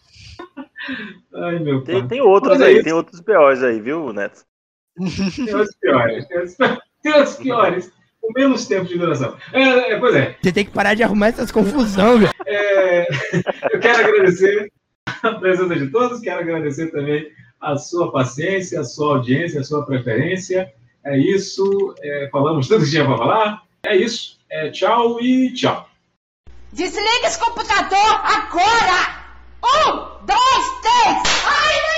Ai, 1.35 1.59
meu 1.59 1.83
pai. 1.83 1.95
Tem, 1.95 2.07
tem 2.07 2.21
outros 2.21 2.57
Mas 2.57 2.61
é 2.61 2.65
aí, 2.67 2.75
isso. 2.75 2.83
tem 2.85 2.93
outros 2.93 3.19
BOs 3.19 3.63
aí, 3.63 3.81
viu, 3.81 4.13
Neto? 4.13 4.45
Tem 5.35 5.53
outros 5.53 5.75
piores. 5.75 6.25
Tem 6.25 6.37
outros, 6.37 6.55
tem 7.03 7.13
outros 7.13 7.35
piores. 7.35 7.91
Com 8.21 8.31
menos 8.33 8.65
tempo 8.65 8.85
de 8.85 8.97
duração. 8.97 9.35
É, 9.51 9.91
é, 9.91 9.99
pois 9.99 10.15
é. 10.15 10.37
Você 10.41 10.53
tem 10.53 10.63
que 10.63 10.71
parar 10.71 10.93
de 10.93 11.03
arrumar 11.03 11.27
essas 11.27 11.51
confusão, 11.51 12.17
velho. 12.17 12.31
É, 12.47 13.07
eu 13.75 13.79
quero 13.81 13.99
agradecer 13.99 14.71
a 15.21 15.31
presença 15.33 15.75
de 15.75 15.87
todos, 15.91 16.21
quero 16.21 16.39
agradecer 16.39 16.91
também 16.91 17.29
a 17.59 17.75
sua 17.77 18.09
paciência, 18.09 18.79
a 18.79 18.85
sua 18.85 19.17
audiência, 19.17 19.59
a 19.59 19.65
sua 19.65 19.85
preferência. 19.85 20.73
É 21.05 21.17
isso. 21.17 21.93
É, 22.01 22.29
falamos 22.31 22.67
tanto 22.67 22.83
que 22.83 22.91
tinha 22.91 23.05
para 23.05 23.17
falar. 23.17 23.63
É 23.85 23.95
isso. 23.95 24.37
É, 24.49 24.69
tchau 24.71 25.21
e 25.21 25.53
tchau. 25.53 25.87
Desliga 26.73 27.27
esse 27.27 27.39
computador 27.39 28.21
agora! 28.23 29.23
Um, 29.63 30.25
dois, 30.25 30.81
três! 30.81 31.23
Ai, 31.45 31.73
meu... 31.87 31.94